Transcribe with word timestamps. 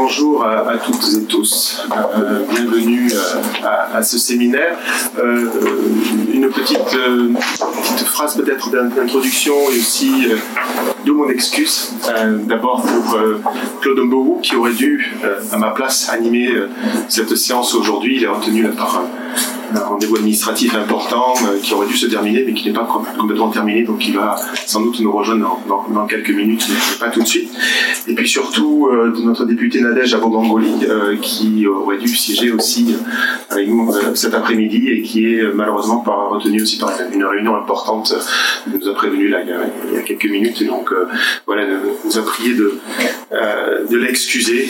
bonjour 0.00 0.44
à, 0.44 0.78
toutes 0.78 1.14
et 1.14 1.24
tous. 1.24 1.82
Euh, 1.92 2.44
bienvenue 2.48 3.10
euh, 3.12 3.66
à, 3.92 4.02
ce 4.02 4.18
séminaire. 4.18 4.78
Euh, 5.18 5.50
une 6.32 6.48
petite, 6.48 6.96
phrase 8.06 8.36
peut-être 8.36 8.70
d'introduction 8.70 9.54
et 9.70 9.78
aussi 9.78 10.28
de 11.04 11.12
mon 11.12 11.28
excuse. 11.28 11.92
D'abord 12.46 12.82
pour 12.82 13.18
Claude 13.80 14.00
Mborou 14.00 14.40
qui 14.42 14.56
aurait 14.56 14.72
dû, 14.72 15.14
à 15.52 15.56
ma 15.56 15.70
place, 15.70 16.08
animer 16.10 16.52
cette 17.08 17.34
séance 17.36 17.74
aujourd'hui. 17.74 18.16
Il 18.16 18.24
est 18.24 18.28
retenu 18.28 18.68
par 18.68 19.02
un 19.74 19.78
rendez-vous 19.78 20.16
administratif 20.16 20.74
important 20.74 21.34
qui 21.62 21.74
aurait 21.74 21.86
dû 21.86 21.96
se 21.96 22.06
terminer 22.06 22.44
mais 22.46 22.54
qui 22.54 22.68
n'est 22.68 22.74
pas 22.74 22.88
complètement 23.18 23.50
terminé 23.50 23.84
donc 23.84 24.06
il 24.06 24.16
va 24.16 24.36
sans 24.66 24.80
doute 24.80 24.98
nous 25.00 25.12
rejoindre 25.12 25.60
dans, 25.68 26.06
quelques 26.06 26.30
minutes 26.30 26.66
mais 26.68 26.98
pas 26.98 27.10
tout 27.10 27.22
de 27.22 27.26
suite 27.26 27.50
et 28.08 28.14
puis 28.14 28.28
surtout 28.28 28.88
notre 29.24 29.44
député 29.44 29.80
Nadège 29.80 30.14
Abomangoli 30.14 30.72
euh, 30.88 31.16
qui 31.20 31.66
aurait 31.66 31.98
dû 31.98 32.08
siéger 32.08 32.50
aussi 32.52 32.96
avec 33.48 33.68
nous 33.68 33.92
euh, 33.92 34.14
cet 34.14 34.34
après-midi 34.34 34.88
et 34.88 35.02
qui 35.02 35.34
est 35.34 35.42
malheureusement 35.54 36.02
retenu 36.30 36.62
aussi 36.62 36.78
par 36.78 36.92
une 37.12 37.24
réunion 37.24 37.56
importante. 37.56 38.14
Il 38.66 38.78
nous 38.78 38.88
a 38.88 38.94
prévenu 38.94 39.28
là 39.28 39.38
il 39.42 39.94
y 39.94 39.98
a, 39.98 40.02
quelques 40.02 40.30
minutes 40.30 40.60
et 40.62 40.64
donc 40.90 40.98
euh, 40.98 41.06
voilà, 41.46 41.64
nous 41.66 42.18
a 42.18 42.22
prié 42.22 42.54
de, 42.54 42.78
de 43.88 43.96
l'excuser. 43.96 44.68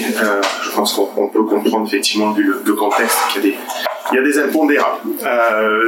je 0.62 0.70
pense 0.74 0.92
qu'on 0.94 1.28
peut 1.28 1.44
comprendre 1.44 1.86
effectivement 1.86 2.32
vu 2.32 2.52
le, 2.64 2.74
contexte 2.74 3.18
qu'il 3.32 3.44
y 3.44 3.48
a 3.48 3.50
des 3.50 3.58
il 4.12 4.16
y 4.16 4.18
a 4.18 4.22
des 4.22 4.38
impondérables. 4.38 5.00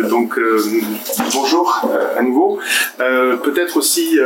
donc 0.09 0.39
bonjour 1.33 1.85
à 2.17 2.23
nouveau. 2.23 2.61
Peut-être 2.99 3.77
aussi, 3.77 4.19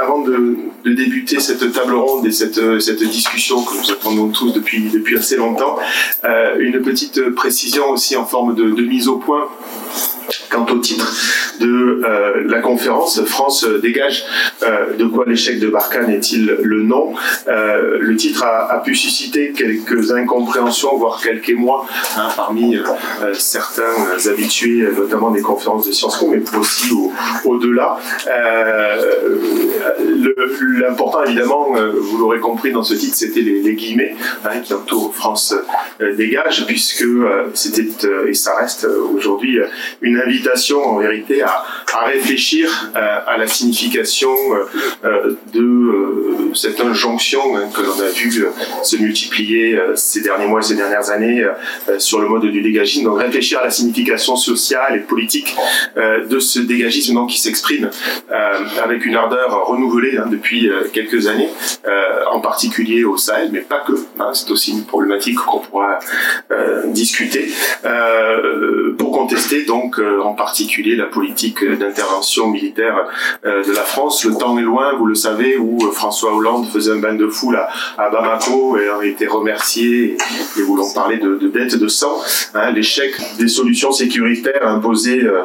avant 0.00 0.22
de, 0.22 0.56
débuter 0.84 1.40
cette 1.40 1.72
table 1.72 1.94
ronde 1.94 2.26
et 2.26 2.32
cette, 2.32 2.80
cette 2.80 3.02
discussion 3.02 3.62
que 3.62 3.76
nous 3.76 3.90
attendons 3.90 4.28
tous 4.28 4.52
depuis, 4.52 4.88
depuis 4.88 5.18
assez 5.18 5.36
longtemps. 5.36 5.78
Euh, 6.24 6.56
une 6.58 6.80
petite 6.82 7.30
précision 7.30 7.90
aussi 7.90 8.16
en 8.16 8.24
forme 8.24 8.54
de 8.54 8.82
mise 8.82 9.08
au 9.08 9.16
point 9.16 9.48
quant 10.52 10.66
au 10.70 10.78
titre 10.78 11.10
de 11.60 12.02
euh, 12.04 12.44
la 12.46 12.60
conférence 12.60 13.24
France 13.24 13.66
dégage. 13.80 14.24
Euh, 14.62 14.96
de 14.96 15.04
quoi 15.06 15.24
l'échec 15.26 15.58
de 15.58 15.68
Barkhane 15.68 16.10
est-il 16.10 16.46
le 16.62 16.82
nom? 16.82 17.14
Euh, 17.48 17.98
Le 18.00 18.16
titre 18.16 18.44
a, 18.44 18.82
pu 18.84 18.94
susciter 18.94 19.52
quelques 19.52 20.12
incompréhensions, 20.12 20.96
voire 20.96 21.20
quelques 21.22 21.50
émois 21.50 21.86
hein, 22.16 22.28
parmi 22.36 22.76
certains 23.34 23.82
habitués, 24.28 24.86
notamment 24.96 25.30
des 25.30 25.40
conférences 25.40 25.86
de 25.86 25.92
Sciences 25.92 26.18
Po, 26.18 26.26
mais 26.28 26.42
aussi 26.58 26.90
au-delà. 27.44 27.98
L'important, 30.80 31.24
évidemment, 31.24 31.68
vous 31.94 32.18
l'aurez 32.18 32.40
compris 32.40 32.72
dans 32.72 32.82
ce 32.82 32.94
titre, 32.94 33.16
c'était 33.16 33.40
les, 33.40 33.74
guillemets 33.74 34.16
hein, 34.44 34.60
qui 34.62 34.74
entourent 34.74 35.14
France 35.14 35.54
dégage, 36.16 36.66
puisque 36.66 37.04
c'était 37.54 37.88
et 38.26 38.34
ça 38.34 38.56
reste 38.56 38.86
aujourd'hui 39.14 39.58
une 40.00 40.18
invitation 40.18 40.41
en 40.84 40.98
vérité 40.98 41.42
à, 41.42 41.64
réfléchir 42.04 42.90
euh, 42.96 43.18
à 43.26 43.36
la 43.36 43.46
signification 43.46 44.30
euh, 44.52 44.66
euh, 45.04 45.36
de 45.52 46.54
cette 46.54 46.80
injonction 46.80 47.56
hein, 47.56 47.68
que 47.72 47.82
l'on 47.82 48.00
a 48.00 48.10
vu 48.10 48.44
se 48.82 48.96
multiplier 48.96 49.78
ces 49.94 50.20
derniers 50.20 50.46
mois, 50.46 50.62
ces 50.62 50.74
dernières 50.74 51.10
années 51.10 51.44
sur 51.98 52.20
le 52.20 52.28
mode 52.28 52.42
du 52.42 52.60
dégagisme. 52.60 53.04
Donc 53.04 53.20
réfléchir 53.20 53.60
à 53.60 53.64
la 53.64 53.70
signification 53.70 54.36
sociale 54.36 54.96
et 54.96 55.00
politique 55.00 55.54
de 55.96 56.38
ce 56.38 56.60
dégagisme 56.60 57.26
qui 57.26 57.40
s'exprime 57.40 57.90
avec 58.82 59.06
une 59.06 59.16
ardeur 59.16 59.66
renouvelée 59.66 60.18
hein, 60.18 60.26
depuis 60.30 60.70
quelques 60.92 61.26
années, 61.26 61.48
en 62.30 62.40
particulier 62.40 63.04
au 63.04 63.16
Sahel, 63.16 63.48
mais 63.52 63.60
pas 63.60 63.82
que. 63.86 63.92
Hein. 64.20 64.30
C'est 64.34 64.50
aussi 64.50 64.72
une 64.72 64.84
problématique 64.84 65.36
qu'on 65.36 65.60
pourra 65.60 65.98
discuter 66.86 67.48
pour 68.98 69.12
contester 69.12 69.64
donc 69.64 70.00
en 70.22 70.31
particulier 70.34 70.96
la 70.96 71.06
politique 71.06 71.64
d'intervention 71.64 72.48
militaire 72.48 73.06
euh, 73.44 73.64
de 73.64 73.72
la 73.72 73.82
France. 73.82 74.24
Le 74.24 74.34
temps 74.34 74.58
est 74.58 74.62
loin, 74.62 74.94
vous 74.94 75.06
le 75.06 75.14
savez, 75.14 75.56
où 75.56 75.78
euh, 75.82 75.90
François 75.90 76.34
Hollande 76.34 76.66
faisait 76.66 76.92
un 76.92 76.98
bain 76.98 77.14
de 77.14 77.26
foule 77.28 77.58
à, 77.98 78.10
Bamako 78.10 78.78
et 78.78 78.88
a 78.88 79.04
été 79.04 79.26
remercié 79.26 80.16
et, 80.58 80.62
voulons 80.62 80.90
parler 80.92 81.18
de, 81.18 81.36
de 81.36 81.48
dettes 81.48 81.76
de 81.76 81.88
sang. 81.88 82.20
Hein, 82.54 82.70
L'échec 82.70 83.12
des 83.38 83.48
solutions 83.48 83.92
sécuritaires 83.92 84.66
imposées 84.66 85.22
euh, 85.22 85.44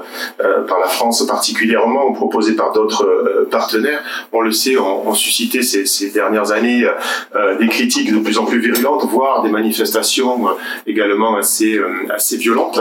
par 0.68 0.80
la 0.80 0.88
France 0.88 1.26
particulièrement 1.26 2.08
ou 2.10 2.14
proposées 2.14 2.56
par 2.56 2.72
d'autres 2.74 3.48
partenaires, 3.50 4.04
on 4.32 4.42
le 4.42 4.52
sait, 4.52 4.78
ont, 4.78 5.14
suscité 5.14 5.62
ces, 5.64 6.10
dernières 6.12 6.52
années 6.52 6.88
des 7.60 7.68
critiques 7.68 8.14
de 8.14 8.20
plus 8.20 8.38
en 8.38 8.46
plus 8.46 8.60
virulentes, 8.60 9.06
voire 9.06 9.42
des 9.44 9.50
manifestations 9.50 10.48
également 10.86 11.38
assez, 11.38 11.80
assez 12.10 12.38
violentes, 12.38 12.80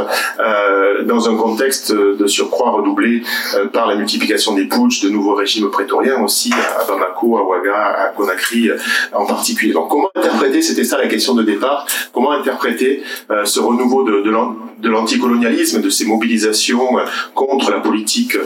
dans 1.05 1.29
un 1.29 1.37
contexte 1.37 1.96
de 1.97 2.27
surcroît 2.27 2.71
redoublé 2.71 3.23
euh, 3.55 3.67
par 3.67 3.87
la 3.87 3.95
multiplication 3.95 4.55
des 4.55 4.65
putsch, 4.65 5.03
de 5.03 5.09
nouveaux 5.09 5.35
régimes 5.35 5.71
prétoriens 5.71 6.23
aussi 6.23 6.53
à 6.53 6.85
Bamako, 6.85 7.39
à 7.39 7.43
Ouaga, 7.43 7.77
à 7.77 8.09
Conakry 8.09 8.71
euh, 8.71 8.77
en 9.13 9.27
particulier. 9.27 9.73
Donc 9.73 9.89
comment 9.89 10.09
interpréter, 10.15 10.63
c'était 10.63 10.85
ça 10.85 10.99
la 10.99 11.07
question 11.07 11.35
de 11.35 11.43
départ, 11.43 11.87
comment 12.13 12.33
interpréter 12.33 13.03
euh, 13.31 13.45
ce 13.45 13.61
renouveau 13.61 14.03
de, 14.05 14.23
de 14.23 14.89
l'anticolonialisme, 14.89 15.81
de 15.81 15.91
ces 15.91 16.05
mobilisations 16.07 16.97
contre 17.35 17.71
la 17.71 17.81
politique 17.81 18.37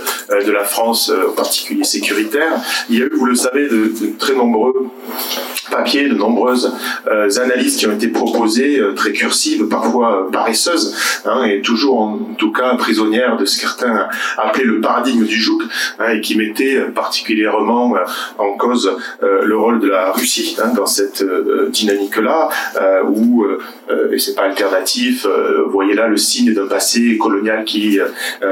de 0.47 0.51
la 0.51 0.65
France, 0.65 1.13
en 1.29 1.33
particulier 1.33 1.85
sécuritaire? 1.85 2.53
Il 2.89 2.99
y 2.99 3.03
a 3.03 3.07
eu, 3.07 3.11
vous 3.15 3.27
le 3.27 3.35
savez, 3.35 3.69
de, 3.69 3.93
très 4.19 4.35
nombreux 4.35 4.75
papiers, 5.71 6.09
de 6.09 6.15
nombreuses 6.15 6.73
analyses 7.37 7.77
qui 7.77 7.87
ont 7.87 7.93
été 7.93 8.09
proposées, 8.09 8.81
très 8.97 9.13
cursives, 9.13 9.67
parfois 9.69 10.29
paresseuses, 10.33 10.95
hein, 11.25 11.45
et 11.45 11.61
toujours 11.61 12.01
en 12.01 12.19
tout 12.39 12.53
cas 12.53 12.75
prisonnières 12.77 13.30
de 13.37 13.45
ce 13.45 13.61
certains 13.61 14.09
appelaient 14.39 14.65
le 14.65 14.81
paradigme 14.81 15.25
du 15.25 15.37
joug, 15.37 15.63
hein, 15.99 16.11
et 16.15 16.21
qui 16.21 16.37
mettait 16.37 16.81
particulièrement 16.95 17.97
euh, 17.97 18.01
en 18.39 18.57
cause 18.57 18.91
euh, 19.23 19.43
le 19.45 19.57
rôle 19.57 19.81
de 19.81 19.89
la 19.89 20.13
Russie 20.13 20.57
hein, 20.63 20.73
dans 20.75 20.87
cette 20.87 21.23
euh, 21.23 21.69
dynamique-là, 21.71 22.49
où, 23.09 23.47
et 24.13 24.19
c'est 24.19 24.35
pas 24.35 24.43
alternatif, 24.43 25.27
voyez 25.69 25.95
là 25.95 26.09
le 26.09 26.17
signe 26.17 26.53
d'un 26.53 26.67
passé 26.67 27.19
colonial 27.19 27.65
qui, 27.65 27.99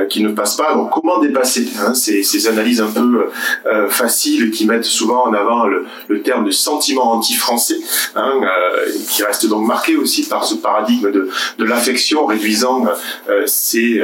qui 0.09 0.23
ne 0.23 0.31
passe 0.31 0.57
pas. 0.57 0.75
Donc 0.75 0.91
comment 0.91 1.19
dépasser 1.19 1.69
hein, 1.81 1.95
ces, 1.95 2.49
analyses 2.49 2.81
un 2.81 2.91
peu 2.91 3.29
faciles 3.89 4.51
qui 4.51 4.67
mettent 4.67 4.85
souvent 4.85 5.27
en 5.27 5.33
avant 5.33 5.67
le, 5.67 6.23
terme 6.23 6.45
de 6.45 6.51
sentiment 6.51 7.13
anti-français, 7.13 7.79
qui 9.09 9.23
reste 9.23 9.49
donc 9.49 9.67
marqué 9.67 9.97
aussi 9.97 10.29
par 10.29 10.45
ce 10.45 10.57
paradigme 10.57 11.11
de, 11.11 11.29
de 11.59 11.65
l'affection, 11.65 12.27
réduisant 12.27 12.85
ces 13.47 14.03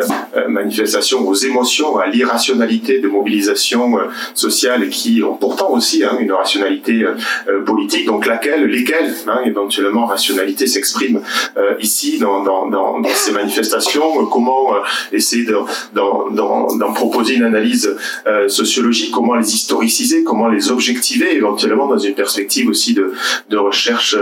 manifestations 0.64 1.26
aux 1.28 1.34
émotions, 1.34 1.98
à 1.98 2.06
l'irrationalité 2.06 2.98
de 2.98 3.08
mobilisation 3.08 3.98
euh, 3.98 4.02
sociale 4.34 4.88
qui 4.88 5.22
ont 5.22 5.36
pourtant 5.36 5.70
aussi 5.70 6.04
hein, 6.04 6.16
une 6.18 6.32
rationalité 6.32 7.04
euh, 7.04 7.14
euh, 7.48 7.64
politique, 7.64 8.06
donc 8.06 8.26
laquelle, 8.26 8.64
lesquelles, 8.64 9.14
hein, 9.26 9.40
éventuellement, 9.44 10.06
rationalité 10.06 10.66
s'exprime 10.66 11.20
ici 11.80 12.18
dans, 12.18 12.42
dans, 12.42 12.68
dans, 12.68 13.02
ces 13.14 13.32
manifestations, 13.32 14.26
comment 14.26 14.74
essayer 15.12 15.46
d'en 15.94 16.92
proposer 16.94 17.34
une 17.34 17.44
analyse 17.44 17.94
sociologique, 18.48 19.10
comment 19.12 19.34
les 19.34 19.54
historiciser, 19.54 20.24
comment 20.24 20.48
les 20.48 20.70
objectiver, 20.70 21.36
éventuellement 21.36 21.86
dans 21.86 21.98
une 21.98 22.14
perspective 22.14 22.68
aussi 22.68 22.94
de, 22.94 23.12
de 23.50 23.56
recherche 23.56 24.16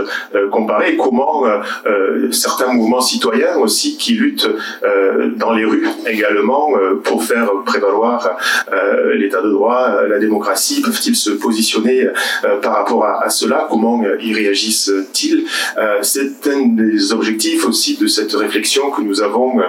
comparée, 0.51 0.97
comment 0.97 1.43
certains 2.31 2.73
mouvements 2.73 3.01
citoyens 3.01 3.57
aussi 3.57 3.97
qui 3.97 4.13
luttent 4.13 4.49
dans 5.37 5.53
les 5.53 5.65
rues 5.65 5.87
également 6.05 6.32
euh, 6.35 7.01
pour 7.03 7.23
faire 7.23 7.49
prévaloir 7.65 8.37
euh, 8.71 9.15
l'état 9.15 9.41
de 9.41 9.49
droit, 9.49 9.87
euh, 9.89 10.07
la 10.07 10.19
démocratie 10.19 10.81
Peuvent-ils 10.81 11.15
se 11.15 11.31
positionner 11.31 12.07
par 12.61 12.73
rapport 12.73 13.05
à, 13.05 13.29
cela? 13.29 13.67
Comment 13.69 14.03
y 14.19 14.33
réagissent-ils? 14.33 15.45
C'est 16.01 16.47
un 16.47 16.67
des 16.67 17.13
objectifs 17.13 17.65
aussi 17.67 17.97
de 17.97 18.07
cette 18.07 18.33
réflexion 18.33 18.91
que 18.91 19.01
nous 19.01 19.21
avons 19.21 19.61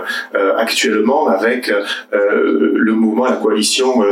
actuellement 0.56 1.28
avec 1.28 1.72
le 2.12 2.92
mouvement, 2.92 3.26
la 3.26 3.36
coalition 3.36 4.04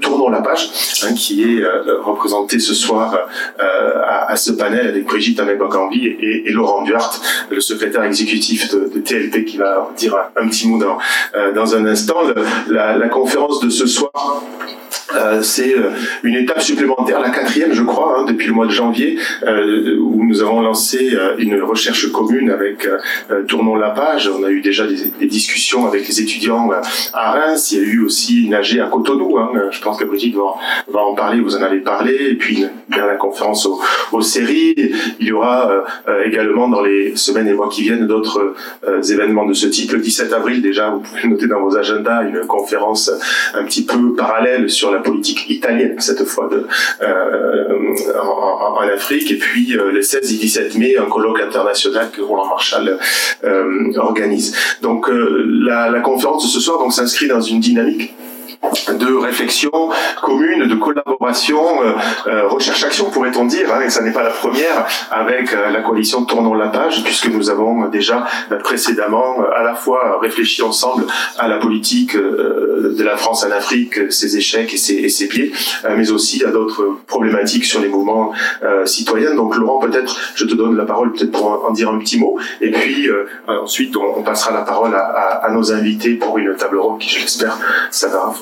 Tournons 0.00 0.28
la 0.28 0.42
page, 0.42 0.70
hein, 1.02 1.14
qui 1.14 1.42
est 1.42 1.64
représenté 2.02 2.58
ce 2.58 2.74
soir 2.74 3.26
à, 3.58 4.36
ce 4.36 4.52
panel 4.52 4.88
avec 4.88 5.04
Brigitte 5.04 5.40
Amel-Bakambi 5.40 6.06
et, 6.06 6.50
Laurent 6.50 6.82
Duarte, 6.82 7.20
le 7.50 7.60
secrétaire 7.60 8.04
exécutif 8.04 8.70
de, 8.72 9.00
TLP, 9.00 9.44
qui 9.44 9.56
va 9.56 9.90
dire 9.96 10.16
un, 10.36 10.48
petit 10.48 10.68
mot 10.68 10.78
dans 11.54 11.74
un 11.74 11.83
instant 11.86 12.22
la, 12.68 13.08
conférence 13.08 13.60
de 13.60 13.70
ce 13.70 13.86
soir 13.86 14.42
euh, 15.14 15.42
c'est 15.42 15.76
euh, 15.76 15.90
une 16.22 16.34
étape 16.34 16.60
supplémentaire, 16.60 17.20
la 17.20 17.30
quatrième, 17.30 17.72
je 17.72 17.82
crois, 17.82 18.16
hein, 18.18 18.24
depuis 18.26 18.46
le 18.46 18.52
mois 18.52 18.66
de 18.66 18.72
janvier, 18.72 19.18
euh, 19.46 19.96
où 19.98 20.24
nous 20.24 20.42
avons 20.42 20.60
lancé 20.60 21.16
une 21.38 21.60
recherche 21.62 22.10
commune 22.10 22.50
avec 22.50 22.88
Tournons 23.48 23.76
la 23.76 23.90
page. 23.90 24.28
On 24.28 24.44
a 24.44 24.50
eu 24.50 24.60
déjà 24.60 24.86
des, 24.86 25.26
discussions 25.26 25.86
avec 25.86 26.06
les 26.06 26.20
étudiants 26.20 26.70
à 27.12 27.32
Reims. 27.32 27.72
Il 27.72 27.78
y 27.78 27.80
a 27.80 27.84
eu 27.84 28.04
aussi 28.04 28.44
une 28.44 28.54
à 28.54 28.62
Cotonou. 28.90 29.38
Hein. 29.38 29.50
Je 29.70 29.80
pense 29.80 29.98
que 29.98 30.04
Brigitte 30.04 30.36
va, 30.36 31.00
en 31.00 31.14
parler. 31.14 31.40
Vous 31.40 31.56
en 31.56 31.62
avez 31.62 31.80
parlé. 31.80 32.14
Et 32.30 32.34
puis 32.34 32.64
bien 32.88 33.06
la 33.06 33.16
conférence 33.16 33.66
aux, 34.12 34.22
séries. 34.22 34.92
Il 35.20 35.26
y 35.26 35.32
aura 35.32 35.84
également 36.24 36.68
dans 36.68 36.82
les 36.82 37.16
semaines 37.16 37.48
et 37.48 37.52
mois 37.52 37.68
qui 37.68 37.82
viennent 37.82 38.06
d'autres 38.06 38.54
événements 39.10 39.46
de 39.46 39.54
ce 39.54 39.66
type. 39.66 39.92
Le 39.92 39.98
17 39.98 40.32
avril 40.32 40.62
déjà, 40.62 40.90
vous 40.90 41.00
pouvez 41.00 41.28
noter 41.28 41.46
dans 41.46 41.60
vos 41.60 41.73
agendas 41.76 42.22
une 42.22 42.40
conférence 42.46 43.10
un 43.54 43.64
petit 43.64 43.84
peu 43.84 44.14
parallèle 44.14 44.70
sur 44.70 44.92
la 44.92 45.00
politique 45.00 45.48
italienne, 45.50 45.96
cette 45.98 46.24
fois 46.24 46.48
de, 46.48 46.66
en, 48.20 48.74
Afrique. 48.94 49.30
Et 49.30 49.38
puis 49.38 49.76
les 49.92 50.02
16 50.02 50.32
et 50.32 50.36
17 50.36 50.74
mai, 50.76 50.96
un 50.98 51.06
colloque 51.06 51.40
international 51.40 52.10
que 52.12 52.20
Roland 52.20 52.46
Marshall 52.46 52.98
organise. 53.96 54.54
Donc 54.82 55.08
la, 55.10 55.88
la 55.90 56.00
conférence 56.00 56.44
de 56.44 56.48
ce 56.48 56.60
soir 56.60 56.78
donc 56.78 56.92
s'inscrit 56.92 57.28
dans 57.28 57.40
une 57.40 57.60
dynamique 57.60 58.14
de 58.92 59.14
réflexion 59.14 59.70
commune, 60.22 60.66
de 60.66 60.74
collaboration, 60.74 61.82
euh, 61.82 61.92
euh, 62.26 62.48
recherche-action 62.48 63.10
pourrait-on 63.10 63.44
dire, 63.46 63.72
hein, 63.72 63.80
et 63.84 63.90
ça 63.90 64.02
n'est 64.02 64.12
pas 64.12 64.22
la 64.22 64.30
première 64.30 64.86
avec 65.10 65.52
euh, 65.52 65.70
la 65.70 65.80
coalition 65.80 66.24
Tournons 66.24 66.54
la 66.54 66.68
page, 66.68 67.02
puisque 67.04 67.28
nous 67.28 67.50
avons 67.50 67.88
déjà 67.88 68.24
précédemment 68.62 69.36
à 69.54 69.62
la 69.62 69.74
fois 69.74 70.18
réfléchi 70.22 70.62
ensemble 70.62 71.04
à 71.38 71.48
la 71.48 71.58
politique 71.58 72.16
de 72.16 73.02
la 73.02 73.16
France 73.16 73.44
en 73.44 73.50
Afrique, 73.50 74.10
ses 74.10 74.36
échecs 74.36 74.72
et 74.72 74.76
ses, 74.76 74.94
et 74.94 75.08
ses 75.08 75.26
biais, 75.26 75.52
mais 75.96 76.10
aussi 76.10 76.44
à 76.44 76.50
d'autres 76.50 76.98
problématiques 77.06 77.64
sur 77.64 77.80
les 77.80 77.88
mouvements 77.88 78.32
citoyens. 78.84 79.34
Donc 79.34 79.56
Laurent, 79.56 79.80
peut-être 79.80 80.16
je 80.34 80.44
te 80.44 80.54
donne 80.54 80.76
la 80.76 80.84
parole 80.84 81.12
peut-être 81.12 81.32
pour 81.32 81.66
en, 81.68 81.72
dire 81.72 81.90
un 81.90 81.98
petit 81.98 82.18
mot, 82.18 82.38
et 82.60 82.70
puis 82.70 83.08
ensuite 83.46 83.96
on, 83.96 84.22
passera 84.22 84.52
la 84.52 84.62
parole 84.62 84.94
à, 84.94 85.48
nos 85.52 85.72
invités 85.72 86.14
pour 86.14 86.38
une 86.38 86.54
table 86.56 86.78
ronde 86.78 87.00
qui, 87.00 87.10
je 87.10 87.20
l'espère, 87.20 87.58
s'avérera 87.90 88.32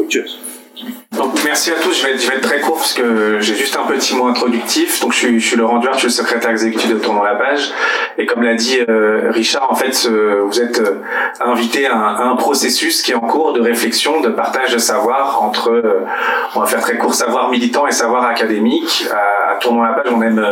Donc, 1.13 1.35
merci 1.45 1.71
à 1.71 1.75
tous. 1.75 2.01
Je 2.01 2.07
vais, 2.07 2.15
être, 2.15 2.41
très 2.41 2.61
court 2.61 2.77
parce 2.77 2.95
que 2.95 3.39
j'ai 3.41 3.55
juste 3.55 3.77
un 3.77 3.87
petit 3.87 4.17
mot 4.17 4.27
introductif. 4.27 5.01
Donc, 5.01 5.13
je 5.13 5.19
suis, 5.19 5.41
je 5.41 5.47
suis 5.47 5.57
Laurent 5.57 5.79
Duarte, 5.79 5.97
je 5.97 6.09
suis 6.09 6.09
le 6.09 6.13
secrétaire 6.13 6.51
exécutif 6.51 6.91
de 6.91 6.99
Tournons 6.99 7.23
la 7.23 7.35
page. 7.35 7.71
Et 8.19 8.27
comme 8.27 8.43
l'a 8.43 8.55
dit 8.55 8.79
euh, 8.89 9.31
Richard, 9.31 9.71
en 9.71 9.75
fait, 9.75 10.09
vous 10.09 10.61
êtes 10.61 10.81
euh, 10.81 11.03
invité 11.45 11.87
à 11.87 11.97
un, 11.97 12.37
processus 12.37 13.03
qui 13.03 13.13
est 13.13 13.15
en 13.15 13.21
cours 13.21 13.53
de 13.53 13.61
réflexion, 13.61 14.21
de 14.21 14.31
partage 14.31 14.73
de 14.73 14.79
savoir 14.79 15.43
entre, 15.43 15.71
euh, 15.71 16.07
on 16.55 16.61
va 16.61 16.67
faire 16.67 16.81
très 16.81 16.97
court, 16.97 17.15
savoir 17.15 17.51
militant 17.51 17.87
et 17.87 17.93
savoir 17.93 18.25
académique. 18.25 19.07
À, 19.13 19.53
à 19.53 19.55
Tournons 19.57 19.83
la 19.83 19.93
page, 19.93 20.11
on 20.11 20.23
aime, 20.23 20.45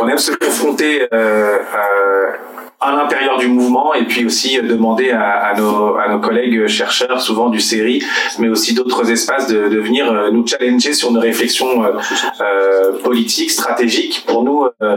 on 0.00 0.08
aime 0.08 0.18
se 0.18 0.32
confronter 0.32 1.08
à 1.10 2.65
l'intérieur 2.84 3.38
du 3.38 3.48
mouvement 3.48 3.94
et 3.94 4.04
puis 4.04 4.24
aussi 4.24 4.60
demander 4.60 5.10
à, 5.10 5.54
nos, 5.56 5.96
à 5.96 6.18
collègues 6.18 6.66
chercheurs, 6.66 7.20
souvent 7.20 7.48
du 7.48 7.60
série, 7.60 8.02
mais 8.38 8.48
aussi 8.48 8.74
d'autres 8.74 9.10
espaces, 9.10 9.46
de, 9.48 9.76
venir 9.76 10.10
euh, 10.10 10.30
nous 10.30 10.46
challenger 10.46 10.92
sur 10.92 11.12
nos 11.12 11.20
réflexions 11.20 11.84
euh, 11.84 11.92
euh 12.40 12.92
politiques, 13.02 13.50
stratégiques. 13.50 14.24
Pour 14.26 14.42
nous, 14.42 14.64
euh, 14.82 14.96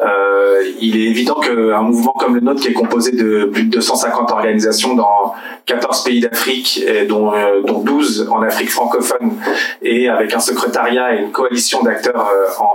euh, 0.00 0.62
il 0.80 0.96
est 0.96 1.06
évident 1.10 1.34
qu'un 1.34 1.82
mouvement 1.82 2.12
comme 2.12 2.34
le 2.34 2.40
nôtre, 2.40 2.60
qui 2.60 2.68
est 2.68 2.72
composé 2.72 3.12
de 3.12 3.46
plus 3.46 3.64
de 3.64 3.70
250 3.70 4.30
organisations 4.30 4.94
dans 4.94 5.34
14 5.66 6.04
pays 6.04 6.20
d'Afrique, 6.20 6.84
dont, 7.08 7.32
dont 7.66 7.80
12 7.80 8.28
en 8.30 8.42
Afrique 8.42 8.70
francophone, 8.70 9.32
et 9.82 10.08
avec 10.08 10.34
un 10.34 10.40
secrétariat 10.40 11.14
et 11.14 11.22
une 11.22 11.30
coalition 11.30 11.82
d'acteurs 11.82 12.30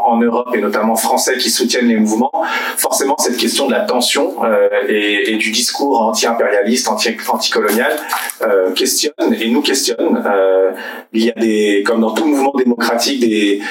en 0.06 0.18
Europe, 0.18 0.50
et 0.54 0.62
notamment 0.62 0.96
français, 0.96 1.38
qui 1.38 1.50
soutiennent 1.50 1.88
les 1.88 1.98
mouvements, 1.98 2.32
forcément 2.78 3.16
cette 3.18 3.38
question 3.38 3.68
de 3.68 3.72
la 3.72 3.82
tension 3.82 4.43
euh, 4.44 4.70
et, 4.88 5.36
du 5.38 5.52
discours 5.52 6.02
anti-impérialiste, 6.02 6.88
anti-colonial 6.88 7.92
euh, 8.42 8.72
questionne 8.72 9.36
et 9.40 9.50
nous 9.50 9.62
questionne. 9.62 10.24
Euh, 10.26 10.72
il 11.14 11.26
y 11.26 11.30
a 11.30 11.34
des, 11.34 11.84
comme 11.86 12.02
dans 12.02 12.14
tout 12.14 12.26
mouvement 12.26 12.54
démocratique, 12.58 13.20
des, 13.20 13.62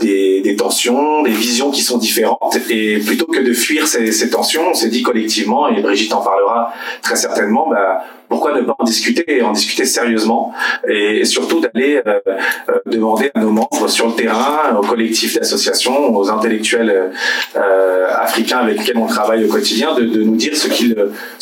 des, 0.00 0.56
tensions, 0.56 1.22
des 1.22 1.30
visions 1.30 1.70
qui 1.70 1.82
sont 1.82 1.98
différentes. 1.98 2.58
Et 2.70 2.98
plutôt 2.98 3.26
que 3.26 3.40
de 3.40 3.52
fuir 3.52 3.86
ces, 3.86 4.12
ces 4.12 4.30
tensions, 4.30 4.70
on 4.70 4.74
s'est 4.74 4.88
dit 4.88 5.02
collectivement, 5.02 5.68
et 5.68 5.80
Brigitte 5.80 6.12
en 6.12 6.22
parlera 6.22 6.72
très 7.02 7.16
certainement, 7.16 7.68
bah, 7.68 8.02
pourquoi 8.28 8.54
ne 8.54 8.62
pas 8.62 8.74
en 8.78 8.84
discuter 8.84 9.24
et 9.26 9.42
en 9.42 9.52
discuter 9.52 9.84
sérieusement 9.84 10.52
et 10.86 11.24
surtout 11.24 11.60
d'aller 11.60 12.00
euh, 12.06 12.20
euh, 12.28 12.78
demander 12.86 13.30
à 13.34 13.40
nos 13.40 13.50
membres 13.50 13.88
sur 13.88 14.06
le 14.08 14.14
terrain, 14.14 14.76
aux 14.76 14.86
collectifs 14.86 15.34
d'associations, 15.38 16.14
aux 16.14 16.30
intellectuels 16.30 17.12
euh, 17.56 18.06
africains 18.16 18.58
avec 18.58 18.78
lesquels 18.78 18.98
on 18.98 19.06
travaille 19.06 19.44
au 19.44 19.48
quotidien, 19.48 19.94
de, 19.94 20.04
de 20.04 20.22
nous 20.22 20.36
dire 20.36 20.56
ce 20.56 20.68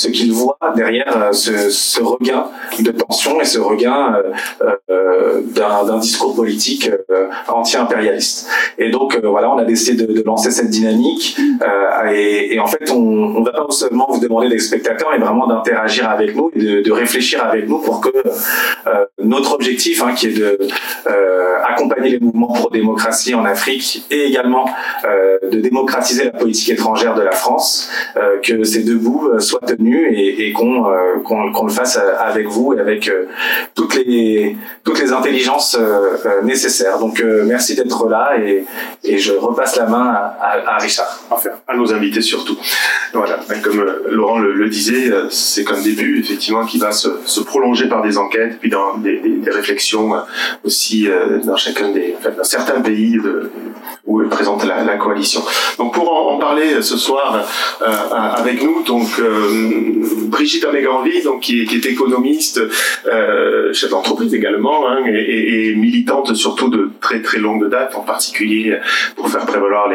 qu'ils 0.08 0.32
voient 0.32 0.58
derrière 0.76 1.30
ce, 1.32 2.02
regain 2.02 2.46
de 2.78 2.90
tension 2.90 3.40
et 3.40 3.44
ce 3.44 3.58
regain 3.58 4.16
d'un 4.88 5.98
discours 5.98 6.34
politique 6.34 6.90
anti-impérialiste. 7.48 8.48
Et 8.78 8.90
donc 8.90 9.18
voilà, 9.22 9.50
on 9.50 9.58
a 9.58 9.64
décidé 9.64 10.06
de, 10.06 10.12
de 10.12 10.22
lancer 10.22 10.50
cette 10.50 10.70
dynamique 10.70 11.36
et, 12.12 12.58
en 12.58 12.66
fait 12.66 12.90
on 12.90 13.40
ne 13.40 13.44
va 13.44 13.52
pas 13.52 13.66
seulement 13.70 14.06
vous 14.10 14.20
demander 14.20 14.48
d'être 14.48 14.60
spectateurs, 14.60 15.08
mais 15.12 15.18
vraiment 15.18 15.46
d'interagir 15.46 16.08
avec 16.08 16.34
nous 16.36 16.50
et 16.54 16.75
de 16.82 16.92
réfléchir 16.92 17.44
avec 17.44 17.68
nous 17.68 17.78
pour 17.78 18.00
que 18.00 18.08
euh, 18.86 19.04
notre 19.22 19.54
objectif, 19.54 20.02
hein, 20.02 20.12
qui 20.14 20.28
est 20.28 20.38
de 20.38 20.58
euh, 21.06 21.56
accompagner 21.64 22.10
les 22.10 22.20
mouvements 22.20 22.52
pro-démocratie 22.52 23.34
en 23.34 23.44
Afrique 23.44 24.04
et 24.10 24.24
également 24.24 24.68
euh, 25.04 25.38
de 25.50 25.58
démocratiser 25.60 26.24
la 26.24 26.30
politique 26.30 26.70
étrangère 26.70 27.14
de 27.14 27.22
la 27.22 27.32
France, 27.32 27.90
que 28.42 28.64
ces 28.64 28.82
deux 28.82 28.96
bouts 28.96 29.28
soient 29.40 29.60
tenus 29.60 30.06
et, 30.10 30.52
qu'on 30.52 30.84
qu'on 31.24 31.66
le 31.66 31.72
fasse 31.72 31.98
avec 32.18 32.46
vous 32.46 32.74
et 32.74 32.80
avec 32.80 33.10
toutes 33.74 33.94
les 33.94 34.56
toutes 34.84 35.00
les 35.00 35.12
intelligences 35.12 35.78
nécessaires. 36.42 36.98
Donc 36.98 37.22
merci 37.44 37.74
d'être 37.74 38.08
là 38.08 38.36
et, 38.38 38.64
je 39.18 39.32
repasse 39.32 39.76
la 39.76 39.86
main 39.86 40.12
à, 40.40 40.74
à, 40.74 40.78
Richard. 40.78 41.20
Enfin, 41.30 41.50
à 41.66 41.76
nos 41.76 41.92
invités 41.92 42.20
surtout. 42.20 42.58
Voilà, 43.12 43.38
comme 43.62 43.84
Laurent 44.08 44.38
le, 44.38 44.52
le 44.52 44.68
disait, 44.68 45.10
c'est 45.30 45.64
comme 45.64 45.82
début 45.82 46.20
effectivement 46.20 46.65
qui 46.66 46.78
va 46.78 46.92
se, 46.92 47.40
prolonger 47.40 47.88
par 47.88 48.02
des 48.02 48.18
enquêtes, 48.18 48.58
puis 48.60 48.70
dans 48.70 48.98
des, 48.98 49.20
réflexions 49.46 50.14
euh, 50.14 50.20
aussi 50.64 51.08
euh, 51.08 51.38
dans 51.44 51.56
chacun 51.56 51.90
des, 51.90 52.14
certains 52.42 52.80
pays 52.80 53.18
où 54.06 54.22
est 54.22 54.28
présente 54.28 54.64
la, 54.64 54.96
coalition. 54.96 55.42
Donc 55.78 55.94
pour 55.94 56.10
en, 56.10 56.38
parler 56.38 56.80
ce 56.80 56.96
soir 56.96 57.44
euh, 57.82 57.86
avec 58.14 58.62
nous, 58.62 58.82
donc 58.84 59.08
euh, 59.18 60.04
Brigitte 60.28 60.64
Améganvi, 60.64 61.22
donc 61.22 61.40
qui 61.40 61.62
est, 61.62 61.86
économiste, 61.86 62.60
euh, 63.06 63.72
chef 63.72 63.90
d'entreprise 63.90 64.32
également, 64.34 64.88
hein, 64.88 64.98
et, 65.06 65.74
militante 65.74 66.34
surtout 66.34 66.68
de 66.68 66.90
très 67.00 67.20
très 67.20 67.38
longue 67.38 67.68
date, 67.68 67.94
en 67.94 68.00
particulier 68.00 68.78
pour 69.16 69.28
faire 69.28 69.44
prévaloir 69.44 69.88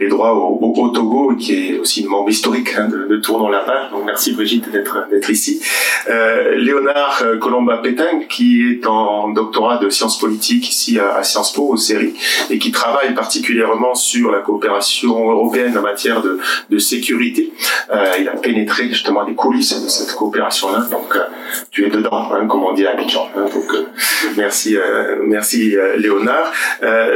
les, 0.00 0.08
droits 0.08 0.34
au, 0.34 0.88
Togo, 0.88 1.34
qui 1.34 1.52
est 1.52 1.78
aussi 1.78 2.02
une 2.02 2.08
membre 2.08 2.30
historique 2.30 2.70
hein, 2.78 2.88
de, 2.88 3.06
de 3.08 3.16
Tournons 3.16 3.48
la. 3.48 3.64
Donc 3.90 4.04
merci 4.04 4.32
Brigitte 4.32 4.70
d'être 4.70 5.30
ici. 5.30 5.60
Euh, 6.08 6.15
Léonard 6.56 7.22
Colomba-Pétain, 7.40 8.20
qui 8.28 8.70
est 8.70 8.86
en 8.86 9.30
doctorat 9.30 9.78
de 9.78 9.88
sciences 9.90 10.18
politiques 10.18 10.68
ici 10.70 10.98
à, 10.98 11.22
Sciences 11.22 11.52
Po, 11.52 11.68
au 11.68 11.76
série, 11.76 12.14
et 12.50 12.58
qui 12.58 12.70
travaille 12.72 13.14
particulièrement 13.14 13.94
sur 13.94 14.30
la 14.30 14.40
coopération 14.40 15.30
européenne 15.30 15.76
en 15.76 15.82
matière 15.82 16.22
de, 16.22 16.78
sécurité. 16.78 17.52
Euh, 17.90 18.12
il 18.20 18.28
a 18.28 18.32
pénétré 18.36 18.88
justement 18.88 19.22
les 19.22 19.34
coulisses 19.34 19.82
de 19.82 19.88
cette 19.88 20.14
coopération-là, 20.14 20.86
donc 20.90 21.16
euh, 21.16 21.20
tu 21.70 21.86
es 21.86 21.90
dedans, 21.90 22.28
hein, 22.32 22.46
comme 22.46 22.64
on 22.64 22.72
dit 22.74 22.86
à 22.86 22.92
Abidjan. 22.92 23.28
Hein, 23.36 23.46
donc 23.52 23.72
euh, 23.72 23.86
merci, 24.36 24.76
euh, 24.76 25.16
merci 25.22 25.74
Léonard. 25.96 26.52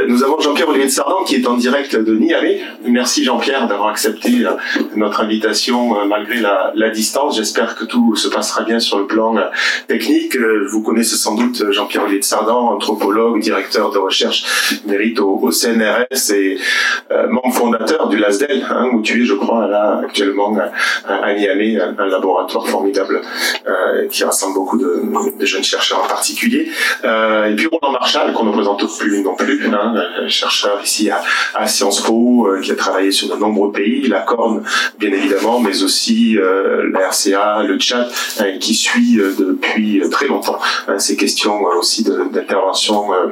nous 0.07 0.23
avons 0.23 0.39
Jean-Pierre 0.39 0.69
Olivier 0.69 0.87
de 0.87 0.91
Sardan 0.91 1.23
qui 1.25 1.35
est 1.35 1.47
en 1.47 1.55
direct 1.55 1.95
de 1.95 2.15
Niamey. 2.15 2.61
Merci 2.85 3.23
Jean-Pierre 3.23 3.67
d'avoir 3.67 3.89
accepté 3.89 4.45
notre 4.95 5.21
invitation 5.21 6.05
malgré 6.05 6.39
la, 6.39 6.89
distance. 6.89 7.37
J'espère 7.37 7.75
que 7.75 7.85
tout 7.85 8.15
se 8.15 8.27
passera 8.27 8.63
bien 8.63 8.79
le 8.99 9.07
plan 9.07 9.35
euh, 9.37 9.41
technique. 9.87 10.35
Euh, 10.35 10.67
vous 10.71 10.81
connaissez 10.81 11.15
sans 11.15 11.35
doute 11.35 11.61
euh, 11.61 11.71
Jean-Pierre 11.71 12.03
Olivier 12.03 12.19
de 12.19 12.25
Sardan, 12.25 12.73
anthropologue, 12.73 13.39
directeur 13.39 13.91
de 13.91 13.97
recherche 13.97 14.81
mérite 14.85 15.19
au, 15.19 15.51
CNRS 15.51 16.31
et 16.33 16.57
membre 17.29 17.53
fondateur 17.53 18.07
du 18.07 18.17
LASDEL, 18.17 18.65
hein, 18.69 18.89
où 18.93 19.01
tu 19.01 19.21
es, 19.21 19.25
je 19.25 19.33
crois, 19.33 19.67
là 19.67 20.01
actuellement 20.03 20.55
à, 21.07 21.33
Niamey, 21.33 21.77
un, 21.77 22.05
laboratoire 22.05 22.67
formidable 22.67 23.21
qui 24.09 24.23
rassemble 24.23 24.55
beaucoup 24.55 24.77
de, 24.77 25.45
jeunes 25.45 25.63
chercheurs 25.63 26.03
en 26.03 26.07
particulier. 26.07 26.69
et 27.03 27.55
puis 27.55 27.67
Roland 27.67 27.91
Marshall, 27.91 28.31
qu'on 28.33 28.45
ne 28.45 28.53
présente 28.53 28.81
plus 28.97 29.21
non 29.23 29.35
plus, 29.35 29.67
hein, 29.67 29.95
chercheur 30.27 30.79
ici 30.83 31.09
à, 31.09 31.21
à 31.53 31.67
Sciences 31.67 32.01
Po, 32.01 32.47
qui 32.61 32.71
a 32.71 32.75
travaillé 32.75 33.11
sur 33.11 33.27
de 33.27 33.39
nombreux 33.39 33.71
pays, 33.71 34.07
la 34.07 34.21
Corne, 34.21 34.63
bien 34.97 35.11
évidemment, 35.11 35.59
mais 35.59 35.83
aussi 35.83 36.37
la 36.37 37.09
RCA, 37.09 37.63
le 37.63 37.77
Tchad, 37.77 38.07
qui 38.59 38.73
suit 38.81 39.19
euh, 39.19 39.33
depuis 39.37 40.01
très 40.09 40.27
longtemps 40.27 40.59
hein, 40.87 40.97
ces 40.97 41.15
questions 41.15 41.67
euh, 41.67 41.79
aussi 41.79 42.03
d'intervention 42.03 43.13
euh, 43.13 43.27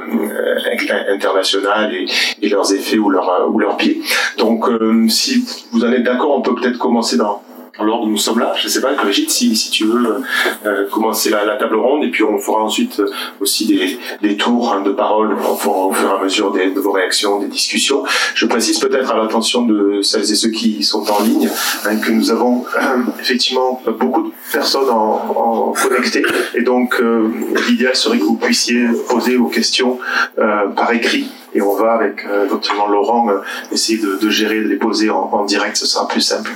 internationale 1.09 1.93
et, 1.93 2.05
et, 2.41 2.49
leurs 2.49 2.71
effets 2.73 2.97
ou 2.97 3.09
leurs 3.09 3.49
ou 3.51 3.59
leurs 3.59 3.77
pieds. 3.77 4.01
Donc, 4.37 4.65
si 5.09 5.43
vous 5.71 5.83
en 5.83 5.91
êtes 5.91 6.03
d'accord, 6.03 6.37
on 6.37 6.41
peut 6.41 6.55
peut-être 6.55 6.77
commencer 6.77 7.17
dans 7.17 7.41
alors 7.79 8.07
nous 8.07 8.17
sommes 8.17 8.39
là. 8.39 8.53
Je 8.57 8.65
ne 8.65 8.69
sais 8.69 8.81
pas, 8.81 8.93
Brigitte, 8.93 9.31
si, 9.31 9.55
si 9.55 9.69
tu 9.71 9.85
veux 9.85 10.21
euh, 10.65 10.87
commencer 10.89 11.29
la, 11.29 11.45
la, 11.45 11.55
table 11.55 11.75
ronde, 11.75 12.03
et 12.03 12.09
puis 12.09 12.23
on 12.23 12.37
fera 12.37 12.63
ensuite 12.63 12.99
euh, 12.99 13.09
aussi 13.39 13.65
des, 13.67 13.99
des 14.21 14.37
tours 14.37 14.73
hein, 14.73 14.81
de 14.81 14.91
parole 14.91 15.33
au 15.33 15.55
fur 15.93 16.09
et 16.09 16.19
à 16.19 16.23
mesure 16.23 16.51
des, 16.51 16.71
de 16.71 16.79
vos 16.79 16.91
réactions, 16.91 17.39
des 17.39 17.47
discussions. 17.47 18.03
Je 18.35 18.45
précise 18.45 18.79
peut-être 18.79 19.11
à 19.11 19.17
l'attention 19.17 19.65
de 19.65 20.01
celles 20.01 20.29
et 20.31 20.35
ceux 20.35 20.49
qui 20.49 20.83
sont 20.83 21.09
en 21.09 21.21
ligne 21.23 21.49
hein, 21.85 21.97
que 21.97 22.11
nous 22.11 22.31
avons 22.31 22.65
euh, 22.75 22.97
effectivement 23.19 23.81
beaucoup 23.99 24.23
de 24.23 24.31
personnes 24.51 24.89
en, 24.89 25.71
en 25.71 25.73
connectées, 25.73 26.25
et 26.55 26.61
donc 26.61 26.95
euh, 26.99 27.29
l'idéal 27.67 27.95
serait 27.95 28.19
que 28.19 28.23
vous 28.23 28.37
puissiez 28.37 28.87
poser 29.09 29.37
vos 29.37 29.47
questions 29.47 29.99
euh, 30.37 30.67
par 30.69 30.91
écrit 30.91 31.27
et 31.53 31.61
on 31.61 31.75
va 31.75 31.93
avec 31.93 32.27
notamment 32.51 32.87
Laurent 32.87 33.27
essayer 33.71 33.97
de, 33.97 34.19
de, 34.21 34.29
gérer, 34.29 34.59
de 34.59 34.67
les 34.67 34.75
poser 34.75 35.09
en, 35.09 35.29
en 35.31 35.45
direct, 35.45 35.77
ce 35.77 35.87
sera 35.87 36.07
plus 36.07 36.21
simple. 36.21 36.51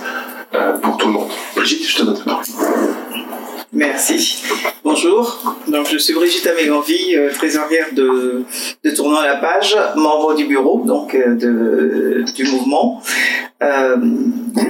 Euh, 0.55 0.73
pour 0.77 0.97
tout 0.97 1.07
le 1.07 1.13
monde. 1.13 1.29
Brigitte, 1.55 1.87
je 1.87 1.97
te 1.97 2.03
donne 2.03 2.17
la 2.17 2.23
parole. 2.25 2.43
Merci. 3.71 4.43
Bonjour. 4.83 5.55
Donc, 5.67 5.87
je 5.91 5.97
suis 5.97 6.13
Brigitte 6.13 6.45
Améganvie, 6.45 7.15
euh, 7.15 7.31
trésorière 7.33 7.87
de, 7.93 8.43
de 8.83 8.89
Tournant 8.91 9.17
à 9.17 9.25
la 9.25 9.37
page, 9.37 9.75
membre 9.95 10.35
du 10.35 10.45
bureau 10.45 10.83
donc 10.85 11.15
euh, 11.15 11.33
de, 11.33 12.23
du 12.35 12.43
mouvement. 12.43 13.01
Euh, 13.63 13.95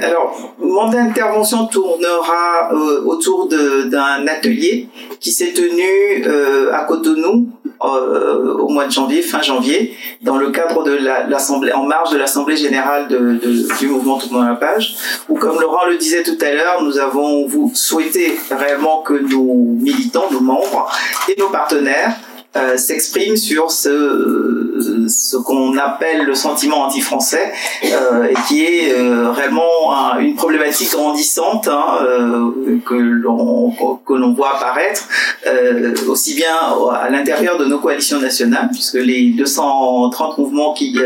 alors, 0.01 0.55
mon 0.57 0.93
intervention 0.93 1.67
tournera 1.67 2.73
autour 3.05 3.49
d'un 3.49 4.25
atelier 4.27 4.87
qui 5.19 5.31
s'est 5.31 5.51
tenu 5.51 6.23
à 6.71 6.85
Cotonou 6.85 7.49
euh, 7.83 8.55
au 8.59 8.69
mois 8.69 8.85
de 8.85 8.91
janvier, 8.91 9.21
fin 9.21 9.41
janvier, 9.41 9.95
dans 10.21 10.37
le 10.37 10.51
cadre 10.51 10.83
de 10.83 10.93
l'assemblée, 11.29 11.73
en 11.73 11.83
marge 11.83 12.11
de 12.11 12.17
l'assemblée 12.17 12.55
générale 12.55 13.07
du 13.07 13.87
mouvement 13.87 14.17
Tournant 14.17 14.41
à 14.41 14.49
la 14.49 14.55
page, 14.55 14.95
où 15.27 15.35
comme 15.35 15.59
Laurent 15.59 15.85
le 15.89 15.97
disait 15.97 16.23
tout 16.23 16.37
à 16.41 16.51
l'heure, 16.53 16.83
nous 16.83 16.97
avons 16.99 17.47
souhaité 17.73 18.37
réellement 18.51 19.01
que 19.01 19.13
nos 19.13 19.53
militants, 19.53 20.27
nos 20.31 20.39
membres 20.39 20.91
et 21.27 21.35
nos 21.39 21.49
partenaires 21.49 22.15
euh, 22.55 22.77
s'exprime 22.77 23.35
sur 23.35 23.71
ce, 23.71 25.07
ce 25.07 25.37
qu'on 25.37 25.75
appelle 25.77 26.23
le 26.23 26.35
sentiment 26.35 26.83
anti-français 26.83 27.51
euh, 27.85 28.25
et 28.25 28.35
qui 28.47 28.63
est 28.63 28.93
euh, 28.93 29.31
réellement 29.31 29.95
un, 29.95 30.19
une 30.19 30.35
problématique 30.35 30.91
grandissante 30.91 31.67
hein, 31.67 31.85
euh, 32.01 32.77
que 32.85 32.93
l'on 32.93 33.71
que 34.05 34.13
l'on 34.13 34.33
voit 34.33 34.55
apparaître 34.55 35.07
euh, 35.47 35.95
aussi 36.07 36.35
bien 36.35 36.53
à 36.91 37.09
l'intérieur 37.09 37.57
de 37.57 37.65
nos 37.65 37.79
coalitions 37.79 38.19
nationales 38.19 38.69
puisque 38.71 38.95
les 38.95 39.31
230 39.31 40.37
mouvements 40.37 40.73
qui 40.73 40.99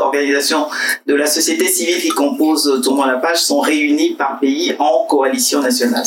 organisations 0.00 0.66
de 1.06 1.14
la 1.14 1.26
société 1.26 1.66
civile 1.66 2.00
qui 2.00 2.10
composent 2.10 2.80
Tournant 2.82 3.06
la 3.06 3.16
page 3.16 3.38
sont 3.38 3.60
réunis 3.60 4.14
par 4.14 4.38
pays 4.38 4.74
en 4.78 5.04
coalition 5.08 5.60
nationale. 5.60 6.04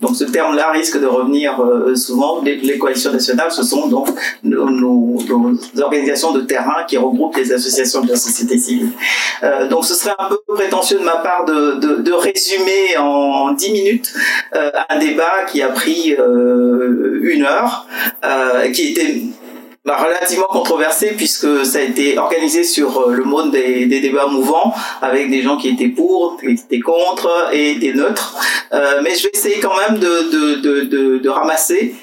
Donc 0.00 0.16
ce 0.16 0.24
terme-là 0.24 0.70
risque 0.72 1.00
de 1.00 1.06
revenir 1.06 1.60
souvent. 1.94 2.40
Les, 2.42 2.56
les 2.56 2.78
coalitions 2.78 3.12
nationales, 3.12 3.52
ce 3.52 3.62
sont 3.62 3.88
donc 3.88 4.08
nos, 4.42 5.18
organisations 5.80 6.32
de 6.32 6.40
terrain 6.42 6.84
qui 6.86 6.96
regroupent 6.96 7.36
les 7.36 7.52
associations 7.52 8.02
de 8.02 8.10
la 8.10 8.16
société 8.16 8.58
civile. 8.58 8.90
Euh, 9.42 9.68
donc 9.68 9.84
ce 9.84 9.94
serait 9.94 10.14
un 10.18 10.28
peu 10.28 10.38
prétentieux 10.54 10.98
de 10.98 11.04
ma 11.04 11.16
part 11.16 11.44
de, 11.44 11.96
de, 12.00 12.12
résumer 12.12 12.96
en 12.98 13.52
10 13.52 13.72
minutes 13.72 14.12
euh, 14.54 14.70
un 14.88 14.98
débat 14.98 15.44
qui 15.50 15.62
a 15.62 15.68
pris 15.68 16.14
euh, 16.18 17.20
une 17.22 17.44
heure, 17.44 17.86
qui 18.72 18.90
était 18.90 19.22
bah, 19.84 19.96
relativement 19.96 20.46
controversé 20.46 21.14
puisque 21.16 21.66
ça 21.66 21.78
a 21.78 21.82
été 21.82 22.18
organisé 22.18 22.62
sur 22.62 23.08
le 23.08 23.24
mode 23.24 23.50
des, 23.50 23.86
débats 23.86 24.26
mouvants 24.26 24.74
avec 25.00 25.30
des 25.30 25.42
gens 25.42 25.56
qui 25.56 25.70
étaient 25.70 25.88
pour, 25.88 26.38
qui 26.38 26.52
étaient 26.52 26.80
contre 26.80 27.50
et 27.52 27.74
des 27.76 27.94
neutres. 27.94 28.36
Mais 29.02 29.14
je 29.16 29.24
vais 29.24 29.30
essayer 29.34 29.58
quand 29.60 29.76
même 29.76 29.98
de, 29.98 30.60
de, 30.60 31.18
de, 31.18 31.28
ramasser 31.28 31.94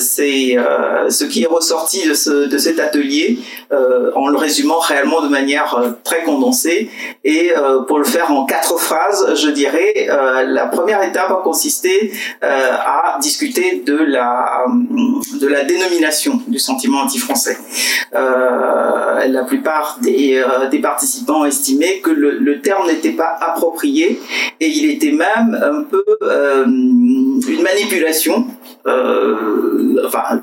c'est 0.00 0.56
euh, 0.58 1.08
ce 1.10 1.24
qui 1.24 1.42
est 1.42 1.46
ressorti 1.46 2.08
de, 2.08 2.14
ce, 2.14 2.48
de 2.48 2.58
cet 2.58 2.80
atelier 2.80 3.38
euh, 3.72 4.10
en 4.14 4.28
le 4.28 4.36
résumant 4.36 4.78
réellement 4.80 5.22
de 5.22 5.28
manière 5.28 5.74
euh, 5.74 5.90
très 6.02 6.22
condensée. 6.22 6.90
Et 7.24 7.52
euh, 7.56 7.82
pour 7.82 7.98
le 7.98 8.04
faire 8.04 8.30
en 8.32 8.44
quatre 8.44 8.78
phrases, 8.78 9.34
je 9.34 9.50
dirais, 9.50 10.08
la 10.46 10.66
première 10.66 11.02
étape 11.02 11.30
a 11.30 11.40
consisté 11.42 12.12
à 12.42 13.18
discuter 13.20 13.82
de 13.84 13.96
la, 13.96 14.64
de 15.40 15.46
la 15.46 15.64
dénomination 15.64 16.40
du 16.48 16.58
sentiment 16.58 17.00
anti-français. 17.02 17.58
la 18.12 19.44
plupart 19.46 19.98
des, 20.02 20.42
des 20.70 20.78
participants 20.78 21.44
estimaient 21.44 21.98
que 22.00 22.10
le, 22.10 22.38
le 22.38 22.60
terme 22.60 22.86
n'était 22.86 23.12
pas 23.12 23.36
approprié 23.40 24.20
et 24.60 24.66
il 24.66 24.90
était 24.90 25.12
même 25.12 25.58
un 25.62 25.82
peu 25.82 26.04
une 26.22 27.62
manipulation 27.62 28.00
euh, 28.30 28.59
enfin, 28.86 30.42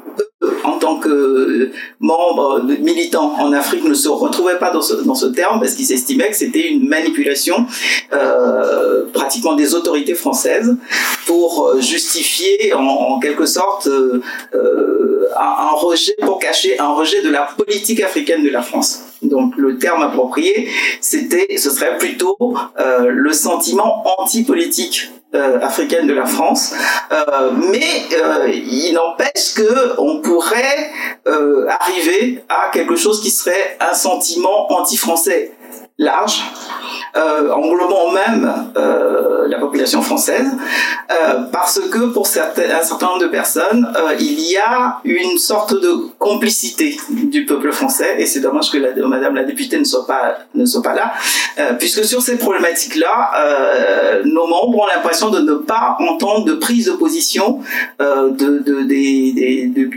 en 0.63 0.77
tant 0.77 0.99
que 0.99 1.71
membre 1.99 2.61
militant 2.79 3.33
en 3.39 3.51
Afrique 3.53 3.83
ne 3.83 3.93
se 3.93 4.09
retrouvait 4.09 4.57
pas 4.57 4.71
dans 4.71 4.81
ce, 4.81 4.93
dans 4.93 5.15
ce 5.15 5.25
terme 5.25 5.59
parce 5.59 5.73
qu'ils 5.73 5.91
estimaient 5.91 6.29
que 6.29 6.35
c'était 6.35 6.67
une 6.67 6.87
manipulation 6.87 7.65
euh, 8.13 9.05
pratiquement 9.13 9.55
des 9.55 9.73
autorités 9.73 10.15
françaises 10.15 10.75
pour 11.25 11.75
justifier 11.79 12.73
en, 12.73 13.19
quelque 13.19 13.45
sorte 13.45 13.87
euh, 13.87 14.21
un, 15.35 15.71
rejet, 15.75 16.15
pour 16.21 16.39
cacher 16.39 16.79
un 16.79 16.93
rejet 16.93 17.21
de 17.21 17.29
la 17.29 17.47
politique 17.57 18.01
africaine 18.01 18.43
de 18.43 18.49
la 18.49 18.61
France. 18.61 19.01
Donc 19.21 19.55
le 19.57 19.77
terme 19.77 20.03
approprié, 20.03 20.69
c'était, 21.01 21.57
ce 21.57 21.69
serait 21.71 21.97
plutôt 21.97 22.37
euh, 22.79 23.07
le 23.09 23.33
sentiment 23.33 24.03
anti-politique 24.19 25.09
euh, 25.35 25.59
africaine 25.61 26.07
de 26.07 26.13
la 26.13 26.25
France, 26.25 26.73
euh, 27.11 27.51
mais 27.51 28.05
euh, 28.13 28.47
il 28.49 28.93
n'empêche 28.93 29.53
que 29.55 29.99
on 29.99 30.21
pourrait 30.21 30.89
euh, 31.27 31.67
arriver 31.67 32.43
à 32.47 32.69
quelque 32.71 32.95
chose 32.95 33.21
qui 33.21 33.29
serait 33.29 33.77
un 33.81 33.93
sentiment 33.93 34.71
anti-français 34.71 35.51
large, 35.97 36.43
euh, 37.15 37.49
englobant 37.51 38.11
même 38.11 38.53
euh, 38.77 39.47
la 39.47 39.57
population 39.57 40.03
française, 40.03 40.45
euh, 41.09 41.41
parce 41.51 41.79
que 41.79 42.11
pour 42.11 42.27
un 42.27 42.83
certain 42.83 43.07
nombre 43.07 43.21
de 43.21 43.27
personnes, 43.27 43.91
il 44.19 44.39
y 44.39 44.57
a 44.57 44.99
une 45.03 45.37
sorte 45.39 45.73
de 45.73 45.95
complicité 46.19 46.97
du 47.09 47.45
peuple 47.45 47.71
français, 47.71 48.15
et 48.19 48.27
c'est 48.27 48.41
dommage 48.41 48.69
que 48.69 48.77
Madame 49.07 49.35
la 49.35 49.43
députée 49.43 49.79
ne 49.79 49.85
soit 49.85 50.05
pas, 50.05 50.37
ne 50.53 50.65
soit 50.65 50.83
pas 50.83 50.93
là, 50.93 51.13
puisque 51.79 52.03
sur 52.05 52.21
ces 52.21 52.37
problématiques-là, 52.37 54.21
nos 54.25 54.47
membres 54.47 54.79
ont 54.79 54.87
l'impression 54.87 55.29
de 55.29 55.39
ne 55.39 55.53
pas 55.55 55.97
entendre 55.99 56.45
de 56.45 56.53
prise 56.53 56.85
de 56.85 56.91
position 56.91 57.61
de, 57.99 58.83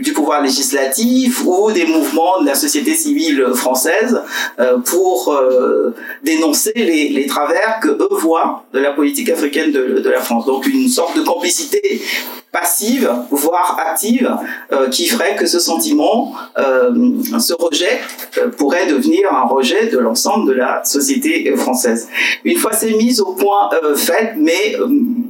du 0.01 0.13
pouvoir 0.13 0.41
législatif 0.41 1.43
ou 1.45 1.71
des 1.71 1.85
mouvements 1.85 2.41
de 2.41 2.47
la 2.47 2.55
société 2.55 2.93
civile 2.93 3.45
française 3.53 4.21
pour 4.85 5.37
dénoncer 6.23 6.73
les, 6.75 7.25
travers 7.27 7.79
que 7.81 7.89
eux 7.89 8.07
voient 8.11 8.65
de 8.73 8.79
la 8.79 8.91
politique 8.91 9.29
africaine 9.29 9.71
de, 9.71 10.09
la 10.09 10.19
France. 10.19 10.45
Donc 10.45 10.65
une 10.67 10.89
sorte 10.89 11.15
de 11.17 11.21
complicité 11.21 12.01
passive, 12.51 13.09
voire 13.29 13.79
active, 13.79 14.29
euh, 14.73 14.89
qui 14.89 15.05
ferait 15.07 15.35
que 15.35 15.45
ce 15.45 15.59
sentiment, 15.59 16.33
euh, 16.57 16.91
ce 17.39 17.53
rejet, 17.53 17.99
euh, 18.37 18.49
pourrait 18.49 18.87
devenir 18.87 19.31
un 19.31 19.47
rejet 19.47 19.87
de 19.87 19.97
l'ensemble 19.97 20.49
de 20.49 20.53
la 20.53 20.83
société 20.83 21.55
française. 21.55 22.09
Une 22.43 22.57
fois 22.57 22.73
c'est 22.73 22.91
mis 22.91 23.21
au 23.21 23.33
point 23.33 23.69
euh, 23.83 23.95
fait, 23.95 24.33
mais 24.37 24.75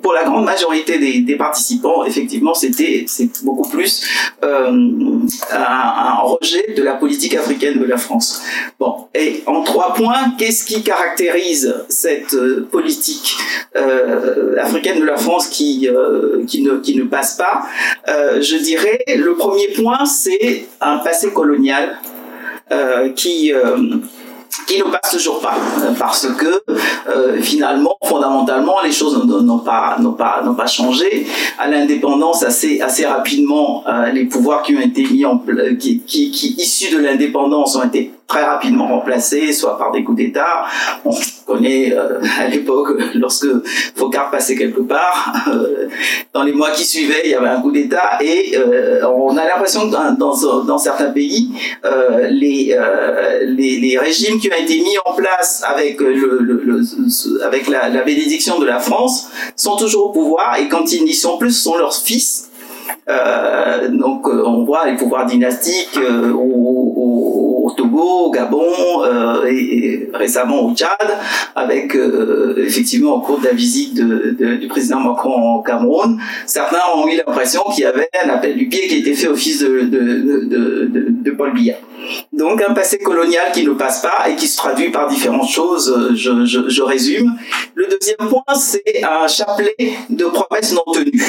pour 0.02 0.14
la 0.14 0.24
grande 0.24 0.46
majorité 0.46 0.98
des, 0.98 1.36
participants, 1.36 2.04
effectivement, 2.06 2.54
c'était 2.54 3.06
beaucoup 3.44 3.70
plus 3.70 4.04
un, 4.42 6.16
rejet 6.24 6.74
de 6.76 6.84
la 6.84 6.94
politique 6.94 7.36
africaine 7.36 7.80
de 7.80 7.86
la 7.86 7.98
France. 7.98 8.42
Bon, 8.80 9.08
et 9.14 9.44
en 9.46 9.64
trois 9.64 9.94
points, 9.94 10.34
qu'est-ce 10.38 10.66
qui 10.66 10.82
caractérise 10.84 11.74
cette 11.88 12.36
politique 12.72 13.38
africaine 14.60 15.00
de 15.00 15.06
la 15.06 15.18
France 15.18 15.48
qui, 15.48 15.88
qui, 16.48 16.64
ne, 16.64 16.78
qui 16.78 16.96
ne 16.96 17.04
passe 17.12 17.38
pas 17.38 17.64
Je 18.08 18.58
dirais, 18.58 19.04
le 19.08 19.36
premier 19.36 19.68
point, 19.70 20.06
c'est 20.06 20.66
un 20.82 20.98
passé 20.98 21.32
colonial 21.32 21.98
qui 23.16 23.54
qui 24.68 24.80
ne 24.80 24.84
passe 24.84 25.12
toujours 25.12 25.40
pas 25.40 25.56
parce 25.98 26.28
que 26.38 26.64
euh, 27.10 27.42
finalement 27.42 27.98
fondamentalement 28.04 28.82
les 28.84 28.92
choses 28.92 29.18
n'ont 29.26 29.60
pas 29.60 29.98
pas 30.18 30.44
pas 30.56 30.68
changé. 30.68 31.26
À 31.58 31.68
l'indépendance 31.68 32.44
assez 32.44 32.82
assez 32.82 33.06
rapidement 33.06 33.84
euh, 33.88 34.12
les 34.12 34.26
pouvoirs 34.26 34.62
qui 34.62 34.76
ont 34.76 34.82
été 34.82 35.04
mis 35.04 35.26
en 35.26 35.44
qui, 35.80 36.02
qui, 36.02 36.56
issus 36.58 36.94
de 36.94 37.00
l'indépendance 37.00 37.76
ont 37.76 37.84
été 37.84 38.14
très 38.28 38.44
rapidement 38.44 38.88
remplacés 38.88 39.52
soit 39.54 39.78
par 39.78 39.92
des 39.92 40.04
coups 40.04 40.18
d'État 40.18 40.66
connaît 41.52 41.94
à 42.40 42.48
l'époque, 42.48 42.90
lorsque 43.16 43.48
Focard 43.96 44.32
passait 44.32 44.56
quelque 44.56 44.82
part, 44.82 45.34
dans 46.34 46.44
les 46.44 46.54
mois 46.54 46.72
qui 46.72 46.86
suivaient, 46.86 47.22
il 47.26 47.32
y 47.32 47.36
avait 47.36 47.48
un 47.48 47.62
coup 47.62 47.72
d'État 47.72 48.20
et 48.22 48.58
on 49.04 49.36
a 49.38 49.46
l'impression 49.46 49.90
que 49.90 50.18
dans, 50.18 50.78
certains 50.78 51.12
pays, 51.12 51.52
les, 52.30 52.78
les, 53.46 53.98
régimes 53.98 54.40
qui 54.40 54.50
ont 54.52 54.64
été 54.64 54.76
mis 54.76 54.98
en 55.06 55.14
place 55.14 55.64
avec, 55.66 56.00
la, 57.70 58.02
bénédiction 58.04 58.60
de 58.60 58.66
la 58.66 58.80
France 58.80 59.30
sont 59.56 59.76
toujours 59.76 60.08
au 60.08 60.12
pouvoir 60.12 60.58
et 60.60 60.68
quand 60.68 60.92
ils 60.92 61.04
n'y 61.04 61.14
sont 61.14 61.38
plus, 61.38 61.52
ce 61.52 61.64
sont 61.64 61.78
leurs 61.78 61.96
fils. 61.96 62.48
Euh, 63.10 63.90
donc 63.90 64.28
euh, 64.28 64.44
on 64.46 64.64
voit 64.64 64.86
les 64.86 64.96
pouvoirs 64.96 65.26
dynastiques 65.26 65.98
euh, 65.98 66.32
Au 67.94 68.32
Gabon 68.32 68.66
et, 69.48 70.10
récemment 70.14 70.66
au 70.66 70.76
Tchad, 70.76 70.90
avec 71.56 71.98
effectivement 72.58 73.16
au 73.16 73.22
cours 73.22 73.40
de 73.40 73.46
la 73.46 73.54
visite 73.54 73.96
du 73.96 74.68
président 74.68 75.00
Macron 75.00 75.56
au 75.56 75.62
Cameroun, 75.62 76.20
certains 76.46 76.80
ont 76.96 77.08
eu 77.08 77.18
l'impression 77.18 77.62
qu'il 77.74 77.84
y 77.84 77.88
avait 77.88 78.10
un 78.24 78.30
appel 78.30 78.58
du 78.58 78.68
pied 78.68 78.88
qui 78.88 78.98
était 78.98 79.14
fait 79.14 79.28
au 79.28 79.36
fils 79.36 79.60
de, 79.62 79.82
de 79.90 81.32
Paul 81.32 81.54
Biya. 81.54 81.76
Donc 82.34 82.62
un 82.62 82.74
passé 82.74 82.98
colonial 82.98 83.52
qui 83.54 83.66
ne 83.66 83.74
passe 83.74 84.02
pas 84.02 84.30
et 84.30 84.36
qui 84.36 84.48
se 84.48 84.58
traduit 84.58 84.90
par 84.90 85.08
différentes 85.08 85.50
choses, 85.50 86.14
je, 86.16 86.46
je, 86.46 86.68
je 86.68 86.82
résume. 86.82 87.34
Le 87.76 87.88
deuxième 87.88 88.30
point, 88.30 88.56
c'est 88.56 89.04
un 89.04 89.28
chapelet 89.28 89.76
de 90.10 90.26
promesses 90.26 90.74
non 90.74 90.92
tenues. 90.92 91.24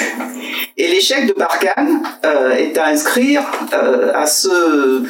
Et 0.77 0.89
l'échec 0.89 1.27
de 1.27 1.35
Barkhane 1.35 2.03
euh, 2.25 2.53
est 2.53 2.77
à 2.79 2.87
inscrire 2.87 3.43
euh, 3.75 4.13
à 4.15 4.27
ce, 4.27 5.03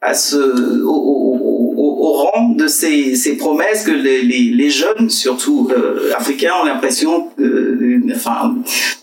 à 0.00 0.14
ce, 0.14 0.82
au, 2.04 2.12
rang 2.12 2.50
de 2.50 2.66
ces, 2.66 3.36
promesses 3.38 3.84
que 3.84 3.90
les, 3.90 4.70
jeunes, 4.70 5.08
surtout 5.08 5.70
euh, 5.74 6.12
africains, 6.16 6.52
ont 6.62 6.66
l'impression 6.66 7.28
que, 7.36 7.93
enfin, 8.14 8.54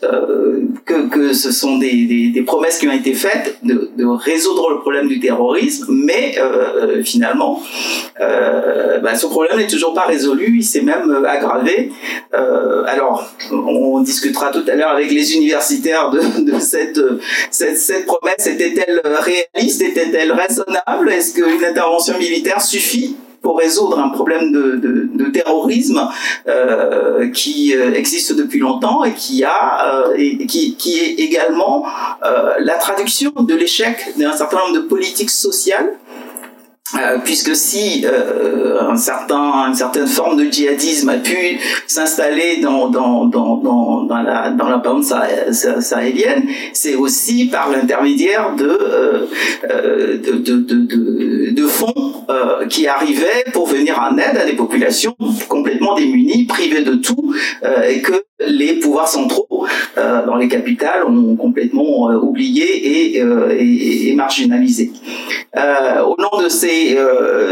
euh, 0.03 0.61
que, 0.85 1.33
ce 1.33 1.51
sont 1.51 1.77
des, 1.77 2.43
promesses 2.45 2.79
qui 2.79 2.87
ont 2.87 2.93
été 2.93 3.13
faites 3.13 3.57
de, 3.63 4.05
résoudre 4.05 4.69
le 4.71 4.79
problème 4.79 5.07
du 5.07 5.19
terrorisme, 5.19 5.87
mais 5.89 6.35
euh, 6.37 7.03
finalement, 7.03 7.61
bah, 8.19 9.15
ce 9.15 9.25
problème 9.27 9.57
n'est 9.57 9.67
toujours 9.67 9.93
pas 9.93 10.05
résolu, 10.05 10.57
il 10.57 10.63
s'est 10.63 10.81
même 10.81 11.25
aggravé. 11.25 11.91
alors, 12.87 13.31
on 13.51 14.01
discutera 14.01 14.51
tout 14.51 14.63
à 14.67 14.75
l'heure 14.75 14.91
avec 14.91 15.11
les 15.11 15.35
universitaires 15.35 16.09
de, 16.11 16.51
de 16.51 16.59
cette, 16.59 16.99
cette, 17.49 17.77
cette 17.77 18.05
promesse. 18.05 18.45
Était-elle 18.47 19.01
réaliste? 19.03 19.81
Était-elle 19.81 20.31
raisonnable? 20.31 21.11
Est-ce 21.11 21.33
qu'une 21.33 21.63
intervention 21.63 22.17
militaire 22.17 22.61
suffit 22.61 23.15
pour 23.41 23.57
résoudre 23.57 23.99
un 23.99 24.09
problème 24.09 24.51
de, 24.51 25.31
terrorisme 25.31 26.09
euh, 26.47 27.29
qui 27.29 27.73
euh, 27.75 27.93
existe 27.93 28.35
depuis 28.35 28.59
longtemps 28.59 29.05
et 29.05 29.13
qui 29.13 29.45
a 29.45 30.09
euh, 30.09 30.13
et 30.17 30.45
qui, 30.45 30.75
qui, 30.75 30.99
est 30.99 31.13
également 31.19 31.85
la 32.59 32.75
traduction 32.75 33.31
de 33.39 33.55
l'échec 33.55 33.97
d'un 34.17 34.33
certain 34.33 34.57
nombre 34.57 34.73
de 34.73 34.81
politiques 34.81 35.29
sociales 35.29 35.93
euh, 36.95 37.19
puisque 37.23 37.55
si 37.55 38.05
euh, 38.05 38.81
un 38.81 38.97
certain, 38.97 39.67
une 39.67 39.75
certaine 39.75 40.07
forme 40.07 40.37
de 40.37 40.51
djihadisme 40.51 41.09
a 41.09 41.17
pu 41.17 41.59
s'installer 41.87 42.57
dans, 42.61 42.89
dans, 42.89 43.25
dans, 43.25 43.57
dans, 43.57 44.21
la, 44.21 44.51
dans 44.51 44.67
la 44.67 44.77
bande 44.77 45.03
sahélienne, 45.03 46.47
c'est 46.73 46.95
aussi 46.95 47.45
par 47.45 47.69
l'intermédiaire 47.69 48.55
de, 48.55 48.79
euh, 49.69 50.17
de, 50.17 50.37
de, 50.37 51.51
de, 51.51 51.67
fonds 51.67 51.93
qui 52.69 52.87
arrivaient 52.87 53.45
pour 53.53 53.67
venir 53.67 53.99
en 53.99 54.17
aide 54.17 54.37
à 54.37 54.45
des 54.45 54.53
populations 54.53 55.15
complètement 55.47 55.95
démunies, 55.95 56.45
privées 56.45 56.83
de 56.83 56.95
tout, 56.95 57.33
et 57.87 58.01
que 58.01 58.13
les 58.47 58.73
pouvoirs 58.73 59.07
centraux 59.07 59.65
dans 59.95 60.35
les 60.35 60.47
capitales 60.47 61.05
ont 61.05 61.35
complètement 61.35 62.09
euh, 62.09 62.17
oublié 62.17 63.15
et, 63.15 63.21
euh, 63.21 63.55
et, 63.57 64.09
et 64.09 64.15
marginalisé. 64.15 64.91
au 65.55 66.15
nom 66.21 66.43
de 66.43 66.49
ces, 66.49 66.80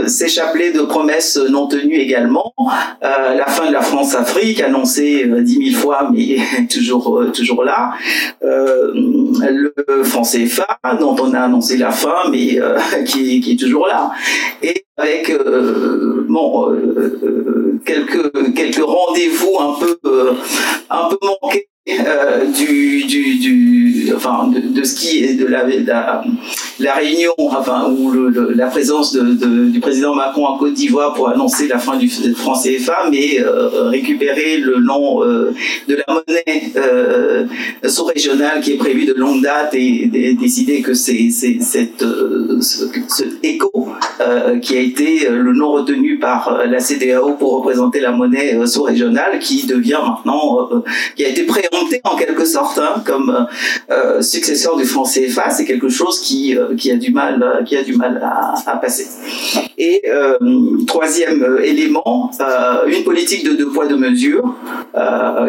ces 0.08 0.28
chapelets 0.28 0.72
de 0.72 0.82
promesses 0.82 1.40
non 1.50 1.68
tenues 1.68 2.00
également, 2.00 2.54
la 3.02 3.46
fin 3.48 3.68
de 3.68 3.74
la 3.74 3.82
France-Afrique, 3.82 4.62
annoncée 4.62 5.26
dix 5.42 5.60
mille 5.60 5.76
fois, 5.76 6.10
mais 6.14 6.38
toujours, 6.70 7.24
toujours 7.34 7.64
là, 7.64 7.94
le 8.42 10.04
franc 10.04 10.24
CFA, 10.24 10.80
dont 11.00 11.16
on 11.20 11.34
a 11.34 11.42
annoncé 11.42 11.78
la 11.78 11.92
fin, 11.92 12.30
mais 12.32 12.60
qui, 13.06 13.40
qui, 13.42 13.54
est 13.54 13.60
toujours 13.60 13.88
là, 13.88 14.12
et 14.62 14.86
avec 14.98 15.32
bon, 16.28 16.76
quelques, 17.86 18.54
quelques 18.56 18.84
rendez-vous 18.84 19.58
un 19.60 19.74
peu, 19.80 19.98
un 20.90 21.10
peu 21.10 21.18
manqués 21.42 21.69
euh, 21.88 22.46
de, 24.76 24.84
ce 24.84 24.96
qui 24.96 25.24
est 25.24 25.34
de 25.36 25.46
la, 25.46 26.94
réunion, 26.94 27.34
enfin, 27.38 27.90
ou 27.90 28.12
la 28.32 28.68
présence 28.68 29.16
du 29.16 29.80
président 29.80 30.14
Macron 30.16 30.46
en 30.46 30.58
Côte 30.58 30.74
d'Ivoire 30.74 31.14
pour 31.14 31.30
annoncer 31.30 31.68
la 31.68 31.80
fin 31.80 31.98
du 31.98 32.10
franc 32.36 32.54
CFA, 32.54 33.10
mais 33.12 33.40
euh, 33.40 33.90
récupérer 33.90 34.58
le 34.58 34.80
nom 34.80 35.24
euh, 35.24 35.54
de 35.88 35.96
la 35.96 36.06
monnaie 36.14 36.74
sous-régionale 37.88 38.62
qui 38.62 38.74
est 38.74 38.78
prévue 38.78 39.06
de 39.06 39.14
longue 39.14 39.42
date 39.42 39.74
et, 39.74 40.08
décider 40.40 40.82
que 40.82 40.94
c'est 40.94 41.30
cette 41.32 42.04
ce, 42.62 43.24
écho 43.44 43.90
qui 44.62 44.78
a 44.78 44.80
été 44.80 45.28
le 45.30 45.54
nom 45.54 45.72
retenu 45.72 46.20
par 46.20 46.62
la 46.66 46.80
CDAO 46.80 47.34
pour 47.34 47.54
représenter 47.58 48.00
la 48.00 48.12
monnaie 48.12 48.66
sous-régionale 48.68 49.40
qui 49.40 49.66
devient 49.66 50.00
maintenant, 50.06 50.70
qui 51.16 51.26
a 51.26 51.30
été 51.30 51.44
en 52.04 52.16
quelque 52.16 52.46
sorte 52.46 52.78
hein, 52.78 53.02
comme 53.06 53.48
euh, 53.92 54.22
successeur 54.22 54.76
du 54.76 54.86
franc 54.86 55.04
CFA, 55.04 55.50
c'est 55.50 55.66
quelque 55.66 55.90
chose 55.90 56.20
qui, 56.20 56.58
euh, 56.58 56.76
qui 56.76 56.92
a 56.92 56.96
du 56.96 57.12
mal, 57.12 57.42
euh, 57.42 57.64
qui 57.64 57.76
a 57.76 57.84
du 57.84 57.96
mal 57.96 58.22
à, 58.24 58.78
passer. 58.78 59.08
Et 59.78 60.04
troisième 60.88 61.60
élément, 61.64 62.32
une 62.88 63.04
politique 63.04 63.46
de 63.46 63.54
deux 63.54 63.70
poids 63.70 63.88
deux 63.88 63.98
mesures 63.98 64.56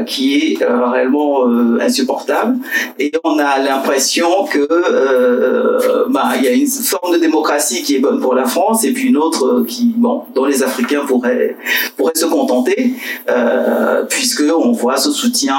qui 0.07 0.57
est 0.61 0.65
réellement 0.65 1.47
insupportable. 1.81 2.57
Et 2.99 3.13
on 3.25 3.39
a 3.39 3.59
l'impression 3.59 4.45
que 4.51 4.67
bah, 6.09 6.33
il 6.37 6.45
y 6.45 6.49
a 6.49 6.53
une 6.53 6.67
forme 6.67 7.15
de 7.15 7.19
démocratie 7.19 7.83
qui 7.83 7.97
est 7.97 7.99
bonne 7.99 8.21
pour 8.21 8.35
la 8.35 8.45
France 8.45 8.85
et 8.85 8.93
puis 8.93 9.09
une 9.09 9.17
autre 9.17 9.65
qui, 9.67 9.95
dont 9.99 10.45
les 10.45 10.63
Africains 10.63 11.05
pourraient 11.07 11.57
pourraient 11.97 12.13
se 12.15 12.27
contenter, 12.27 12.95
puisque 14.09 14.43
on 14.43 14.73
voit 14.73 14.97
ce 14.97 15.11
soutien 15.11 15.57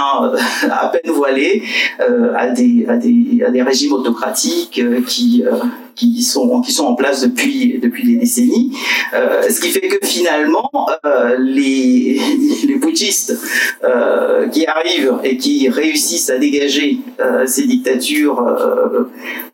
à 0.72 0.88
peine 0.90 1.12
voilé 1.12 1.64
euh, 2.00 2.34
à, 2.36 2.48
des, 2.48 2.86
à, 2.88 2.98
des, 2.98 3.44
à 3.46 3.52
des 3.52 3.62
régimes 3.62 3.94
autocratiques 3.94 4.80
euh, 4.80 5.02
qui 5.02 5.44
euh, 5.46 5.58
qui 5.96 6.22
sont 6.24 6.62
qui 6.62 6.72
sont 6.72 6.86
en 6.86 6.96
place 6.96 7.22
depuis 7.22 7.80
depuis 7.80 8.06
des 8.06 8.16
décennies, 8.16 8.72
euh, 9.14 9.44
ce 9.50 9.60
qui 9.60 9.70
fait 9.70 9.88
que 9.88 10.06
finalement 10.06 10.70
euh, 11.06 11.36
les 11.40 12.20
les 12.68 12.76
bouddhistes 12.76 13.38
euh, 13.84 14.48
qui 14.48 14.66
arrivent 14.66 15.16
et 15.24 15.38
qui 15.38 15.70
réussissent 15.70 16.30
à 16.30 16.38
dégager 16.38 17.00
ces 17.46 17.66
dictatures 17.66 18.44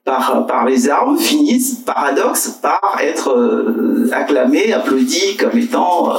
par 0.05 0.45
par 0.47 0.65
les 0.65 0.89
armes 0.89 1.17
finissent 1.17 1.81
paradoxe 1.85 2.59
par 2.61 2.99
être 3.01 4.07
acclamés, 4.11 4.73
applaudis 4.73 5.35
comme 5.37 5.57
étant 5.57 6.13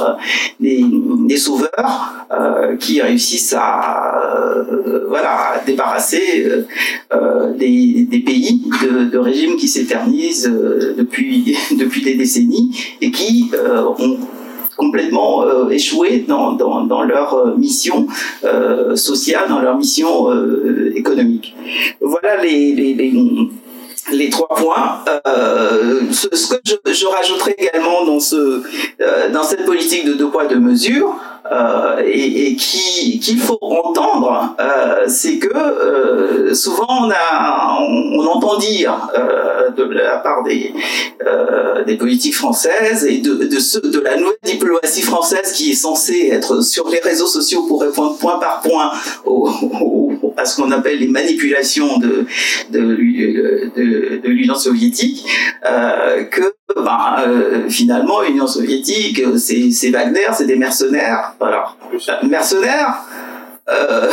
des, 0.59 1.37
sauveurs 1.37 2.27
qui 2.79 3.01
réussissent 3.01 3.55
à 3.57 4.65
voilà 5.07 5.61
débarrasser 5.65 6.65
des, 7.55 8.23
pays 8.25 8.61
de, 8.83 9.05
de 9.05 9.17
régimes 9.17 9.55
qui 9.55 9.67
s'éternisent 9.67 10.08
euh, 10.45 10.93
depuis, 10.97 11.57
depuis 11.77 12.01
des 12.01 12.15
décennies 12.15 12.75
et 13.01 13.11
qui 13.11 13.51
euh, 13.53 13.83
ont 13.97 14.17
complètement 14.77 15.43
euh, 15.43 15.69
échoué 15.69 16.25
dans, 16.27 16.53
dans, 16.53 17.03
leur 17.03 17.57
mission 17.57 18.07
sociale, 18.95 19.49
dans 19.49 19.59
leur 19.59 19.77
mission 19.77 20.29
économique. 20.95 21.53
Voilà 21.99 22.41
les, 22.41 22.73
les, 22.73 22.93
les 22.93 23.13
les 24.11 24.29
trois 24.29 24.47
points. 24.55 25.03
Ce, 26.11 26.27
que 26.27 26.93
je, 26.93 27.05
rajouterai 27.05 27.55
également 27.57 28.05
dans, 28.05 28.19
ce, 28.21 28.63
dans 29.33 29.43
cette 29.43 29.65
politique 29.65 30.05
de 30.05 30.13
deux 30.13 30.29
poids 30.29 30.45
deux 30.45 30.59
mesures, 30.59 31.13
euh, 31.51 32.01
et, 32.05 32.47
et 32.47 32.55
qui 32.55 33.19
qu'il 33.19 33.39
faut 33.39 33.59
entendre 33.61 34.55
c'est 35.07 35.37
que 35.37 36.53
souvent 36.53 36.87
on, 36.89 37.09
a, 37.09 37.77
on, 37.79 38.25
entend 38.27 38.57
dire 38.57 39.09
de 39.75 39.83
la 39.83 40.17
part 40.17 40.43
des, 40.43 40.73
des 41.85 41.97
politiques 41.97 42.35
françaises 42.35 43.05
et 43.05 43.19
de, 43.19 43.33
de, 43.33 43.87
de 43.87 43.99
la 43.99 44.17
nouvelle 44.17 44.37
diplomatie 44.43 45.01
française 45.01 45.53
qui 45.53 45.71
est 45.71 45.75
censée 45.75 46.29
être 46.31 46.61
sur 46.61 46.89
les 46.89 46.99
réseaux 46.99 47.27
sociaux 47.27 47.63
pour 47.67 47.81
répondre 47.81 48.17
point 48.17 48.39
par 48.39 48.61
point 48.61 48.91
à 50.39 50.45
ce 50.45 50.61
qu'on 50.61 50.71
appelle 50.71 50.99
les 50.99 51.07
manipulations 51.07 51.97
de, 51.97 52.25
de, 52.71 52.79
de, 52.79 54.27
l'Union 54.29 54.55
soviétique, 54.55 55.25
que 55.63 56.53
ben, 56.75 57.67
finalement 57.69 58.21
l'Union 58.21 58.47
soviétique, 58.47 59.21
c'est 59.37 59.89
Wagner, 59.89 60.27
c'est 60.33 60.47
des 60.47 60.55
mercenaires. 60.55 61.33
Alors, 61.41 61.77
mercenaires, 62.23 63.03
euh, 63.71 64.07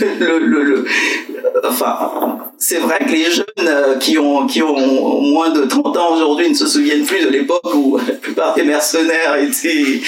enfin, 1.64 2.38
c'est 2.58 2.78
vrai 2.78 2.98
que 3.00 3.10
les 3.10 3.30
jeunes 3.30 3.44
euh, 3.60 3.96
qui 3.96 4.18
ont, 4.18 4.46
moins 5.20 5.50
de 5.50 5.64
30 5.64 5.96
ans 5.96 6.14
aujourd'hui 6.14 6.48
ne 6.50 6.54
se 6.54 6.66
souviennent 6.66 7.04
plus 7.04 7.24
de 7.24 7.30
l'époque 7.30 7.74
où 7.74 7.98
la 7.98 8.14
plupart 8.14 8.54
des 8.54 8.64
mercenaires 8.64 9.36
étaient, 9.36 10.00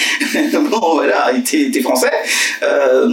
bon, 0.71 0.95
voilà, 0.95 1.33
étaient, 1.33 1.81
français. 1.81 2.11
Euh, 2.63 3.07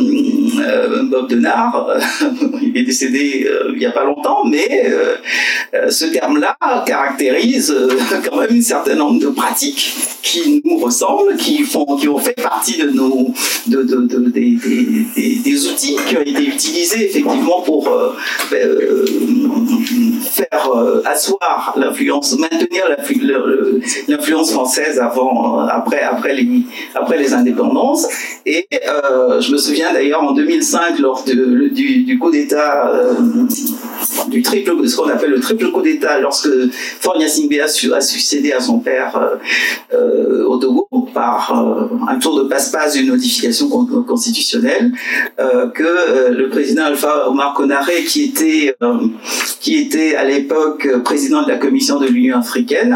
Bob 1.04 1.30
Denard, 1.30 1.88
il 2.62 2.76
est 2.78 2.84
décédé 2.84 3.48
il 3.70 3.78
n'y 3.78 3.86
a 3.86 3.92
pas 3.92 4.04
longtemps, 4.04 4.44
mais 4.46 4.92
ce 5.90 6.06
terme-là 6.06 6.58
caractérise 6.86 7.76
quand 8.28 8.38
même 8.38 8.58
un 8.58 8.62
certain 8.62 8.96
nombre 8.96 9.20
de 9.20 9.28
pratiques 9.28 9.94
qui 10.26 10.62
nous 10.66 10.78
ressemblent, 10.78 11.36
qui, 11.38 11.64
font, 11.64 11.86
qui 11.98 12.08
ont 12.08 12.18
fait 12.18 12.34
partie 12.42 12.78
de 12.78 12.90
nos, 12.90 13.32
de, 13.68 13.84
de, 13.84 13.96
de 14.02 14.30
des, 14.30 14.58
des, 15.16 15.36
des, 15.36 15.68
outils 15.68 15.75
qui 15.76 16.18
ont 16.18 16.22
été 16.22 16.44
utilisés 16.44 17.06
effectivement 17.06 17.62
pour 17.62 17.90
ben, 18.52 18.70
faire 20.36 20.72
euh, 20.76 21.02
asseoir 21.06 21.74
l'influence, 21.78 22.38
maintenir 22.38 22.84
l'influence 24.08 24.52
française 24.52 25.00
avant, 25.00 25.62
euh, 25.62 25.68
après, 25.70 26.02
après 26.02 26.34
les, 26.34 26.64
après 26.94 27.18
les 27.18 27.34
indépendances. 27.34 28.08
Et 28.46 28.68
euh, 28.88 29.40
je 29.40 29.52
me 29.52 29.58
souviens 29.58 29.94
d'ailleurs 29.94 30.24
en 30.24 30.34
2005, 30.34 31.00
lors 31.00 31.24
de, 31.24 31.70
du, 31.70 32.20
coup 32.20 32.32
d'État, 32.32 32.92
du 34.30 34.42
triple, 34.42 34.88
ce 34.88 34.96
qu'on 34.96 35.10
appelle 35.10 35.32
le 35.32 35.40
triple 35.40 35.72
coup 35.72 35.82
d'État, 35.82 36.20
lorsque 36.20 36.50
Faure 37.00 37.18
Gnassingbé 37.18 37.62
a, 37.62 37.68
succédé 38.02 38.52
à 38.52 38.60
son 38.60 38.80
père 38.80 39.40
au 39.94 40.58
Togo 40.58 40.88
par 41.14 41.54
un 42.08 42.20
tour 42.20 42.38
de 42.38 42.44
passe-passe 42.44 42.94
d'une 42.94 43.10
modification 43.10 43.70
constitutionnelle, 44.04 44.92
que 45.74 46.32
le 46.32 46.50
président 46.50 46.86
Alpha 46.86 47.30
Omar 47.30 47.54
Konaré, 47.54 48.04
qui 48.04 48.24
était 48.26 48.76
qui 49.66 49.80
était 49.80 50.16
à 50.16 50.24
l'époque 50.24 50.88
président 51.04 51.42
de 51.42 51.50
la 51.50 51.58
commission 51.58 52.00
de 52.00 52.06
l'Union 52.06 52.38
africaine, 52.38 52.96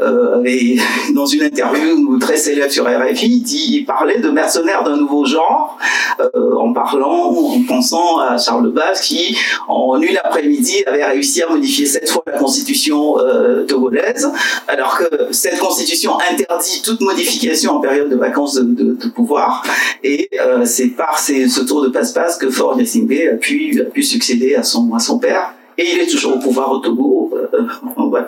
euh, 0.00 0.42
et 0.44 0.76
dans 1.14 1.24
une 1.24 1.42
interview 1.42 2.18
très 2.18 2.36
célèbre 2.36 2.70
sur 2.70 2.84
RFI, 2.84 3.40
dit, 3.40 3.66
il 3.70 3.84
parlait 3.86 4.20
de 4.20 4.28
mercenaires 4.28 4.84
d'un 4.84 4.98
nouveau 4.98 5.24
genre, 5.24 5.78
euh, 6.20 6.54
en 6.56 6.74
parlant, 6.74 7.30
en 7.30 7.62
pensant 7.66 8.18
à 8.18 8.36
Charles 8.36 8.70
Basse 8.70 9.00
qui, 9.00 9.34
en 9.66 9.98
une 9.98 10.18
après-midi, 10.22 10.84
avait 10.86 11.04
réussi 11.04 11.42
à 11.42 11.48
modifier 11.48 11.86
sept 11.86 12.10
fois 12.10 12.22
la 12.26 12.38
constitution 12.38 13.18
euh, 13.18 13.64
togolaise, 13.64 14.30
alors 14.68 14.98
que 14.98 15.32
cette 15.32 15.58
constitution 15.58 16.18
interdit 16.30 16.82
toute 16.84 17.00
modification 17.00 17.76
en 17.76 17.80
période 17.80 18.10
de 18.10 18.16
vacances 18.16 18.56
de, 18.56 19.08
pouvoir, 19.08 19.62
et 20.04 20.28
euh, 20.38 20.66
c'est 20.66 20.88
par 20.88 21.18
ce 21.18 21.64
tour 21.64 21.82
de 21.82 21.88
passe-passe 22.00 22.38
que 22.38 22.48
Ford 22.48 22.78
Yassimbe 22.78 23.12
a 23.30 23.36
pu, 23.36 23.78
a 23.78 23.84
pu 23.84 24.02
succéder 24.02 24.54
à 24.54 24.62
son, 24.62 24.94
à 24.94 25.00
son 25.00 25.18
père 25.18 25.52
et 25.76 25.84
il 25.92 25.98
est 25.98 26.06
toujours 26.06 26.36
au 26.36 26.38
pouvoir 26.38 26.72
au 26.72 26.78
Togo. 26.78 27.30
Euh, 27.34 27.46
euh, 27.58 28.22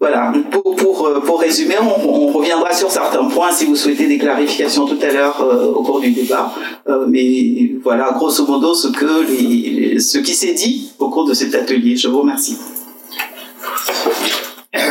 voilà. 0.00 0.32
Pour, 0.50 0.74
pour, 0.74 1.06
euh, 1.06 1.20
pour 1.20 1.40
résumer, 1.40 1.74
on, 1.80 2.26
reviendra 2.28 2.72
sur 2.72 2.90
certains 2.90 3.24
points 3.24 3.52
si 3.52 3.66
vous 3.66 3.76
souhaitez 3.76 4.06
des 4.06 4.18
clarifications 4.18 4.86
tout 4.86 4.98
à 5.02 5.12
l'heure 5.12 5.38
au 5.76 5.82
cours 5.82 6.00
du 6.00 6.12
débat. 6.12 6.52
mais 7.08 7.72
voilà, 7.82 8.12
grosso 8.12 8.46
modo, 8.46 8.74
ce, 8.74 8.88
que 8.88 9.26
les, 9.28 10.00
ce 10.00 10.18
qui 10.18 10.34
s'est 10.34 10.54
dit 10.54 10.92
au 10.98 11.10
cours 11.10 11.26
de 11.26 11.34
cet 11.34 11.54
atelier. 11.54 11.96
Je 11.96 12.08
vous 12.08 12.20
remercie. 12.20 12.56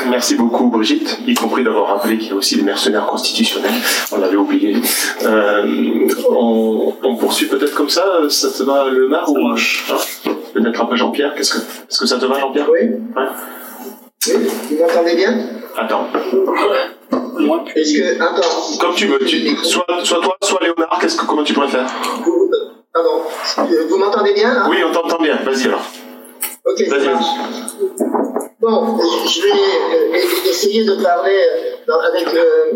Merci 0.09 0.35
beaucoup 0.35 0.69
Brigitte, 0.69 1.19
y 1.25 1.33
compris 1.33 1.63
d'avoir 1.63 1.87
rappelé 1.87 2.17
qu'il 2.17 2.29
y 2.29 2.31
a 2.31 2.35
aussi 2.35 2.55
des 2.55 2.63
mercenaires 2.63 3.05
constitutionnels. 3.05 3.71
On 4.11 4.17
l'avait 4.17 4.35
oublié. 4.35 4.77
on, 6.29 7.15
poursuit 7.19 7.47
peut-être 7.47 7.73
comme 7.73 7.89
ça. 7.89 8.03
Ça 8.29 8.49
te 8.51 8.63
va 8.63 8.89
le 8.89 9.07
mar 9.07 9.29
ou 9.31 9.55
peut-être 10.53 10.81
un 10.81 10.85
peu 10.85 10.95
Jean-Pierre. 10.95 11.33
Qu'est-ce 11.35 11.53
que, 11.53 11.59
est-ce 11.59 11.99
que 11.99 12.05
ça 12.05 12.17
te 12.17 12.25
va, 12.25 12.39
Jean-Pierre? 12.39 12.67
Oui. 12.69 12.89
Ouais. 13.15 13.27
Oui, 14.27 14.33
vous 14.69 14.77
m'entendez 14.77 15.15
bien? 15.15 15.33
Attends. 15.77 16.07
Est-ce 17.75 17.97
que, 17.97 18.21
attends. 18.21 18.77
Comme 18.79 18.95
tu 18.95 19.07
veux. 19.07 19.19
Tu, 19.19 19.55
soit, 19.63 19.85
soit 20.03 20.21
toi, 20.21 20.35
soit 20.41 20.59
Léonard. 20.61 20.97
Qu'est-ce 20.99 21.17
que, 21.17 21.25
comment 21.25 21.43
tu 21.43 21.53
préfères 21.53 21.87
vous, 22.23 22.51
Pardon. 22.93 23.21
Vous 23.89 23.97
m'entendez 23.97 24.33
bien 24.33 24.53
là? 24.53 24.67
Oui, 24.69 24.77
on 24.87 24.91
t'entend 24.91 25.21
bien. 25.21 25.37
Vas-y 25.43 25.67
alors. 25.67 25.83
Ok. 26.65 26.83
Bon, 28.61 28.97
je 29.27 29.41
vais 29.41 29.51
euh, 29.51 30.49
essayer 30.49 30.85
de 30.85 30.95
parler 30.95 31.37
euh, 31.87 31.93
avec 31.93 32.33
euh, 32.33 32.71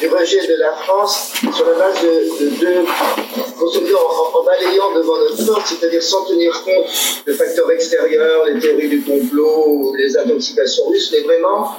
du, 0.00 0.08
rejet 0.08 0.46
de 0.46 0.54
la 0.54 0.72
France 0.72 1.34
sur 1.54 1.66
la 1.66 1.74
base 1.74 2.00
de, 2.02 2.48
deux, 2.60 2.84
en, 3.60 4.44
balayant 4.44 4.94
devant 4.94 5.18
notre 5.18 5.44
porte, 5.44 5.66
c'est-à-dire 5.66 6.02
sans 6.02 6.24
tenir 6.24 6.52
compte 6.64 6.86
de 7.26 7.32
facteurs 7.34 7.70
extérieurs, 7.72 8.46
les 8.46 8.58
théories 8.58 8.88
du 8.88 9.02
complot 9.02 9.64
ou 9.66 9.94
les 9.96 10.16
intoxications 10.16 10.86
russes, 10.86 11.12
mais 11.12 11.20
vraiment 11.20 11.72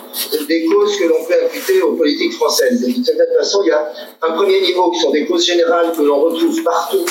des 0.47 0.65
causes 0.65 0.97
que 0.97 1.05
l'on 1.05 1.23
peut 1.23 1.35
imputer 1.45 1.81
aux 1.81 1.93
politiques 1.93 2.33
françaises. 2.33 2.85
D'une 2.85 3.03
certaine 3.03 3.33
façon, 3.35 3.61
il 3.63 3.69
y 3.69 3.71
a 3.71 3.91
un 4.21 4.33
premier 4.33 4.61
niveau 4.61 4.91
qui 4.91 4.99
sont 4.99 5.11
des 5.11 5.25
causes 5.25 5.45
générales 5.45 5.93
que 5.97 6.03
l'on 6.03 6.19
retrouve 6.19 6.61
partout 6.61 7.05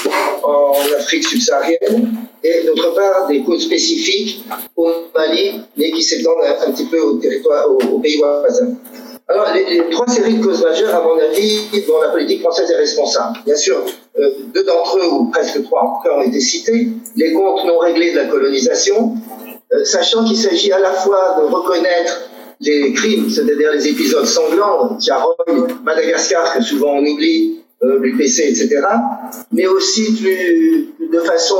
en 0.44 0.74
Afrique 0.96 1.24
subsaharienne, 1.24 2.27
et 2.42 2.64
d'autre 2.64 2.94
part 2.94 3.26
des 3.28 3.42
causes 3.42 3.64
spécifiques 3.64 4.44
au 4.76 4.88
Mali, 5.14 5.60
mais 5.76 5.90
qui 5.90 6.02
s'étendent 6.02 6.42
un, 6.44 6.70
petit 6.72 6.86
peu 6.86 7.00
au 7.00 7.16
territoire, 7.16 7.66
au, 7.70 7.98
pays 7.98 8.18
voisins. 8.18 8.74
Alors, 9.26 9.48
les, 9.54 9.90
trois 9.90 10.06
séries 10.06 10.34
de 10.34 10.44
causes 10.44 10.62
majeures, 10.62 10.94
à 10.94 11.02
mon 11.02 11.18
avis, 11.18 11.68
dont 11.86 12.00
la 12.00 12.08
politique 12.08 12.40
française 12.40 12.70
est 12.70 12.76
responsable. 12.76 13.38
Bien 13.44 13.56
sûr, 13.56 13.84
euh, 14.18 14.30
deux 14.54 14.64
d'entre 14.64 14.98
eux, 14.98 15.12
ou 15.12 15.30
presque 15.30 15.62
trois 15.64 15.82
en 15.82 15.96
tout 15.96 16.08
cas, 16.08 16.16
ont 16.16 16.22
été 16.22 16.40
cités. 16.40 16.88
Les 17.16 17.32
comptes 17.32 17.64
non 17.66 17.78
réglés 17.78 18.12
de 18.12 18.16
la 18.16 18.24
colonisation, 18.26 19.14
euh, 19.74 19.84
sachant 19.84 20.24
qu'il 20.24 20.36
s'agit 20.36 20.72
à 20.72 20.78
la 20.78 20.92
fois 20.92 21.36
de 21.38 21.54
reconnaître 21.54 22.30
les 22.60 22.92
crimes, 22.94 23.28
c'est-à-dire 23.28 23.72
les 23.72 23.86
épisodes 23.88 24.26
sanglants, 24.26 24.96
Tiaroy, 24.96 25.36
Madagascar, 25.84 26.56
que 26.56 26.62
souvent 26.62 26.94
on 26.94 27.04
oublie, 27.04 27.58
euh, 27.82 27.98
l'UPC, 28.00 28.40
etc., 28.40 28.80
mais 29.52 29.66
aussi 29.66 30.16
plus, 30.16 30.88
de 31.12 31.18
façon 31.20 31.56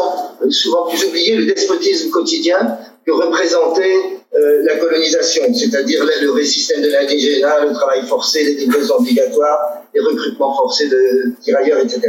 souvent 0.51 0.87
plus 0.87 1.05
oubliée 1.05 1.37
le 1.37 1.47
despotisme 1.47 2.11
quotidien 2.11 2.79
que 3.07 3.13
représentait 3.13 3.97
euh, 4.35 4.63
la 4.65 4.77
colonisation, 4.77 5.43
c'est-à-dire 5.55 6.05
le 6.05 6.45
système 6.45 6.83
de 6.83 6.89
l'indigénat, 6.89 7.65
le 7.65 7.73
travail 7.73 8.03
forcé, 8.07 8.45
les 8.45 8.55
livraisons 8.55 8.97
obligatoires, 8.97 9.83
les 9.95 10.01
recrutements 10.01 10.55
forcés 10.55 10.89
de 10.89 11.33
tirailleurs, 11.43 11.79
etc. 11.79 12.01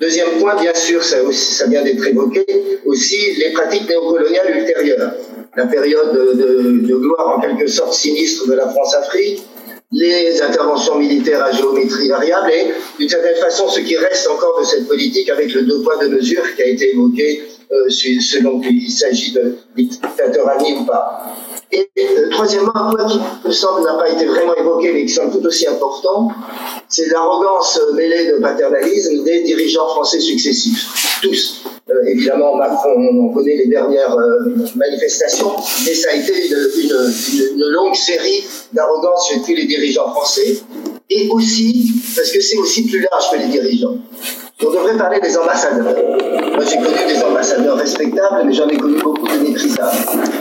Deuxième 0.00 0.38
point, 0.40 0.58
bien 0.58 0.74
sûr, 0.74 1.04
ça, 1.04 1.22
aussi, 1.22 1.54
ça 1.54 1.66
vient 1.66 1.82
d'être 1.84 2.06
évoqué, 2.06 2.46
aussi 2.86 3.34
les 3.36 3.52
pratiques 3.52 3.86
néocoloniales 3.86 4.60
ultérieures. 4.60 5.12
La 5.54 5.66
période 5.66 6.14
de, 6.14 6.86
de 6.86 6.94
gloire 6.96 7.36
en 7.36 7.40
quelque 7.40 7.66
sorte 7.66 7.92
sinistre 7.92 8.48
de 8.48 8.54
la 8.54 8.68
France-Afrique, 8.68 9.42
les 9.92 10.40
interventions 10.40 10.96
militaires 10.96 11.42
à 11.42 11.50
géométrie 11.50 12.08
variable 12.08 12.50
et 12.52 12.72
d'une 12.98 13.08
certaine 13.08 13.36
façon 13.36 13.68
ce 13.68 13.80
qui 13.80 13.96
reste 13.96 14.28
encore 14.28 14.60
de 14.60 14.64
cette 14.64 14.86
politique 14.86 15.28
avec 15.28 15.52
le 15.52 15.62
deux 15.62 15.82
points 15.82 15.98
de 15.98 16.08
mesure 16.08 16.42
qui 16.54 16.62
a 16.62 16.66
été 16.66 16.92
évoqué 16.92 17.42
euh, 17.72 17.88
selon 17.88 18.60
qu'il 18.60 18.90
s'agit 18.90 19.32
de 19.32 19.56
dictateurs 19.76 20.48
amis 20.48 20.74
ou 20.80 20.84
pas. 20.84 21.36
Et 21.72 21.88
euh, 21.98 22.28
troisièmement, 22.30 22.72
un 22.74 22.90
point 22.90 23.06
qui 23.06 23.20
me 23.44 23.52
semble 23.52 23.84
n'a 23.84 23.94
pas 23.94 24.10
été 24.10 24.26
vraiment 24.26 24.56
évoqué, 24.56 24.92
mais 24.92 25.06
qui 25.06 25.12
semble 25.12 25.30
tout 25.30 25.46
aussi 25.46 25.68
important, 25.68 26.28
c'est 26.88 27.08
l'arrogance 27.10 27.80
mêlée 27.94 28.32
de 28.32 28.38
paternalisme 28.38 29.22
des 29.22 29.42
dirigeants 29.42 29.88
français 29.88 30.18
successifs. 30.18 31.20
Tous. 31.22 31.62
Euh, 31.90 32.06
évidemment, 32.06 32.54
Macron, 32.56 32.94
on 32.96 33.28
connaît 33.32 33.56
les 33.56 33.66
dernières 33.66 34.16
manifestations, 34.76 35.52
mais 35.84 35.94
ça 35.94 36.10
a 36.12 36.16
été 36.16 36.32
une, 36.48 37.64
longue 37.72 37.94
série 37.94 38.44
d'arrogance 38.72 39.28
chez 39.28 39.40
tous 39.40 39.54
les 39.54 39.66
dirigeants 39.66 40.10
français, 40.10 40.60
et 41.08 41.28
aussi, 41.30 41.90
parce 42.14 42.30
que 42.30 42.40
c'est 42.40 42.56
aussi 42.58 42.86
plus 42.86 43.00
large 43.10 43.30
que 43.32 43.36
les 43.38 43.48
dirigeants. 43.48 43.96
On 44.62 44.70
devrait 44.70 44.96
parler 44.96 45.20
des 45.20 45.36
ambassadeurs. 45.38 45.84
Moi, 45.84 46.64
j'ai 46.64 46.76
connu 46.76 46.98
des 47.08 47.22
ambassadeurs 47.22 47.76
respectables, 47.76 48.42
mais 48.44 48.52
j'en 48.52 48.68
ai 48.68 48.76
connu 48.76 49.00
beaucoup 49.00 49.26
de 49.26 49.38
méprisables. 49.38 49.96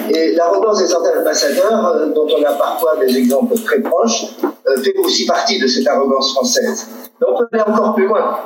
Et 0.09 0.33
l'arrogance 0.33 0.79
des 0.79 0.93
ambassadeurs, 0.93 1.95
euh, 1.95 2.07
dont 2.07 2.27
on 2.27 2.43
a 2.43 2.53
parfois 2.53 2.97
des 2.97 3.17
exemples 3.17 3.55
très 3.63 3.79
proches, 3.79 4.25
euh, 4.43 4.81
fait 4.83 4.93
aussi 4.97 5.25
partie 5.25 5.57
de 5.57 5.67
cette 5.67 5.87
arrogance 5.87 6.33
française. 6.33 6.87
Mais 7.19 7.27
on 7.31 7.37
peut 7.37 7.47
aller 7.53 7.63
encore 7.65 7.95
plus 7.95 8.07
loin. 8.07 8.39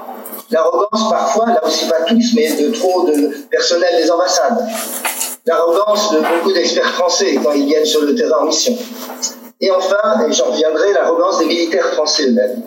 L'arrogance, 0.51 1.09
parfois, 1.09 1.47
là 1.47 1.61
aussi 1.65 1.87
pas 1.87 2.01
tous, 2.07 2.33
mais 2.35 2.51
de 2.53 2.71
trop 2.71 3.07
de 3.07 3.47
personnel 3.49 4.01
des 4.01 4.11
ambassades. 4.11 4.67
L'arrogance 5.45 6.11
de 6.13 6.19
beaucoup 6.19 6.53
d'experts 6.53 6.93
français 6.93 7.37
quand 7.43 7.51
ils 7.51 7.65
viennent 7.65 7.85
sur 7.85 8.01
le 8.01 8.15
terrain 8.15 8.41
en 8.41 8.45
mission. 8.45 8.77
Et 9.59 9.71
enfin, 9.71 10.27
et 10.27 10.31
j'en 10.31 10.45
reviendrai, 10.45 10.93
l'arrogance 10.93 11.39
des 11.39 11.45
militaires 11.45 11.87
français 11.93 12.27
eux-mêmes. 12.27 12.61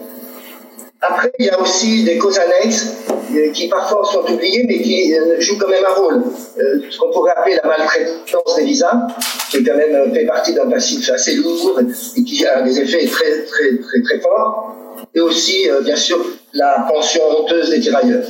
Après, 1.01 1.31
il 1.39 1.47
y 1.47 1.51
a 1.51 1.61
aussi 1.61 2.05
des 2.05 2.19
causes 2.19 2.39
annexes 2.39 2.87
euh, 3.35 3.51
qui 3.53 3.69
parfois 3.69 4.03
sont 4.05 4.25
oubliées, 4.33 4.65
mais 4.67 4.81
qui 4.81 5.15
euh, 5.15 5.41
jouent 5.41 5.59
quand 5.59 5.69
même 5.69 5.85
un 5.85 5.95
rôle. 5.95 6.23
Euh, 6.59 6.81
ce 6.91 6.99
qu'on 6.99 7.11
pourrait 7.11 7.33
appeler 7.37 7.57
la 7.63 7.69
maltraitance 7.69 8.57
des 8.57 8.65
visas, 8.65 9.07
qui 9.51 9.63
quand 9.63 9.77
même 9.77 10.15
fait 10.15 10.25
partie 10.25 10.55
d'un 10.55 10.69
passif 10.69 11.09
assez 11.11 11.35
lourd 11.35 11.81
et 12.17 12.25
qui 12.25 12.47
a 12.47 12.63
des 12.63 12.81
effets 12.81 13.07
très, 13.07 13.45
très, 13.45 13.77
très, 13.77 14.03
très 14.03 14.21
forts. 14.21 14.75
Et 15.17 15.21
aussi, 15.21 15.69
bien 15.83 15.97
sûr, 15.97 16.19
la 16.53 16.87
pension 16.89 17.23
honteuse 17.39 17.71
des 17.71 17.81
tirailleurs. 17.81 18.25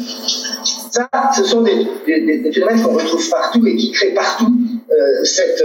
Ça, 0.90 1.08
ce 1.36 1.44
sont 1.44 1.60
des, 1.62 1.84
phénomènes 2.06 2.82
qu'on 2.82 2.94
retrouve 2.94 3.28
partout 3.28 3.66
et 3.66 3.76
qui 3.76 3.90
créent 3.90 4.14
partout 4.14 4.52
cette, 5.24 5.62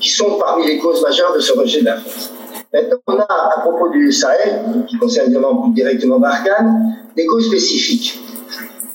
qui 0.00 0.10
sont 0.10 0.36
parmi 0.38 0.66
les 0.66 0.78
causes 0.78 1.00
majeures 1.00 1.32
de 1.32 1.40
ce 1.40 1.52
rejet 1.52 1.80
de 1.80 1.86
la 1.86 1.96
France. 1.96 2.32
Maintenant, 2.72 2.98
on 3.06 3.16
a, 3.18 3.26
à 3.56 3.60
propos 3.60 3.88
du 3.88 4.12
Sahel, 4.12 4.84
qui 4.86 4.98
concerne 4.98 5.32
directement 5.72 6.18
Barkhane, 6.18 6.96
des 7.16 7.24
causes 7.24 7.46
spécifiques. 7.46 8.20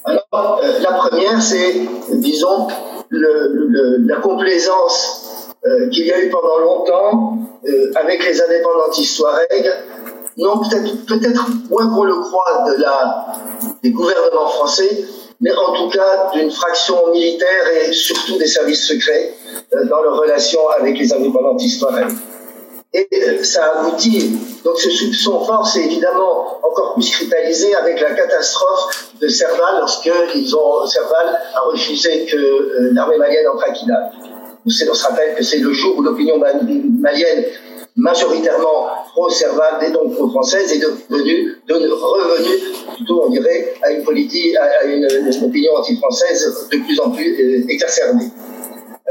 Alors, 0.05 0.61
euh, 0.63 0.79
la 0.79 0.93
première, 0.93 1.41
c'est, 1.41 1.81
disons, 2.11 2.67
la 3.09 4.17
complaisance 4.17 5.49
euh, 5.65 5.89
qu'il 5.89 6.05
y 6.05 6.11
a 6.11 6.21
eu 6.21 6.29
pendant 6.29 6.59
longtemps 6.59 7.37
euh, 7.65 7.91
avec 7.95 8.23
les 8.25 8.41
indépendantistes 8.41 9.17
Touareg, 9.17 9.71
non 10.37 10.59
peut-être 10.59 11.05
peut-être 11.05 11.47
moins 11.69 11.87
qu'on 11.93 12.03
le 12.03 12.15
croit 12.15 12.65
des 13.83 13.91
gouvernements 13.91 14.47
français, 14.47 15.05
mais 15.41 15.51
en 15.51 15.73
tout 15.73 15.89
cas 15.89 16.31
d'une 16.33 16.51
fraction 16.51 17.11
militaire 17.11 17.67
et 17.75 17.91
surtout 17.91 18.37
des 18.37 18.47
services 18.47 18.87
secrets 18.87 19.33
dans 19.89 20.01
leurs 20.01 20.17
relations 20.17 20.67
avec 20.79 20.97
les 20.97 21.13
indépendantistes 21.13 21.79
Touareg. 21.79 22.07
Et 22.95 23.43
ça 23.43 23.79
aboutit, 23.79 24.37
donc 24.63 24.77
ce 24.79 24.91
soupçon 24.91 25.43
fort 25.43 25.65
s'est 25.65 25.83
évidemment 25.83 26.59
encore 26.63 26.93
plus 26.93 27.09
cristallisé 27.09 27.73
avec 27.73 27.99
la 27.99 28.11
catastrophe 28.13 29.13
de 29.19 29.27
Serval 29.27 29.79
lorsque 29.79 30.11
ils 30.35 30.55
ont, 30.55 30.85
Serval 30.85 31.39
a 31.55 31.61
refusé 31.61 32.27
que 32.27 32.37
euh, 32.37 32.89
l'armée 32.93 33.17
malienne 33.17 33.47
entre 33.47 33.63
à 33.67 33.71
Kidal. 33.71 34.11
On 34.65 34.69
se 34.69 35.03
rappelle 35.07 35.33
que 35.35 35.43
c'est 35.43 35.57
le 35.57 35.73
jour 35.73 35.97
où 35.97 36.03
l'opinion 36.03 36.37
malienne 36.37 37.45
majoritairement 37.95 38.87
pro-serval 39.11 39.83
et 39.87 39.91
donc 39.91 40.15
pro-française 40.15 40.71
est 40.73 40.79
devenue, 40.79 41.55
revenue, 41.69 42.59
plutôt 42.95 43.25
on 43.25 43.29
dirait, 43.29 43.75
à 43.83 43.91
une 43.91 44.03
politique, 44.03 44.55
à 44.57 44.85
une, 44.85 45.05
opinion 45.43 45.73
anti-française 45.77 46.69
de 46.71 46.77
plus 46.77 46.99
en 46.99 47.11
plus 47.11 47.33
euh, 47.39 47.69
exacerbée. 47.69 48.25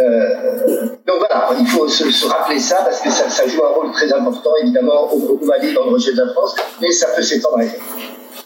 Euh, 0.00 0.86
donc 1.06 1.18
voilà, 1.18 1.50
il 1.60 1.66
faut 1.66 1.86
se, 1.86 2.26
rappeler 2.26 2.58
ça 2.58 2.76
parce 2.84 3.00
que 3.00 3.10
ça, 3.10 3.46
joue 3.46 3.62
un 3.62 3.68
rôle 3.68 3.92
très 3.92 4.12
important 4.12 4.50
évidemment 4.62 5.12
au, 5.12 5.38
Mali 5.44 5.72
dans 5.74 5.84
le 5.84 5.92
rejet 5.92 6.12
de 6.12 6.22
la 6.22 6.32
France, 6.32 6.56
mais 6.80 6.90
ça 6.90 7.08
peut 7.14 7.22
s'étendre. 7.22 7.58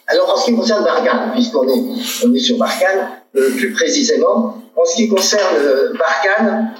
Alors 0.08 0.34
en 0.34 0.36
ce 0.36 0.46
qui 0.46 0.56
concerne 0.56 0.84
Barkhane, 0.84 1.32
puisqu'on 1.32 1.66
est, 1.68 1.82
on 2.26 2.34
est 2.34 2.38
sur 2.38 2.58
Barkhane, 2.58 3.08
euh, 3.36 3.50
plus 3.56 3.72
précisément, 3.72 4.54
en 4.76 4.84
ce 4.84 4.96
qui 4.96 5.08
concerne 5.08 5.56
Barkhane, 5.98 6.74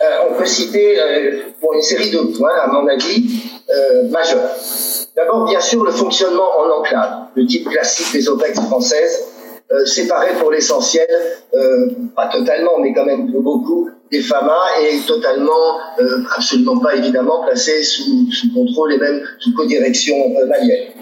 on 0.00 0.34
peut 0.34 0.46
citer 0.46 0.98
une 0.98 1.82
série 1.82 2.10
de 2.10 2.36
points, 2.36 2.54
à 2.62 2.66
mon 2.68 2.86
avis, 2.86 3.24
majeurs. 4.10 4.50
D'abord, 5.16 5.46
bien 5.46 5.60
sûr, 5.60 5.82
le 5.82 5.92
fonctionnement 5.92 6.58
en 6.58 6.80
enclave, 6.80 7.28
le 7.34 7.46
type 7.46 7.68
classique 7.68 8.12
des 8.12 8.28
OPEX 8.28 8.60
françaises, 8.60 9.24
euh, 9.72 9.84
séparés 9.84 10.34
pour 10.38 10.52
l'essentiel, 10.52 11.08
euh, 11.54 11.88
pas 12.14 12.28
totalement, 12.28 12.78
mais 12.78 12.92
quand 12.92 13.04
même 13.04 13.32
beaucoup, 13.32 13.90
des 14.12 14.20
FAMA 14.20 14.56
et 14.80 15.00
totalement, 15.08 15.80
euh, 15.98 16.22
absolument 16.36 16.78
pas 16.78 16.94
évidemment, 16.94 17.42
placés 17.44 17.82
sous, 17.82 18.30
sous, 18.30 18.54
contrôle 18.54 18.92
et 18.92 18.98
même 18.98 19.22
sous 19.40 19.52
co-direction 19.54 20.14
malienne. 20.46 20.92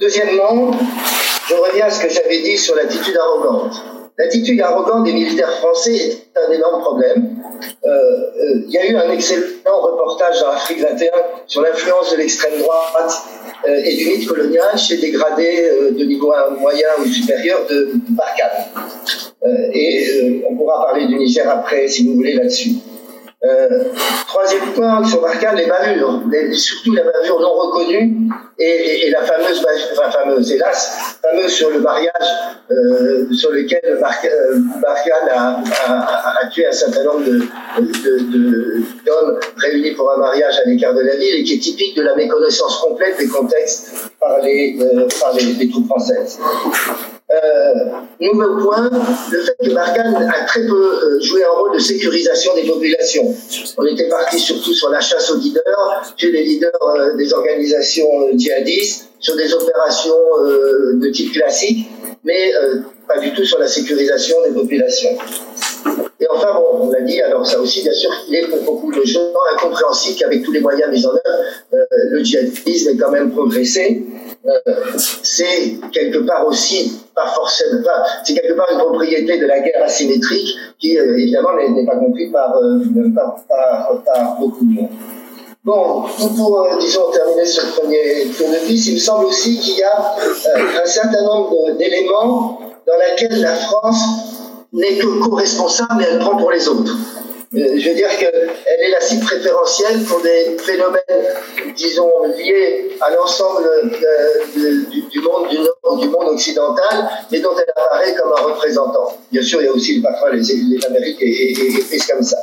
deuxièmement, 0.00 0.70
je 1.48 1.54
reviens 1.54 1.86
à 1.86 1.90
ce 1.90 2.02
que 2.02 2.08
j'avais 2.08 2.40
dit 2.40 2.56
sur 2.56 2.74
l'attitude 2.74 3.16
arrogante. 3.18 3.99
L'attitude 4.20 4.60
arrogante 4.60 5.04
des 5.04 5.12
militaires 5.12 5.52
français 5.58 5.94
est 5.94 6.38
un 6.46 6.52
énorme 6.52 6.82
problème. 6.82 7.36
Il 7.84 8.70
y 8.70 8.78
a 8.78 8.86
eu 8.86 8.96
un 8.96 9.10
excellent 9.12 9.80
reportage 9.80 10.40
dans 10.40 10.50
Afrique 10.50 10.80
21 10.80 11.08
sur 11.46 11.62
l'influence 11.62 12.12
de 12.12 12.16
l'extrême 12.18 12.58
droite 12.58 13.12
euh, 13.68 13.82
et 13.84 13.96
du 13.96 14.06
mythe 14.06 14.26
colonial 14.26 14.78
chez 14.78 14.96
des 14.96 15.10
gradés 15.10 15.68
euh, 15.70 15.90
de 15.90 16.04
niveau 16.04 16.32
moyen 16.58 16.86
ou 16.98 17.06
supérieur 17.06 17.66
de 17.68 17.90
Barkhane. 18.10 18.66
Euh, 19.44 19.70
et 19.72 20.42
on 20.48 20.56
pourra 20.56 20.86
parler 20.86 21.06
du 21.06 21.16
Niger 21.16 21.48
après, 21.48 21.88
si 21.88 22.06
vous 22.06 22.14
voulez, 22.14 22.34
là-dessus. 22.34 22.70
Euh, 23.50 23.84
troisième 24.28 24.72
point 24.74 25.04
sur 25.04 25.20
Barkhane, 25.22 25.56
les 25.56 25.66
bavures, 25.66 26.22
surtout 26.52 26.94
la 26.94 27.02
bavure 27.02 27.40
non 27.40 27.52
reconnue 27.54 28.28
et, 28.58 29.10
la 29.10 29.22
fameuse, 29.22 29.64
enfin 29.92 30.10
fameuse, 30.10 30.52
hélas, 30.52 31.18
fameuse 31.22 31.50
sur 31.50 31.70
le 31.70 31.80
mariage 31.80 32.12
euh, 32.70 33.32
sur 33.32 33.50
lequel 33.50 33.98
Barkhane 34.00 35.28
a, 35.32 35.62
a, 36.42 36.46
tué 36.48 36.66
un 36.66 36.72
certain 36.72 37.02
nombre 37.04 37.24
d'hommes 37.24 37.40
de, 38.36 39.40
réunis 39.56 39.92
pour 39.92 40.12
un 40.12 40.18
mariage 40.18 40.54
à 40.64 40.68
l'écart 40.68 40.94
de 40.94 41.00
la 41.00 41.16
ville 41.16 41.40
et 41.40 41.44
qui 41.44 41.54
est 41.54 41.58
typique 41.58 41.96
de 41.96 42.02
la 42.02 42.14
méconnaissance 42.14 42.76
complète 42.76 43.18
des 43.18 43.28
contextes 43.28 44.12
par 44.20 44.38
les, 44.42 44.78
euh, 44.80 45.08
par 45.20 45.34
les, 45.34 45.44
les 45.54 45.68
troupes 45.68 45.86
françaises. 45.86 46.38
Euh, 47.30 47.74
nouveau 48.20 48.56
point, 48.56 48.90
le 49.30 49.40
fait 49.40 49.56
que 49.62 49.70
Barkhane 49.72 50.16
a 50.16 50.44
très 50.46 50.66
peu 50.66 50.74
euh, 50.74 51.20
joué 51.20 51.44
un 51.44 51.50
rôle 51.50 51.74
de 51.74 51.78
sécurisation 51.78 52.54
des 52.56 52.64
populations. 52.64 53.32
On 53.78 53.86
était 53.86 54.08
parti 54.08 54.38
surtout 54.38 54.74
sur 54.74 54.90
la 54.90 55.00
chasse 55.00 55.30
aux 55.30 55.36
leaders, 55.36 56.14
chez 56.16 56.32
les 56.32 56.42
leaders 56.42 56.72
euh, 56.82 57.16
des 57.16 57.32
organisations 57.32 58.28
djihadistes, 58.34 59.10
sur 59.20 59.36
des 59.36 59.52
opérations 59.54 60.16
de 60.94 61.08
type 61.10 61.32
classique, 61.34 61.86
mais 62.24 62.54
pas 63.06 63.18
du 63.18 63.34
tout 63.34 63.44
sur 63.44 63.58
la 63.58 63.68
sécurisation 63.68 64.36
des 64.46 64.54
populations. 64.54 65.10
Et 66.20 66.26
enfin, 66.30 66.54
bon, 66.54 66.86
on 66.86 66.90
l'a 66.90 67.00
dit, 67.00 67.20
alors 67.20 67.46
ça 67.46 67.58
aussi, 67.58 67.82
bien 67.82 67.92
sûr, 67.92 68.10
il 68.28 68.36
est 68.36 68.48
pour 68.48 68.62
beaucoup 68.62 68.92
de 68.92 69.02
gens 69.04 69.20
incompréhensible 69.54 70.18
qu'avec 70.18 70.42
tous 70.42 70.52
les 70.52 70.60
moyens 70.60 70.90
mis 70.90 71.06
en 71.06 71.10
œuvre, 71.10 71.86
le 72.10 72.22
djihadisme 72.22 72.90
ait 72.90 72.96
quand 72.96 73.10
même 73.10 73.30
progressé. 73.30 74.04
Euh, 74.46 74.58
c'est 74.96 75.78
quelque 75.92 76.18
part 76.20 76.46
aussi, 76.46 77.02
pas 77.14 77.26
forcément, 77.26 77.80
enfin, 77.80 78.02
c'est 78.24 78.32
quelque 78.32 78.54
part 78.54 78.68
une 78.72 78.78
propriété 78.78 79.38
de 79.38 79.44
la 79.44 79.60
guerre 79.60 79.84
asymétrique 79.84 80.56
qui, 80.78 80.98
euh, 80.98 81.18
évidemment, 81.18 81.50
n'est 81.56 81.84
pas 81.84 81.96
comprise 81.96 82.32
par, 82.32 82.56
euh, 82.56 82.80
par, 83.14 84.36
beaucoup 84.40 84.64
de 84.64 84.72
monde. 84.72 84.88
Bon, 85.62 86.04
pour, 86.36 86.68
disons, 86.80 87.10
terminer 87.12 87.44
ce 87.44 87.60
premier 87.78 88.30
tour 88.36 88.48
de 88.48 88.66
piste, 88.66 88.86
il 88.86 88.94
me 88.94 88.98
semble 88.98 89.26
aussi 89.26 89.58
qu'il 89.58 89.76
y 89.76 89.82
a 89.82 90.16
un 90.82 90.86
certain 90.86 91.22
nombre 91.22 91.72
d'éléments 91.76 92.60
dans 92.86 92.94
lesquels 92.96 93.42
la 93.42 93.54
France 93.54 94.29
n'est 94.72 94.98
que 94.98 95.06
co-responsable, 95.22 95.94
mais 95.98 96.06
elle 96.10 96.18
prend 96.18 96.36
pour 96.36 96.50
les 96.50 96.68
autres. 96.68 96.96
Je 97.52 97.88
veux 97.88 97.96
dire 97.96 98.16
qu'elle 98.16 98.80
est 98.80 98.90
la 98.90 99.00
cible 99.00 99.24
préférentielle 99.24 100.04
pour 100.04 100.20
des 100.20 100.56
phénomènes, 100.58 101.00
disons, 101.74 102.08
liés 102.38 102.92
à 103.00 103.10
l'ensemble 103.10 103.68
du, 104.54 105.20
monde 105.20 105.48
du 105.48 105.58
Nord, 105.58 105.96
du 105.98 106.08
monde 106.08 106.28
occidental, 106.28 107.10
mais 107.32 107.40
dont 107.40 107.50
elle 107.56 107.72
apparaît 107.76 108.14
comme 108.14 108.32
un 108.38 108.42
représentant. 108.52 109.18
Bien 109.32 109.42
sûr, 109.42 109.60
il 109.62 109.64
y 109.64 109.68
a 109.68 109.72
aussi 109.72 110.00
parfois 110.00 110.30
les, 110.30 110.42
les 110.42 110.86
Amériques 110.86 111.20
et, 111.20 111.96
et, 111.96 111.98
comme 112.08 112.22
ça. 112.22 112.36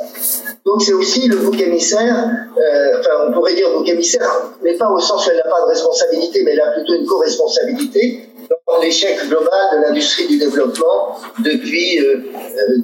Donc 0.66 0.82
c'est 0.82 0.92
aussi 0.92 1.26
le 1.26 1.36
bouc 1.36 1.58
émissaire, 1.58 2.28
euh, 2.58 3.00
enfin 3.00 3.28
on 3.28 3.32
pourrait 3.32 3.54
dire 3.54 3.70
bouc 3.70 3.88
émissaire, 3.88 4.30
mais 4.62 4.76
pas 4.76 4.90
au 4.90 5.00
sens 5.00 5.26
où 5.26 5.30
elle 5.30 5.38
n'a 5.38 5.44
pas 5.44 5.62
de 5.62 5.68
responsabilité, 5.70 6.42
mais 6.44 6.52
elle 6.52 6.60
a 6.60 6.72
plutôt 6.72 6.92
une 6.94 7.06
co-responsabilité 7.06 8.27
dans 8.66 8.80
l'échec 8.80 9.18
global 9.28 9.60
de 9.72 9.82
l'industrie 9.82 10.26
du 10.26 10.38
développement 10.38 11.18
depuis, 11.40 11.98
euh, 12.00 12.22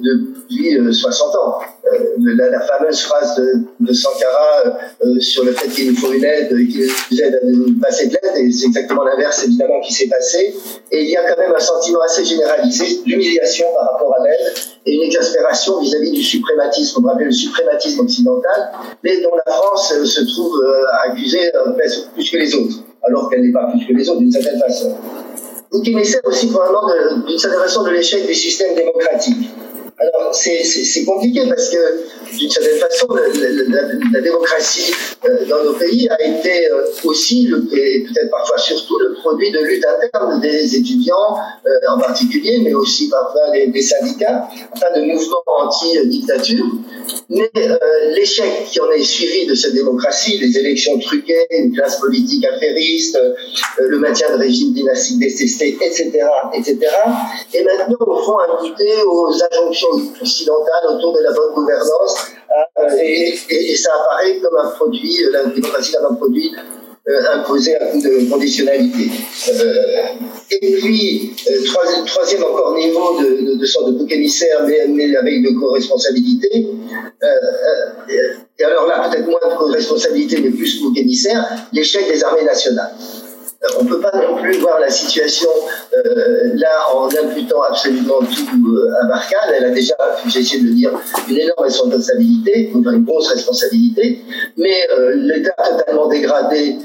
depuis 0.03 0.77
60 0.91 1.35
ans. 1.35 1.59
Euh, 1.93 1.99
la, 2.17 2.49
la, 2.49 2.61
fameuse 2.61 3.01
phrase 3.01 3.39
de, 3.79 3.93
Sankara 3.93 4.79
euh, 5.05 5.19
sur 5.19 5.45
le 5.45 5.51
fait 5.51 5.67
qu'il 5.67 5.91
nous 5.91 5.95
faut 5.95 6.11
une 6.11 6.23
aide, 6.23 6.49
qu'il 6.49 6.87
nous 7.11 7.21
aide 7.21 7.39
à 7.43 7.45
nous 7.45 7.79
passer 7.79 8.07
de 8.07 8.13
l'aide, 8.13 8.37
et 8.37 8.51
c'est 8.51 8.65
exactement 8.65 9.03
l'inverse 9.03 9.43
évidemment 9.43 9.79
qui 9.81 9.93
s'est 9.93 10.07
passé. 10.07 10.55
Et 10.91 11.03
il 11.03 11.09
y 11.09 11.15
a 11.15 11.31
quand 11.31 11.39
même 11.39 11.53
un 11.55 11.59
sentiment 11.59 12.01
assez 12.01 12.25
généralisé 12.25 13.01
d'humiliation 13.05 13.67
par 13.75 13.91
rapport 13.91 14.15
à 14.19 14.23
l'aide 14.23 14.53
et 14.87 14.95
une 14.95 15.03
exaspération 15.03 15.79
vis-à-vis 15.79 16.11
du 16.11 16.23
suprématisme, 16.23 17.01
on 17.01 17.05
va 17.05 17.13
appeler 17.13 17.25
le 17.25 17.31
suprématisme 17.31 17.99
occidental, 17.99 18.71
mais 19.03 19.21
dont 19.21 19.35
la 19.45 19.53
France 19.53 19.93
euh, 19.95 20.05
se 20.05 20.21
trouve 20.23 20.59
accusée 21.03 21.51
plus 22.15 22.31
que 22.31 22.37
les 22.37 22.55
autres, 22.55 22.77
alors 23.03 23.29
qu'elle 23.29 23.43
n'est 23.43 23.53
pas 23.53 23.67
plus 23.71 23.85
que 23.85 23.93
les 23.93 24.09
autres 24.09 24.21
d'une 24.21 24.31
certaine 24.31 24.59
façon. 24.59 24.95
Donc 25.75 25.85
il 25.85 25.99
essaie 25.99 26.21
aussi 26.23 26.47
probablement 26.47 26.87
d'une 27.27 27.37
façon 27.37 27.83
de 27.83 27.89
l'échec 27.89 28.25
du 28.25 28.33
système 28.33 28.75
démocratique. 28.75 29.49
Alors, 29.97 30.35
c'est 30.35 31.05
compliqué 31.05 31.41
parce 31.47 31.69
que 31.69 31.77
d'une 32.37 32.49
certaine 32.49 32.79
façon, 32.79 33.07
la, 33.13 34.19
démocratie 34.19 34.93
euh, 35.23 35.45
dans 35.47 35.63
nos 35.63 35.73
pays 35.73 36.09
a 36.09 36.21
été 36.21 36.69
euh, 36.69 36.85
aussi, 37.05 37.47
et 37.71 38.01
peut-être 38.01 38.29
parfois 38.29 38.57
surtout, 38.57 38.99
le 38.99 39.13
produit 39.13 39.51
de 39.51 39.59
lutte 39.59 39.85
interne 39.85 40.41
des 40.41 40.75
étudiants 40.75 41.37
euh, 41.65 41.93
en 41.93 41.97
particulier, 41.97 42.59
mais 42.61 42.73
aussi 42.73 43.09
parfois 43.09 43.51
des, 43.51 43.81
syndicats, 43.81 44.49
enfin 44.73 44.87
de 44.97 45.05
mouvements 45.05 45.43
anti-dictature. 45.47 46.65
Mais 47.29 47.49
l'échec 48.15 48.65
qui 48.69 48.79
en 48.81 48.91
est 48.91 49.03
suivi 49.03 49.45
de 49.45 49.55
cette 49.55 49.73
démocratie, 49.73 50.37
les 50.39 50.57
élections 50.57 50.97
truquées, 50.99 51.45
une 51.51 51.73
classe 51.73 51.99
politique 51.99 52.45
affairiste, 52.45 53.17
le 53.79 53.97
maintien 53.99 54.29
de 54.35 54.37
régime 54.37 54.73
dynastique 54.73 55.19
détesté, 55.19 55.77
etc., 55.81 56.11
etc., 56.53 56.79
est 57.53 57.63
maintenant 57.63 57.97
au 58.05 58.17
fond 58.17 58.37
imputé 58.39 59.03
aux 59.05 59.29
injonctions 59.51 59.84
occidentales 60.21 60.87
autour 60.89 61.13
de 61.13 61.21
la 61.21 61.31
bonne 61.31 61.53
gouvernance 61.53 62.31
euh, 62.77 62.97
et, 62.99 63.75
ça 63.75 63.91
apparaît 63.93 64.37
comme 64.39 64.57
un 64.57 64.69
produit, 64.69 65.23
euh, 65.23 65.31
la 65.31 65.45
démocratie 65.45 65.93
comme 65.93 66.13
un 66.13 66.15
produit 66.15 66.51
euh, 67.07 67.21
imposé 67.33 67.75
à 67.75 67.85
coup 67.85 68.01
de 68.01 68.29
conditionnalité. 68.29 69.11
et 70.51 70.77
puis, 70.77 71.33
troisième, 71.65 72.43
encore 72.43 72.75
niveau 72.75 73.21
de, 73.21 73.55
de, 73.57 73.65
sorte 73.65 73.91
de 73.91 73.97
bouc 73.97 74.11
émissaire, 74.11 74.63
mais, 74.65 74.87
mais, 74.87 75.15
avec 75.15 75.43
de 75.43 75.59
co-responsabilité. 75.59 76.67
et 78.59 78.63
alors 78.63 78.87
là, 78.87 79.09
peut-être 79.09 79.27
moins 79.27 79.39
de 79.49 79.55
co-responsabilité, 79.57 80.41
mais 80.41 80.49
plus 80.49 80.81
bouc 80.81 80.97
émissaire, 80.97 81.45
l'échec 81.73 82.07
des 82.11 82.23
armées 82.23 82.43
nationales 82.43 82.93
on 83.79 83.83
ne 83.83 83.89
peut 83.89 83.99
pas 83.99 84.11
non 84.15 84.41
plus 84.41 84.57
voir 84.59 84.79
la 84.79 84.89
situation 84.89 85.49
euh, 85.93 86.51
là 86.55 86.69
en 86.93 87.07
imputant 87.07 87.61
absolument 87.63 88.19
tout 88.19 88.75
euh, 88.75 89.01
à 89.01 89.07
Barkhane. 89.07 89.53
Elle 89.57 89.65
a 89.65 89.69
déjà, 89.69 89.95
j'ai 90.27 90.39
essayé 90.39 90.63
de 90.63 90.67
le 90.67 90.73
dire, 90.73 90.91
une 91.29 91.37
énorme 91.37 91.63
responsabilité, 91.63 92.71
une 92.73 93.03
grosse 93.03 93.29
responsabilité, 93.29 94.19
mais 94.57 94.87
euh, 94.97 95.15
l'état 95.15 95.53
totalement 95.77 96.07
dégradé 96.07 96.75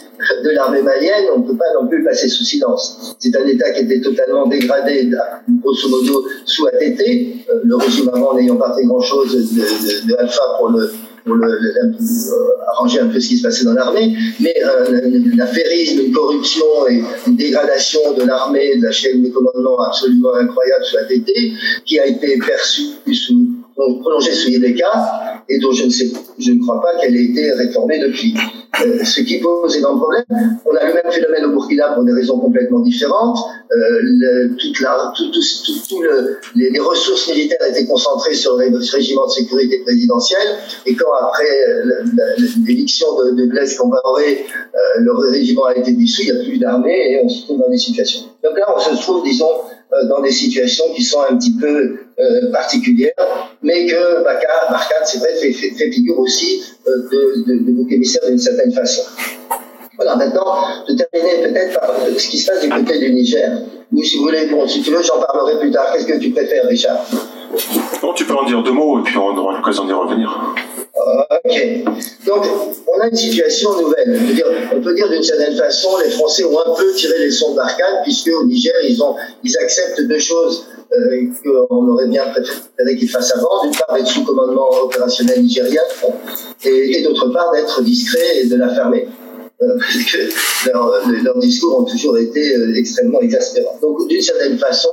de 0.44 0.50
l'armée 0.50 0.82
malienne, 0.82 1.24
on 1.34 1.40
ne 1.40 1.46
peut 1.46 1.56
pas 1.56 1.72
non 1.80 1.86
plus 1.86 2.04
passer 2.04 2.28
sous 2.28 2.44
silence. 2.44 3.16
C'est 3.18 3.34
un 3.36 3.46
état 3.46 3.70
qui 3.72 3.82
était 3.82 4.00
totalement 4.00 4.46
dégradé, 4.46 5.10
grosso 5.62 5.88
modo, 5.88 6.26
sous 6.44 6.66
ATT, 6.66 7.02
le 7.64 7.76
régime 7.76 8.10
avant 8.12 8.34
n'ayant 8.34 8.56
pas 8.56 8.74
fait 8.74 8.84
grand-chose 8.84 9.32
de 9.32 10.16
Alpha 10.18 10.42
pour 10.58 10.70
le 10.70 10.92
euh, 11.32 12.72
arranger 12.72 13.00
un 13.00 13.08
peu 13.08 13.20
ce 13.20 13.28
qui 13.28 13.36
se 13.38 13.42
passait 13.42 13.64
dans 13.64 13.74
l'armée, 13.74 14.16
mais 14.40 14.54
euh, 14.64 15.00
l'affairisme, 15.36 16.00
une 16.06 16.12
corruption 16.12 16.64
et 16.88 17.02
une 17.26 17.36
dégradation 17.36 18.00
de 18.16 18.24
l'armée, 18.24 18.76
de 18.76 18.84
la 18.84 18.92
chaîne 18.92 19.22
de 19.22 19.28
commandement 19.28 19.80
absolument 19.80 20.34
incroyable 20.34 20.84
sous 20.84 20.96
la 20.96 21.04
TT, 21.04 21.52
qui 21.84 21.98
a 21.98 22.06
été 22.06 22.38
perçue 22.38 22.82
sous, 23.12 23.46
prolongée 23.74 24.32
sous 24.32 24.50
Yedeka, 24.50 25.29
et 25.50 25.58
dont 25.58 25.72
je 25.72 25.84
ne 26.52 26.62
crois 26.62 26.80
pas 26.80 26.98
qu'elle 27.00 27.16
ait 27.16 27.24
été 27.24 27.52
réformée 27.52 27.98
depuis. 27.98 28.34
Euh, 28.82 29.04
ce 29.04 29.20
qui 29.20 29.38
pose 29.40 29.76
énorme 29.76 29.98
problème. 29.98 30.24
On 30.64 30.74
a 30.76 30.86
le 30.86 30.94
même 30.94 31.12
phénomène 31.12 31.44
au 31.46 31.50
Burkina 31.50 31.92
pour 31.92 32.04
des 32.04 32.12
raisons 32.12 32.38
complètement 32.38 32.80
différentes. 32.80 33.36
Euh, 33.72 34.48
toute 34.58 34.80
la, 34.80 35.12
tout, 35.16 35.30
tout, 35.30 35.40
tout, 35.88 36.02
le, 36.02 36.38
les, 36.54 36.78
ressources 36.78 37.28
militaires 37.28 37.66
étaient 37.68 37.86
concentrées 37.86 38.34
sur 38.34 38.56
le 38.56 38.66
régiment 38.92 39.26
de 39.26 39.30
sécurité 39.30 39.78
présidentielle, 39.80 40.56
et 40.86 40.94
quand 40.94 41.12
après 41.20 41.44
l'élection 42.66 43.06
de, 43.16 43.30
de 43.32 43.46
Blaise 43.46 43.76
Compaoré, 43.76 44.46
euh, 44.74 45.00
le 45.00 45.12
régiment 45.30 45.64
a 45.64 45.76
été 45.76 45.92
dissous, 45.92 46.22
il 46.22 46.32
n'y 46.32 46.40
a 46.40 46.44
plus 46.44 46.58
d'armée, 46.58 47.12
et 47.12 47.20
on 47.22 47.28
se 47.28 47.44
trouve 47.44 47.58
dans 47.58 47.70
des 47.70 47.78
situations. 47.78 48.22
Donc 48.42 48.56
là, 48.56 48.74
on 48.74 48.80
se 48.80 49.02
trouve, 49.02 49.22
disons, 49.24 49.46
euh, 49.46 49.69
dans 50.08 50.20
des 50.20 50.30
situations 50.30 50.84
qui 50.94 51.02
sont 51.02 51.20
un 51.28 51.36
petit 51.36 51.56
peu 51.60 51.96
euh, 52.18 52.52
particulières, 52.52 53.12
mais 53.62 53.86
que 53.86 54.22
Barkhane, 54.22 55.04
c'est 55.04 55.18
vrai, 55.18 55.34
fait, 55.34 55.52
fait, 55.52 55.90
figure 55.90 56.18
aussi 56.18 56.62
euh, 56.86 56.90
de, 57.10 57.44
de, 57.46 57.64
de 57.64 57.72
bouc 57.72 57.90
émissaire 57.92 58.22
d'une 58.28 58.38
certaine 58.38 58.72
façon. 58.72 59.02
Voilà, 59.96 60.16
maintenant, 60.16 60.56
je 60.88 60.94
terminer 60.94 61.42
peut-être 61.42 61.78
par 61.78 61.90
ce 62.16 62.28
qui 62.28 62.38
se 62.38 62.50
passe 62.50 62.62
du 62.62 62.70
côté 62.70 62.98
du 62.98 63.12
Niger, 63.12 63.50
ou 63.92 64.02
si 64.02 64.16
vous 64.16 64.24
voulez, 64.24 64.46
bon, 64.46 64.66
si 64.66 64.80
tu 64.82 64.90
veux, 64.92 65.02
j'en 65.02 65.20
parlerai 65.20 65.58
plus 65.58 65.70
tard. 65.70 65.92
Qu'est-ce 65.92 66.06
que 66.06 66.18
tu 66.18 66.30
préfères, 66.30 66.66
Richard? 66.66 67.04
Bon, 68.00 68.12
tu 68.14 68.24
peux 68.24 68.34
en 68.34 68.44
dire 68.44 68.62
deux 68.62 68.72
mots, 68.72 69.00
et 69.00 69.02
puis 69.02 69.16
on 69.18 69.36
aura 69.36 69.56
l'occasion 69.56 69.84
d'y 69.84 69.92
revenir. 69.92 70.54
Ok. 71.44 71.84
Donc, 72.26 72.44
on 72.86 73.00
a 73.00 73.08
une 73.08 73.16
situation 73.16 73.80
nouvelle. 73.80 74.42
on 74.72 74.80
peut 74.80 74.94
dire 74.94 75.08
d'une 75.08 75.22
certaine 75.22 75.56
façon, 75.56 75.88
les 76.04 76.10
Français 76.10 76.44
ont 76.44 76.58
un 76.58 76.74
peu 76.74 76.92
tiré 76.94 77.18
les 77.18 77.30
sons 77.30 77.54
d'Arcade, 77.54 78.02
puisque 78.02 78.28
au 78.28 78.44
Niger, 78.44 78.74
ils, 78.88 79.02
ont, 79.02 79.16
ils 79.44 79.56
acceptent 79.58 80.02
deux 80.02 80.18
choses 80.18 80.66
euh, 80.92 81.26
qu'on 81.42 81.88
aurait 81.88 82.08
bien 82.08 82.24
préféré 82.28 82.96
qu'ils 82.98 83.08
fassent 83.08 83.34
avant. 83.34 83.62
D'une 83.62 83.72
part, 83.72 83.94
d'être 83.96 84.08
sous 84.08 84.24
commandement 84.24 84.68
opérationnel 84.82 85.42
nigérien, 85.42 85.82
et, 86.64 86.98
et 86.98 87.02
d'autre 87.02 87.28
part, 87.28 87.52
d'être 87.52 87.82
discret 87.82 88.40
et 88.42 88.46
de 88.46 88.56
la 88.56 88.68
fermer. 88.74 89.08
Euh, 89.62 89.66
parce 89.78 89.94
que 90.04 91.22
leurs 91.22 91.38
discours 91.38 91.80
ont 91.80 91.84
toujours 91.84 92.16
été 92.16 92.56
euh, 92.56 92.74
extrêmement 92.76 93.20
exaspérants. 93.20 93.78
Donc, 93.82 94.08
d'une 94.08 94.22
certaine 94.22 94.56
façon, 94.58 94.88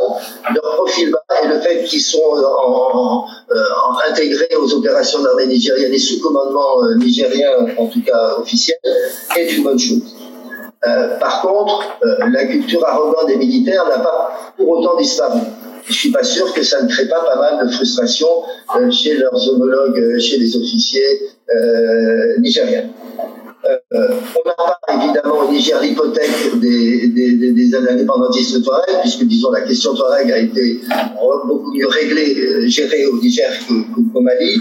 leur 0.54 0.76
profil 0.76 1.12
bas 1.12 1.24
et 1.44 1.48
le 1.48 1.60
fait 1.62 1.84
qu'ils 1.86 2.02
sont 2.02 2.36
euh, 2.36 3.56
intégrés 4.10 4.56
aux 4.60 4.74
opérations 4.74 5.22
d'armée 5.24 5.48
nigérienne 5.48 5.94
et 5.94 6.00
sous 6.00 6.20
commandement 6.20 6.84
nigérien, 6.98 7.50
en 7.78 7.88
tout 7.88 8.02
cas 8.04 8.36
officiel, 8.40 8.78
est 9.38 9.56
une 9.56 9.64
bonne 9.64 9.80
chose. 9.80 10.16
par 11.20 11.42
contre, 11.42 12.00
la 12.32 12.46
culture 12.46 12.86
arrogante 12.86 13.28
des 13.28 13.38
militaires 13.38 13.88
n'a 13.88 14.00
pas 14.00 14.54
pour 14.58 14.70
autant 14.70 14.98
disparu. 14.98 15.40
Je 15.88 15.94
suis 15.94 16.12
pas 16.12 16.24
sûr 16.24 16.54
que 16.54 16.64
ça 16.64 16.82
ne 16.84 16.90
crée 16.90 17.08
pas 17.08 17.24
pas 17.24 17.38
mal 17.38 17.66
de 17.66 17.72
frustration 17.72 18.28
chez 18.92 19.16
leurs 19.16 19.50
homologues, 19.50 20.18
chez 20.20 20.38
les 20.38 20.56
officiers 20.56 21.22
nigériens. 22.40 22.90
Euh, 23.94 24.08
on 24.36 24.48
n'a 24.48 24.56
pas 24.56 24.80
évidemment 24.94 25.40
au 25.40 25.52
Niger 25.52 25.82
l'hypothèque 25.82 26.60
des, 26.60 27.08
des, 27.08 27.52
des, 27.52 27.76
indépendantistes 27.76 28.64
Touareg, 28.64 29.02
puisque 29.02 29.24
disons 29.24 29.52
la 29.52 29.62
question 29.62 29.94
Touareg 29.94 30.32
a 30.32 30.38
été 30.38 30.82
beaucoup 31.48 31.74
mieux 31.74 31.88
réglée, 31.88 32.36
euh, 32.38 32.68
gérée 32.68 33.06
au 33.08 33.18
Niger 33.18 33.50
qu'au 34.14 34.22
Mali. 34.22 34.60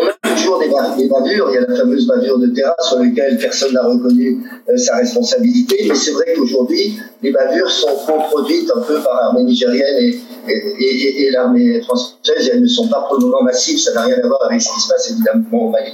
On 0.00 0.06
a 0.06 0.34
toujours 0.34 0.58
des, 0.60 0.68
bavures, 0.68 1.50
il 1.50 1.54
y 1.54 1.58
a 1.58 1.66
la 1.68 1.76
fameuse 1.76 2.06
bavure 2.06 2.38
de 2.38 2.48
terrain 2.48 2.74
sur 2.80 2.98
laquelle 2.98 3.38
personne 3.38 3.72
n'a 3.72 3.82
reconnu 3.82 4.40
euh, 4.68 4.76
sa 4.76 4.96
responsabilité, 4.96 5.86
mais 5.88 5.94
c'est 5.94 6.12
vrai 6.12 6.34
qu'aujourd'hui, 6.36 6.98
les 7.22 7.32
bavures 7.32 7.70
sont 7.70 7.96
coproduites 8.06 8.70
un 8.74 8.80
peu 8.80 9.00
par 9.00 9.14
l'armée 9.20 9.44
nigérienne 9.44 10.14
et, 10.48 11.30
l'armée 11.32 11.80
française, 11.82 12.46
et 12.46 12.50
elles 12.52 12.62
ne 12.62 12.66
sont 12.68 12.88
pas 12.88 13.06
pour 13.08 13.42
massives, 13.42 13.78
ça 13.78 13.92
n'a 13.94 14.02
rien 14.02 14.16
à 14.22 14.26
voir 14.26 14.44
avec 14.48 14.62
ce 14.62 14.72
qui 14.72 14.80
se 14.80 14.88
passe 14.88 15.10
évidemment 15.10 15.66
au 15.66 15.70
Mali. 15.70 15.92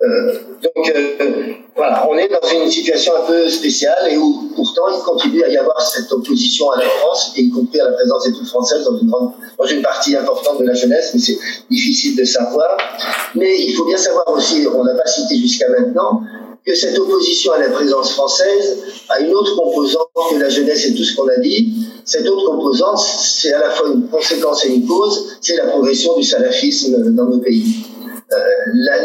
Donc 0.00 0.92
euh, 0.94 1.54
voilà, 1.74 2.06
on 2.08 2.16
est 2.18 2.28
dans 2.28 2.46
une 2.48 2.70
situation 2.70 3.14
un 3.16 3.26
peu 3.26 3.48
spéciale 3.48 4.08
et 4.10 4.16
où 4.16 4.50
pourtant 4.54 4.82
il 4.94 5.02
continue 5.02 5.42
à 5.42 5.48
y 5.48 5.56
avoir 5.56 5.80
cette 5.80 6.12
opposition 6.12 6.70
à 6.70 6.78
la 6.78 6.88
France, 6.88 7.32
y 7.36 7.50
compris 7.50 7.80
à 7.80 7.84
la 7.86 7.92
présence 7.92 8.24
des 8.24 8.32
troupes 8.32 8.46
françaises 8.46 8.84
dans 8.84 8.98
une, 8.98 9.08
grande, 9.08 9.32
dans 9.58 9.66
une 9.66 9.82
partie 9.82 10.14
importante 10.14 10.60
de 10.60 10.66
la 10.66 10.74
jeunesse, 10.74 11.12
mais 11.14 11.20
c'est 11.20 11.38
difficile 11.70 12.14
de 12.16 12.24
savoir. 12.24 12.76
Mais 13.34 13.58
il 13.58 13.74
faut 13.74 13.86
bien 13.86 13.96
savoir 13.96 14.28
aussi, 14.28 14.66
on 14.72 14.84
n'a 14.84 14.94
pas 14.94 15.06
cité 15.06 15.36
jusqu'à 15.36 15.68
maintenant, 15.70 16.20
que 16.66 16.74
cette 16.74 16.98
opposition 16.98 17.52
à 17.52 17.58
la 17.58 17.70
présence 17.70 18.12
française 18.12 18.78
a 19.08 19.20
une 19.20 19.32
autre 19.32 19.54
composante 19.56 20.08
que 20.30 20.36
la 20.36 20.48
jeunesse 20.50 20.86
et 20.86 20.94
tout 20.94 21.04
ce 21.04 21.14
qu'on 21.14 21.28
a 21.28 21.38
dit. 21.38 21.72
Cette 22.04 22.28
autre 22.28 22.44
composante, 22.50 22.98
c'est 22.98 23.52
à 23.52 23.60
la 23.60 23.70
fois 23.70 23.88
une 23.88 24.08
conséquence 24.08 24.64
et 24.66 24.74
une 24.74 24.86
cause, 24.86 25.36
c'est 25.40 25.56
la 25.56 25.66
progression 25.66 26.16
du 26.16 26.24
salafisme 26.24 27.14
dans 27.14 27.24
nos 27.24 27.38
pays. 27.38 27.86
Euh, 28.32 28.36
la, 28.74 28.96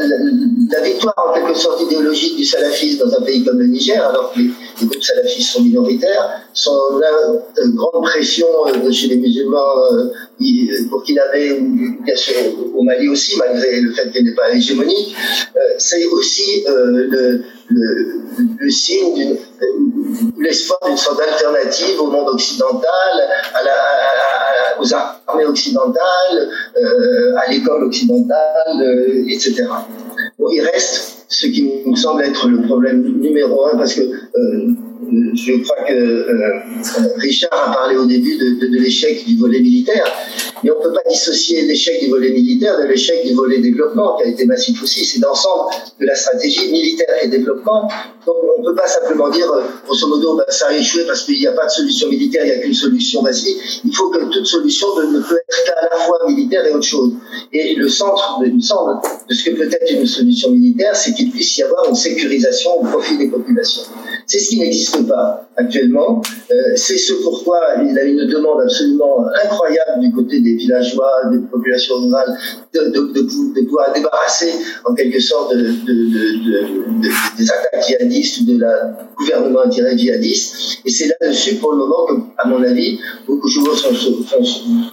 la, 0.72 0.82
victoire 0.82 1.14
en 1.16 1.34
quelque 1.34 1.54
sorte 1.56 1.80
idéologique 1.82 2.38
du 2.38 2.44
salafisme 2.44 3.06
dans 3.08 3.18
un 3.18 3.22
pays 3.22 3.44
comme 3.44 3.60
le 3.60 3.68
Niger, 3.68 4.04
alors 4.04 4.34
que 4.34 4.40
les, 4.40 4.50
groupes 4.80 5.04
salafistes 5.04 5.52
sont 5.52 5.62
minoritaires, 5.62 6.42
sont 6.54 6.98
la 7.00 7.12
grande 7.76 8.04
pression 8.04 8.48
euh, 8.66 8.92
chez 8.92 9.10
les 9.10 9.18
musulmans 9.18 9.76
euh, 10.42 10.84
burkinabés 10.90 11.52
ou 11.54 12.04
bien 12.04 12.16
sûr 12.16 12.36
au 12.76 12.84
Mali 12.84 13.08
aussi, 13.08 13.38
malgré 13.38 13.82
le 13.82 13.92
fait 13.92 14.12
qu'elle 14.12 14.26
n'est 14.26 14.36
pas 14.36 14.54
hégémonique, 14.54 15.16
c'est 15.78 16.06
aussi 16.06 16.64
le, 16.68 17.44
le, 17.70 18.22
le, 18.60 18.70
signe 18.70 19.16
d'une 19.16 19.38
l'espoir 20.40 20.80
d'une 20.86 20.98
sorte 20.98 21.20
d'alternative 21.20 22.00
au 22.00 22.08
monde 22.08 22.30
occidental, 22.30 23.14
aux 24.80 24.94
armées 24.94 25.46
occidentales, 25.46 26.50
euh, 26.78 27.36
à 27.38 27.52
l'école 27.52 27.84
occidentale, 27.84 28.82
euh, 28.82 29.26
etc. 29.28 29.66
Bon, 30.40 30.50
il 30.50 30.62
reste 30.62 31.26
ce 31.28 31.48
qui 31.48 31.70
me 31.86 31.96
semble 31.96 32.24
être 32.24 32.48
le 32.48 32.62
problème 32.64 33.04
numéro 33.04 33.66
un, 33.68 33.78
parce 33.78 33.94
que 33.94 34.02
euh, 34.02 34.74
je 35.12 35.64
crois 35.64 35.84
que 35.88 37.20
Richard 37.20 37.70
a 37.70 37.74
parlé 37.74 37.98
au 37.98 38.06
début 38.06 38.38
de, 38.38 38.68
l'échec 38.78 39.26
du 39.26 39.38
volet 39.38 39.60
militaire. 39.60 40.06
Mais 40.64 40.72
on 40.72 40.80
ne 40.80 40.84
peut 40.84 40.94
pas 40.94 41.10
dissocier 41.10 41.64
l'échec 41.64 42.02
du 42.02 42.10
volet 42.10 42.30
militaire 42.30 42.80
de 42.80 42.86
l'échec 42.86 43.26
du 43.26 43.34
volet 43.34 43.60
développement, 43.60 44.18
qui 44.18 44.24
a 44.24 44.28
été 44.28 44.46
massif 44.46 44.82
aussi. 44.82 45.06
C'est 45.06 45.20
l'ensemble 45.20 45.72
de 46.00 46.06
la 46.06 46.16
stratégie 46.16 46.72
militaire 46.72 47.16
et 47.24 47.28
développement. 47.28 47.90
Donc 48.26 48.36
on 48.58 48.62
ne 48.62 48.68
peut 48.68 48.76
pas 48.76 48.88
simplement 48.88 49.30
dire, 49.30 49.52
euh, 49.52 49.64
grosso 49.86 50.08
modo, 50.08 50.36
bah, 50.36 50.46
ça 50.50 50.68
a 50.68 50.76
échoué 50.76 51.04
parce 51.08 51.24
qu'il 51.24 51.40
n'y 51.40 51.48
a 51.48 51.54
pas 51.54 51.66
de 51.66 51.72
solution 51.72 52.08
militaire, 52.10 52.46
il 52.46 52.52
n'y 52.52 52.58
a 52.58 52.60
qu'une 52.60 52.74
solution 52.74 53.24
basique. 53.24 53.58
Il 53.84 53.96
faut 53.96 54.10
que 54.10 54.24
toute 54.26 54.46
solution 54.46 54.88
ne 54.98 55.20
peut 55.20 55.40
être 55.50 55.64
qu'à 55.66 55.90
la 55.90 55.98
fois 55.98 56.20
militaire 56.28 56.66
et 56.66 56.72
autre 56.72 56.86
chose. 56.86 57.14
Et 57.52 57.76
le 57.76 57.90
centre, 57.90 58.40
il 58.46 58.56
me 58.56 58.62
semble, 58.62 59.02
de 59.28 59.34
ce 59.34 59.50
que 59.50 59.56
peut 59.56 59.70
être 59.70 59.92
une 59.92 60.06
solution 60.06 60.52
militaire, 60.52 60.96
c'est 60.96 61.14
qu'il 61.14 61.32
puisse 61.32 61.58
y 61.58 61.64
avoir 61.64 61.90
une 61.90 61.96
sécurisation 61.96 62.80
au 62.80 62.86
profit 62.86 63.18
des 63.18 63.28
populations. 63.28 63.84
C'est 64.32 64.40
ce 64.40 64.50
qui 64.52 64.60
n'existe 64.60 65.06
pas 65.10 65.46
actuellement. 65.62 66.22
Euh, 66.52 66.56
c'est 66.76 66.98
ce 66.98 67.14
pourquoi 67.24 67.60
il 67.82 67.98
a 67.98 68.04
une 68.04 68.28
demande 68.28 68.62
absolument 68.62 69.26
incroyable 69.44 70.02
du 70.02 70.12
côté 70.12 70.40
des 70.42 70.56
villageois, 70.56 71.30
des 71.32 71.40
populations 71.40 71.96
rurales, 72.02 72.38
de, 72.74 73.62
pouvoir 73.64 73.94
débarrasser 73.94 74.54
en 74.86 74.94
quelque 74.94 75.20
sorte 75.20 75.56
de, 75.56 75.72
des 77.38 77.52
attaques 77.52 77.86
djihadistes 77.88 78.42
ou 78.42 78.54
de 78.54 78.60
la 78.60 78.98
gouvernement 79.18 79.70
djihadiste. 79.70 80.80
Et 80.86 80.90
c'est 80.90 81.08
là-dessus, 81.08 81.56
pour 81.56 81.72
le 81.72 81.78
moment, 81.78 82.06
que, 82.06 82.14
à 82.38 82.48
mon 82.48 82.64
avis, 82.64 83.00
beaucoup 83.28 83.48
de 83.48 83.54
choses 83.54 83.86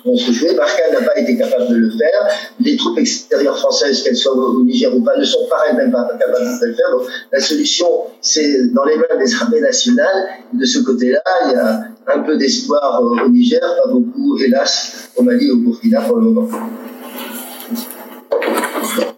vont 0.05 0.17
se 0.17 0.33
jouer. 0.33 0.55
Barkhane 0.55 0.93
n'a 0.93 1.07
pas 1.07 1.19
été 1.19 1.37
capable 1.37 1.69
de 1.69 1.77
le 1.77 1.91
faire. 1.91 2.29
Les 2.61 2.77
troupes 2.77 2.99
extérieures 2.99 3.59
françaises, 3.59 4.03
qu'elles 4.03 4.17
soient 4.17 4.35
au 4.35 4.63
Niger 4.63 4.95
ou 4.95 5.03
pas, 5.03 5.17
ne 5.17 5.25
sont 5.25 5.47
pas 5.49 5.63
elles-mêmes 5.71 5.93
pas 5.93 6.09
capables 6.19 6.61
de 6.61 6.67
le 6.67 6.75
faire. 6.75 6.91
Donc, 6.93 7.03
la 7.33 7.41
solution, 7.41 7.87
c'est 8.21 8.73
dans 8.73 8.85
les 8.85 8.97
mains 8.97 9.19
des 9.19 9.35
armées 9.35 9.61
nationales. 9.61 10.29
De 10.59 10.65
ce 10.65 10.81
côté-là, 10.81 11.21
il 11.47 11.53
y 11.53 11.55
a 11.55 11.85
un 12.17 12.19
peu 12.21 12.37
d'espoir 12.37 13.01
au 13.01 13.29
Niger, 13.29 13.61
pas 13.61 13.93
beaucoup, 13.93 14.37
hélas, 14.39 15.11
au 15.17 15.23
Mali 15.23 15.47
et 15.47 15.51
au 15.53 15.57
Burkina 15.57 16.01
pour 16.01 16.17
le 16.17 16.23
moment. 16.23 16.49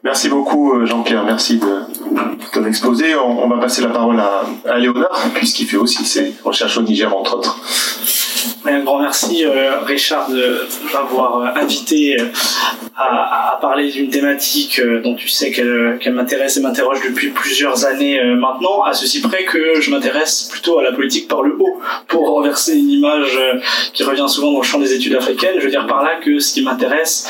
Merci 0.05 0.29
beaucoup 0.29 0.75
euh, 0.75 0.87
Jean-Pierre, 0.87 1.25
merci 1.25 1.59
de 1.59 1.67
ton 2.53 2.65
exposé. 2.67 3.15
On, 3.15 3.49
va 3.49 3.59
passer 3.59 3.81
la 3.81 3.89
parole 3.89 4.19
à, 4.21 4.43
à 4.69 4.79
Léonard, 4.79 5.31
puisqu'il 5.35 5.67
fait 5.67 5.77
aussi 5.79 6.05
ses 6.05 6.35
recherches 6.45 6.77
au 6.77 6.83
Niger, 6.83 7.15
entre 7.17 7.39
autres. 7.39 7.59
Un 8.67 8.81
grand 8.81 8.99
merci 8.99 9.45
euh, 9.47 9.81
Richard 9.81 10.29
de 10.31 10.61
m'avoir 10.93 11.39
euh, 11.39 11.61
invité 11.63 12.17
à, 12.95 13.59
parler 13.61 13.91
d'une 13.91 14.11
thématique 14.11 14.81
dont 15.03 15.15
tu 15.15 15.29
sais 15.29 15.51
qu'elle 15.51 16.13
m'intéresse 16.13 16.57
et 16.57 16.61
m'interroge 16.61 17.01
depuis 17.07 17.29
plusieurs 17.29 17.85
années 17.85 18.23
maintenant, 18.35 18.83
à 18.83 18.95
ceci 18.95 19.21
près 19.21 19.45
que 19.45 19.81
je 19.81 19.91
m'intéresse 19.91 20.49
plutôt 20.51 20.79
à 20.79 20.83
la 20.83 20.93
politique 20.93 21.29
par 21.29 21.43
le 21.43 21.57
haut, 21.59 21.81
pour 22.09 22.29
renverser 22.31 22.79
une 22.79 22.89
image 22.89 23.39
qui 23.93 24.03
revient 24.03 24.25
souvent 24.29 24.53
dans 24.53 24.61
le 24.61 24.65
champ 24.65 24.79
des 24.79 24.95
études 24.95 25.15
africaines. 25.15 25.57
Je 25.59 25.65
veux 25.65 25.71
dire 25.71 25.87
par 25.87 26.03
là 26.03 26.17
que 26.25 26.39
ce 26.39 26.55
qui 26.55 26.63
m'intéresse, 26.63 27.29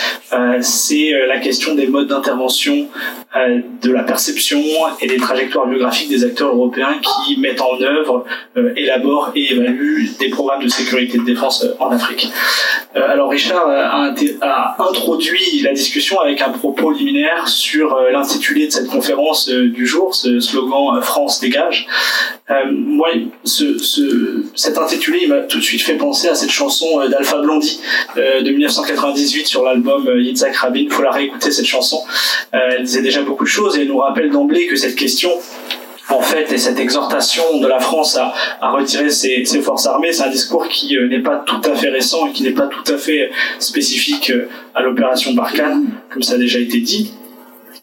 c'est 0.60 1.12
la 1.26 1.38
question 1.38 1.74
des 1.74 1.88
modes 1.88 2.06
d'intervention 2.06 2.88
euh, 3.36 3.60
de 3.82 3.92
la 3.92 4.02
perception 4.02 4.60
et 5.00 5.06
des 5.06 5.16
trajectoires 5.16 5.68
biographiques 5.68 6.08
des 6.08 6.24
acteurs 6.24 6.48
européens 6.48 6.96
qui 7.00 7.38
mettent 7.38 7.60
en 7.60 7.80
œuvre, 7.80 8.24
euh, 8.56 8.72
élaborent 8.76 9.30
et 9.36 9.52
évaluent 9.52 10.10
des 10.18 10.30
programmes 10.30 10.64
de 10.64 10.68
sécurité 10.68 11.19
de 11.20 11.26
défense 11.26 11.64
euh, 11.64 11.74
en 11.78 11.90
Afrique. 11.90 12.30
alors 12.94 13.30
Richard 13.30 13.68
a, 13.68 14.76
introduit 14.78 15.60
la 15.62 15.72
discussion 15.72 16.20
avec 16.20 16.40
un 16.40 16.50
propos 16.50 16.90
liminaire 16.90 17.48
sur 17.48 17.96
l'intitulé 18.12 18.66
de 18.66 18.72
cette 18.72 18.88
conférence 18.88 19.48
du 19.48 19.86
jour, 19.86 20.14
ce 20.14 20.40
slogan 20.40 21.00
France 21.02 21.40
dégage. 21.40 21.86
moi, 22.72 23.08
ce, 23.44 23.64
cet 24.54 24.78
intitulé 24.78 25.26
m'a 25.26 25.38
tout 25.40 25.58
de 25.58 25.62
suite 25.62 25.82
fait 25.82 25.94
penser 25.94 26.28
à 26.28 26.34
cette 26.34 26.50
chanson 26.50 27.06
d'Alpha 27.08 27.38
Blondie 27.38 27.80
de 28.16 28.50
1998 28.50 29.46
sur 29.46 29.64
l'album 29.64 30.10
Yitzhak 30.18 30.56
Rabin. 30.56 30.80
Il 30.80 30.90
faut 30.90 31.02
la 31.02 31.12
réécouter 31.12 31.52
cette 31.52 31.66
chanson. 31.66 32.02
elle 32.52 32.82
disait 32.82 33.02
déjà 33.02 33.22
beaucoup 33.22 33.44
de 33.44 33.48
choses 33.48 33.78
et 33.78 33.84
nous 33.84 33.98
rappelle 33.98 34.30
d'emblée 34.30 34.66
que 34.66 34.76
cette 34.76 34.96
question 34.96 35.30
en 36.10 36.20
fait, 36.20 36.50
et 36.52 36.58
cette 36.58 36.78
exhortation 36.78 37.58
de 37.60 37.66
la 37.66 37.78
France 37.78 38.16
à, 38.16 38.70
retirer 38.70 39.10
ses, 39.10 39.44
forces 39.60 39.86
armées, 39.86 40.12
c'est 40.12 40.24
un 40.24 40.30
discours 40.30 40.68
qui 40.68 40.96
euh, 40.96 41.08
n'est 41.08 41.22
pas 41.22 41.42
tout 41.46 41.60
à 41.64 41.74
fait 41.74 41.88
récent 41.88 42.26
et 42.26 42.32
qui 42.32 42.42
n'est 42.42 42.52
pas 42.52 42.66
tout 42.66 42.92
à 42.92 42.96
fait 42.96 43.30
spécifique 43.58 44.30
euh, 44.30 44.48
à 44.74 44.82
l'opération 44.82 45.32
Barkhane, 45.34 45.86
comme 46.10 46.22
ça 46.22 46.34
a 46.34 46.38
déjà 46.38 46.58
été 46.58 46.80
dit 46.80 47.12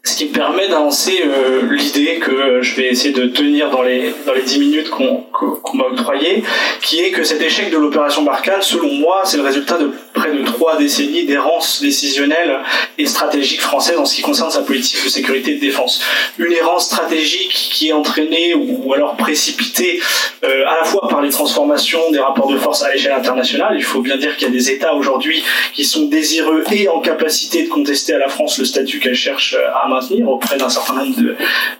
ce 0.08 0.16
qui 0.16 0.26
me 0.28 0.32
permet 0.32 0.70
d'avancer 0.70 1.22
euh, 1.26 1.68
l'idée 1.70 2.20
que 2.20 2.32
euh, 2.32 2.62
je 2.62 2.76
vais 2.76 2.88
essayer 2.88 3.14
de 3.14 3.26
tenir 3.26 3.70
dans 3.70 3.82
les, 3.82 4.14
dans 4.26 4.34
les 4.34 4.42
10 4.42 4.60
minutes 4.60 4.90
qu'on 4.90 5.26
m'a 5.74 5.84
octroyées, 5.84 6.44
qui 6.82 7.02
est 7.02 7.12
que 7.12 7.26
cet 7.26 7.42
échec 7.42 7.70
de 7.72 7.78
l'opération 7.78 8.24
Barkhane, 8.24 8.62
selon 8.62 8.90
moi, 8.94 9.24
c'est 9.26 9.36
le 9.36 9.44
résultat 9.44 9.78
de 9.78 9.92
près 10.14 10.32
de 10.32 10.44
trois 10.44 10.78
décennies 10.78 11.26
d'errance 11.26 11.82
décisionnelle 11.82 12.60
et 12.98 13.06
stratégique 13.06 13.62
française 13.62 13.98
en 13.98 14.06
ce 14.06 14.16
qui 14.16 14.22
concerne 14.22 14.50
sa 14.50 14.62
politique 14.62 15.04
de 15.04 15.10
sécurité 15.10 15.52
et 15.52 15.56
de 15.56 15.60
défense. 15.60 16.02
Une 16.38 16.54
errance 16.54 16.86
stratégique 16.86 17.52
qui 17.52 17.90
est 17.90 17.94
entraînée 17.94 18.56
ou, 18.56 18.94
alors 18.94 19.18
précipitée 19.18 20.00
euh, 20.44 20.66
à 20.68 20.80
la 20.80 20.86
fois 20.86 21.08
par 21.10 21.22
les 21.22 21.30
transformations 21.30 22.12
des 22.12 22.20
rapports 22.20 22.52
de 22.52 22.58
force 22.58 22.82
à 22.84 22.94
l'échelle 22.94 23.12
internationale. 23.12 23.76
Il 23.76 23.84
faut 23.84 24.02
bien 24.02 24.18
dire 24.18 24.38
qu'il 24.38 24.48
y 24.48 24.52
a 24.52 24.54
des 24.54 24.72
États 24.72 24.94
aujourd'hui 24.94 25.44
qui 25.74 25.84
sont 25.84 26.06
désireux 26.06 26.64
et 26.72 26.88
en 26.88 27.02
capacité 27.02 27.64
de 27.64 27.70
contester 27.70 28.14
à 28.14 28.20
la 28.20 28.30
France 28.30 28.58
le 28.58 28.66
statut 28.66 29.00
qu'elle 29.00 29.16
cherche 29.16 29.56
à 29.56 29.88
auprès 30.26 30.58
d'un 30.58 30.70
certain 30.70 30.94
nombre 30.94 31.16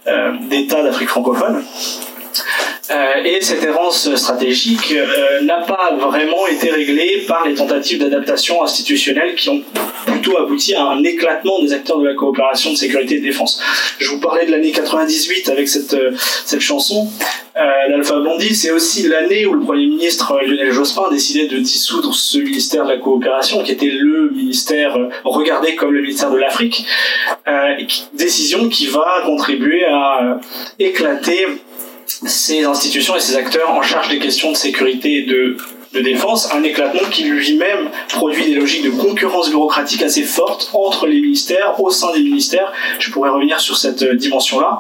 euh, 0.08 0.32
d'États 0.50 0.84
d'Afrique 0.84 1.10
francophone. 1.10 1.64
Euh, 2.90 3.24
et 3.26 3.42
cette 3.42 3.64
errance 3.64 4.16
stratégique 4.16 4.94
euh, 4.96 5.42
n'a 5.42 5.58
pas 5.58 5.94
vraiment 6.00 6.48
été 6.48 6.72
réglée 6.72 7.26
par 7.28 7.46
les 7.46 7.54
tentatives 7.54 8.00
d'adaptation 8.00 8.64
institutionnelle 8.64 9.36
qui 9.36 9.50
ont 9.50 9.62
plutôt 10.06 10.38
abouti 10.38 10.74
à 10.74 10.86
un 10.86 11.04
éclatement 11.04 11.62
des 11.62 11.74
acteurs 11.74 12.00
de 12.00 12.08
la 12.08 12.14
coopération 12.14 12.72
de 12.72 12.78
sécurité 12.78 13.16
et 13.16 13.20
de 13.20 13.26
défense. 13.26 13.62
Je 14.00 14.10
vous 14.10 14.22
parlais 14.22 14.46
de 14.46 14.52
l'année 14.52 14.72
98 14.72 15.50
avec 15.50 15.68
cette, 15.68 15.98
cette 16.46 16.62
chanson. 16.62 17.10
L'Alpha 17.90 18.20
Bondi, 18.20 18.54
c'est 18.54 18.70
aussi 18.70 19.08
l'année 19.08 19.48
où 19.48 19.54
le 19.54 19.62
Premier 19.62 19.88
ministre 19.88 20.40
Lionel 20.46 20.72
Jospin 20.72 21.10
décidait 21.10 21.48
de 21.48 21.58
dissoudre 21.58 22.14
ce 22.14 22.38
ministère 22.38 22.86
de 22.86 22.92
la 22.92 22.98
coopération, 22.98 23.64
qui 23.64 23.72
était 23.72 23.90
le 23.90 24.17
ministère 24.48 24.98
regardé 25.24 25.76
comme 25.76 25.94
le 25.94 26.02
ministère 26.02 26.32
de 26.32 26.38
l'Afrique. 26.38 26.86
décision 28.14 28.70
qui 28.70 28.88
va 28.88 29.22
contribuer 29.26 29.86
à 29.86 30.40
éclater 30.80 31.46
ces 32.06 32.64
institutions 32.64 33.16
et 33.16 33.20
ces 33.20 33.36
acteurs 33.36 33.70
en 33.72 33.82
charge 33.82 34.10
des 34.10 34.20
questions 34.20 34.52
de 34.52 34.58
sécurité 34.58 35.18
et 35.20 35.24
de, 35.24 35.58
de 35.98 36.04
défense, 36.04 36.54
un 36.54 36.64
éclatement 36.64 37.08
qui 37.10 37.24
lui-même 37.24 37.90
produit 38.10 38.46
des 38.46 38.56
logiques 38.56 38.84
de 38.84 38.92
concurrence 38.92 39.50
bureaucratique 39.50 40.02
assez 40.04 40.24
fortes 40.24 40.70
entre 40.74 41.08
les 41.08 41.20
ministères, 41.20 41.76
au 41.80 41.90
sein 41.90 42.14
des 42.14 42.22
ministères. 42.22 42.72
Je 43.00 43.12
pourrais 43.12 43.30
revenir 43.30 43.60
sur 43.60 43.78
cette 43.78 44.04
euh, 44.04 44.16
dimension-là. 44.16 44.80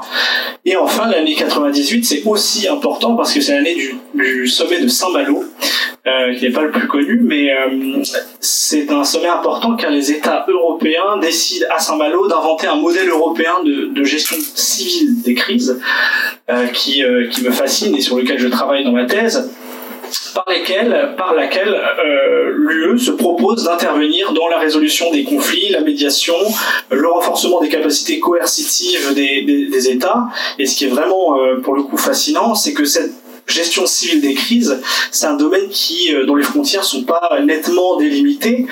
Et 0.66 0.76
enfin, 0.76 1.10
l'année 1.10 1.36
98, 1.36 2.06
c'est 2.06 2.24
aussi 2.26 2.68
important 2.68 3.16
parce 3.16 3.34
que 3.34 3.42
c'est 3.42 3.54
l'année 3.54 3.76
du, 3.76 3.96
du, 4.14 4.48
sommet 4.48 4.80
de 4.80 4.88
Saint-Malo, 4.88 5.44
euh, 6.06 6.36
qui 6.36 6.46
n'est 6.46 6.52
pas 6.52 6.62
le 6.62 6.72
plus 6.72 6.88
connu, 6.88 7.20
mais 7.24 7.52
euh, 7.52 8.04
c'est 8.40 8.92
un 8.92 9.04
sommet 9.04 9.30
important 9.30 9.76
car 9.76 9.90
les 9.90 10.12
États 10.12 10.46
européens 10.48 11.18
décident 11.20 11.66
à 11.76 11.80
Saint-Malo 11.80 12.28
d'inventer 12.28 12.68
un 12.68 12.76
modèle 12.76 13.10
européen 13.10 13.54
de, 13.64 14.04
gestion 14.04 14.38
civile 14.56 15.22
des 15.22 15.34
crises 15.34 15.82
qui 16.74 17.04
me 17.04 17.52
fascine 17.52 17.94
et 17.94 18.00
sur 18.00 18.16
lequel 18.16 18.40
je 18.40 18.48
travaille 18.48 18.86
dans 18.86 18.94
ma 18.94 19.06
thèse 19.06 19.52
par, 20.34 20.46
lesquelles, 20.50 21.14
par 21.18 21.34
laquelle 21.34 21.74
euh, 21.74 22.52
l'UE 22.56 23.00
se 23.00 23.12
propose 23.12 23.64
d'intervenir 23.64 24.34
dans 24.34 24.48
la 24.48 24.58
résolution 24.58 25.12
des 25.12 25.24
conflits, 25.24 25.70
la 25.70 25.82
médiation, 25.82 26.36
le 26.92 27.08
renforcement 27.08 27.62
des 27.62 27.70
capacités 27.70 28.20
coercitives 28.20 29.14
des, 29.14 29.44
des, 29.44 29.90
États. 29.90 30.28
Et 30.60 30.66
ce 30.66 30.76
qui 30.76 30.86
est 30.86 30.90
vraiment, 30.90 31.40
euh, 31.40 31.60
pour 31.62 31.76
le 31.76 31.84
coup, 31.84 31.98
fascinant, 31.98 32.56
c'est 32.56 32.74
que 32.74 32.86
cette 32.86 33.12
gestion 33.48 33.86
civile 33.86 34.22
des 34.22 34.34
crises, 34.34 34.80
c'est 35.12 35.26
un 35.26 35.36
domaine 35.36 35.70
qui, 35.70 36.14
euh, 36.14 36.26
dont 36.26 36.36
les 36.36 36.44
frontières 36.44 36.84
sont 36.84 37.04
pas 37.04 37.40
nettement 37.44 37.98
délimitées. 37.98 38.66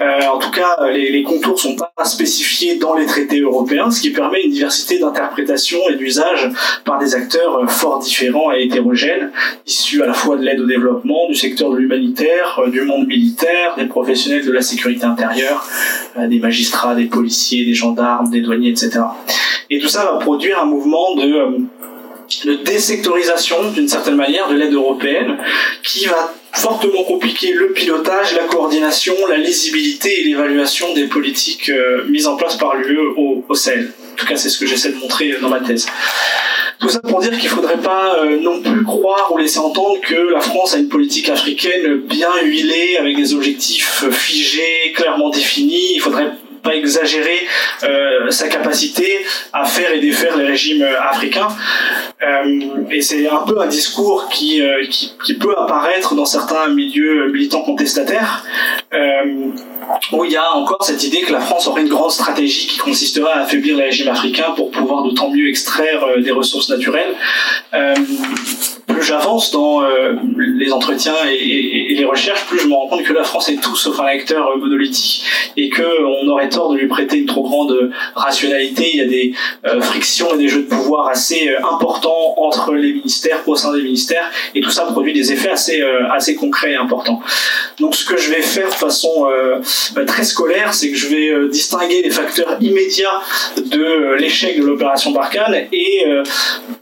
Euh, 0.00 0.20
en 0.32 0.38
tout 0.38 0.50
cas, 0.50 0.76
les, 0.92 1.10
les 1.10 1.22
contours 1.22 1.58
sont 1.58 1.76
pas 1.76 1.92
spécifiés 2.04 2.76
dans 2.76 2.94
les 2.94 3.06
traités 3.06 3.40
européens, 3.40 3.90
ce 3.90 4.00
qui 4.00 4.10
permet 4.10 4.42
une 4.42 4.50
diversité 4.50 4.98
d'interprétation 4.98 5.78
et 5.90 5.96
d'usage 5.96 6.50
par 6.84 6.98
des 6.98 7.14
acteurs 7.14 7.58
euh, 7.58 7.66
fort 7.66 7.98
différents 8.00 8.52
et 8.52 8.64
hétérogènes, 8.64 9.30
issus 9.66 10.02
à 10.02 10.06
la 10.06 10.14
fois 10.14 10.36
de 10.36 10.42
l'aide 10.42 10.60
au 10.60 10.66
développement, 10.66 11.28
du 11.28 11.34
secteur 11.34 11.70
de 11.70 11.76
l'humanitaire, 11.76 12.60
du 12.68 12.82
monde 12.82 13.06
militaire, 13.06 13.74
des 13.76 13.86
professionnels 13.86 14.44
de 14.44 14.52
la 14.52 14.62
sécurité 14.62 15.04
intérieure, 15.04 15.66
des 16.16 16.38
magistrats, 16.38 16.94
des 16.94 17.06
policiers, 17.06 17.64
des 17.64 17.74
gendarmes, 17.74 18.30
des 18.30 18.40
douaniers, 18.40 18.70
etc. 18.70 19.00
Et 19.70 19.78
tout 19.78 19.88
ça 19.88 20.04
va 20.04 20.18
produire 20.18 20.60
un 20.60 20.66
mouvement 20.66 21.14
de 21.14 21.66
de 22.44 22.54
désectorisation 22.54 23.70
d'une 23.70 23.88
certaine 23.88 24.16
manière 24.16 24.48
de 24.48 24.54
l'aide 24.54 24.74
européenne 24.74 25.38
qui 25.82 26.06
va 26.06 26.34
fortement 26.52 27.04
compliquer 27.04 27.52
le 27.52 27.72
pilotage, 27.72 28.34
la 28.34 28.44
coordination, 28.44 29.14
la 29.28 29.36
lisibilité 29.36 30.20
et 30.20 30.24
l'évaluation 30.24 30.92
des 30.94 31.04
politiques 31.04 31.68
euh, 31.68 32.04
mises 32.08 32.26
en 32.26 32.36
place 32.36 32.56
par 32.56 32.76
l'UE 32.76 32.98
au, 33.16 33.44
au 33.48 33.54
Sahel. 33.54 33.92
tout 34.16 34.26
cas, 34.26 34.36
c'est 34.36 34.48
ce 34.48 34.58
que 34.58 34.66
j'essaie 34.66 34.90
de 34.90 34.96
montrer 34.96 35.36
dans 35.40 35.48
ma 35.48 35.60
thèse. 35.60 35.86
Tout 36.78 36.88
ça 36.88 37.00
pour 37.00 37.20
dire 37.20 37.32
qu'il 37.32 37.50
ne 37.50 37.54
faudrait 37.54 37.78
pas 37.78 38.24
non 38.40 38.60
plus 38.60 38.84
croire 38.84 39.32
ou 39.32 39.38
laisser 39.38 39.58
entendre 39.58 40.00
que 40.00 40.32
la 40.32 40.40
France 40.40 40.74
a 40.74 40.78
une 40.78 40.88
politique 40.88 41.28
africaine 41.28 42.02
bien 42.02 42.30
huilée, 42.42 42.96
avec 42.98 43.16
des 43.16 43.34
objectifs 43.34 44.04
figés, 44.10 44.92
clairement 44.94 45.30
définis. 45.30 45.94
Il 45.94 46.00
faudrait 46.00 46.30
pas 46.62 46.74
exagérer 46.74 47.46
euh, 47.82 48.30
sa 48.30 48.48
capacité 48.48 49.24
à 49.52 49.64
faire 49.64 49.92
et 49.92 50.00
défaire 50.00 50.36
les 50.36 50.44
régimes 50.44 50.82
euh, 50.82 51.00
africains. 51.00 51.48
Euh, 52.22 52.60
et 52.90 53.00
c'est 53.00 53.28
un 53.28 53.44
peu 53.46 53.60
un 53.60 53.66
discours 53.66 54.28
qui, 54.28 54.60
qui, 54.90 55.34
peut 55.34 55.54
apparaître 55.56 56.14
dans 56.14 56.24
certains 56.24 56.68
milieux 56.68 57.30
militants 57.30 57.62
contestataires 57.62 58.44
où 60.12 60.24
il 60.24 60.32
y 60.32 60.36
a 60.36 60.54
encore 60.54 60.82
cette 60.84 61.02
idée 61.04 61.20
que 61.20 61.32
la 61.32 61.40
France 61.40 61.68
aurait 61.68 61.82
une 61.82 61.88
grande 61.88 62.10
stratégie 62.10 62.66
qui 62.66 62.78
consisterait 62.78 63.30
à 63.30 63.42
affaiblir 63.42 63.76
les 63.76 63.84
régimes 63.84 64.08
africains 64.08 64.50
pour 64.56 64.70
pouvoir 64.70 65.04
d'autant 65.04 65.30
mieux 65.30 65.48
extraire 65.48 66.00
des 66.18 66.32
ressources 66.32 66.68
naturelles 66.70 67.14
plus 68.86 69.02
j'avance 69.02 69.52
dans 69.52 69.82
les 70.36 70.72
entretiens 70.72 71.14
et, 71.30 71.87
les 71.98 72.04
recherches, 72.04 72.46
plus 72.46 72.60
je 72.60 72.66
me 72.66 72.74
rends 72.74 72.88
compte 72.88 73.02
que 73.02 73.12
la 73.12 73.24
France 73.24 73.48
est 73.48 73.60
tout 73.60 73.76
sauf 73.76 73.98
un 74.00 74.06
acteur 74.06 74.48
euh, 74.48 74.58
monolithique 74.58 75.24
et 75.56 75.70
qu'on 75.70 76.26
aurait 76.28 76.48
tort 76.48 76.72
de 76.72 76.78
lui 76.78 76.86
prêter 76.86 77.18
une 77.18 77.26
trop 77.26 77.42
grande 77.42 77.90
rationalité. 78.14 78.90
Il 78.92 78.98
y 78.98 79.02
a 79.02 79.06
des 79.06 79.34
euh, 79.66 79.80
frictions 79.80 80.34
et 80.34 80.38
des 80.38 80.48
jeux 80.48 80.62
de 80.62 80.68
pouvoir 80.68 81.08
assez 81.08 81.50
importants 81.70 82.34
entre 82.36 82.72
les 82.72 82.92
ministères, 82.94 83.40
au 83.46 83.56
sein 83.56 83.72
des 83.72 83.82
ministères, 83.82 84.30
et 84.54 84.60
tout 84.60 84.70
ça 84.70 84.84
produit 84.84 85.12
des 85.12 85.32
effets 85.32 85.50
assez, 85.50 85.82
assez 86.10 86.34
concrets 86.34 86.72
et 86.72 86.76
importants. 86.76 87.20
Donc 87.80 87.94
ce 87.94 88.04
que 88.04 88.16
je 88.16 88.30
vais 88.30 88.42
faire 88.42 88.68
de 88.68 88.74
façon 88.74 89.26
bah, 89.94 90.04
très 90.04 90.24
scolaire, 90.24 90.74
c'est 90.74 90.90
que 90.90 90.96
je 90.96 91.08
vais 91.08 91.48
distinguer 91.48 92.02
les 92.02 92.10
facteurs 92.10 92.56
immédiats 92.60 93.20
de 93.56 94.14
l'échec 94.14 94.60
de 94.60 94.64
l'opération 94.64 95.10
Barkhane 95.10 95.66
et 95.72 96.04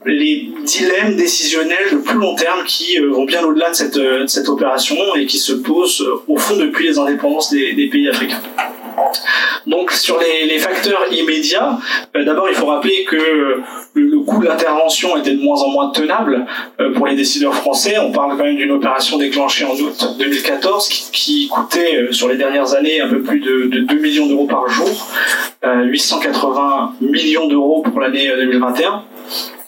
les 0.07 0.51
dilemmes 0.65 1.17
décisionnels 1.17 1.91
de 1.93 1.97
plus 1.97 2.19
long 2.19 2.35
terme 2.35 2.65
qui 2.65 2.99
euh, 2.99 3.11
vont 3.11 3.25
bien 3.25 3.43
au-delà 3.45 3.71
de 3.71 3.75
cette, 3.75 3.97
euh, 3.97 4.23
de 4.23 4.27
cette, 4.27 4.49
opération 4.49 4.97
et 5.15 5.27
qui 5.27 5.39
se 5.39 5.53
posent 5.53 6.03
euh, 6.03 6.23
au 6.27 6.37
fond 6.37 6.57
depuis 6.57 6.89
les 6.89 6.99
indépendances 6.99 7.51
des, 7.51 7.89
pays 7.91 8.09
africains. 8.09 8.41
Donc 9.67 9.93
sur 9.93 10.19
les, 10.19 10.59
facteurs 10.59 11.05
immédiats, 11.13 11.79
d'abord 12.15 12.49
il 12.49 12.55
faut 12.55 12.67
rappeler 12.67 13.05
que 13.05 13.63
le, 13.95 14.19
coût 14.21 14.41
de 14.41 14.47
l'intervention 14.47 15.17
était 15.17 15.33
de 15.33 15.43
moins 15.43 15.61
en 15.63 15.69
moins 15.69 15.91
tenable 15.91 16.47
pour 16.95 17.07
les 17.07 17.15
décideurs 17.15 17.55
français. 17.55 17.97
On 17.99 18.11
parle 18.11 18.37
quand 18.37 18.45
même 18.45 18.57
d'une 18.57 18.73
opération 18.73 19.19
déclenchée 19.19 19.65
en 19.65 19.75
août 19.75 20.17
2014 20.19 20.89
qui, 21.13 21.49
coûtait 21.49 22.09
sur 22.11 22.29
les 22.29 22.37
dernières 22.37 22.75
années 22.75 23.01
un 23.01 23.09
peu 23.09 23.23
plus 23.23 23.41
de 23.41 23.81
2 23.81 23.95
millions 23.97 24.27
d'euros 24.27 24.47
par 24.47 24.69
jour, 24.69 25.09
880 25.65 26.95
millions 27.01 27.47
d'euros 27.47 27.83
pour 27.83 28.01
l'année 28.01 28.29
2021 28.37 29.05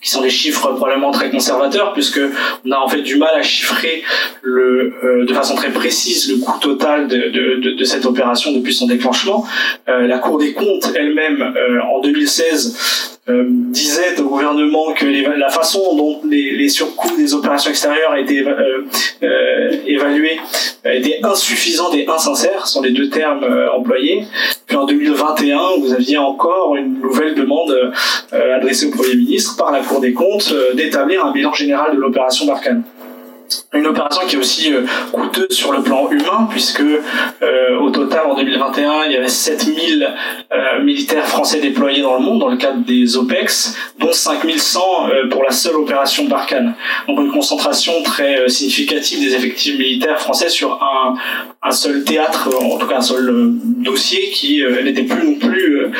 qui 0.00 0.10
sont 0.10 0.22
des 0.22 0.30
chiffres 0.30 0.72
probablement 0.74 1.10
très 1.10 1.30
conservateurs, 1.30 1.92
puisque 1.92 2.20
on 2.64 2.70
a 2.70 2.78
en 2.78 2.88
fait 2.88 3.02
du 3.02 3.16
mal 3.16 3.34
à 3.34 3.42
chiffrer 3.42 4.02
le, 4.42 4.94
euh, 5.02 5.24
de 5.24 5.34
façon 5.34 5.54
très 5.54 5.70
précise 5.70 6.30
le 6.30 6.38
coût 6.38 6.58
total 6.60 7.08
de, 7.08 7.16
de, 7.16 7.72
de, 7.72 7.84
cette 7.84 8.04
opération 8.06 8.52
depuis 8.52 8.74
son 8.74 8.86
déclenchement. 8.86 9.46
Euh, 9.88 10.06
la 10.06 10.18
Cour 10.18 10.38
des 10.38 10.52
comptes 10.52 10.92
elle-même, 10.94 11.42
euh, 11.42 11.80
en 11.82 12.00
2016, 12.00 13.17
euh, 13.28 13.44
disait 13.46 14.18
au 14.20 14.24
gouvernement 14.24 14.94
que 14.94 15.04
la 15.04 15.50
façon 15.50 15.94
dont 15.94 16.20
les, 16.24 16.68
surcoûts 16.68 17.14
des 17.16 17.34
opérations 17.34 17.70
extérieures 17.70 18.16
étaient 18.16 18.42
euh, 18.46 18.86
euh, 19.22 19.70
évalués 19.86 20.38
était 20.84 21.20
insuffisante 21.22 21.94
et 21.94 22.08
insincère, 22.08 22.66
sont 22.66 22.80
les 22.80 22.92
deux 22.92 23.10
termes 23.10 23.44
employés. 23.76 24.24
Puis 24.66 24.76
en 24.76 24.86
2021, 24.86 25.58
vous 25.80 25.92
aviez 25.92 26.16
encore 26.16 26.76
une 26.76 27.00
nouvelle 27.00 27.34
demande 27.34 27.74
adressée 28.32 28.86
au 28.86 28.90
Premier 28.90 29.16
ministre 29.16 29.56
par 29.56 29.72
la 29.72 29.80
Cour 29.80 30.00
des 30.00 30.14
comptes 30.14 30.54
d'établir 30.74 31.24
un 31.26 31.32
bilan 31.32 31.52
général 31.52 31.94
de 31.96 32.00
l'opération 32.00 32.46
Barkhane 32.46 32.82
une 33.72 33.86
opération 33.86 34.22
qui 34.26 34.36
est 34.36 34.38
aussi 34.38 34.72
euh, 34.72 34.82
coûteuse 35.12 35.50
sur 35.50 35.72
le 35.72 35.82
plan 35.82 36.10
humain, 36.10 36.48
puisque 36.50 36.80
euh, 36.80 37.78
au 37.80 37.90
total 37.90 38.26
en 38.26 38.34
2021, 38.34 39.04
il 39.06 39.12
y 39.12 39.16
avait 39.16 39.28
7000 39.28 40.08
euh, 40.52 40.82
militaires 40.82 41.26
français 41.26 41.60
déployés 41.60 42.02
dans 42.02 42.14
le 42.14 42.20
monde 42.20 42.40
dans 42.40 42.48
le 42.48 42.56
cadre 42.56 42.84
des 42.84 43.16
OPEX, 43.16 43.76
dont 43.98 44.12
5100 44.12 44.80
euh, 44.80 45.28
pour 45.28 45.42
la 45.42 45.50
seule 45.50 45.76
opération 45.76 46.24
Barkhane. 46.24 46.74
Donc 47.06 47.20
une 47.20 47.30
concentration 47.30 48.02
très 48.02 48.48
significative 48.48 49.20
des 49.20 49.34
effectifs 49.34 49.78
militaires 49.78 50.20
français 50.20 50.48
sur 50.48 50.82
un, 50.82 51.14
un 51.62 51.70
seul 51.70 52.04
théâtre, 52.04 52.48
en 52.62 52.78
tout 52.78 52.86
cas 52.86 52.98
un 52.98 53.02
seul 53.02 53.30
dossier 53.32 54.30
qui 54.30 54.62
n'était 54.84 55.02
plus 55.02 55.24
non 55.26 55.34
plus 55.38 55.90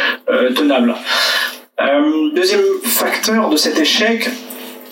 tenable. 0.55 0.95
deuxième 2.35 2.63
facteur 2.85 3.49
de 3.49 3.57
cet 3.57 3.79
échec, 3.79 4.29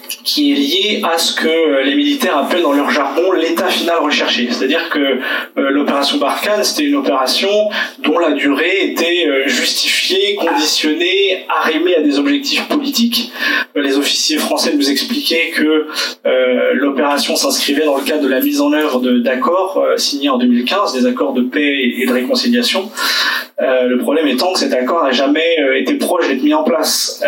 qui 0.09 0.53
est 0.53 0.55
lié 0.55 1.03
à 1.03 1.19
ce 1.19 1.35
que 1.35 1.49
euh, 1.49 1.83
les 1.83 1.95
militaires 1.95 2.37
appellent 2.37 2.63
dans 2.63 2.73
leur 2.73 2.91
jargon 2.91 3.33
l'état 3.33 3.69
final 3.69 3.99
recherché. 4.01 4.49
C'est-à-dire 4.51 4.89
que 4.91 4.99
euh, 4.99 5.19
l'opération 5.71 6.19
Barkhane, 6.19 6.63
c'était 6.65 6.85
une 6.85 6.97
opération 6.97 7.49
dont 8.03 8.19
la 8.19 8.33
durée 8.33 8.91
était 8.91 9.27
euh, 9.27 9.49
justifiée, 9.49 10.35
conditionnée, 10.37 11.47
arrimée 11.49 11.95
à 11.95 12.03
des 12.03 12.19
objectifs 12.19 12.67
politiques. 12.69 13.33
les 13.75 13.97
officiers 13.99 14.39
français 14.39 14.73
nous 14.75 14.91
expliquaient 14.91 15.51
que 15.55 15.87
l'opération 16.75 17.37
s'inscrivait 17.37 17.85
dans 17.85 17.97
le 17.97 18.03
cadre 18.03 18.23
de 18.23 18.29
la 18.29 18.41
mise 18.41 18.61
en 18.61 18.73
œuvre 18.73 19.01
d'accords 19.01 19.85
signés 19.97 20.29
en 20.29 20.39
2015, 20.39 20.95
des 20.95 21.07
accords 21.07 21.33
de 21.33 21.43
paix 21.43 21.93
et 21.99 22.07
de 22.07 22.13
réconciliation. 22.13 22.91
le 23.59 23.97
problème 23.99 24.27
étant 24.29 24.53
que 24.53 24.59
cet 24.59 24.73
accord 24.73 25.05
n'a 25.05 25.13
jamais 25.13 25.57
été 25.77 25.95
proche 25.95 26.29
d'être 26.29 26.43
mis 26.43 26.55
en 26.55 26.65
place. 26.65 27.23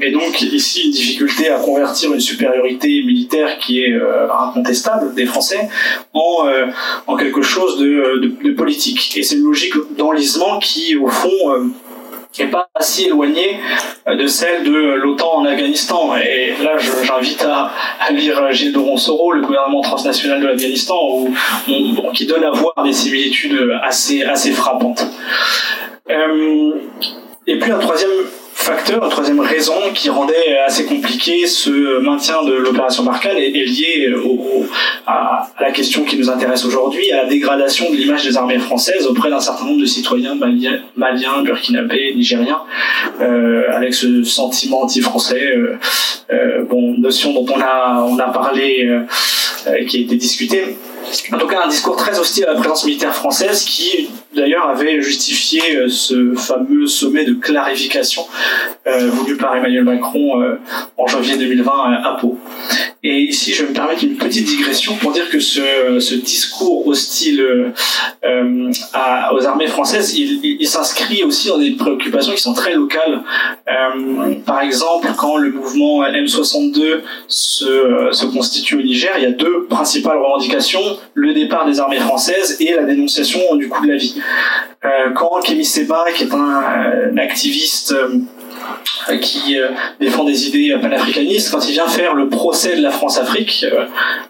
et 0.00 0.10
donc 0.10 0.40
ici, 0.40 0.86
une 0.86 0.90
difficulté 0.90 1.48
à 1.48 1.58
convertir 1.58 2.05
une 2.14 2.20
supériorité 2.20 3.02
militaire 3.02 3.58
qui 3.58 3.82
est 3.82 3.92
euh, 3.92 4.28
incontestable 4.32 5.14
des 5.14 5.26
Français 5.26 5.68
en, 6.12 6.46
euh, 6.46 6.66
en 7.06 7.16
quelque 7.16 7.42
chose 7.42 7.78
de, 7.78 8.50
politique. 8.56 9.16
Et 9.16 9.22
c'est 9.22 9.36
une 9.36 9.44
logique 9.44 9.74
d'enlisement 9.96 10.58
qui, 10.58 10.96
au 10.96 11.08
fond, 11.08 11.30
n'est 12.38 12.44
euh, 12.44 12.48
pas 12.48 12.68
si 12.80 13.06
éloignée 13.06 13.58
de 14.06 14.26
celle 14.26 14.64
de 14.64 14.94
l'OTAN 14.94 15.38
en 15.38 15.44
Afghanistan. 15.44 16.16
Et 16.16 16.54
là, 16.62 16.76
j'invite 16.78 17.44
à, 17.44 17.72
à, 18.00 18.12
lire 18.12 18.52
Gilles 18.52 18.72
de 18.72 18.78
Ronsoro, 18.78 19.32
le 19.32 19.42
gouvernement 19.42 19.82
transnational 19.82 20.40
de 20.40 20.46
l'Afghanistan, 20.46 21.26
qui 22.14 22.26
donne 22.26 22.44
à 22.44 22.50
voir 22.50 22.74
des 22.84 22.92
similitudes 22.92 23.58
assez, 23.82 24.22
assez 24.22 24.52
frappantes. 24.52 25.06
et 27.46 27.58
puis 27.58 27.70
un 27.70 27.78
troisième 27.78 28.10
facteur, 28.66 29.04
une 29.04 29.10
troisième 29.10 29.38
raison 29.38 29.74
qui 29.94 30.10
rendait 30.10 30.58
assez 30.66 30.86
compliqué 30.86 31.46
ce 31.46 32.00
maintien 32.00 32.42
de 32.42 32.52
l'opération 32.52 33.04
Barkhane 33.04 33.36
est, 33.36 33.50
liée 33.50 34.12
à, 35.06 35.48
la 35.60 35.70
question 35.70 36.02
qui 36.02 36.16
nous 36.18 36.28
intéresse 36.28 36.64
aujourd'hui, 36.64 37.12
à 37.12 37.22
la 37.22 37.28
dégradation 37.28 37.88
de 37.92 37.96
l'image 37.96 38.24
des 38.24 38.36
armées 38.36 38.58
françaises 38.58 39.06
auprès 39.06 39.30
d'un 39.30 39.38
certain 39.38 39.66
nombre 39.66 39.80
de 39.80 39.86
citoyens 39.86 40.34
maliens, 40.34 40.80
maliens 40.96 41.42
burkinabés, 41.42 42.12
nigériens, 42.16 42.62
euh, 43.20 43.62
avec 43.70 43.94
ce 43.94 44.24
sentiment 44.24 44.82
anti-français, 44.82 45.46
euh, 45.56 45.78
euh, 46.32 46.64
bon, 46.64 46.98
notion 46.98 47.32
dont 47.34 47.46
on 47.54 47.60
a, 47.60 48.04
on 48.08 48.18
a 48.18 48.30
parlé, 48.30 48.90
qui 49.86 49.98
a 49.98 50.00
été 50.00 50.16
discutée 50.16 50.76
en 51.32 51.38
tout 51.38 51.46
cas 51.46 51.62
un 51.64 51.68
discours 51.68 51.96
très 51.96 52.18
hostile 52.18 52.44
à 52.44 52.52
la 52.54 52.60
présence 52.60 52.84
militaire 52.84 53.14
française 53.14 53.64
qui 53.64 54.08
d'ailleurs 54.34 54.68
avait 54.68 55.00
justifié 55.00 55.60
euh, 55.76 55.88
ce 55.88 56.34
fameux 56.34 56.86
sommet 56.86 57.24
de 57.24 57.34
clarification 57.34 58.26
euh, 58.86 59.08
voulu 59.10 59.36
par 59.36 59.56
Emmanuel 59.56 59.84
Macron 59.84 60.40
euh, 60.40 60.58
en 60.96 61.06
janvier 61.06 61.36
2020 61.36 61.72
à 61.72 62.16
Pau. 62.20 62.38
Et 63.02 63.20
ici, 63.20 63.52
je 63.52 63.62
vais 63.62 63.68
me 63.70 63.74
permettre 63.74 64.02
une 64.04 64.16
petite 64.16 64.46
digression 64.46 64.96
pour 64.96 65.12
dire 65.12 65.28
que 65.30 65.38
ce, 65.38 66.14
discours 66.14 66.86
hostile 66.88 67.72
aux 68.24 69.46
armées 69.46 69.68
françaises, 69.68 70.16
il, 70.16 70.66
s'inscrit 70.66 71.22
aussi 71.22 71.48
dans 71.48 71.58
des 71.58 71.72
préoccupations 71.72 72.32
qui 72.32 72.42
sont 72.42 72.54
très 72.54 72.74
locales. 72.74 73.22
Par 74.44 74.60
exemple, 74.60 75.08
quand 75.16 75.36
le 75.36 75.52
mouvement 75.52 76.02
M62 76.04 77.02
se, 77.28 78.08
se 78.10 78.26
constitue 78.26 78.76
au 78.76 78.82
Niger, 78.82 79.12
il 79.18 79.22
y 79.22 79.26
a 79.26 79.32
deux 79.32 79.66
principales 79.68 80.18
revendications 80.18 80.95
le 81.14 81.34
départ 81.34 81.66
des 81.66 81.80
armées 81.80 81.98
françaises 81.98 82.56
et 82.60 82.74
la 82.74 82.84
dénonciation 82.84 83.56
du 83.56 83.68
coût 83.68 83.84
de 83.84 83.92
la 83.92 83.96
vie. 83.96 84.20
Euh, 84.84 85.10
quand 85.14 85.40
Kémy 85.42 85.64
Seba, 85.64 86.04
qui 86.14 86.24
est 86.24 86.34
un, 86.34 87.16
activiste 87.16 87.92
euh, 87.92 88.18
qui 89.20 89.58
euh, 89.58 89.68
défend 90.00 90.24
des 90.24 90.48
idées 90.48 90.76
panafricanistes, 90.80 91.50
quand 91.50 91.66
il 91.68 91.72
vient 91.72 91.86
faire 91.88 92.14
le 92.14 92.28
procès 92.28 92.76
de 92.76 92.82
la 92.82 92.90
France-Afrique, 92.90 93.64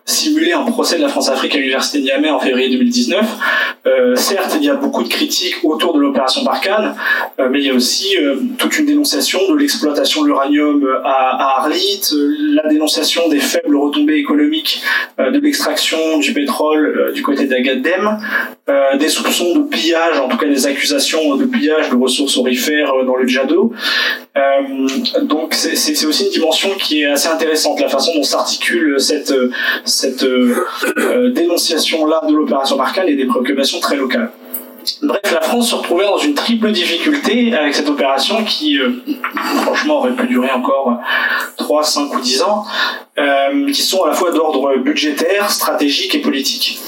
simuler 0.04 0.52
un 0.52 0.64
procès 0.64 0.96
de 0.96 1.02
la 1.02 1.08
France-Afrique 1.08 1.54
à 1.54 1.58
l'université 1.58 1.98
de 1.98 2.04
Niamey 2.04 2.30
en 2.30 2.38
février 2.40 2.68
2019, 2.70 3.24
certes, 4.16 4.56
il 4.56 4.64
y 4.64 4.70
a 4.70 4.74
beaucoup 4.74 5.02
de 5.02 5.08
critiques 5.08 5.56
autour 5.62 5.94
de 5.94 6.00
l'opération 6.00 6.42
Barkhane, 6.42 6.94
mais 7.38 7.60
il 7.60 7.66
y 7.66 7.70
a 7.70 7.74
aussi 7.74 8.16
toute 8.58 8.78
une 8.78 8.86
dénonciation 8.86 9.40
de 9.50 9.56
l'exploitation 9.56 10.22
de 10.22 10.26
l'uranium 10.28 10.86
à, 11.04 11.58
Arlit, 11.60 12.00
la 12.54 12.68
dénonciation 12.68 13.28
des 13.28 13.38
faibles 13.38 13.76
retombées 13.76 14.16
économiques 14.16 14.82
de 15.18 15.38
l'extraction 15.38 16.18
du 16.18 16.32
pétrole 16.32 17.12
du 17.14 17.22
côté 17.22 17.46
d'Agadem, 17.46 18.18
euh, 18.68 18.96
des 18.96 19.08
soupçons 19.08 19.54
de 19.54 19.62
pillage, 19.68 20.18
en 20.18 20.28
tout 20.28 20.36
cas 20.36 20.46
des 20.48 20.66
accusations 20.66 21.36
de 21.36 21.44
pillage 21.44 21.88
de 21.88 21.94
ressources 21.94 22.36
orifères 22.36 22.92
euh, 22.94 23.04
dans 23.04 23.14
le 23.14 23.26
Djado. 23.26 23.72
Euh, 24.36 25.22
donc 25.22 25.54
c'est 25.54 26.04
aussi 26.04 26.24
une 26.26 26.30
dimension 26.30 26.70
qui 26.78 27.02
est 27.02 27.06
assez 27.06 27.28
intéressante, 27.28 27.80
la 27.80 27.88
façon 27.88 28.14
dont 28.14 28.22
s'articule 28.22 29.00
cette, 29.00 29.34
cette 29.84 30.24
dénonciation-là 31.32 32.22
de 32.28 32.34
l'opération 32.34 32.76
Barkhane 32.76 33.08
et 33.08 33.16
des 33.16 33.26
préoccupations 33.26 33.80
très 33.80 33.96
locales. 33.96 34.30
Bref, 35.02 35.20
la 35.32 35.40
France 35.40 35.70
se 35.70 35.74
retrouvait 35.74 36.04
dans 36.04 36.18
une 36.18 36.34
triple 36.34 36.70
difficulté 36.70 37.54
avec 37.54 37.74
cette 37.74 37.88
opération 37.88 38.44
qui, 38.44 38.78
euh, 38.78 38.90
franchement, 39.62 39.98
aurait 39.98 40.12
pu 40.12 40.26
durer 40.26 40.50
encore 40.50 40.98
3, 41.56 41.82
5 41.82 42.14
ou 42.14 42.20
10 42.20 42.42
ans, 42.42 42.64
euh, 43.18 43.70
qui 43.72 43.82
sont 43.82 44.04
à 44.04 44.08
la 44.08 44.14
fois 44.14 44.30
d'ordre 44.30 44.76
budgétaire, 44.78 45.50
stratégique 45.50 46.14
et 46.14 46.20
politique. 46.20 46.78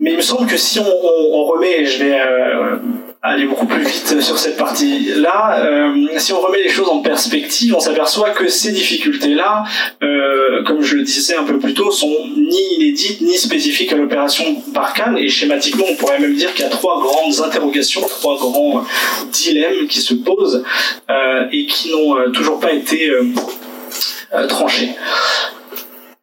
Mais 0.00 0.12
il 0.12 0.16
me 0.16 0.22
semble 0.22 0.46
que 0.46 0.56
si 0.56 0.80
on, 0.80 1.44
remet, 1.44 1.84
je 1.84 2.04
vais 2.04 2.20
euh, 2.20 2.76
aller 3.22 3.44
beaucoup 3.44 3.66
plus 3.66 3.82
vite 3.82 4.20
sur 4.20 4.38
cette 4.38 4.56
partie-là. 4.56 5.60
Euh, 5.62 6.08
si 6.16 6.32
on 6.32 6.40
remet 6.40 6.62
les 6.62 6.70
choses 6.70 6.88
en 6.88 7.00
perspective, 7.00 7.74
on 7.76 7.80
s'aperçoit 7.80 8.30
que 8.30 8.48
ces 8.48 8.72
difficultés-là, 8.72 9.64
euh, 10.02 10.62
comme 10.64 10.82
je 10.82 10.96
le 10.96 11.02
disais 11.02 11.36
un 11.36 11.44
peu 11.44 11.58
plus 11.58 11.74
tôt, 11.74 11.90
sont 11.90 12.16
ni 12.34 12.76
inédites 12.76 13.20
ni 13.20 13.36
spécifiques 13.36 13.92
à 13.92 13.96
l'opération 13.96 14.62
Barkhane. 14.68 15.18
Et 15.18 15.28
schématiquement, 15.28 15.84
on 15.90 15.96
pourrait 15.96 16.18
même 16.18 16.34
dire 16.34 16.54
qu'il 16.54 16.64
y 16.64 16.68
a 16.68 16.70
trois 16.70 16.98
grandes 17.00 17.40
interrogations, 17.40 18.00
trois 18.00 18.38
grands 18.38 18.84
dilemmes 19.32 19.86
qui 19.86 20.00
se 20.00 20.14
posent 20.14 20.64
euh, 21.10 21.44
et 21.52 21.66
qui 21.66 21.90
n'ont 21.90 22.16
euh, 22.16 22.30
toujours 22.30 22.58
pas 22.58 22.72
été 22.72 23.10
euh, 23.10 24.46
tranchés. 24.46 24.90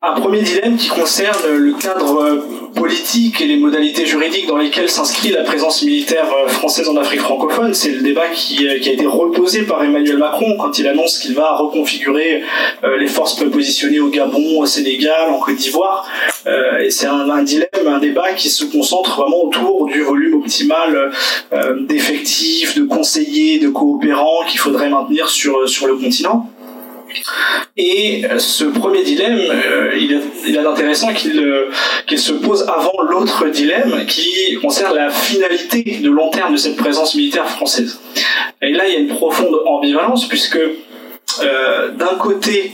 Un 0.03 0.21
premier 0.21 0.43
dilemme 0.43 0.77
qui 0.77 0.89
concerne 0.89 1.57
le 1.57 1.73
cadre 1.73 2.45
politique 2.75 3.41
et 3.41 3.47
les 3.47 3.57
modalités 3.57 4.05
juridiques 4.05 4.45
dans 4.45 4.57
lesquelles 4.57 4.89
s'inscrit 4.91 5.29
la 5.29 5.43
présence 5.43 5.81
militaire 5.81 6.27
euh, 6.31 6.47
française 6.47 6.87
en 6.87 6.95
Afrique 6.97 7.21
francophone. 7.21 7.73
C'est 7.73 7.89
le 7.89 8.01
débat 8.01 8.27
qui, 8.27 8.67
euh, 8.67 8.77
qui, 8.77 8.89
a 8.89 8.93
été 8.93 9.07
reposé 9.07 9.63
par 9.63 9.83
Emmanuel 9.83 10.17
Macron 10.17 10.55
quand 10.59 10.77
il 10.77 10.87
annonce 10.87 11.17
qu'il 11.17 11.33
va 11.33 11.55
reconfigurer 11.55 12.43
euh, 12.83 12.97
les 12.97 13.07
forces 13.07 13.43
positionnées 13.49 13.99
au 13.99 14.09
Gabon, 14.09 14.59
au 14.59 14.67
Sénégal, 14.67 15.31
en 15.31 15.39
Côte 15.39 15.55
d'Ivoire. 15.55 16.07
et 16.79 16.91
c'est 16.91 17.07
un, 17.07 17.27
un, 17.31 17.41
dilemme, 17.41 17.87
un 17.87 17.97
débat 17.97 18.33
qui 18.33 18.49
se 18.49 18.65
concentre 18.65 19.19
vraiment 19.19 19.45
autour 19.45 19.87
du 19.87 20.03
volume 20.03 20.35
optimal 20.35 21.11
d'effectifs, 21.89 22.75
de 22.75 22.83
conseillers, 22.83 23.59
de 23.59 23.69
coopérants 23.69 24.45
qu'il 24.47 24.59
faudrait 24.59 24.89
maintenir 24.89 25.27
sur, 25.29 25.67
sur 25.67 25.87
le 25.87 25.95
continent. 25.95 26.49
Et 27.77 28.23
ce 28.37 28.63
premier 28.65 29.03
dilemme, 29.03 29.39
euh, 29.39 29.91
il, 29.95 30.55
est 30.55 30.57
intéressant 30.57 31.09
euh, 31.09 31.69
qu'il 32.07 32.19
se 32.19 32.33
pose 32.33 32.63
avant 32.63 33.01
l'autre 33.07 33.47
dilemme 33.49 34.05
qui 34.07 34.57
concerne 34.61 34.95
la 34.95 35.09
finalité 35.09 35.99
de 36.01 36.09
long 36.09 36.29
terme 36.29 36.53
de 36.53 36.57
cette 36.57 36.75
présence 36.75 37.15
militaire 37.15 37.47
française. 37.47 37.99
Et 38.61 38.71
là, 38.71 38.87
il 38.87 38.93
y 38.93 38.95
a 38.97 38.99
une 38.99 39.09
profonde 39.09 39.59
ambivalence 39.65 40.27
puisque 40.27 40.57
euh, 40.57 41.91
d'un 41.91 42.15
côté, 42.19 42.71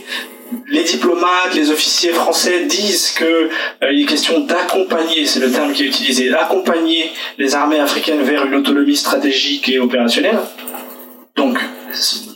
les 0.68 0.84
diplomates, 0.84 1.54
les 1.54 1.70
officiers 1.70 2.12
français 2.12 2.64
disent 2.64 3.10
que 3.10 3.50
il 3.90 4.02
est 4.02 4.06
question 4.06 4.40
d'accompagner, 4.40 5.26
c'est 5.26 5.40
le 5.40 5.50
terme 5.50 5.72
qui 5.72 5.82
est 5.82 5.86
utilisé, 5.86 6.30
d'accompagner 6.30 7.10
les 7.38 7.54
armées 7.54 7.80
africaines 7.80 8.22
vers 8.22 8.46
une 8.46 8.54
autonomie 8.54 8.96
stratégique 8.96 9.68
et 9.68 9.78
opérationnelle. 9.78 10.38
Donc, 11.36 11.58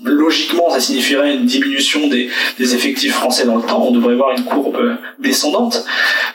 logiquement, 0.09 0.71
ça 0.71 0.81
signifierait 0.81 1.35
une 1.35 1.45
diminution 1.45 2.09
des, 2.09 2.29
effectifs 2.59 3.15
français 3.15 3.47
dans 3.47 3.57
le 3.57 3.63
temps. 3.63 3.87
On 3.87 3.93
devrait 3.93 4.15
voir 4.15 4.33
une 4.37 4.45
courbe 4.45 4.79
descendante. 5.19 5.85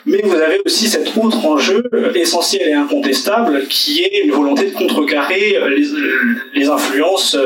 Mais 0.06 0.20
vous 0.22 0.34
avez 0.34 0.60
aussi 0.66 0.88
cet 0.88 1.16
autre 1.16 1.44
enjeu 1.46 1.84
essentiel 2.14 2.68
et 2.68 2.72
incontestable 2.72 3.66
qui 3.68 4.02
est 4.02 4.24
une 4.24 4.32
volonté 4.32 4.66
de 4.66 4.74
contrecarrer 4.74 5.56
les, 6.54 6.68
influences 6.68 7.36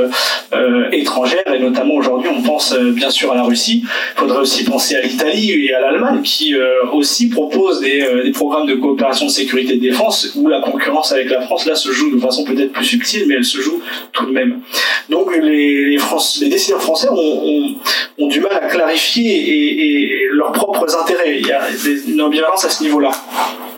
euh, 0.52 0.90
étrangères. 0.92 1.52
Et 1.54 1.58
notamment 1.58 1.94
aujourd'hui, 1.94 2.30
on 2.34 2.42
pense 2.42 2.72
euh, 2.72 2.92
bien 2.92 3.10
sûr 3.10 3.32
à 3.32 3.34
la 3.34 3.42
Russie. 3.42 3.84
Il 3.84 4.20
faudrait 4.20 4.40
aussi 4.40 4.64
penser 4.64 4.96
à 4.96 5.02
l'Italie 5.02 5.66
et 5.66 5.74
à 5.74 5.80
l'Allemagne 5.80 6.22
qui 6.22 6.54
euh, 6.54 6.68
aussi 6.92 7.28
proposent 7.28 7.80
des, 7.80 8.04
programmes 8.32 8.66
de 8.66 8.74
coopération 8.74 9.26
de 9.26 9.30
sécurité 9.30 9.74
et 9.74 9.76
de 9.76 9.82
défense 9.82 10.32
où 10.36 10.48
la 10.48 10.60
concurrence 10.60 11.12
avec 11.12 11.30
la 11.30 11.40
France 11.40 11.66
là 11.66 11.74
se 11.74 11.90
joue 11.90 12.14
de 12.14 12.20
façon 12.20 12.44
peut-être 12.44 12.72
plus 12.72 12.84
subtile, 12.84 13.24
mais 13.26 13.34
elle 13.34 13.44
se 13.44 13.60
joue 13.60 13.80
tout 14.12 14.26
de 14.26 14.30
même. 14.30 14.60
Donc 15.08 15.34
les, 15.36 15.86
les 15.86 15.98
les 16.40 16.48
décideurs 16.48 16.82
français 16.82 17.08
ont, 17.10 18.28
du 18.28 18.40
mal 18.40 18.52
à 18.52 18.66
clarifier 18.66 20.28
leurs 20.32 20.52
propres 20.52 20.94
intérêts. 20.96 21.38
Il 21.38 21.46
y 21.46 21.52
a 21.52 21.62
une 22.06 22.20
ambivalence 22.20 22.64
à 22.64 22.70
ce 22.70 22.82
niveau-là. 22.82 23.10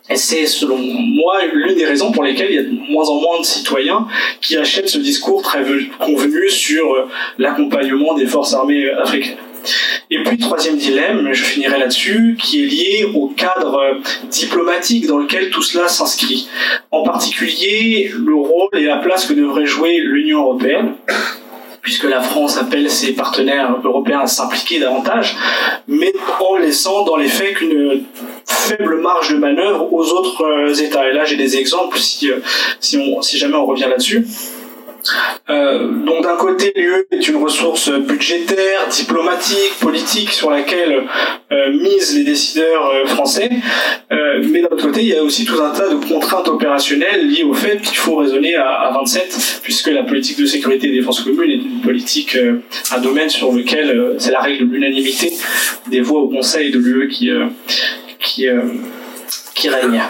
Et 0.08 0.16
c'est, 0.16 0.44
selon 0.46 0.76
moi, 0.76 1.44
l'une 1.52 1.76
des 1.76 1.84
raisons 1.84 2.10
pour 2.10 2.24
lesquelles 2.24 2.50
il 2.50 2.56
y 2.56 2.58
a 2.58 2.62
de 2.62 2.92
moins 2.92 3.08
en 3.08 3.20
moins 3.20 3.38
de 3.38 3.44
citoyens 3.44 4.08
qui 4.40 4.56
achètent 4.56 4.88
ce 4.88 4.98
discours 4.98 5.40
très 5.42 5.62
convenu 6.00 6.50
sur 6.50 6.92
euh, 6.92 7.08
l'accompagnement 7.38 8.14
des 8.14 8.26
forces 8.26 8.52
armées 8.52 8.90
africaines. 8.90 9.36
Et 10.10 10.22
puis, 10.24 10.38
troisième 10.38 10.76
dilemme, 10.76 11.28
je 11.32 11.44
finirai 11.44 11.78
là-dessus, 11.78 12.36
qui 12.40 12.62
est 12.62 12.66
lié 12.66 13.06
au 13.14 13.28
cadre 13.28 13.78
euh, 13.78 13.98
diplomatique 14.30 15.06
dans 15.06 15.18
lequel 15.18 15.50
tout 15.50 15.62
cela 15.62 15.86
s'inscrit. 15.86 16.48
En 16.90 17.04
particulier, 17.04 18.10
le 18.12 18.34
rôle 18.34 18.70
et 18.72 18.84
la 18.84 18.96
place 18.96 19.26
que 19.26 19.34
devrait 19.34 19.66
jouer 19.66 20.00
l'Union 20.00 20.40
européenne 20.40 20.94
puisque 21.82 22.04
la 22.04 22.20
France 22.20 22.56
appelle 22.58 22.90
ses 22.90 23.12
partenaires 23.12 23.76
européens 23.84 24.20
à 24.20 24.26
s'impliquer 24.26 24.80
davantage, 24.80 25.36
mais 25.88 26.12
en 26.40 26.56
laissant 26.56 27.04
dans 27.04 27.16
les 27.16 27.28
faits 27.28 27.54
qu'une 27.54 28.04
faible 28.44 29.00
marge 29.00 29.32
de 29.32 29.38
manœuvre 29.38 29.92
aux 29.92 30.12
autres 30.12 30.44
euh, 30.44 30.74
États. 30.74 31.08
Et 31.08 31.12
là, 31.12 31.24
j'ai 31.24 31.36
des 31.36 31.56
exemples 31.56 31.98
si, 31.98 32.30
euh, 32.30 32.40
si, 32.80 32.98
on, 32.98 33.22
si 33.22 33.38
jamais 33.38 33.56
on 33.56 33.66
revient 33.66 33.86
là-dessus. 33.88 34.26
Euh, 35.48 35.88
donc 36.04 36.22
d'un 36.22 36.36
côté, 36.36 36.72
l'UE 36.76 37.06
est 37.10 37.28
une 37.28 37.36
ressource 37.36 37.90
budgétaire, 37.90 38.88
diplomatique, 38.88 39.72
politique 39.80 40.30
sur 40.30 40.50
laquelle 40.50 41.02
euh, 41.52 41.72
misent 41.72 42.16
les 42.16 42.24
décideurs 42.24 42.90
euh, 42.90 43.06
français, 43.06 43.50
mais 44.42 44.62
d'un 44.62 44.68
autre 44.68 44.86
côté, 44.86 45.00
il 45.02 45.08
y 45.08 45.16
a 45.16 45.22
aussi 45.22 45.44
tout 45.44 45.60
un 45.60 45.70
tas 45.70 45.88
de 45.88 45.96
contraintes 45.96 46.48
opérationnelles 46.48 47.28
liées 47.28 47.42
au 47.42 47.52
fait 47.52 47.80
qu'il 47.80 47.96
faut 47.96 48.16
raisonner 48.16 48.54
à, 48.54 48.68
à, 48.68 48.92
27, 48.92 49.60
puisque 49.62 49.88
la 49.88 50.02
politique 50.02 50.38
de 50.40 50.46
sécurité 50.46 50.88
et 50.88 50.92
défense 50.92 51.20
commune 51.20 51.50
est 51.50 51.54
une 51.54 51.80
politique, 51.82 52.36
un 52.90 53.00
domaine 53.00 53.28
sur 53.28 53.52
lequel 53.52 54.14
c'est 54.18 54.30
la 54.30 54.40
règle 54.40 54.68
de 54.68 54.74
l'unanimité 54.74 55.32
des 55.88 56.00
voix 56.00 56.20
au 56.20 56.28
Conseil 56.28 56.70
de 56.70 56.78
l'UE 56.78 57.08
qui 57.08 57.30
qui 58.18 58.46
règne. 59.68 60.02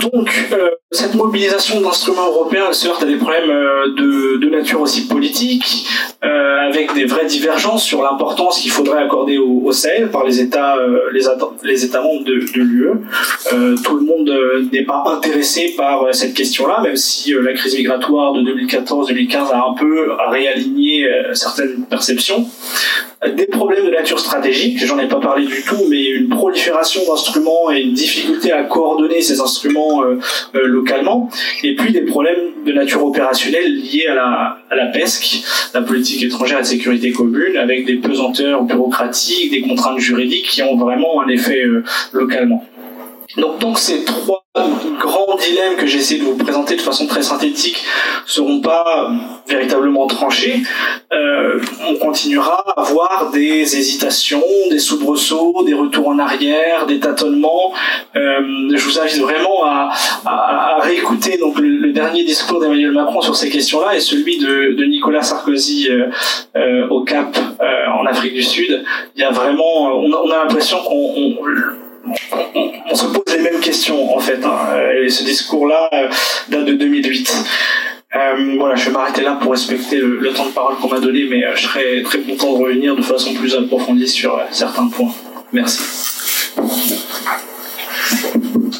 Donc, 0.00 0.48
euh, 0.52 0.70
cette 0.90 1.14
mobilisation 1.14 1.80
d'instruments 1.80 2.28
européens 2.28 2.72
se 2.72 2.88
heurte 2.88 3.02
à 3.02 3.06
des 3.06 3.16
problèmes 3.16 3.50
euh, 3.50 4.38
de, 4.38 4.48
nature 4.50 4.82
aussi 4.82 5.06
politique, 5.06 5.86
euh, 6.22 6.68
avec 6.68 6.92
des 6.92 7.06
vraies 7.06 7.24
divergences 7.24 7.84
sur 7.84 8.02
l'importance 8.02 8.60
qu'il 8.60 8.70
faudrait 8.70 9.02
accorder 9.02 9.38
au, 9.38 9.62
au, 9.64 9.72
Sahel 9.72 10.10
par 10.10 10.24
les 10.24 10.40
États, 10.40 10.76
les, 11.10 11.22
les, 11.62 11.84
États 11.84 12.02
membres 12.02 12.24
de, 12.24 12.34
de 12.34 12.60
l'UE. 12.60 12.90
tout 13.82 13.96
le 13.96 14.04
monde 14.04 14.30
n'est 14.70 14.84
pas 14.84 15.02
intéressé 15.06 15.74
par 15.76 16.14
cette 16.14 16.34
question-là, 16.34 16.82
même 16.82 16.96
si 16.96 17.32
la 17.32 17.54
crise 17.54 17.76
migratoire 17.76 18.34
de 18.34 18.42
2014-2015 18.42 19.36
a 19.52 19.70
un 19.70 19.74
peu 19.74 20.12
réaligné 20.28 21.08
certaines 21.32 21.84
perceptions 21.88 22.46
des 23.30 23.46
problèmes 23.46 23.86
de 23.86 23.90
nature 23.90 24.18
stratégique, 24.18 24.84
j'en 24.84 24.98
ai 24.98 25.06
pas 25.06 25.20
parlé 25.20 25.46
du 25.46 25.62
tout, 25.62 25.84
mais 25.88 26.02
une 26.02 26.28
prolifération 26.28 27.02
d'instruments 27.06 27.70
et 27.70 27.80
une 27.80 27.92
difficulté 27.92 28.51
à 28.52 28.64
coordonner 28.64 29.20
ces 29.20 29.40
instruments 29.40 30.02
euh, 30.04 30.18
euh, 30.54 30.66
localement, 30.66 31.28
et 31.62 31.74
puis 31.74 31.92
des 31.92 32.02
problèmes 32.02 32.64
de 32.64 32.72
nature 32.72 33.04
opérationnelle 33.04 33.74
liés 33.74 34.06
à 34.08 34.14
la, 34.14 34.58
à 34.70 34.76
la 34.76 34.86
PESC, 34.86 35.42
la 35.74 35.82
politique 35.82 36.22
étrangère 36.22 36.58
et 36.58 36.62
de 36.62 36.66
sécurité 36.66 37.12
commune, 37.12 37.56
avec 37.56 37.86
des 37.86 37.96
pesanteurs 37.96 38.62
bureaucratiques, 38.62 39.50
des 39.50 39.62
contraintes 39.62 39.98
juridiques 39.98 40.46
qui 40.48 40.62
ont 40.62 40.76
vraiment 40.76 41.22
un 41.22 41.28
effet 41.28 41.64
euh, 41.64 41.84
localement. 42.12 42.64
Donc, 43.36 43.58
donc 43.58 43.78
ces 43.78 44.04
trois 44.04 44.41
grands 44.54 45.36
dilemmes 45.36 45.76
que 45.76 45.86
j'essaie 45.86 46.18
de 46.18 46.24
vous 46.24 46.36
présenter 46.36 46.76
de 46.76 46.82
façon 46.82 47.06
très 47.06 47.22
synthétique 47.22 47.82
seront 48.26 48.60
pas 48.60 49.10
véritablement 49.48 50.06
tranchés. 50.06 50.62
Euh, 51.12 51.58
on 51.88 51.96
continuera 51.96 52.62
à 52.76 52.80
avoir 52.82 53.30
des 53.32 53.76
hésitations, 53.76 54.42
des 54.70 54.78
soubresauts, 54.78 55.62
des 55.64 55.72
retours 55.72 56.08
en 56.08 56.18
arrière, 56.18 56.86
des 56.86 57.00
tâtonnements. 57.00 57.72
Euh, 58.14 58.70
je 58.74 58.84
vous 58.84 58.98
invite 58.98 59.20
vraiment 59.20 59.64
à, 59.64 59.90
à, 60.26 60.76
à 60.76 60.80
réécouter 60.80 61.38
donc 61.38 61.58
le, 61.58 61.92
dernier 61.92 62.24
discours 62.24 62.60
d'Emmanuel 62.60 62.92
Macron 62.92 63.20
sur 63.20 63.36
ces 63.36 63.50
questions-là 63.50 63.96
et 63.96 64.00
celui 64.00 64.38
de, 64.38 64.74
de 64.74 64.84
Nicolas 64.84 65.22
Sarkozy 65.22 65.88
euh, 65.90 66.06
euh 66.56 66.88
au 66.88 67.04
Cap 67.04 67.36
euh, 67.36 67.86
en 68.00 68.06
Afrique 68.06 68.34
du 68.34 68.42
Sud. 68.42 68.82
Il 69.14 69.20
y 69.20 69.24
a 69.24 69.30
vraiment, 69.30 69.96
on 69.96 70.10
a, 70.12 70.16
on 70.24 70.30
a 70.30 70.44
l'impression 70.44 70.78
qu'on 70.78 71.36
on, 72.90 72.94
se 72.94 73.06
pose 73.06 73.34
les 73.34 73.42
mêmes 73.42 73.60
questions 73.60 74.16
en 74.16 74.20
fait. 74.20 74.44
Hein. 74.44 74.58
Et 75.02 75.08
ce 75.08 75.24
discours-là 75.24 75.88
euh, 75.92 76.08
date 76.48 76.64
de 76.64 76.74
2008. 76.74 77.44
Euh, 78.14 78.56
voilà, 78.58 78.74
je 78.74 78.86
vais 78.86 78.92
m'arrêter 78.92 79.22
là 79.22 79.38
pour 79.40 79.52
respecter 79.52 79.96
le, 79.96 80.32
temps 80.32 80.46
de 80.46 80.50
parole 80.50 80.76
qu'on 80.76 80.88
m'a 80.88 81.00
donné, 81.00 81.24
mais 81.30 81.44
euh, 81.44 81.56
je 81.56 81.62
serais 81.62 82.02
très 82.02 82.20
content 82.20 82.58
de 82.58 82.64
revenir 82.64 82.94
de 82.94 83.02
façon 83.02 83.32
plus 83.32 83.54
approfondie 83.54 84.08
sur 84.08 84.38
certains 84.50 84.88
points. 84.88 85.14
Merci. 85.52 85.80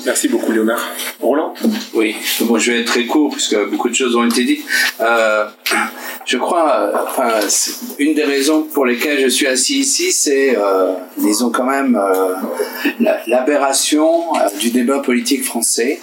Merci 0.04 0.28
beaucoup, 0.28 0.52
Léonard. 0.52 0.80
Roland 1.20 1.54
Oui, 1.94 2.16
bon, 2.40 2.58
je 2.58 2.72
vais 2.72 2.80
être 2.80 2.86
très 2.88 3.06
court 3.06 3.32
puisque 3.32 3.56
beaucoup 3.70 3.88
de 3.88 3.94
choses 3.94 4.16
ont 4.16 4.26
été 4.26 4.44
dites. 4.44 4.64
Euh, 5.00 5.46
je 6.24 6.38
crois, 6.38 6.92
enfin, 7.06 7.40
une 7.98 8.14
des 8.14 8.24
raisons 8.24 8.62
pour 8.62 8.86
lesquelles 8.86 9.20
je 9.20 9.28
suis 9.28 9.46
assis 9.46 9.78
ici, 9.78 10.12
c'est, 10.12 10.56
euh, 10.56 10.92
disons 11.18 11.50
quand 11.50 11.64
même, 11.64 11.96
euh, 11.96 12.34
l'aberration 13.26 14.34
euh, 14.36 14.48
du 14.58 14.70
débat 14.70 15.00
politique 15.00 15.44
français. 15.44 16.00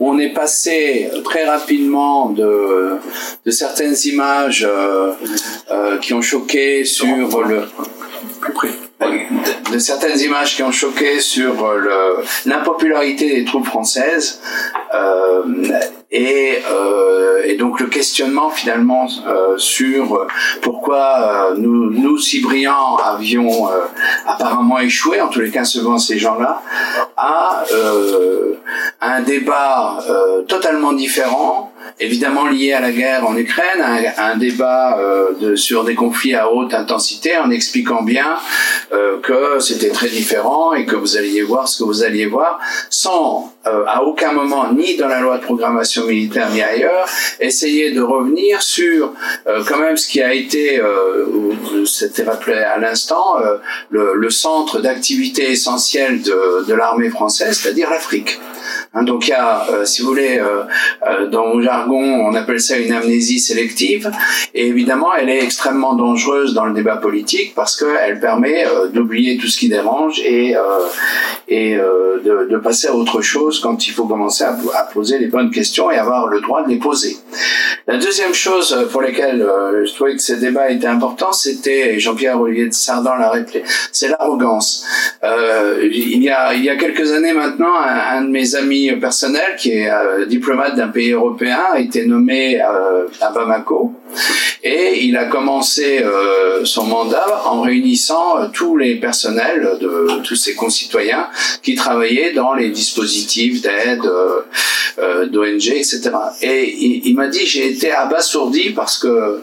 On 0.00 0.18
est 0.18 0.32
passé 0.32 1.10
très 1.24 1.44
rapidement 1.44 2.30
de, 2.30 2.96
de 3.44 3.50
certaines 3.50 3.94
images 4.06 4.66
qui 6.00 6.12
ont 6.14 6.22
choqué 6.22 6.84
sur 6.84 7.06
le 7.06 7.62
de, 9.72 9.78
certaines 9.78 10.18
images 10.20 10.56
qui 10.56 10.62
ont 10.62 10.72
choqué 10.72 11.20
sur 11.20 11.72
l'impopularité 12.44 13.34
des 13.36 13.44
troupes 13.44 13.66
françaises 13.66 14.40
euh, 14.94 15.42
et, 16.12 16.58
euh, 16.70 17.42
et, 17.44 17.56
donc 17.56 17.80
le 17.80 17.86
questionnement 17.86 18.50
finalement 18.50 19.08
euh, 19.26 19.56
sur 19.56 20.26
pourquoi 20.60 21.54
nous, 21.56 21.90
nous 21.90 22.18
si 22.18 22.40
brillants 22.40 22.96
avions 22.96 23.68
apparemment 24.26 24.78
échoué, 24.78 25.20
en 25.20 25.28
tous 25.28 25.40
les 25.40 25.50
cas 25.50 25.64
selon 25.64 25.98
ces 25.98 26.18
gens-là, 26.18 26.62
à 27.16 27.64
un 29.00 29.20
débat 29.22 29.98
totalement 30.46 30.92
différent 30.92 31.72
évidemment 32.00 32.46
lié 32.46 32.72
à 32.72 32.80
la 32.80 32.90
guerre 32.90 33.26
en 33.26 33.36
Ukraine, 33.36 33.80
un, 33.80 34.32
un 34.32 34.36
débat 34.36 34.98
euh, 34.98 35.32
de, 35.40 35.56
sur 35.56 35.84
des 35.84 35.94
conflits 35.94 36.34
à 36.34 36.52
haute 36.52 36.74
intensité 36.74 37.36
en 37.36 37.50
expliquant 37.50 38.02
bien 38.02 38.36
euh, 38.92 39.18
que 39.20 39.60
c'était 39.60 39.90
très 39.90 40.08
différent 40.08 40.72
et 40.74 40.84
que 40.84 40.96
vous 40.96 41.16
alliez 41.16 41.42
voir 41.42 41.68
ce 41.68 41.78
que 41.78 41.84
vous 41.84 42.02
alliez 42.02 42.26
voir, 42.26 42.58
sans 42.90 43.51
euh, 43.66 43.84
à 43.86 44.02
aucun 44.02 44.32
moment, 44.32 44.72
ni 44.72 44.96
dans 44.96 45.06
la 45.06 45.20
loi 45.20 45.38
de 45.38 45.42
programmation 45.42 46.06
militaire 46.06 46.50
ni 46.50 46.60
ailleurs, 46.60 47.06
essayer 47.38 47.92
de 47.92 48.00
revenir 48.00 48.60
sur 48.60 49.12
euh, 49.46 49.62
quand 49.64 49.78
même 49.78 49.96
ce 49.96 50.08
qui 50.08 50.20
a 50.20 50.34
été, 50.34 50.80
euh, 50.80 51.26
c'était 51.86 52.24
rappelé 52.24 52.56
à 52.56 52.78
l'instant, 52.78 53.36
le, 53.90 54.14
le, 54.14 54.30
centre 54.30 54.80
d'activité 54.80 55.50
essentiel 55.50 56.22
de, 56.22 56.64
de 56.66 56.74
l'armée 56.74 57.10
française, 57.10 57.58
c'est-à-dire 57.58 57.90
l'Afrique. 57.90 58.40
Hein, 58.94 59.04
donc 59.04 59.28
il 59.28 59.30
y 59.30 59.34
a, 59.34 59.66
si 59.84 60.02
vous 60.02 60.08
voulez, 60.08 60.40
dans 61.30 61.46
mon 61.46 61.62
jargon, 61.62 62.02
on 62.26 62.34
appelle 62.34 62.60
ça 62.60 62.76
une 62.76 62.92
amnésie 62.92 63.38
sélective, 63.38 64.10
et 64.54 64.66
évidemment, 64.66 65.14
elle 65.14 65.28
est 65.28 65.42
extrêmement 65.42 65.94
dangereuse 65.94 66.54
dans 66.54 66.64
le 66.64 66.74
débat 66.74 66.96
politique 66.96 67.54
parce 67.54 67.76
qu'elle 67.76 68.18
permet 68.20 68.64
d'oublier 68.92 69.36
tout 69.36 69.46
ce 69.46 69.58
qui 69.58 69.68
dérange 69.68 70.20
et, 70.20 70.54
et 71.48 71.76
de, 71.76 72.48
de 72.50 72.56
passer 72.58 72.88
à 72.88 72.94
autre 72.94 73.20
chose 73.20 73.51
quand 73.60 73.86
il 73.86 73.92
faut 73.92 74.06
commencer 74.06 74.44
à, 74.44 74.56
poser 74.92 75.18
les 75.18 75.26
bonnes 75.26 75.50
questions 75.50 75.90
et 75.90 75.96
avoir 75.96 76.26
le 76.26 76.40
droit 76.40 76.62
de 76.64 76.68
les 76.68 76.78
poser. 76.78 77.16
La 77.86 77.96
deuxième 77.96 78.34
chose 78.34 78.88
pour 78.90 79.02
laquelle 79.02 79.42
euh, 79.42 79.84
je 79.86 79.92
trouvais 79.94 80.14
que 80.14 80.22
ce 80.22 80.34
débat 80.34 80.70
était 80.70 80.86
important, 80.86 81.32
c'était, 81.32 81.98
Jean-Pierre 81.98 82.40
Olivier 82.40 82.68
de 82.68 82.74
Sardan 82.74 83.16
l'a 83.16 83.30
rappelé, 83.30 83.62
c'est 83.90 84.08
l'arrogance. 84.08 84.84
Euh, 85.24 85.88
il, 85.90 86.22
y 86.22 86.30
a, 86.30 86.54
il 86.54 86.64
y 86.64 86.70
a 86.70 86.76
quelques 86.76 87.12
années 87.12 87.32
maintenant, 87.32 87.74
un, 87.74 88.22
de 88.22 88.30
mes 88.30 88.54
amis 88.54 88.92
personnels, 88.96 89.56
qui 89.58 89.72
est 89.72 89.90
euh, 89.90 90.26
diplomate 90.26 90.76
d'un 90.76 90.88
pays 90.88 91.12
européen, 91.12 91.58
a 91.72 91.80
été 91.80 92.06
nommé 92.06 92.60
à 92.60 93.30
Bamako 93.34 93.94
et 94.62 95.04
il 95.04 95.16
a 95.16 95.24
commencé 95.24 96.04
son 96.64 96.84
mandat 96.84 97.42
en 97.46 97.62
réunissant 97.62 98.50
tous 98.52 98.76
les 98.76 98.96
personnels 98.96 99.78
de 99.80 100.20
tous 100.22 100.36
ses 100.36 100.54
concitoyens 100.54 101.28
qui 101.62 101.74
travaillaient 101.74 102.32
dans 102.32 102.54
les 102.54 102.70
dispositifs 102.70 103.62
d'aide, 103.62 104.04
euh, 104.04 104.40
euh 104.98 105.26
d'ONG, 105.26 105.68
etc. 105.68 106.10
Et 106.42 106.74
il, 106.78 107.06
il 107.06 107.14
m'a 107.14 107.28
dit, 107.28 107.46
j'ai 107.46 107.68
été 107.68 107.90
abasourdi 107.90 108.70
parce 108.70 108.98
que 108.98 109.40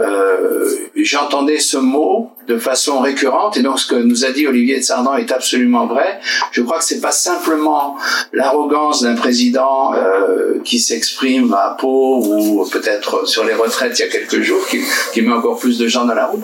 euh, 0.00 0.70
j'entendais 0.96 1.58
ce 1.58 1.78
mot 1.78 2.30
de 2.50 2.58
façon 2.58 2.98
récurrente. 2.98 3.56
Et 3.56 3.62
donc, 3.62 3.78
ce 3.78 3.86
que 3.86 3.94
nous 3.94 4.24
a 4.24 4.30
dit 4.32 4.46
Olivier 4.46 4.78
de 4.78 4.82
Sardan 4.82 5.16
est 5.16 5.30
absolument 5.30 5.86
vrai. 5.86 6.20
Je 6.50 6.62
crois 6.62 6.78
que 6.78 6.84
c'est 6.84 7.00
pas 7.00 7.12
simplement 7.12 7.96
l'arrogance 8.32 9.02
d'un 9.02 9.14
président 9.14 9.94
euh, 9.94 10.60
qui 10.64 10.80
s'exprime 10.80 11.54
à 11.54 11.76
Pau 11.78 12.22
ou 12.24 12.68
peut-être 12.70 13.28
sur 13.28 13.44
les 13.44 13.54
retraites 13.54 13.98
il 13.98 14.02
y 14.02 14.04
a 14.04 14.08
quelques 14.08 14.40
jours 14.42 14.66
qui, 14.68 15.22
met 15.22 15.32
encore 15.32 15.58
plus 15.58 15.78
de 15.78 15.86
gens 15.86 16.06
dans 16.06 16.14
la 16.14 16.26
route. 16.26 16.42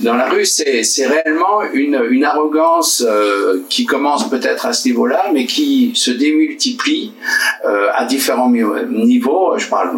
Dans 0.00 0.14
la 0.14 0.28
rue, 0.28 0.44
c'est, 0.44 0.82
réellement 1.06 1.62
une, 1.72 2.24
arrogance 2.24 3.04
euh, 3.06 3.62
qui 3.68 3.84
commence 3.84 4.28
peut-être 4.30 4.66
à 4.66 4.72
ce 4.72 4.88
niveau-là, 4.88 5.26
mais 5.32 5.44
qui 5.44 5.92
se 5.94 6.10
démultiplie 6.10 7.12
euh, 7.66 7.88
à 7.94 8.06
différents 8.06 8.50
niveaux. 8.50 9.52
Je 9.58 9.68
parle, 9.68 9.90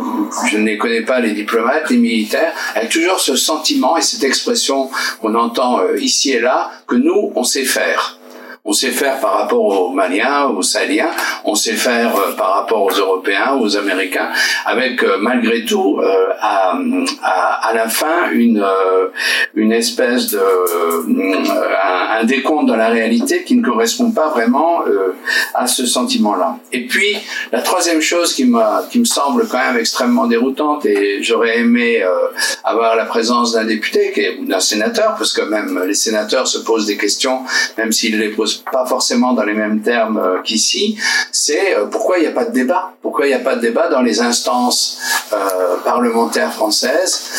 je 0.50 0.58
ne 0.58 0.76
connais 0.76 1.02
pas 1.02 1.20
les 1.20 1.32
diplomates, 1.32 1.88
les 1.88 1.98
militaires, 1.98 2.52
avec 2.74 2.90
toujours 2.90 3.20
ce 3.20 3.36
sentiment 3.36 3.96
et 3.96 4.02
cette 4.02 4.24
expression 4.24 4.90
qu'on 5.20 5.34
entend 5.34 5.45
entend 5.46 5.80
euh, 5.80 5.98
ici 5.98 6.32
et 6.32 6.40
là 6.40 6.70
que 6.86 6.96
nous, 6.96 7.32
on 7.34 7.44
sait 7.44 7.64
faire. 7.64 8.15
On 8.68 8.72
sait 8.72 8.90
faire 8.90 9.20
par 9.20 9.38
rapport 9.38 9.64
aux 9.64 9.92
Maliens, 9.92 10.46
aux 10.46 10.62
Saliens, 10.62 11.12
on 11.44 11.54
sait 11.54 11.74
faire 11.74 12.16
euh, 12.16 12.32
par 12.32 12.54
rapport 12.56 12.82
aux 12.82 12.90
Européens, 12.90 13.56
aux 13.60 13.76
Américains, 13.76 14.30
avec 14.64 15.04
euh, 15.04 15.18
malgré 15.20 15.64
tout 15.64 16.00
euh, 16.00 16.32
à, 16.40 16.76
à, 17.22 17.72
la 17.74 17.88
fin 17.88 18.30
une, 18.32 18.64
une 19.54 19.70
espèce 19.70 20.32
de 20.32 20.40
un, 22.18 22.24
décompte 22.24 22.66
dans 22.66 22.76
la 22.76 22.88
réalité 22.88 23.44
qui 23.44 23.54
ne 23.54 23.64
correspond 23.64 24.10
pas 24.10 24.30
vraiment 24.30 24.80
à 25.54 25.66
ce 25.66 25.86
sentiment-là. 25.86 26.56
Et 26.72 26.86
puis 26.86 27.16
la 27.52 27.60
troisième 27.60 28.00
chose 28.00 28.34
qui 28.34 28.46
me 28.46 28.58
qui 28.90 28.98
me 28.98 29.04
semble 29.04 29.46
quand 29.46 29.58
même 29.58 29.78
extrêmement 29.78 30.26
déroutante 30.26 30.86
et 30.86 31.22
j'aurais 31.22 31.58
aimé 31.58 32.02
avoir 32.64 32.96
la 32.96 33.04
présence 33.04 33.52
d'un 33.52 33.64
député 33.64 34.38
ou 34.40 34.46
d'un 34.46 34.60
sénateur 34.60 35.14
parce 35.16 35.32
que 35.32 35.42
même 35.42 35.84
les 35.86 35.94
sénateurs 35.94 36.48
se 36.48 36.58
posent 36.58 36.86
des 36.86 36.96
questions 36.96 37.40
même 37.76 37.92
s'ils 37.92 38.18
les 38.18 38.30
posent 38.30 38.55
pas 38.70 38.86
forcément 38.86 39.32
dans 39.32 39.44
les 39.44 39.54
mêmes 39.54 39.80
termes 39.80 40.18
euh, 40.18 40.42
qu'ici, 40.42 40.96
c'est 41.32 41.76
euh, 41.76 41.86
pourquoi 41.86 42.18
il 42.18 42.22
n'y 42.22 42.26
a 42.26 42.32
pas 42.32 42.44
de 42.44 42.52
débat? 42.52 42.92
Pourquoi 43.02 43.26
il 43.26 43.28
n'y 43.28 43.34
a 43.34 43.40
pas 43.40 43.56
de 43.56 43.60
débat 43.60 43.88
dans 43.88 44.02
les 44.02 44.20
instances 44.20 44.98
euh, 45.32 45.76
parlementaires 45.84 46.52
françaises? 46.52 47.30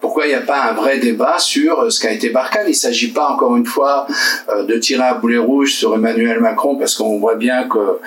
Pourquoi 0.00 0.26
il 0.26 0.30
n'y 0.30 0.34
a 0.34 0.40
pas 0.40 0.62
un 0.62 0.72
vrai 0.72 0.98
débat 0.98 1.38
sur 1.38 1.92
ce 1.92 2.00
qu'a 2.00 2.10
été 2.10 2.30
Barkhane? 2.30 2.66
Il 2.66 2.70
ne 2.70 2.74
s'agit 2.74 3.08
pas, 3.08 3.28
encore 3.28 3.56
une 3.56 3.66
fois, 3.66 4.06
de 4.66 4.74
tirer 4.78 5.02
à 5.02 5.14
boulet 5.14 5.38
rouge 5.38 5.74
sur 5.74 5.94
Emmanuel 5.94 6.40
Macron, 6.40 6.76
parce 6.76 6.94
qu'on 6.94 7.18
voit 7.18 7.34
bien 7.34 7.68
que 7.68 7.98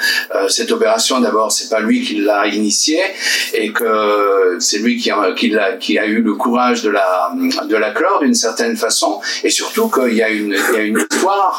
cette 0.49 0.71
opération, 0.71 1.19
d'abord, 1.19 1.51
c'est 1.51 1.69
pas 1.69 1.79
lui 1.79 2.01
qui 2.01 2.15
l'a 2.15 2.47
initiée, 2.47 3.03
et 3.53 3.71
que 3.71 4.57
c'est 4.59 4.79
lui 4.79 4.97
qui 4.97 5.11
a, 5.11 6.05
eu 6.05 6.21
le 6.21 6.33
courage 6.33 6.81
de 6.83 6.89
la, 6.89 7.31
de 7.67 7.75
la 7.75 7.91
clore 7.91 8.19
d'une 8.19 8.33
certaine 8.33 8.75
façon, 8.75 9.19
et 9.43 9.49
surtout 9.49 9.89
qu'il 9.89 10.13
y 10.13 10.21
y 10.21 10.23
a 10.23 10.29
une 10.29 10.97
histoire 11.11 11.50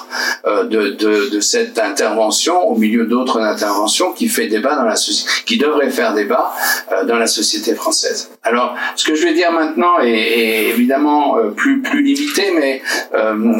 euh, 0.44 0.64
de, 0.64 1.40
cette 1.40 1.78
intervention 1.78 2.68
au 2.68 2.76
milieu 2.76 3.04
d'autres 3.06 3.40
interventions 3.40 4.12
qui 4.12 4.28
fait 4.28 4.46
débat 4.46 4.74
dans 4.74 4.84
la 4.84 4.94
qui 5.46 5.56
devrait 5.56 5.90
faire 5.90 6.14
débat 6.14 6.52
euh, 6.92 7.04
dans 7.04 7.16
la 7.16 7.26
société 7.26 7.74
française. 7.74 8.30
Alors, 8.42 8.76
ce 8.96 9.04
que 9.04 9.14
je 9.14 9.24
vais 9.24 9.34
dire 9.34 9.52
maintenant 9.52 10.00
est, 10.00 10.70
évidemment 10.70 11.38
euh, 11.38 11.50
plus 11.50 11.80
plus 11.80 12.02
limité, 12.02 12.52
mais 12.54 12.82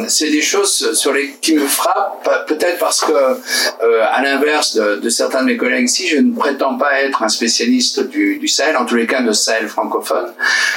c'est 0.07 0.29
des 0.29 0.41
choses 0.41 0.93
sur 0.93 1.13
les 1.13 1.35
qui 1.41 1.55
me 1.55 1.65
frappent 1.65 2.27
peut-être 2.47 2.79
parce 2.79 3.01
que 3.01 3.13
à 4.11 4.21
l'inverse 4.21 4.75
de, 4.75 4.95
de, 4.95 5.09
certains 5.09 5.41
de 5.41 5.47
mes 5.47 5.57
collègues 5.57 5.85
ici, 5.85 6.07
je 6.07 6.17
ne 6.17 6.33
prétends 6.33 6.77
pas 6.77 7.01
être 7.01 7.23
un 7.23 7.29
spécialiste 7.29 8.07
du, 8.09 8.37
du 8.37 8.47
Sahel, 8.47 8.77
en 8.77 8.85
tous 8.85 8.95
les 8.95 9.07
cas 9.07 9.21
de 9.21 9.31
Sahel 9.31 9.67
francophone. 9.67 10.31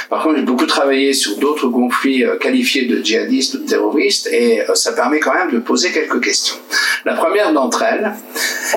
Par 0.09 0.23
contre, 0.23 0.37
j'ai 0.37 0.43
beaucoup 0.43 0.65
travaillé 0.65 1.13
sur 1.13 1.37
d'autres 1.37 1.67
conflits 1.67 2.23
qualifiés 2.39 2.85
de 2.85 3.03
djihadistes 3.03 3.55
ou 3.55 3.57
de 3.59 3.67
terroristes, 3.67 4.27
et 4.31 4.61
ça 4.73 4.93
permet 4.93 5.19
quand 5.19 5.33
même 5.33 5.46
de 5.51 5.59
poser 5.59 5.91
quelques 5.91 6.23
questions. 6.23 6.57
La 7.05 7.13
première 7.13 7.53
d'entre 7.53 7.83
elles, 7.83 8.13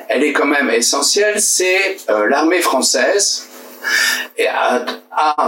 elle 0.08 0.24
est 0.24 0.32
quand 0.32 0.46
même 0.46 0.70
essentielle, 0.70 1.40
c'est 1.40 1.98
euh, 2.08 2.28
l'armée 2.28 2.60
française 2.60 3.46
et 4.36 4.46
a, 4.46 4.84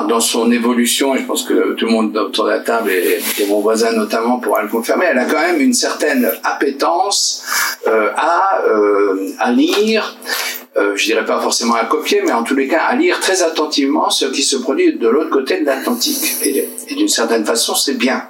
dans 0.09 0.21
son 0.21 0.51
évolution, 0.51 1.15
et 1.15 1.21
je 1.21 1.25
pense 1.25 1.45
que 1.45 1.75
tout 1.75 1.87
le 1.87 1.93
monde 1.93 2.17
autour 2.17 2.47
de 2.47 2.51
la 2.51 2.61
table 2.61 2.91
et, 2.91 3.21
mon 3.49 3.61
voisin 3.61 3.93
notamment 3.93 4.39
pourra 4.39 4.63
le 4.63 4.69
confirmer, 4.69 5.07
elle 5.11 5.19
a 5.19 5.25
quand 5.25 5.41
même 5.41 5.61
une 5.61 5.75
certaine 5.75 6.31
appétence 6.43 7.45
euh, 7.87 8.11
à, 8.17 8.63
euh, 8.67 9.33
à 9.39 9.51
lire 9.51 10.17
euh, 10.77 10.97
je 10.97 11.05
dirais 11.05 11.25
pas 11.25 11.39
forcément 11.41 11.75
à 11.75 11.85
copier, 11.85 12.23
mais 12.25 12.33
en 12.33 12.43
tous 12.43 12.55
les 12.55 12.67
cas 12.67 12.85
à 12.85 12.95
lire 12.95 13.21
très 13.21 13.43
attentivement 13.43 14.09
ce 14.09 14.25
qui 14.27 14.43
se 14.43 14.57
produit 14.57 14.95
de 14.95 15.07
l'autre 15.07 15.29
côté 15.29 15.61
de 15.61 15.67
l'Atlantique. 15.67 16.37
Et, 16.45 16.69
d'une 16.95 17.09
certaine 17.09 17.45
façon, 17.45 17.75
c'est 17.75 17.99
bien. 17.99 18.23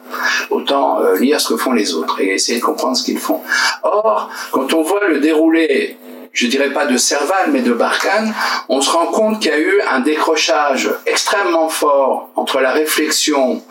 Autant 0.50 1.00
euh, 1.00 1.16
lire 1.18 1.40
ce 1.40 1.48
que 1.48 1.56
font 1.56 1.72
les 1.72 1.94
autres 1.94 2.20
et 2.20 2.34
essayer 2.34 2.58
de 2.58 2.64
comprendre 2.64 2.96
ce 2.96 3.04
qu'ils 3.04 3.18
font. 3.18 3.40
Or, 3.82 4.28
quand 4.50 4.72
on 4.72 4.82
voit 4.82 5.06
le 5.08 5.20
déroulé 5.20 5.96
je 6.32 6.46
dirais 6.46 6.72
pas 6.72 6.86
de 6.86 6.96
Serval, 6.96 7.50
mais 7.52 7.60
de 7.60 7.72
Barkhane, 7.72 8.32
on 8.68 8.80
se 8.80 8.90
rend 8.90 9.06
compte 9.06 9.40
qu'il 9.40 9.50
y 9.50 9.54
a 9.54 9.58
eu 9.58 9.80
un 9.90 10.00
décrochage 10.00 10.90
extrêmement 11.06 11.68
fort 11.68 12.30
entre 12.36 12.60
la 12.60 12.72
réflexion 12.72 13.62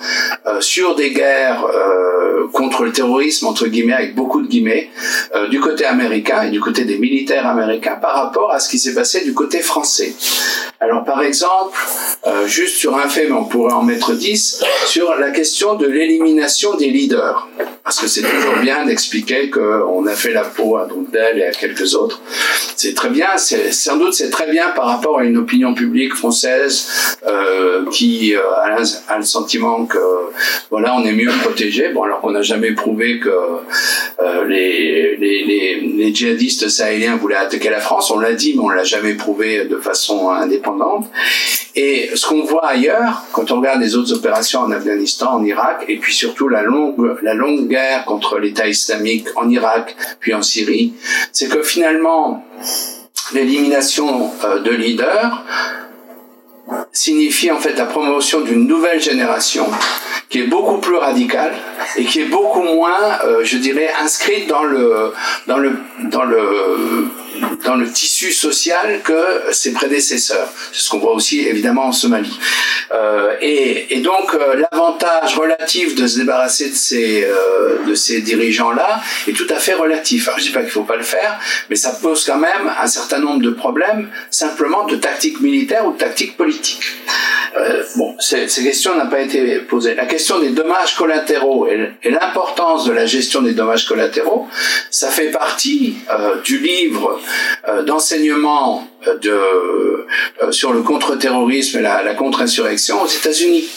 euh, 0.45 0.62
sur 0.62 0.95
des 0.95 1.12
guerres 1.12 1.66
euh, 1.66 2.47
contre 2.53 2.84
le 2.84 2.91
terrorisme, 2.91 3.47
entre 3.47 3.68
guillemets, 3.68 3.93
avec 3.93 4.16
beaucoup 4.16 4.41
de 4.41 4.47
guillemets, 4.47 4.89
euh, 5.36 5.47
du 5.47 5.59
côté 5.59 5.86
américain 5.86 6.43
et 6.43 6.51
du 6.51 6.59
côté 6.59 6.86
des 6.86 6.99
militaires 6.99 7.47
américains 7.47 7.95
par 7.95 8.14
rapport 8.14 8.51
à 8.51 8.59
ce 8.59 8.70
qui 8.70 8.78
s'est 8.78 8.93
passé 8.93 9.24
du 9.24 9.34
côté 9.34 9.59
français. 9.59 10.14
Alors 10.80 11.03
par 11.03 11.22
exemple, 11.22 11.80
juste 12.45 12.78
sur 12.78 12.97
un 12.97 13.07
fait, 13.07 13.28
mais 13.28 13.34
on 13.34 13.45
pourrait 13.45 13.74
en 13.74 13.84
mettre 13.84 14.14
dix, 14.14 14.64
sur 14.88 15.14
la 15.16 15.30
question 15.30 15.76
de 15.76 15.86
l'élimination 15.86 16.76
des 16.76 16.88
leaders. 16.88 17.47
Parce 17.84 17.99
que 17.99 18.07
c'est 18.07 18.22
toujours 18.22 18.55
bien 18.62 18.86
d'expliquer 18.86 19.49
qu'on 19.49 20.05
a 20.07 20.14
fait 20.14 20.34
la 20.34 20.43
peau 20.43 20.78
à 20.78 20.86
Drogdel 20.86 21.39
et 21.39 21.45
à 21.45 21.51
quelques 21.51 21.93
autres. 21.93 22.22
C'est 22.76 22.95
très 22.95 23.10
bien, 23.10 23.38
c'est, 23.38 23.72
sans 23.72 23.97
doute 23.97 24.14
c'est 24.14 24.30
très 24.30 24.49
bien 24.49 24.70
par 24.70 24.86
rapport 24.86 25.20
à 25.20 25.24
une 25.24 25.38
opinion 25.38 25.74
publique 25.74 26.14
française 26.16 27.18
euh, 27.28 27.86
qui 27.91 28.36
euh, 28.36 28.41
a, 29.10 29.18
le 29.18 29.24
sentiment 29.24 29.86
que 29.86 29.97
voilà 30.70 30.95
on 30.95 31.04
est 31.04 31.12
mieux 31.12 31.32
protégé. 31.43 31.89
Bon 31.89 32.04
alors 32.04 32.22
qu'on 32.22 32.32
n'a 32.32 32.41
jamais 32.41 32.72
prouvé 32.72 33.20
que 33.20 33.30
euh, 33.30 34.45
les, 34.47 35.18
les, 35.18 35.43
les, 35.43 35.82
les, 35.82 36.16
djihadistes 36.16 36.70
sahéliens 36.70 37.18
voulaient 37.18 37.36
attaquer 37.36 37.70
la 37.70 37.80
France. 37.80 38.12
On 38.12 38.20
l'a 38.20 38.34
dit, 38.34 38.54
mais 38.56 38.64
on 38.64 38.70
l'a 38.70 38.84
jamais 38.84 39.14
prouvé 39.14 39.66
de 39.66 39.78
façon 39.78 40.30
indépendante. 40.30 41.08
Et 41.76 42.10
ce 42.16 42.28
qu'on 42.28 42.43
voit 42.43 42.68
ailleurs, 42.68 43.24
quand 43.32 43.49
on 43.52 43.60
regarde 43.60 43.80
les 43.80 43.95
autres 43.95 44.14
opérations 44.14 44.62
en 44.62 44.72
Afghanistan, 44.72 45.36
en 45.36 45.43
Irak, 45.43 45.86
et 45.88 45.97
puis 45.97 46.14
surtout 46.14 46.49
la 46.49 46.64
longue, 46.64 47.18
la 47.22 47.34
longue 47.34 47.68
guerre 47.68 48.04
contre 48.06 48.39
l'État 48.39 48.68
islamique 48.68 49.28
en 49.36 49.49
Irak, 49.49 49.95
puis 50.20 50.34
en 50.34 50.41
Syrie, 50.41 50.93
c'est 51.32 51.47
que 51.47 51.64
finalement, 51.64 52.41
l'élimination 53.34 54.32
euh, 54.44 54.60
de 54.60 54.72
leaders 54.72 55.44
signifie 56.94 57.52
en 57.52 57.60
fait 57.60 57.74
la 57.74 57.86
promotion 57.86 58.42
d'une 58.42 58.68
nouvelle 58.68 59.02
génération 59.02 59.66
qui 60.30 60.39
est 60.39 60.48
beaucoup 60.48 60.78
plus 60.78 60.96
radicale 60.96 61.54
et 61.98 62.06
qui 62.06 62.22
est 62.22 62.26
beaucoup 62.26 62.62
moins, 62.62 63.20
euh, 63.26 63.42
je 63.44 63.58
dirais, 63.58 63.92
inscrite 64.02 64.48
dans 64.48 64.64
le 64.64 65.14
dans 65.48 65.58
le 65.58 65.74
dans 66.06 66.24
le 66.24 67.08
dans 67.65 67.75
le 67.75 67.89
tissu 67.89 68.32
social 68.32 69.01
que 69.03 69.51
ses 69.51 69.71
prédécesseurs. 69.73 70.49
C'est 70.71 70.82
ce 70.82 70.89
qu'on 70.89 70.99
voit 70.99 71.13
aussi 71.13 71.41
évidemment 71.41 71.86
en 71.86 71.91
Somalie. 71.91 72.38
Euh, 72.93 73.36
et, 73.41 74.01
donc 74.01 74.34
euh, 74.34 74.61
l'avantage 74.71 75.36
relatif 75.36 75.95
de 75.95 76.07
se 76.07 76.17
débarrasser 76.17 76.69
de 76.69 76.75
ces, 76.75 77.23
euh, 77.23 77.95
ces 77.95 78.21
dirigeants-là 78.21 79.01
est 79.27 79.34
tout 79.34 79.47
à 79.49 79.55
fait 79.55 79.73
relatif. 79.73 80.27
Alors 80.27 80.39
je 80.39 80.45
dis 80.45 80.51
pas 80.51 80.61
qu'il 80.61 80.71
faut 80.71 80.84
pas 80.84 80.95
le 80.95 81.03
faire, 81.03 81.39
mais 81.69 81.75
ça 81.75 81.91
pose 82.01 82.25
quand 82.25 82.38
même 82.38 82.71
un 82.82 82.88
certain 82.88 83.19
nombre 83.19 83.41
de 83.41 83.51
problèmes 83.51 84.09
simplement 84.29 84.86
de 84.86 84.95
tactique 84.95 85.39
militaire 85.39 85.86
ou 85.86 85.93
de 85.93 85.97
tactique 85.97 86.36
politique. 86.36 86.84
Euh, 87.57 87.84
bon, 87.95 88.15
ces, 88.19 88.47
questions 88.47 88.97
n'ont 88.97 89.09
pas 89.09 89.21
été 89.21 89.59
posées. 89.59 89.93
La 89.93 90.05
question 90.05 90.39
des 90.39 90.49
dommages 90.49 90.95
collatéraux 90.95 91.67
et, 91.67 92.09
l'importance 92.09 92.86
de 92.86 92.93
la 92.93 93.05
gestion 93.05 93.41
des 93.41 93.53
dommages 93.53 93.86
collatéraux, 93.86 94.47
ça 94.89 95.09
fait 95.09 95.32
partie 95.32 95.97
du 96.43 96.59
livre 96.59 97.20
d'enseignement 97.86 98.88
euh, 99.07 100.05
euh, 100.43 100.51
sur 100.51 100.74
le 100.74 100.82
contre-terrorisme 100.82 101.80
et 101.80 101.82
la 101.82 102.13
contre-insurrection 102.13 103.01
aux 103.01 103.07
États-Unis. 103.07 103.67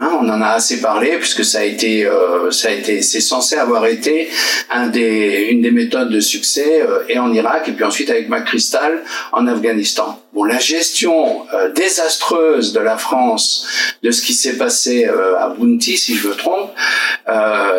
Hein, 0.00 0.12
on 0.20 0.28
en 0.28 0.40
a 0.42 0.50
assez 0.50 0.80
parlé 0.80 1.16
puisque 1.18 1.44
ça 1.44 1.58
a 1.58 1.64
été, 1.64 2.06
euh, 2.06 2.52
ça 2.52 2.68
a 2.68 2.70
été, 2.70 3.02
c'est 3.02 3.20
censé 3.20 3.56
avoir 3.56 3.84
été 3.86 4.28
un 4.70 4.86
des, 4.86 5.48
une 5.50 5.60
des 5.60 5.72
méthodes 5.72 6.10
de 6.10 6.20
succès 6.20 6.82
euh, 6.82 7.00
et 7.08 7.18
en 7.18 7.32
Irak 7.32 7.66
et 7.66 7.72
puis 7.72 7.82
ensuite 7.82 8.08
avec 8.08 8.28
McChrystal 8.28 9.02
en 9.32 9.48
Afghanistan. 9.48 10.22
Bon, 10.32 10.44
la 10.44 10.60
gestion 10.60 11.46
euh, 11.52 11.72
désastreuse 11.72 12.72
de 12.72 12.78
la 12.78 12.96
France 12.96 13.66
de 14.04 14.12
ce 14.12 14.22
qui 14.22 14.34
s'est 14.34 14.56
passé 14.56 15.06
à 15.06 15.48
Bounty, 15.48 15.98
si 15.98 16.14
je 16.14 16.28
me 16.28 16.34
trompe, 16.34 16.70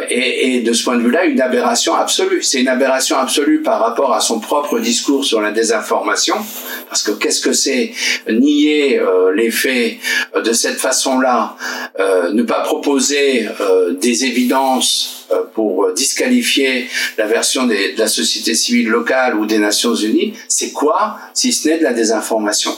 est, 0.10 0.58
est, 0.58 0.60
de 0.60 0.74
ce 0.74 0.84
point 0.84 0.98
de 0.98 1.02
vue-là 1.02 1.24
une 1.24 1.40
aberration 1.40 1.96
absolue. 1.96 2.44
C'est 2.44 2.60
une 2.60 2.68
aberration 2.68 3.18
absolue 3.18 3.62
par 3.62 3.80
rapport 3.80 4.14
à 4.14 4.20
son 4.20 4.42
propre 4.42 4.80
discours 4.80 5.24
sur 5.24 5.40
la 5.40 5.52
désinformation, 5.52 6.36
parce 6.90 7.04
que 7.04 7.12
qu'est-ce 7.12 7.40
que 7.40 7.54
c'est 7.54 7.94
nier 8.30 9.02
les 9.34 9.50
faits 9.50 9.98
de 10.36 10.52
cette 10.52 10.78
façon-là 10.78 11.56
euh, 12.10 12.32
ne 12.34 12.44
pas 12.44 12.62
proposer 12.62 13.48
euh, 13.62 13.94
des 13.94 14.26
évidences 14.26 15.28
euh, 15.32 15.44
pour 15.54 15.94
disqualifier 15.94 16.88
la 17.18 17.28
version 17.28 17.66
de 17.68 17.76
la 17.98 18.08
société 18.08 18.56
civile 18.56 18.90
locale 18.90 19.36
ou 19.36 19.46
des 19.46 19.60
Nations 19.60 19.94
Unies, 19.94 20.34
c'est 20.48 20.72
quoi 20.72 21.18
si 21.34 21.52
ce 21.54 21.68
n'est 21.68 21.78
de 21.78 21.84
la 21.84 21.94
désinformation? 21.94 22.72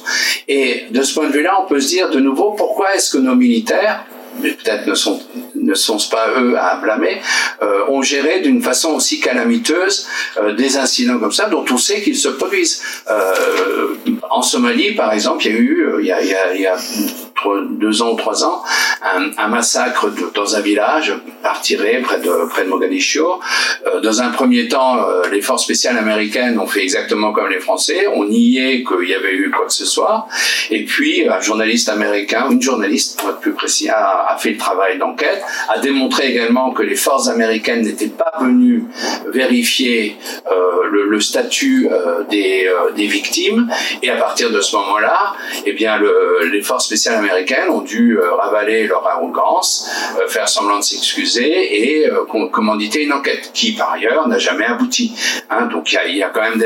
Et 0.47 0.83
de 0.91 1.01
ce 1.01 1.13
point 1.13 1.27
de 1.27 1.33
vue-là, 1.33 1.53
on 1.63 1.67
peut 1.67 1.79
se 1.79 1.89
dire 1.89 2.09
de 2.09 2.19
nouveau 2.19 2.51
pourquoi 2.51 2.95
est-ce 2.95 3.11
que 3.11 3.19
nos 3.19 3.35
militaires 3.35 4.05
mais 4.41 4.51
peut-être 4.51 4.87
ne 4.87 4.95
sont 4.95 5.21
ne 5.61 5.75
sont 5.75 5.97
pas 6.09 6.27
eux 6.39 6.57
à 6.57 6.75
blâmer, 6.77 7.21
euh, 7.61 7.85
ont 7.89 8.01
géré 8.01 8.39
d'une 8.39 8.61
façon 8.61 8.91
aussi 8.91 9.19
calamiteuse 9.19 10.07
euh, 10.37 10.53
des 10.53 10.77
incidents 10.77 11.19
comme 11.19 11.31
ça, 11.31 11.47
dont 11.49 11.65
on 11.71 11.77
sait 11.77 12.01
qu'ils 12.01 12.17
se 12.17 12.29
produisent. 12.29 12.81
Euh, 13.09 13.95
en 14.29 14.41
Somalie, 14.41 14.93
par 14.93 15.13
exemple, 15.13 15.45
il 15.45 15.51
y 15.51 15.55
a 15.55 15.59
eu, 15.59 15.87
il 15.99 16.05
y 16.05 16.11
a, 16.11 16.21
il 16.21 16.29
y 16.29 16.35
a, 16.35 16.53
il 16.55 17.77
deux 17.79 18.01
ans 18.03 18.11
ou 18.11 18.15
trois 18.15 18.43
ans, 18.43 18.61
un, 19.37 19.47
massacre 19.47 20.11
dans 20.35 20.55
un 20.55 20.61
village 20.61 21.13
partiré 21.41 21.99
près 22.03 22.19
de, 22.19 22.47
près 22.49 22.65
de 22.65 22.69
Mogadiscio. 22.69 23.39
dans 24.03 24.21
un 24.21 24.29
premier 24.29 24.67
temps, 24.67 25.03
les 25.31 25.41
forces 25.41 25.63
spéciales 25.63 25.97
américaines 25.97 26.59
ont 26.59 26.67
fait 26.67 26.83
exactement 26.83 27.33
comme 27.33 27.49
les 27.49 27.59
Français, 27.59 28.05
on 28.13 28.25
niait 28.25 28.83
qu'il 28.83 29.09
y 29.09 29.15
avait 29.15 29.33
eu 29.33 29.49
quoi 29.49 29.65
que 29.65 29.73
ce 29.73 29.85
soit, 29.85 30.27
et 30.69 30.85
puis 30.85 31.27
un 31.27 31.41
journaliste 31.41 31.89
américain, 31.89 32.47
une 32.51 32.61
journaliste 32.61 33.19
pour 33.19 33.29
être 33.31 33.39
plus 33.39 33.53
précis, 33.53 33.89
a, 33.89 34.30
a 34.33 34.37
fait 34.37 34.51
le 34.51 34.57
travail 34.57 34.97
d'enquête, 34.97 35.43
a 35.69 35.79
démontré 35.79 36.27
également 36.27 36.71
que 36.71 36.83
les 36.83 36.95
forces 36.95 37.27
américaines 37.27 37.81
n'étaient 37.81 38.07
pas 38.07 38.33
venues 38.39 38.85
vérifier 39.27 40.17
euh, 40.51 40.89
le, 40.91 41.19
statut 41.21 41.87
euh, 41.91 42.23
des, 42.29 42.67
euh, 42.67 42.91
des, 42.91 43.05
victimes, 43.05 43.69
et 44.01 44.09
à 44.09 44.15
partir 44.15 44.49
de 44.49 44.59
ce 44.59 44.75
moment-là, 44.75 45.33
eh 45.65 45.73
bien, 45.73 45.97
le, 45.97 46.49
les 46.51 46.61
forces 46.61 46.85
spéciales 46.85 47.15
américaines 47.15 47.69
ont 47.69 47.81
dû 47.81 48.17
ravaler 48.17 48.87
leur 48.87 49.05
arrogance, 49.07 49.89
faire 50.27 50.49
semblant 50.49 50.79
de 50.79 50.83
s'excuser 50.83 52.01
et 52.01 52.09
commanditer 52.51 53.03
une 53.03 53.13
enquête 53.13 53.51
qui, 53.53 53.73
par 53.73 53.93
ailleurs, 53.93 54.27
n'a 54.27 54.39
jamais 54.39 54.65
abouti. 54.65 55.13
Hein, 55.49 55.67
donc, 55.67 55.91
il 55.93 56.17
y 56.17 56.25
quand 56.33 56.41
même 56.41 56.61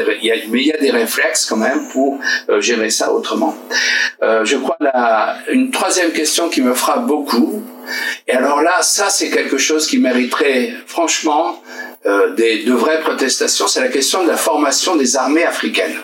mais 0.49 0.61
il 0.61 0.67
y 0.67 0.71
a 0.71 0.77
des 0.77 0.91
réflexes 0.91 1.45
quand 1.45 1.57
même 1.57 1.87
pour 1.91 2.19
gérer 2.59 2.89
ça 2.89 3.11
autrement. 3.11 3.55
je 4.21 4.55
crois 4.57 4.77
la, 4.79 5.37
une 5.51 5.71
troisième 5.71 6.11
question 6.11 6.49
qui 6.49 6.61
me 6.61 6.73
frappe 6.73 7.05
beaucoup, 7.05 7.44
et 8.27 8.33
alors 8.33 8.61
là, 8.61 8.81
ça 8.81 9.09
c'est 9.09 9.29
quelque 9.29 9.57
chose 9.57 9.87
qui 9.87 9.97
mériterait 9.99 10.73
franchement 10.87 11.61
euh, 12.05 12.35
des, 12.35 12.63
de 12.63 12.73
vraies 12.73 12.99
protestations, 12.99 13.67
c'est 13.67 13.81
la 13.81 13.87
question 13.87 14.23
de 14.23 14.27
la 14.27 14.37
formation 14.37 14.95
des 14.95 15.15
armées 15.15 15.43
africaines. 15.43 15.95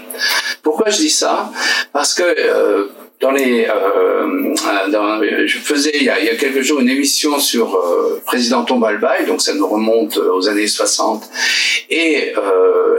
Pourquoi 0.64 0.90
je 0.90 0.98
dis 0.98 1.12
ça? 1.12 1.52
Parce 1.94 2.16
que 2.16 2.24
euh, 2.24 2.88
dans 3.20 3.30
les, 3.30 3.68
euh, 3.68 4.56
je 5.46 5.60
faisais 5.60 5.92
il 5.94 6.04
y, 6.04 6.10
a, 6.10 6.36
quelques 6.38 6.62
jours 6.62 6.80
une 6.80 6.90
émission 6.90 7.40
sur 7.40 7.80
président 8.26 8.64
Tombalbaye, 8.64 9.28
donc 9.28 9.44
ça 9.44 9.54
nous 9.54 9.68
remonte 9.68 10.18
aux 10.18 10.50
années 10.50 10.66
60, 10.66 11.24
et 11.92 12.34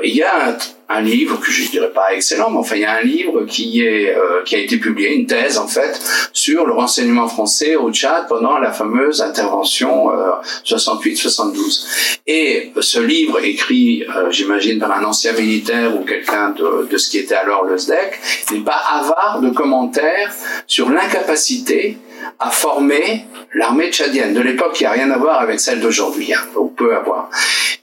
il 0.04 0.14
y 0.14 0.22
a 0.22 0.50
un, 0.50 0.56
un 0.92 1.00
livre 1.00 1.40
que 1.40 1.50
je 1.50 1.70
dirais 1.70 1.92
pas 1.92 2.14
excellent, 2.14 2.50
mais 2.50 2.58
enfin 2.58 2.76
il 2.76 2.82
y 2.82 2.84
a 2.84 2.96
un 2.96 3.02
livre 3.02 3.44
qui 3.44 3.82
est 3.82 4.14
euh, 4.14 4.42
qui 4.44 4.54
a 4.56 4.58
été 4.58 4.76
publié, 4.78 5.14
une 5.14 5.26
thèse 5.26 5.58
en 5.58 5.66
fait 5.66 6.00
sur 6.32 6.66
le 6.66 6.72
renseignement 6.72 7.28
français 7.28 7.76
au 7.76 7.90
Tchad 7.92 8.28
pendant 8.28 8.58
la 8.58 8.72
fameuse 8.72 9.20
intervention 9.22 10.10
euh, 10.12 10.30
68-72. 10.64 12.20
Et 12.26 12.72
ce 12.80 13.00
livre 13.00 13.42
écrit, 13.44 14.04
euh, 14.04 14.30
j'imagine 14.30 14.78
par 14.78 14.92
un 14.92 15.04
ancien 15.04 15.32
militaire 15.32 15.94
ou 15.98 16.04
quelqu'un 16.04 16.50
de, 16.50 16.88
de 16.90 16.96
ce 16.96 17.10
qui 17.10 17.18
était 17.18 17.34
alors 17.34 17.64
le 17.64 17.78
SDEC, 17.78 18.20
n'est 18.52 18.60
pas 18.60 18.80
avare 18.92 19.40
de 19.40 19.50
commentaires 19.50 20.32
sur 20.66 20.90
l'incapacité 20.90 21.96
à 22.38 22.50
former 22.50 23.26
l'armée 23.54 23.90
tchadienne 23.90 24.34
de 24.34 24.40
l'époque 24.40 24.74
qui 24.74 24.84
a 24.84 24.90
rien 24.90 25.10
à 25.10 25.18
voir 25.18 25.40
avec 25.40 25.60
celle 25.60 25.80
d'aujourd'hui, 25.80 26.32
hein, 26.32 26.40
ou 26.56 26.72
avoir. 26.90 27.30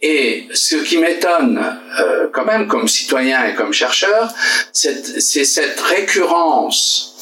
Et 0.02 0.48
ce 0.54 0.76
qui 0.76 0.98
m'étonne 0.98 1.78
euh, 2.00 2.28
quand 2.32 2.46
même 2.46 2.68
comme 2.68 2.88
citoyen 2.88 3.46
et 3.46 3.56
comme 3.56 3.74
chercheur, 3.74 4.34
c'est 4.74 5.20
cette 5.22 5.80
récurrence 5.80 7.16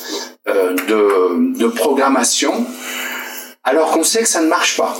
euh, 0.48 0.74
de 0.74 1.68
programmation 1.68 2.66
alors 3.64 3.92
qu'on 3.92 4.04
sait 4.04 4.22
que 4.22 4.30
ça 4.30 4.42
ne 4.42 4.48
marche 4.48 4.78
pas. 4.78 4.96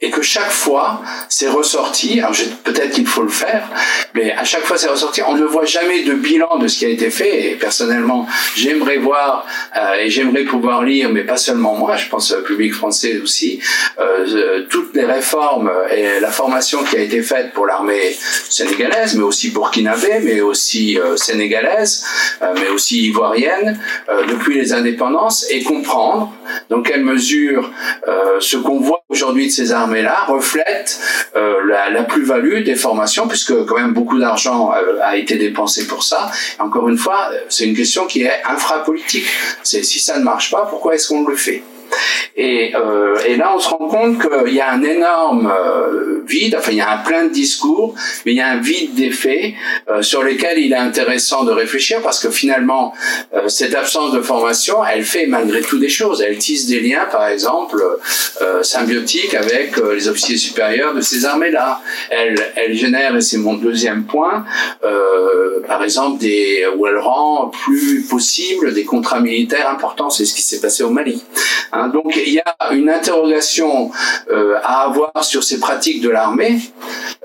Et 0.00 0.10
que 0.10 0.22
chaque 0.22 0.50
fois 0.50 1.02
c'est 1.28 1.48
ressorti, 1.48 2.20
alors 2.20 2.34
peut-être 2.64 2.92
qu'il 2.92 3.06
faut 3.06 3.22
le 3.22 3.28
faire, 3.28 3.68
mais 4.14 4.32
à 4.32 4.44
chaque 4.44 4.64
fois 4.64 4.78
c'est 4.78 4.88
ressorti, 4.88 5.22
on 5.22 5.34
ne 5.34 5.44
voit 5.44 5.66
jamais 5.66 6.02
de 6.02 6.14
bilan 6.14 6.58
de 6.58 6.68
ce 6.68 6.78
qui 6.78 6.86
a 6.86 6.88
été 6.88 7.10
fait, 7.10 7.50
et 7.50 7.54
personnellement 7.54 8.26
j'aimerais 8.56 8.96
voir 8.96 9.46
euh, 9.76 9.94
et 10.00 10.10
j'aimerais 10.10 10.44
pouvoir 10.44 10.82
lire, 10.82 11.10
mais 11.10 11.22
pas 11.22 11.36
seulement 11.36 11.74
moi, 11.74 11.96
je 11.96 12.08
pense 12.08 12.32
au 12.32 12.42
public 12.42 12.72
français 12.74 13.20
aussi, 13.22 13.60
euh, 13.98 14.26
euh, 14.28 14.66
toutes 14.68 14.94
les 14.94 15.04
réformes 15.04 15.70
et 15.90 16.20
la 16.20 16.30
formation 16.30 16.82
qui 16.84 16.96
a 16.96 17.00
été 17.00 17.22
faite 17.22 17.52
pour 17.52 17.66
l'armée 17.66 18.16
sénégalaise, 18.48 19.14
mais 19.16 19.22
aussi 19.22 19.50
burkinabé, 19.50 20.20
mais 20.22 20.40
aussi 20.40 20.98
sénégalaise, 21.16 22.04
mais 22.54 22.68
aussi 22.68 23.06
ivoirienne, 23.06 23.78
depuis 24.28 24.54
les 24.54 24.72
indépendances, 24.72 25.46
et 25.50 25.62
comprendre 25.62 26.32
dans 26.68 26.82
quelle 26.82 27.04
mesure 27.04 27.70
ce 28.40 28.56
qu'on 28.56 28.80
voit 28.80 28.99
aujourd'hui 29.10 29.48
de 29.48 29.52
ces 29.52 29.72
armées-là 29.72 30.24
reflète 30.28 30.98
euh, 31.36 31.56
la, 31.66 32.02
plus-value 32.04 32.62
des 32.64 32.76
formations, 32.76 33.28
puisque 33.28 33.64
quand 33.66 33.76
même 33.76 33.92
beaucoup 33.92 34.18
d'argent 34.18 34.72
euh, 34.72 34.98
a 35.02 35.16
été 35.16 35.36
dépensé 35.36 35.86
pour 35.86 36.02
ça. 36.02 36.30
encore 36.58 36.88
une 36.88 36.96
fois, 36.96 37.30
c'est 37.48 37.64
une 37.64 37.76
question 37.76 38.06
qui 38.06 38.22
est 38.22 38.42
infrapolitique. 38.48 39.26
C'est 39.62 39.82
si 39.82 39.98
ça 39.98 40.18
ne 40.18 40.24
marche 40.24 40.50
pas, 40.50 40.66
pourquoi 40.66 40.94
est-ce 40.94 41.08
qu'on 41.08 41.26
le 41.26 41.36
fait? 41.36 41.62
Et, 42.36 42.74
euh, 42.74 43.16
et, 43.26 43.36
là, 43.36 43.52
on 43.54 43.58
se 43.58 43.68
rend 43.68 43.88
compte 43.88 44.18
qu'il 44.20 44.54
y 44.54 44.60
a 44.60 44.70
un 44.70 44.82
énorme 44.82 45.52
euh, 45.52 46.22
vide, 46.26 46.56
enfin 46.58 46.72
il 46.72 46.78
y 46.78 46.80
a 46.80 46.90
un 46.90 46.98
plein 46.98 47.24
de 47.24 47.30
discours, 47.30 47.94
mais 48.24 48.32
il 48.32 48.38
y 48.38 48.40
a 48.40 48.48
un 48.48 48.60
vide 48.60 48.94
des 48.94 49.10
faits 49.10 49.52
euh, 49.88 50.02
sur 50.02 50.22
lesquels 50.22 50.58
il 50.58 50.72
est 50.72 50.76
intéressant 50.76 51.44
de 51.44 51.52
réfléchir 51.52 52.00
parce 52.02 52.20
que 52.20 52.30
finalement, 52.30 52.94
euh, 53.34 53.48
cette 53.48 53.74
absence 53.74 54.12
de 54.12 54.20
formation, 54.20 54.76
elle 54.84 55.04
fait 55.04 55.26
malgré 55.26 55.60
tout 55.60 55.78
des 55.78 55.88
choses. 55.88 56.22
Elle 56.22 56.38
tisse 56.38 56.66
des 56.66 56.80
liens, 56.80 57.06
par 57.10 57.26
exemple, 57.26 57.82
symbiotiques 58.62 59.34
avec 59.34 59.76
les 59.76 60.08
officiers 60.08 60.36
supérieurs 60.36 60.94
de 60.94 61.00
ces 61.00 61.24
armées-là. 61.24 61.80
Elle, 62.10 62.36
elle 62.56 62.74
génère, 62.74 63.16
et 63.16 63.20
c'est 63.20 63.38
mon 63.38 63.54
deuxième 63.54 64.04
point, 64.04 64.44
par 65.66 65.82
exemple, 65.82 66.18
des, 66.18 66.64
où 66.76 66.86
elle 66.86 66.98
rend 66.98 67.48
plus 67.48 68.02
possible 68.08 68.72
des 68.72 68.84
contrats 68.84 69.20
militaires 69.20 69.68
importants. 69.68 70.10
C'est 70.10 70.24
ce 70.24 70.34
qui 70.34 70.42
s'est 70.42 70.60
passé 70.60 70.82
au 70.82 70.90
Mali. 70.90 71.22
Hein, 71.72 71.79
donc 71.88 72.16
il 72.16 72.34
y 72.34 72.40
a 72.40 72.72
une 72.72 72.88
interrogation 72.88 73.90
euh, 74.30 74.56
à 74.62 74.82
avoir 74.82 75.12
sur 75.22 75.42
ces 75.42 75.60
pratiques 75.60 76.00
de 76.00 76.08
l'armée, 76.08 76.58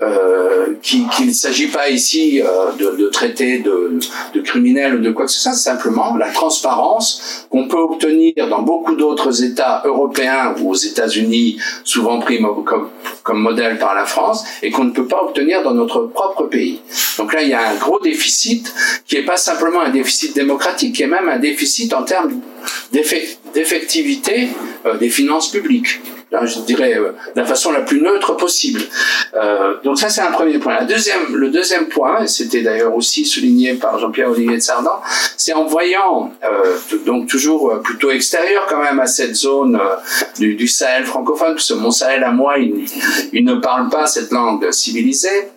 euh, 0.01 0.75
qu'il 0.81 1.07
ne 1.27 1.31
s'agit 1.33 1.67
pas 1.67 1.89
ici 1.89 2.41
euh, 2.41 2.71
de, 2.77 3.07
traiter 3.09 3.59
de, 3.59 3.99
de, 4.33 4.41
criminels 4.41 4.95
ou 4.95 4.99
de 4.99 5.11
quoi 5.11 5.25
que 5.25 5.31
ce 5.31 5.39
soit, 5.39 5.53
simplement 5.53 6.15
la 6.17 6.31
transparence 6.31 7.45
qu'on 7.49 7.67
peut 7.67 7.77
obtenir 7.77 8.47
dans 8.49 8.61
beaucoup 8.61 8.95
d'autres 8.95 9.43
États 9.43 9.81
européens 9.85 10.55
ou 10.59 10.71
aux 10.71 10.75
États-Unis, 10.75 11.59
souvent 11.83 12.19
pris 12.19 12.41
comme, 12.65 12.89
comme 13.23 13.39
modèle 13.39 13.77
par 13.77 13.95
la 13.95 14.05
France, 14.05 14.43
et 14.61 14.71
qu'on 14.71 14.85
ne 14.85 14.91
peut 14.91 15.07
pas 15.07 15.21
obtenir 15.23 15.63
dans 15.63 15.73
notre 15.73 16.01
propre 16.01 16.43
pays. 16.43 16.81
Donc 17.17 17.33
là, 17.33 17.41
il 17.41 17.49
y 17.49 17.53
a 17.53 17.69
un 17.69 17.75
gros 17.75 17.99
déficit 17.99 18.73
qui 19.07 19.15
n'est 19.15 19.25
pas 19.25 19.37
simplement 19.37 19.81
un 19.81 19.89
déficit 19.89 20.35
démocratique, 20.35 20.95
qui 20.95 21.03
est 21.03 21.07
même 21.07 21.29
un 21.29 21.39
déficit 21.39 21.93
en 21.93 22.03
termes 22.03 22.41
d'effectivité 22.91 24.49
euh, 24.85 24.97
des 24.97 25.09
finances 25.09 25.51
publiques. 25.51 26.01
Je 26.43 26.59
dirais 26.61 26.97
euh, 26.97 27.11
de 27.35 27.39
la 27.39 27.45
façon 27.45 27.71
la 27.71 27.81
plus 27.81 28.01
neutre 28.01 28.35
possible. 28.35 28.81
Euh, 29.35 29.75
donc 29.83 29.97
ça, 29.97 30.09
c'est 30.09 30.21
un 30.21 30.31
premier 30.31 30.57
point. 30.57 30.73
La 30.73 30.83
deuxième, 30.83 31.35
le 31.35 31.49
deuxième 31.49 31.87
point, 31.87 32.23
et 32.23 32.27
c'était 32.27 32.61
d'ailleurs 32.61 32.95
aussi 32.95 33.25
souligné 33.25 33.75
par 33.75 33.99
Jean-Pierre 33.99 34.31
Olivier 34.31 34.57
de 34.57 34.61
Sardan, 34.61 35.01
c'est 35.37 35.53
en 35.53 35.65
voyant, 35.65 36.33
donc 37.05 37.27
toujours 37.27 37.81
plutôt 37.81 38.11
extérieur 38.11 38.65
quand 38.67 38.81
même 38.81 38.99
à 38.99 39.07
cette 39.07 39.35
zone 39.35 39.79
du, 40.37 40.67
Sahel 40.67 41.05
francophone, 41.05 41.53
parce 41.53 41.69
que 41.69 41.75
mon 41.75 41.91
Sahel 41.91 42.23
à 42.23 42.31
moi, 42.31 42.55
il 42.57 43.45
ne 43.45 43.55
parle 43.55 43.89
pas 43.89 44.07
cette 44.07 44.31
langue 44.31 44.69
civilisée 44.71 45.49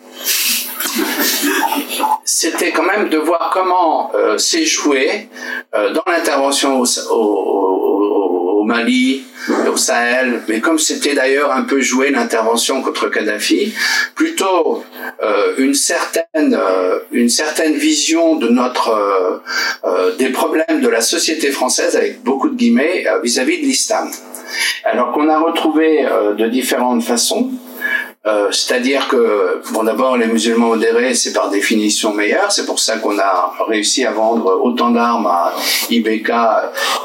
c'était 2.24 2.72
quand 2.72 2.85
même 2.85 3.09
de 3.09 3.18
voir 3.18 3.51
comment 3.53 4.12
euh, 4.14 4.39
joué 4.64 5.29
euh, 5.74 5.93
dans 5.93 6.05
l'intervention 6.07 6.83
au, 7.11 8.64
Mali, 8.64 9.24
au 9.72 9.76
Sahel, 9.79 10.43
mais 10.47 10.61
comme 10.61 10.79
c'était 10.79 11.14
d'ailleurs 11.14 11.53
un 11.53 11.62
peu 11.62 11.81
joué 11.81 12.11
l'intervention 12.11 12.83
contre 12.83 13.09
Kadhafi, 13.09 13.72
plutôt 14.14 14.85
euh, 15.22 15.55
une 15.57 15.72
certaine 15.72 16.55
euh, 16.55 16.99
une 17.11 17.31
certaine 17.31 17.74
vision 17.74 18.37
de 18.37 18.49
notre 18.49 19.41
des 20.18 20.29
problèmes 20.29 20.81
de 20.83 20.89
la 20.89 21.01
société 21.01 21.51
française 21.51 21.97
avec 21.97 22.22
beaucoup 22.22 22.51
de 22.51 22.57
guillemets 22.57 23.07
vis-à-vis 23.22 23.57
-vis 23.57 23.62
de 23.62 23.66
l'islam. 23.66 24.11
Alors 24.85 25.12
qu'on 25.12 25.29
a 25.31 25.39
retrouvé 25.39 26.07
de 26.37 26.47
différentes 26.49 27.03
façons. 27.03 27.51
Euh, 28.27 28.51
c'est-à-dire 28.51 29.07
que, 29.09 29.62
bon, 29.73 29.85
d'abord, 29.85 30.16
les 30.16 30.27
musulmans 30.27 30.69
modérés, 30.69 31.14
c'est 31.14 31.33
par 31.33 31.51
définition 31.51 32.12
meilleur. 32.12 32.51
C'est 32.51 32.66
pour 32.66 32.81
ça 32.81 32.99
qu'on 32.99 33.16
a 33.19 33.55
réussi 33.69 34.05
à 34.05 34.11
vendre 34.11 34.61
autant 34.62 34.91
d'armes 34.91 35.27
à 35.27 35.55
IBK 35.89 36.33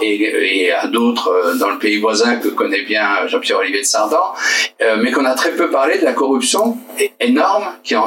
et, 0.01 0.71
à 0.71 0.87
d'autres 0.87 1.29
euh, 1.29 1.55
dans 1.55 1.69
le 1.69 1.77
pays 1.77 1.99
voisin 1.99 2.37
que 2.37 2.47
connaît 2.49 2.81
bien 2.81 3.27
Jean-Pierre 3.27 3.59
Olivier 3.59 3.81
de 3.81 3.85
Sardan, 3.85 4.33
euh, 4.81 4.97
mais 5.01 5.11
qu'on 5.11 5.25
a 5.25 5.35
très 5.35 5.51
peu 5.51 5.69
parlé 5.69 5.99
de 5.99 6.03
la 6.03 6.13
corruption 6.13 6.77
énorme 7.19 7.65
qui 7.83 7.95
a, 7.95 8.03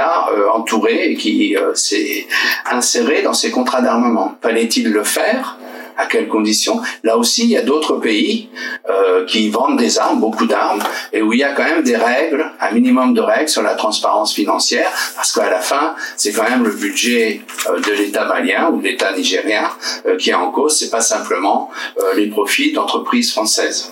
a 0.00 0.28
entouré 0.54 1.10
et 1.10 1.14
qui 1.16 1.56
s'est 1.74 2.26
inséré 2.70 3.22
dans 3.22 3.32
ces 3.32 3.50
contrats 3.50 3.80
d'armement. 3.80 4.36
Fallait-il 4.42 4.90
le 4.90 5.02
faire? 5.02 5.58
À 5.98 6.06
quelles 6.06 6.28
conditions? 6.28 6.80
Là 7.02 7.18
aussi, 7.18 7.42
il 7.42 7.50
y 7.50 7.56
a 7.56 7.62
d'autres 7.62 7.96
pays 7.96 8.48
euh, 8.88 9.26
qui 9.26 9.50
vendent 9.50 9.78
des 9.78 9.98
armes, 9.98 10.20
beaucoup 10.20 10.46
d'armes, 10.46 10.82
et 11.12 11.20
où 11.20 11.32
il 11.32 11.40
y 11.40 11.44
a 11.44 11.52
quand 11.52 11.64
même 11.64 11.82
des 11.82 11.96
règles, 11.96 12.50
un 12.60 12.70
minimum 12.72 13.12
de 13.14 13.20
règles 13.20 13.48
sur 13.48 13.62
la 13.62 13.74
transparence 13.74 14.32
financière, 14.32 14.90
parce 15.16 15.32
qu'à 15.32 15.50
la 15.50 15.60
fin, 15.60 15.94
c'est 16.16 16.32
quand 16.32 16.48
même 16.48 16.64
le 16.64 16.72
budget 16.72 17.42
euh, 17.68 17.80
de 17.80 17.92
l'État 17.92 18.24
malien 18.24 18.70
ou 18.72 18.80
de 18.80 18.84
l'État 18.84 19.12
nigérien 19.14 19.68
euh, 20.06 20.16
qui 20.16 20.30
est 20.30 20.34
en 20.34 20.50
cause. 20.50 20.78
C'est 20.78 20.90
pas 20.90 21.00
simplement 21.00 21.70
les 22.16 22.28
profits 22.28 22.72
d'entreprises 22.72 23.32
françaises. 23.32 23.90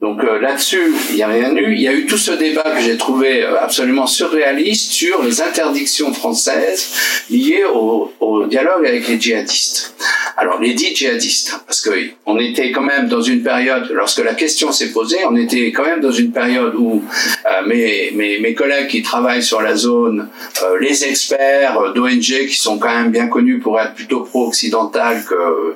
Donc 0.00 0.22
là-dessus, 0.22 0.94
il 1.10 1.16
n'y 1.16 1.22
a 1.22 1.28
rien 1.28 1.54
eu. 1.54 1.74
Il 1.74 1.80
y 1.80 1.88
a 1.88 1.92
eu 1.92 2.06
tout 2.06 2.18
ce 2.18 2.32
débat 2.32 2.62
que 2.62 2.80
j'ai 2.80 2.96
trouvé 2.96 3.44
absolument 3.44 4.06
surréaliste 4.06 4.92
sur 4.92 5.22
les 5.22 5.40
interdictions 5.40 6.12
françaises 6.12 7.24
liées 7.30 7.64
au, 7.64 8.12
au 8.20 8.46
dialogue 8.46 8.86
avec 8.86 9.08
les 9.08 9.20
djihadistes. 9.20 9.94
Alors 10.36 10.60
les 10.60 10.74
dits 10.74 10.94
djihadistes, 10.94 11.25
parce 11.66 11.80
que 11.80 11.90
on 12.24 12.38
était 12.38 12.70
quand 12.72 12.82
même 12.82 13.08
dans 13.08 13.20
une 13.20 13.42
période, 13.42 13.90
lorsque 13.92 14.22
la 14.24 14.34
question 14.34 14.72
s'est 14.72 14.92
posée, 14.92 15.18
on 15.28 15.36
était 15.36 15.72
quand 15.72 15.84
même 15.84 16.00
dans 16.00 16.12
une 16.12 16.32
période 16.32 16.74
où 16.74 17.02
euh, 17.46 17.66
mes, 17.66 18.54
collègues 18.54 18.88
qui 18.88 19.02
travaillent 19.02 19.42
sur 19.42 19.60
la 19.60 19.76
zone, 19.76 20.28
euh, 20.62 20.78
les 20.80 21.04
experts 21.04 21.78
euh, 21.78 21.92
d'ONG 21.92 22.46
qui 22.48 22.56
sont 22.56 22.78
quand 22.78 22.88
même 22.88 23.10
bien 23.10 23.28
connus 23.28 23.58
pour 23.58 23.80
être 23.80 23.94
plutôt 23.94 24.20
pro-occidental 24.20 25.24
que 25.28 25.74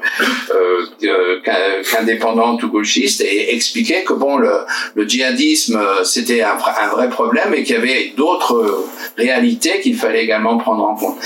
qu'indépendantes 1.83 2.63
ou 2.63 2.69
gauchistes, 2.69 3.21
et 3.21 3.55
expliquaient 3.55 4.05
que 4.05 4.15
bon, 4.15 4.37
le, 4.37 4.53
le 4.95 5.09
djihadisme 5.09 5.81
c'était 6.05 6.43
un, 6.43 6.57
vrai 6.91 7.09
problème 7.09 7.55
et 7.55 7.63
qu'il 7.63 7.77
y 7.77 7.79
avait 7.79 8.13
d'autres 8.17 8.87
réalités 9.17 9.81
qu'il 9.81 9.97
fallait 9.97 10.25
également 10.25 10.59
prendre 10.59 10.85
en 10.85 10.95
compte. 10.95 11.19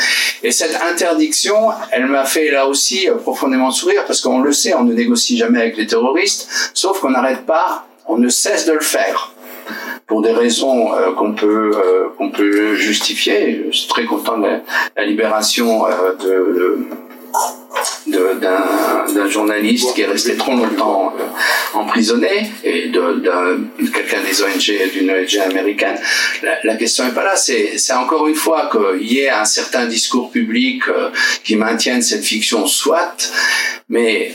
Et 0.42 0.50
cette 0.50 0.78
interdiction, 0.90 1.70
elle 1.90 2.06
m'a 2.06 2.24
fait 2.24 2.50
là 2.50 2.66
aussi 2.66 3.08
profondément 3.22 3.70
sourire 3.70 4.04
qu'on 4.20 4.40
le 4.40 4.52
sait, 4.52 4.74
on 4.74 4.84
ne 4.84 4.92
négocie 4.92 5.36
jamais 5.36 5.60
avec 5.60 5.76
les 5.76 5.86
terroristes, 5.86 6.70
sauf 6.74 7.00
qu'on 7.00 7.10
n'arrête 7.10 7.46
pas, 7.46 7.86
on 8.06 8.18
ne 8.18 8.28
cesse 8.28 8.66
de 8.66 8.72
le 8.72 8.80
faire 8.80 9.34
pour 10.06 10.22
des 10.22 10.32
raisons 10.32 10.94
euh, 10.94 11.12
qu'on 11.12 11.32
peut 11.32 11.72
euh, 11.74 12.08
qu'on 12.16 12.30
peut 12.30 12.74
justifier. 12.74 13.66
Je 13.70 13.76
suis 13.76 13.88
très 13.88 14.04
content 14.04 14.38
de 14.38 14.46
la, 14.96 15.04
libération 15.04 15.86
euh, 15.86 16.14
de 16.22 16.78
d'un 18.06 19.28
journaliste 19.28 19.94
qui 19.94 20.02
est 20.02 20.06
resté 20.06 20.36
trop 20.36 20.52
longtemps 20.52 21.12
euh, 21.18 21.78
emprisonné 21.78 22.50
et 22.62 22.88
de, 22.88 23.20
de 23.20 23.88
quelqu'un 23.90 24.22
des 24.22 24.42
ONG 24.42 24.92
d'une 24.92 25.10
ONG 25.10 25.38
américaine. 25.38 25.98
La, 26.42 26.58
la 26.62 26.76
question 26.76 27.04
n'est 27.04 27.12
pas 27.12 27.24
là. 27.24 27.36
C'est 27.36 27.92
encore 27.94 28.26
une 28.28 28.34
fois 28.34 28.70
qu'il 28.70 29.10
y 29.10 29.20
ait 29.20 29.30
un 29.30 29.44
certain 29.44 29.86
discours 29.86 30.30
public 30.30 30.82
euh, 30.88 31.10
qui 31.42 31.56
maintienne 31.56 32.02
cette 32.02 32.24
fiction, 32.24 32.66
soit, 32.66 33.16
mais 33.88 34.32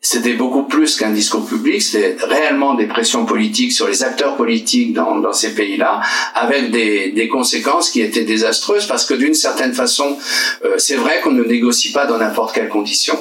c'était 0.00 0.34
beaucoup 0.34 0.64
plus 0.64 0.96
qu'un 0.96 1.10
discours 1.10 1.44
public, 1.46 1.82
c'était 1.82 2.16
réellement 2.22 2.74
des 2.74 2.86
pressions 2.86 3.24
politiques 3.24 3.72
sur 3.72 3.88
les 3.88 4.04
acteurs 4.04 4.36
politiques 4.36 4.92
dans, 4.92 5.32
ces 5.32 5.54
pays-là, 5.54 6.00
avec 6.34 6.70
des, 6.70 7.10
des, 7.10 7.28
conséquences 7.28 7.90
qui 7.90 8.00
étaient 8.00 8.24
désastreuses, 8.24 8.86
parce 8.86 9.04
que 9.04 9.14
d'une 9.14 9.34
certaine 9.34 9.72
façon, 9.72 10.16
euh, 10.64 10.74
c'est 10.78 10.96
vrai 10.96 11.20
qu'on 11.22 11.32
ne 11.32 11.44
négocie 11.44 11.92
pas 11.92 12.06
dans 12.06 12.18
n'importe 12.18 12.54
quelle 12.54 12.68
condition. 12.68 13.18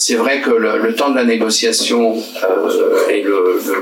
C'est 0.00 0.14
vrai 0.14 0.40
que 0.40 0.50
le, 0.50 0.94
temps 0.94 1.10
de 1.10 1.16
la 1.16 1.24
négociation 1.24 2.16
euh, 2.16 3.08
et 3.10 3.24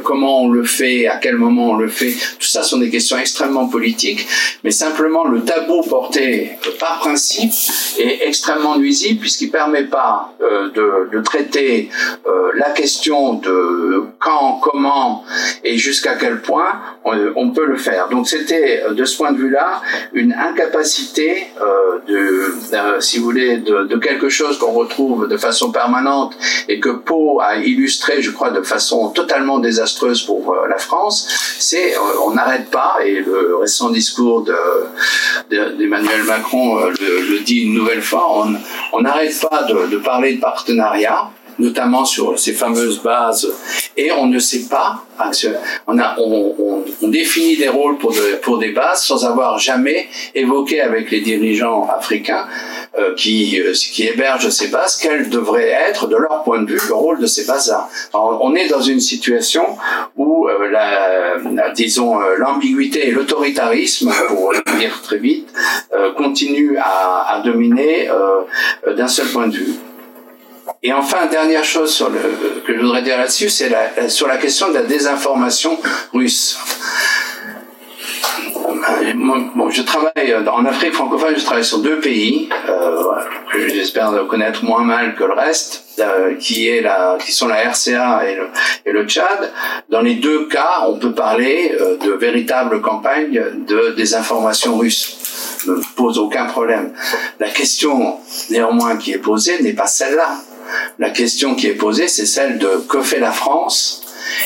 comment 0.02 0.42
on 0.42 0.48
le 0.48 0.64
fait, 0.64 1.06
à 1.06 1.16
quel 1.16 1.36
moment 1.36 1.70
on 1.70 1.76
le 1.76 1.88
fait, 1.88 2.12
tout 2.38 2.46
ça 2.46 2.62
sont 2.62 2.78
des 2.78 2.90
questions 2.90 3.16
extrêmement 3.16 3.68
politiques, 3.68 4.26
mais 4.64 4.72
simplement 4.72 5.24
le 5.24 5.42
tabou 5.42 5.82
porté 5.82 6.58
par 6.80 6.98
principe 6.98 7.52
est 7.98 8.26
extrêmement 8.26 8.76
nuisible 8.76 9.20
puisqu'il 9.20 9.50
permet 9.50 9.84
pas 9.84 10.34
euh, 10.42 11.06
de, 11.10 11.20
traiter 11.22 11.88
euh, 12.26 12.50
la 12.54 12.70
question 12.70 13.34
de 13.34 14.02
quand, 14.18 14.60
comment 14.62 15.24
et 15.62 15.78
jusqu'à 15.78 16.14
quel 16.14 16.40
point 16.40 16.80
on, 17.04 17.50
peut 17.50 17.64
le 17.64 17.76
faire. 17.76 18.08
Donc 18.08 18.28
c'était 18.28 18.82
de 18.90 19.04
ce 19.04 19.16
point 19.16 19.32
de 19.32 19.38
vue-là 19.38 19.82
une 20.12 20.32
incapacité 20.32 21.46
de, 22.06 22.54
si 23.00 23.18
vous 23.18 23.24
voulez, 23.24 23.58
de 23.58 23.96
quelque 23.96 24.28
chose 24.28 24.58
qu'on 24.58 24.72
retrouve 24.72 25.28
de 25.28 25.36
façon 25.36 25.67
permanente 25.70 26.36
et 26.68 26.80
que 26.80 26.90
Pau 26.90 27.40
a 27.40 27.56
illustré, 27.56 28.22
je 28.22 28.30
crois, 28.30 28.50
de 28.50 28.62
façon 28.62 29.10
totalement 29.10 29.58
désastreuse 29.58 30.22
pour 30.22 30.52
euh, 30.52 30.68
la 30.68 30.78
France, 30.78 31.28
c'est 31.58 31.94
euh, 31.94 32.00
on 32.26 32.32
n'arrête 32.32 32.70
pas, 32.70 32.98
et 33.04 33.20
le 33.20 33.56
récent 33.56 33.90
discours 33.90 34.44
d'Emmanuel 35.50 36.24
Macron 36.24 36.78
euh, 36.78 36.92
le, 37.00 37.40
dit 37.40 37.60
une 37.60 37.74
nouvelle 37.74 38.02
fois, 38.02 38.44
on 38.92 39.00
n'arrête 39.00 39.34
pas 39.48 39.64
de, 39.64 39.86
de 39.86 39.96
parler 39.98 40.34
de 40.34 40.40
partenariat, 40.40 41.30
notamment 41.58 42.04
sur 42.04 42.38
ces 42.38 42.52
fameuses 42.52 43.02
bases, 43.02 43.52
et 43.96 44.12
on 44.12 44.26
ne 44.26 44.38
sait 44.38 44.66
pas, 44.70 45.04
on, 46.18 46.84
définit 47.02 47.56
des 47.56 47.68
rôles 47.68 47.98
pour, 47.98 48.14
pour 48.42 48.58
des 48.58 48.70
bases 48.70 49.02
sans 49.02 49.24
avoir 49.24 49.58
jamais 49.58 50.08
évoqué 50.34 50.80
avec 50.80 51.10
les 51.10 51.20
dirigeants 51.20 51.88
africains 51.88 52.46
euh, 52.98 53.14
qui, 53.14 53.60
euh, 53.60 53.72
qui 53.72 54.06
hébergent 54.06 54.48
ces 54.50 54.68
bases 54.68 54.98
quel 55.00 55.28
devrait 55.28 55.68
être, 55.68 56.08
de 56.08 56.16
leur 56.16 56.42
point 56.42 56.62
de 56.62 56.72
vue, 56.72 56.80
le 56.88 56.94
rôle 56.94 57.20
de 57.20 57.26
ces 57.26 57.46
bases-là. 57.46 57.88
On 58.14 58.54
est 58.54 58.68
dans 58.68 58.80
une 58.80 59.00
situation 59.00 59.64
où, 60.16 60.48
euh, 60.48 60.70
la, 60.70 61.70
disons, 61.72 62.18
l'ambiguïté 62.38 63.08
et 63.08 63.10
l'autoritarisme, 63.10 64.12
pour 64.28 64.52
le 64.52 64.78
dire 64.78 65.00
très 65.02 65.18
vite, 65.18 65.48
continuent 66.16 66.78
à, 66.78 67.34
à 67.36 67.40
dominer 67.42 68.08
d'un 68.96 69.08
seul 69.08 69.26
point 69.28 69.48
de 69.48 69.54
vue. 69.54 69.74
Et 70.82 70.92
enfin, 70.92 71.26
dernière 71.26 71.64
chose 71.64 71.92
sur 71.92 72.08
le, 72.10 72.62
que 72.66 72.74
je 72.74 72.80
voudrais 72.80 73.02
dire 73.02 73.18
là-dessus, 73.18 73.48
c'est 73.48 73.70
sur 74.08 74.28
la 74.28 74.36
question 74.36 74.68
de 74.68 74.74
la 74.74 74.82
désinformation 74.82 75.78
russe. 76.12 76.58
Je 79.70 79.82
travaille 79.82 80.34
en 80.34 80.64
Afrique 80.64 80.92
francophone, 80.92 81.34
je 81.36 81.44
travaille 81.44 81.64
sur 81.64 81.78
deux 81.78 82.00
pays 82.00 82.48
euh, 82.68 83.02
que 83.52 83.68
j'espère 83.68 84.12
connaître 84.28 84.64
moins 84.64 84.82
mal 84.82 85.14
que 85.14 85.24
le 85.24 85.32
reste, 85.32 85.84
euh, 85.98 86.34
qui 86.36 86.68
est 86.68 86.80
la, 86.80 87.18
qui 87.20 87.32
sont 87.32 87.48
la 87.48 87.68
RCA 87.70 88.22
et 88.26 88.34
le, 88.34 88.48
et 88.86 88.92
le 88.92 89.06
Tchad. 89.06 89.52
Dans 89.88 90.00
les 90.00 90.14
deux 90.14 90.46
cas, 90.46 90.84
on 90.86 90.98
peut 90.98 91.12
parler 91.12 91.76
euh, 91.80 91.96
de 91.96 92.12
véritables 92.12 92.80
campagnes 92.80 93.42
de 93.66 93.94
désinformation 93.96 94.76
russe 94.76 95.18
ne 95.66 95.74
pose 95.96 96.18
aucun 96.18 96.46
problème. 96.46 96.92
La 97.40 97.48
question 97.48 98.16
néanmoins 98.50 98.96
qui 98.96 99.12
est 99.12 99.18
posée 99.18 99.60
n'est 99.62 99.72
pas 99.72 99.86
celle-là. 99.86 100.36
La 100.98 101.10
question 101.10 101.54
qui 101.54 101.66
est 101.66 101.74
posée, 101.74 102.08
c'est 102.08 102.26
celle 102.26 102.58
de 102.58 102.84
que 102.88 103.02
fait 103.02 103.20
la 103.20 103.32
France 103.32 104.02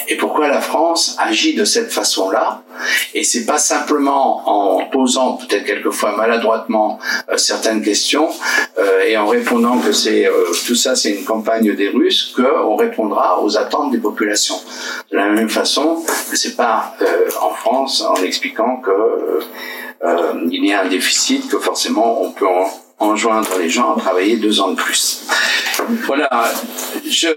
et 0.08 0.16
pourquoi 0.16 0.48
la 0.48 0.60
France 0.60 1.16
agit 1.18 1.54
de 1.54 1.64
cette 1.64 1.92
façon-là. 1.92 2.62
Et 3.14 3.24
c'est 3.24 3.44
pas 3.44 3.58
simplement 3.58 4.42
en 4.48 4.86
posant 4.86 5.34
peut-être 5.34 5.64
quelquefois 5.64 6.16
maladroitement 6.16 6.98
euh, 7.30 7.36
certaines 7.36 7.82
questions 7.82 8.28
euh, 8.78 9.02
et 9.06 9.16
en 9.16 9.26
répondant 9.26 9.78
que 9.78 9.92
c'est 9.92 10.26
euh, 10.26 10.32
tout 10.66 10.74
ça 10.74 10.96
c'est 10.96 11.10
une 11.10 11.24
campagne 11.24 11.74
des 11.74 11.88
Russes 11.88 12.34
qu'on 12.34 12.76
répondra 12.76 13.42
aux 13.42 13.56
attentes 13.56 13.92
des 13.92 13.98
populations. 13.98 14.60
De 15.10 15.16
la 15.16 15.28
même 15.28 15.50
façon, 15.50 16.02
c'est 16.32 16.56
pas 16.56 16.94
en 17.40 17.50
France 17.50 18.02
en 18.02 18.22
expliquant 18.22 18.76
que 18.76 19.40
il 20.50 20.66
y 20.66 20.72
a 20.72 20.82
un 20.82 20.88
déficit 20.88 21.48
que 21.48 21.58
forcément 21.58 22.22
on 22.22 22.32
peut 22.32 22.46
en 22.46 22.68
enjoindre 23.02 23.50
les 23.58 23.68
gens 23.68 23.94
à 23.94 24.00
travailler 24.00 24.36
deux 24.36 24.60
ans 24.60 24.70
de 24.70 24.76
plus. 24.76 25.24
Voilà, 26.06 26.44
je, 27.08 27.28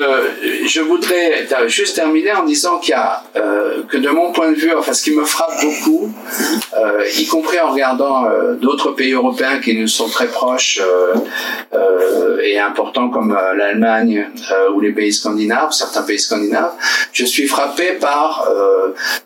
je 0.66 0.82
voudrais 0.82 1.48
juste 1.68 1.96
terminer 1.96 2.34
en 2.34 2.44
disant 2.44 2.80
qu'il 2.80 2.92
y 2.92 2.94
a, 2.94 3.24
euh, 3.38 3.84
que 3.90 3.98
de 3.98 4.10
mon 4.10 4.32
point 4.32 4.52
de 4.52 4.56
vue, 4.56 4.74
enfin 4.74 4.94
ce 4.94 5.04
qui 5.04 5.16
me 5.16 5.26
frappe 5.26 5.62
beaucoup, 5.62 6.12
euh, 6.78 7.04
y 7.18 7.26
compris 7.28 7.60
en 7.60 7.72
regardant 7.72 8.26
euh, 8.26 8.54
d'autres 8.56 8.92
pays 8.92 9.14
européens 9.14 9.60
qui 9.60 9.76
nous 9.76 9.88
sont 9.88 10.10
très 10.10 10.28
proches 10.28 10.82
et 12.44 12.60
importants 12.60 13.10
comme 13.10 13.38
l'Allemagne 13.58 14.30
ou 14.74 14.80
les 14.80 14.92
pays 14.92 15.14
scandinaves, 15.14 15.72
certains 15.72 16.04
pays 16.04 16.20
scandinaves, 16.20 16.74
je 17.12 17.26
suis 17.26 17.48
frappé 17.48 17.94
par 18.00 18.48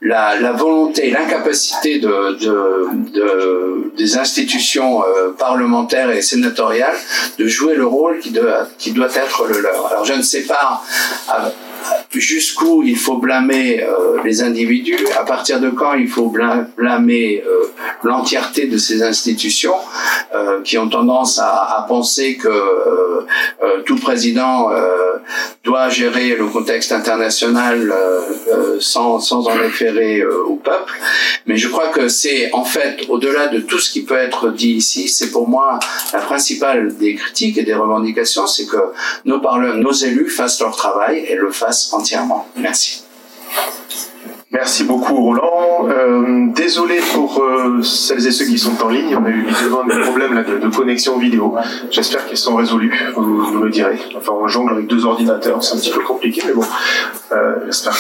la, 0.02 0.40
la, 0.40 0.52
volonté, 0.52 1.12
l'incapacité 1.12 2.00
de, 2.00 2.38
de, 2.40 2.88
de, 3.14 3.92
des 3.98 4.18
institutions 4.18 5.04
parlementaires 5.38 6.12
et 6.12 6.22
de 7.38 7.48
jouer 7.48 7.76
le 7.76 7.86
rôle 7.86 8.20
qui 8.20 8.32
doit, 8.32 8.68
qui 8.78 8.92
doit 8.92 9.14
être 9.16 9.46
le 9.48 9.60
leur. 9.60 9.88
Alors 9.88 10.06
je 10.06 10.14
ne 10.14 10.22
sais 10.22 10.44
pas 10.44 10.84
jusqu'où 12.14 12.84
il 12.84 12.98
faut 12.98 13.18
blâmer 13.18 13.84
euh, 13.84 14.22
les 14.24 14.42
individus, 14.42 15.08
à 15.18 15.24
partir 15.24 15.60
de 15.60 15.70
quand 15.70 15.94
il 15.94 16.08
faut 16.08 16.32
blâmer 16.78 17.44
euh, 17.46 17.72
l'entièreté 18.04 18.66
de 18.68 18.78
ces 18.78 19.04
institutions 19.04 19.76
euh, 20.34 20.62
qui 20.64 20.78
ont 20.78 20.90
tendance 20.90 21.40
à, 21.40 21.78
à 21.78 21.86
penser 21.88 22.38
que 22.38 22.50
tout 23.86 23.98
président 23.98 24.70
doit 25.64 25.90
gérer 25.90 26.36
le 26.36 26.46
contexte 26.48 26.92
international 26.92 27.94
sans, 28.80 29.20
sans 29.20 29.48
en 29.48 29.54
référer 29.54 30.24
au 30.26 30.56
peuple. 30.56 30.94
Mais 31.46 31.58
je 31.58 31.68
crois 31.68 31.90
que 31.90 32.08
c'est 32.08 32.50
en 32.54 32.64
fait, 32.64 33.06
au-delà 33.10 33.48
de 33.48 33.60
tout 33.60 33.80
ce 33.80 33.92
qui 33.92 34.04
peut 34.04 34.18
être 34.18 34.50
dit 34.50 34.72
ici, 34.72 35.08
c'est 35.08 35.32
pour 35.32 35.48
moi 35.48 35.80
la 36.20 36.26
principale 36.26 36.98
des 36.98 37.16
critiques 37.16 37.58
et 37.58 37.64
des 37.64 37.74
revendications, 37.74 38.46
c'est 38.46 38.66
que 38.66 38.78
nos, 39.26 39.40
nos 39.40 39.92
élus 39.92 40.30
fassent 40.30 40.60
leur 40.60 40.76
travail 40.76 41.20
et 41.20 41.36
le 41.36 41.52
fassent 41.52 41.94
entièrement. 41.94 42.48
Merci. 42.58 43.04
Merci 44.52 44.84
beaucoup 44.86 45.16
Roland. 45.16 45.88
Euh, 45.90 46.48
désolé 46.56 47.00
pour 47.14 47.40
euh, 47.40 47.84
celles 47.84 48.26
et 48.26 48.32
ceux 48.32 48.46
qui 48.46 48.58
sont 48.58 48.82
en 48.84 48.90
ligne, 48.90 49.16
on 49.16 49.24
a 49.24 49.30
eu 49.30 49.46
évidemment 49.48 49.84
des 49.84 50.02
problèmes 50.02 50.34
là, 50.34 50.44
de, 50.44 50.76
connexion 50.76 51.20
vidéo. 51.20 51.56
J'espère 51.92 52.26
qu'ils 52.26 52.38
sont 52.38 52.56
résolus, 52.56 52.92
vous, 53.16 53.46
vous, 53.46 53.60
me 53.60 53.70
direz. 53.70 54.00
Enfin 54.18 54.34
on 54.34 54.48
jongle 54.48 54.74
avec 54.74 54.88
deux 54.88 55.06
ordinateurs, 55.06 55.64
c'est 55.64 55.76
un 55.76 55.80
petit 55.80 55.92
peu 55.92 56.02
compliqué, 56.02 56.42
mais 56.48 56.54
bon, 56.54 56.64
euh, 57.32 57.58
j'espère 57.68 57.96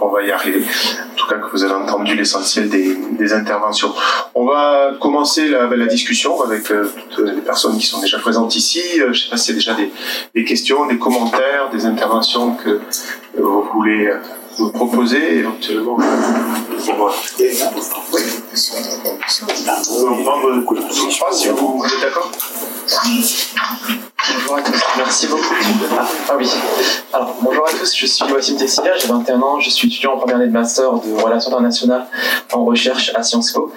qu'on 0.00 0.08
va 0.08 0.22
y 0.24 0.32
arriver. 0.32 0.64
En 1.12 1.16
tout 1.16 1.28
cas 1.28 1.36
que 1.36 1.48
vous 1.52 1.62
avez 1.62 1.74
entendu 1.74 2.16
l'essentiel 2.16 2.68
des, 2.68 2.96
des, 3.12 3.32
interventions. 3.32 3.92
On 4.34 4.46
va 4.46 4.94
commencer 5.00 5.48
la, 5.48 5.68
la 5.68 5.86
discussion 5.86 6.42
avec 6.42 6.72
euh, 6.72 6.90
toutes 7.10 7.28
les 7.28 7.40
personnes 7.40 7.78
qui 7.78 7.86
sont 7.86 8.00
déjà 8.00 8.18
présentes 8.18 8.56
ici. 8.56 8.82
Euh, 8.98 9.04
je 9.04 9.08
ne 9.08 9.14
sais 9.14 9.30
pas 9.30 9.36
s'il 9.36 9.54
y 9.54 9.56
a 9.56 9.60
déjà 9.60 9.74
des, 9.74 9.92
des, 10.34 10.44
questions, 10.44 10.86
des 10.86 10.98
commentaires, 10.98 11.70
des 11.72 11.86
interventions 11.86 12.56
que 12.56 12.80
vous 13.38 13.62
voulez 13.72 14.10
vous 14.58 14.70
proposer 14.70 15.38
éventuellement 15.38 15.96
pour 15.96 16.04
oui. 18.12 18.20
si 18.54 18.72
vous 21.48 21.84
êtes 21.84 22.00
d'accord 22.00 22.30
Bonjour 24.32 24.56
à 24.56 24.62
tous, 24.62 24.82
merci 24.96 25.26
beaucoup. 25.26 25.54
Ah, 25.98 26.06
ah, 26.30 26.34
oui. 26.38 26.48
Alors, 27.12 27.36
bonjour 27.42 27.66
à 27.68 27.70
tous, 27.70 27.94
je 27.94 28.06
suis 28.06 28.24
Wassim 28.32 28.56
Tessilia, 28.56 28.96
j'ai 28.96 29.06
21 29.08 29.40
ans, 29.42 29.60
je 29.60 29.68
suis 29.68 29.88
étudiant 29.88 30.14
en 30.14 30.16
première 30.16 30.36
année 30.36 30.46
de 30.46 30.52
master 30.52 30.92
de 30.92 31.12
relations 31.22 31.50
internationales 31.50 32.06
en 32.52 32.64
recherche 32.64 33.12
à 33.14 33.22
Sciences 33.22 33.52
Po. 33.52 33.70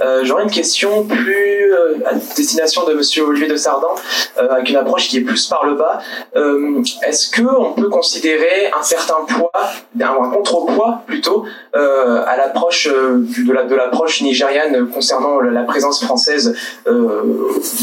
Euh, 0.00 0.20
J'aurais 0.24 0.44
une 0.44 0.50
question 0.50 1.04
plus 1.04 1.72
euh, 1.72 1.98
à 2.06 2.14
destination 2.14 2.86
de 2.86 2.94
monsieur 2.94 3.24
Olivier 3.24 3.48
de 3.48 3.56
Sardan, 3.56 3.94
euh, 4.38 4.48
avec 4.48 4.70
une 4.70 4.76
approche 4.76 5.08
qui 5.08 5.18
est 5.18 5.22
plus 5.22 5.46
par 5.48 5.66
le 5.66 5.74
bas. 5.74 6.00
Euh, 6.34 6.82
Est-ce 7.06 7.30
qu'on 7.38 7.72
peut 7.72 7.90
considérer 7.90 8.70
un 8.78 8.82
certain 8.82 9.22
poids, 9.28 9.52
un 10.00 10.30
contrepoids 10.30 11.02
plutôt, 11.06 11.44
euh, 11.76 12.24
à 12.26 12.38
l'approche 12.38 12.88
euh, 12.90 13.18
de 13.18 13.74
l'approche 13.74 14.22
nigériane 14.22 14.88
concernant 14.88 15.40
la 15.40 15.62
présence 15.64 16.02
française, 16.02 16.56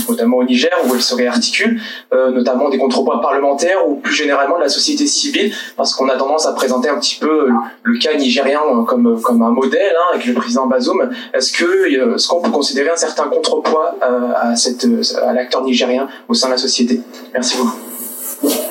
notamment 0.09 0.37
au 0.37 0.43
Niger, 0.43 0.71
où 0.85 0.95
elle 0.95 1.01
serait 1.01 1.27
articule 1.27 1.79
euh, 2.06 2.06
notamment 2.11 2.69
des 2.69 2.77
contrepoids 2.77 3.21
parlementaires 3.21 3.87
ou 3.87 3.95
plus 3.95 4.13
généralement 4.13 4.57
de 4.57 4.63
la 4.63 4.69
société 4.69 5.05
civile, 5.07 5.53
parce 5.75 5.93
qu'on 5.93 6.09
a 6.09 6.15
tendance 6.15 6.45
à 6.45 6.53
présenter 6.53 6.89
un 6.89 6.99
petit 6.99 7.17
peu 7.19 7.49
le 7.83 7.99
cas 7.99 8.15
nigérien 8.15 8.59
comme, 8.87 9.21
comme 9.21 9.41
un 9.41 9.51
modèle 9.51 9.95
hein, 9.95 10.13
avec 10.13 10.25
le 10.25 10.33
président 10.33 10.67
Bazoum. 10.67 11.09
Est-ce 11.33 11.51
que 11.51 11.65
euh, 11.65 12.15
est-ce 12.15 12.27
qu'on 12.27 12.41
peut 12.41 12.51
considérer 12.51 12.89
un 12.89 12.95
certain 12.95 13.27
contrepoids 13.27 13.95
euh, 14.03 14.31
à, 14.35 14.55
cette, 14.55 14.87
à 15.21 15.33
l'acteur 15.33 15.63
nigérien 15.63 16.07
au 16.27 16.33
sein 16.33 16.47
de 16.47 16.53
la 16.53 16.57
société? 16.57 17.01
Merci 17.33 17.57
beaucoup. 17.57 17.77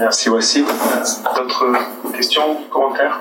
Merci 0.00 0.30
aussi. 0.30 0.64
D'autres 1.36 1.66
questions, 2.14 2.56
commentaires? 2.70 3.20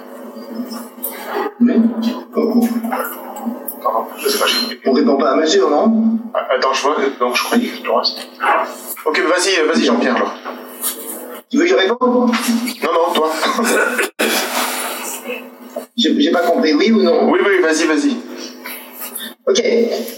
Pardon, 3.86 4.08
je 4.18 4.30
sais 4.30 4.40
pas. 4.40 4.46
On 4.88 4.94
répond 4.94 5.16
pas 5.16 5.30
à 5.34 5.36
mesure, 5.36 5.70
non 5.70 6.18
Attends, 6.34 6.74
je 6.74 6.82
vois, 6.82 6.96
donc 7.20 7.36
je 7.36 7.44
croyais 7.44 7.68
que 7.68 7.84
le 7.84 7.92
reste. 7.92 8.18
Ok, 9.06 9.22
vas-y, 9.22 9.64
vas-y 9.68 9.86
Jean-Pierre. 9.86 10.16
Tu 11.52 11.58
veux 11.58 11.66
que 11.66 11.70
je 11.70 11.76
réponde 11.76 12.32
Non, 12.84 12.94
non, 12.94 13.14
toi. 13.14 13.32
J'ai 15.96 16.32
pas 16.32 16.48
compris, 16.48 16.74
oui 16.74 16.92
ou 16.92 17.04
non 17.04 17.30
Oui, 17.30 17.40
oui, 17.46 17.62
vas-y, 17.62 17.86
vas-y. 17.86 18.18
Ok, 19.48 19.62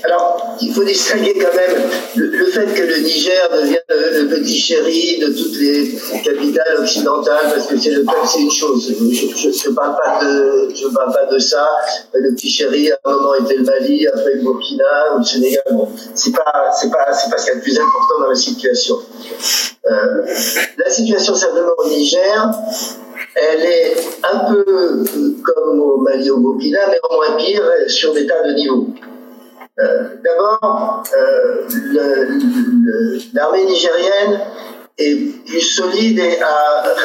alors 0.06 0.56
il 0.62 0.74
faut 0.74 0.86
distinguer 0.86 1.34
quand 1.34 1.54
même 1.54 1.84
le, 2.16 2.46
fait 2.46 2.66
que 2.74 2.82
le 2.82 3.00
Niger 3.00 3.50
devienne 3.52 3.82
le, 3.90 4.26
petit 4.30 4.58
chéri 4.58 5.20
de 5.20 5.28
toutes 5.28 5.58
les 5.60 5.92
capitales 6.24 6.78
occidentales, 6.80 7.52
parce 7.54 7.68
que 7.68 7.78
c'est 7.78 7.90
le 7.92 8.06
peuple, 8.06 8.26
c'est 8.26 8.40
une 8.40 8.50
chose. 8.52 8.88
Je 8.88 9.70
ne 9.70 9.76
parle, 9.76 9.98
pas 9.98 10.24
de, 10.24 10.70
je 10.74 10.88
parle 10.88 11.12
pas 11.12 11.26
de 11.26 11.38
ça. 11.40 11.68
Le 12.14 12.34
petit 12.36 12.50
chéri, 12.50 12.90
à 12.90 12.98
un 13.04 13.12
moment, 13.12 13.36
était 13.36 13.56
le 13.58 13.66
Mali, 13.66 14.08
après 14.08 14.36
le 14.36 14.44
Burkina 14.44 15.14
ou 15.14 15.18
le 15.18 15.24
Sénégal. 15.26 15.64
Bon, 15.72 15.90
c'est 16.16 16.34
pas, 16.34 16.72
c'est 16.80 16.90
pas, 16.90 17.12
c'est 17.12 17.30
pas 17.30 17.38
ce 17.38 17.48
qu'il 17.48 17.54
y 17.54 17.58
a 17.58 17.60
de 17.60 17.64
plus 17.64 17.78
important 17.78 18.20
dans 18.22 18.30
la 18.30 18.36
situation. 18.36 18.96
Euh, 19.92 20.26
la 20.78 20.90
situation 20.90 21.36
simplement 21.36 21.74
au 21.80 21.90
Niger, 21.90 22.50
elle 23.36 23.66
est 23.66 23.94
un 24.24 24.40
peu 24.54 25.04
comme 25.44 25.82
au 25.82 25.98
Mali 25.98 26.32
au 26.32 26.38
Burkina, 26.38 26.80
mais 26.88 27.00
en 27.10 27.14
moins 27.14 27.36
pire 27.36 27.70
sur 27.88 28.14
des 28.14 28.26
tas 28.26 28.48
de 28.48 28.54
niveaux. 28.54 28.88
Euh, 29.80 30.08
d'abord, 30.24 31.04
euh, 31.16 31.68
l'armée 33.34 33.66
nigérienne 33.66 34.42
est 34.98 35.46
plus 35.46 35.62
solide 35.62 36.18
et 36.18 36.40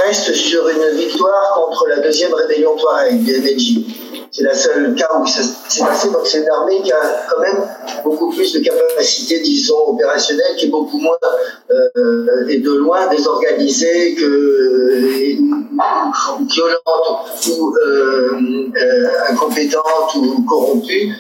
reste 0.06 0.32
sur 0.32 0.66
une 0.68 0.96
victoire 0.96 1.52
contre 1.54 1.88
la 1.88 2.00
deuxième 2.00 2.32
rébellion 2.32 2.74
Touareg, 2.76 3.24
du 3.24 3.84
c'est 4.32 4.44
la 4.44 4.54
seule 4.54 4.94
cas 4.94 5.10
où 5.20 5.26
ça 5.26 5.42
s'est 5.68 5.84
passé. 5.84 6.10
Donc 6.10 6.26
c'est 6.26 6.38
une 6.38 6.48
armée 6.48 6.80
qui 6.82 6.90
a 6.90 7.26
quand 7.30 7.40
même 7.40 7.68
beaucoup 8.02 8.30
plus 8.30 8.52
de 8.54 8.60
capacité, 8.60 9.40
disons, 9.40 9.88
opérationnelle, 9.88 10.56
qui 10.56 10.66
est 10.66 10.70
beaucoup 10.70 10.98
moins 10.98 11.18
euh, 11.70 12.48
et 12.48 12.58
de 12.58 12.72
loin 12.72 13.08
désorganisée 13.08 14.14
que 14.14 14.72
euh, 15.72 16.44
violente 16.48 17.48
ou 17.48 17.74
euh, 17.76 18.70
euh, 18.76 19.08
incompétente 19.30 20.14
ou 20.16 20.42
corrompue 20.42 21.12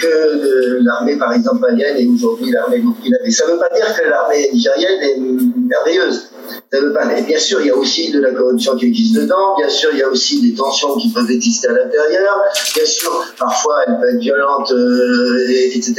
que 0.00 0.78
l'armée, 0.82 1.16
par 1.16 1.32
exemple, 1.32 1.60
malienne 1.60 1.96
et 1.98 2.08
aujourd'hui 2.08 2.50
l'armée 2.50 2.78
burkinabé. 2.78 3.30
Ça 3.30 3.46
ne 3.46 3.52
veut 3.52 3.58
pas 3.58 3.74
dire 3.74 3.94
que 3.96 4.08
l'armée 4.08 4.48
nigérienne 4.52 5.02
est 5.02 5.18
merveilleuse. 5.18 6.30
Ça 6.72 6.80
veut 6.80 6.92
pas. 6.92 7.06
bien 7.06 7.38
sûr, 7.38 7.60
il 7.60 7.68
y 7.68 7.70
a 7.70 7.76
aussi 7.76 8.12
de 8.12 8.20
la 8.20 8.30
corruption 8.30 8.76
qui 8.76 8.86
existe 8.86 9.16
dedans. 9.16 9.56
Bien 9.56 9.68
sûr, 9.68 9.90
il 9.92 9.98
y 9.98 10.02
a 10.02 10.08
aussi 10.08 10.40
des 10.40 10.54
tensions 10.54 10.96
qui 10.96 11.12
peuvent 11.12 11.30
exister 11.30 11.68
à 11.68 11.72
l'intérieur. 11.72 12.36
Bien 12.74 12.84
sûr, 12.84 13.24
parfois, 13.38 13.82
elle 13.86 13.98
peut 13.98 14.14
être 14.14 14.20
violente, 14.20 14.70
euh, 14.72 15.48
etc. 15.48 15.94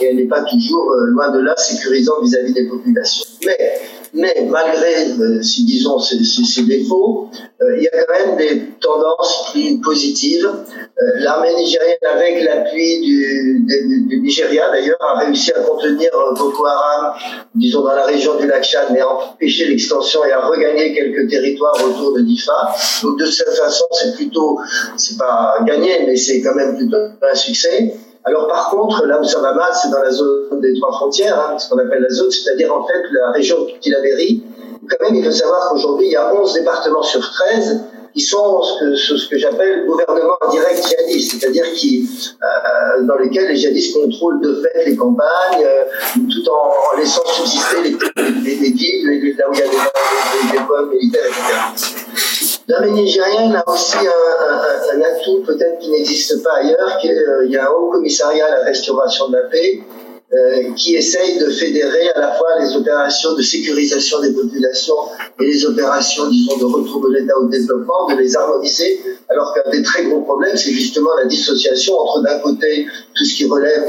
Et 0.00 0.06
elle 0.06 0.16
n'est 0.16 0.26
pas 0.26 0.42
toujours, 0.42 0.92
euh, 0.92 1.06
loin 1.06 1.30
de 1.30 1.40
là, 1.40 1.54
sécurisante 1.56 2.22
vis-à-vis 2.22 2.52
des 2.52 2.66
populations. 2.66 3.24
Mais 3.44 3.80
mais 4.14 4.46
malgré, 4.48 5.10
euh, 5.20 5.40
disons, 5.40 5.98
ces, 5.98 6.62
défauts, 6.62 7.28
euh, 7.60 7.76
il 7.76 7.82
y 7.82 7.88
a 7.88 8.04
quand 8.04 8.26
même 8.26 8.36
des 8.36 8.62
tendances 8.80 9.50
plus 9.50 9.80
positives. 9.80 10.46
Euh, 10.46 11.02
l'armée 11.18 11.52
nigérienne, 11.56 11.96
avec 12.12 12.44
l'appui 12.44 13.00
du, 13.00 13.66
du, 14.08 14.20
Nigeria 14.20 14.70
d'ailleurs, 14.70 14.98
a 15.00 15.18
réussi 15.18 15.50
à 15.50 15.60
contenir 15.60 16.10
Boko 16.36 16.64
Haram, 16.64 17.14
disons, 17.56 17.82
dans 17.82 17.94
la 17.94 18.04
région 18.04 18.38
du 18.38 18.46
lac 18.46 18.62
Tchad, 18.62 18.86
mais 18.92 19.00
à 19.00 19.08
empêcher 19.08 19.66
l'extension 19.66 20.24
et 20.24 20.30
à 20.30 20.46
regagner 20.46 20.94
quelques 20.94 21.28
territoires 21.28 21.76
autour 21.84 22.14
de 22.14 22.20
Difa. 22.20 22.72
Donc 23.02 23.18
de 23.18 23.26
cette 23.26 23.54
façon, 23.54 23.86
c'est 23.90 24.14
plutôt, 24.14 24.58
c'est 24.96 25.18
pas 25.18 25.56
gagné, 25.66 26.04
mais 26.06 26.16
c'est 26.16 26.40
quand 26.40 26.54
même 26.54 26.76
plutôt 26.76 26.96
un 26.96 27.34
succès. 27.34 27.94
Alors 28.26 28.48
par 28.48 28.70
contre, 28.70 29.04
là 29.06 29.20
où 29.20 29.24
ça 29.24 29.40
va 29.40 29.52
mal, 29.52 29.70
c'est 29.74 29.90
dans 29.90 30.00
la 30.00 30.10
zone 30.10 30.60
des 30.60 30.74
trois 30.80 30.92
frontières, 30.92 31.38
hein, 31.38 31.58
ce 31.58 31.68
qu'on 31.68 31.78
appelle 31.78 32.00
la 32.00 32.14
zone, 32.14 32.30
c'est-à-dire 32.30 32.74
en 32.74 32.86
fait 32.86 33.02
la 33.12 33.32
région 33.32 33.56
de 33.64 33.70
Quand 33.82 35.04
même, 35.04 35.14
il 35.14 35.24
faut 35.24 35.30
savoir 35.30 35.68
qu'aujourd'hui, 35.68 36.06
il 36.06 36.12
y 36.12 36.16
a 36.16 36.34
11 36.34 36.54
départements 36.54 37.02
sur 37.02 37.20
13 37.20 37.80
qui 38.14 38.20
sont 38.20 38.62
ce 38.62 38.80
que, 38.80 38.96
ce 39.18 39.28
que 39.28 39.36
j'appelle 39.36 39.84
gouvernement 39.86 40.38
direct 40.50 40.86
djihadiste, 40.86 41.32
c'est-à-dire 41.40 41.64
qui, 41.74 42.08
euh, 42.42 42.46
euh, 42.46 43.02
dans 43.02 43.16
lesquels 43.16 43.48
les 43.48 43.56
djihadistes 43.56 43.94
contrôlent 43.94 44.40
de 44.40 44.62
fait 44.62 44.84
les 44.86 44.96
campagnes, 44.96 45.64
euh, 45.64 45.84
tout 46.14 46.48
en, 46.48 46.96
laissant 46.96 47.26
subsister 47.26 47.82
les, 47.82 47.90
les, 48.42 48.56
les, 48.56 48.70
villes, 48.70 49.36
là 49.36 49.50
où 49.50 49.52
il 49.52 49.58
y 49.58 49.62
a 49.62 49.66
des, 49.66 50.56
des, 50.56 50.96
militaires, 50.96 51.24
etc. 51.26 52.03
L'armée 52.66 52.92
nigérienne 52.92 53.54
a 53.54 53.70
aussi 53.70 53.98
un, 53.98 55.00
atout 55.02 55.42
peut-être 55.44 55.78
qui 55.80 55.90
n'existe 55.90 56.42
pas 56.42 56.54
ailleurs, 56.56 56.96
qu'il 56.98 57.10
euh, 57.10 57.46
y 57.46 57.56
a 57.56 57.66
un 57.66 57.72
haut 57.72 57.90
commissariat 57.90 58.46
à 58.46 58.58
la 58.58 58.64
restauration 58.64 59.28
de 59.28 59.36
la 59.36 59.42
paix 59.42 59.80
euh, 60.32 60.72
qui 60.74 60.96
essaye 60.96 61.38
de 61.38 61.50
fédérer 61.50 62.08
à 62.14 62.20
la 62.20 62.32
fois 62.32 62.48
les 62.60 62.74
opérations 62.74 63.34
de 63.34 63.42
sécurisation 63.42 64.20
des 64.20 64.32
populations 64.32 64.96
et 65.38 65.44
les 65.44 65.66
opérations, 65.66 66.26
disons, 66.28 66.56
de 66.56 66.64
retour 66.64 67.02
de 67.02 67.14
l'État 67.14 67.38
au 67.38 67.48
développement, 67.48 68.08
de 68.08 68.16
les 68.16 68.34
harmoniser, 68.34 69.00
alors 69.28 69.52
qu'un 69.52 69.70
des 69.70 69.82
très 69.82 70.04
gros 70.04 70.22
problèmes, 70.22 70.56
c'est 70.56 70.72
justement 70.72 71.14
la 71.18 71.26
dissociation 71.26 71.98
entre 71.98 72.22
d'un 72.22 72.38
côté 72.38 72.86
tout 73.14 73.24
ce 73.24 73.36
qui 73.36 73.44
relève 73.44 73.84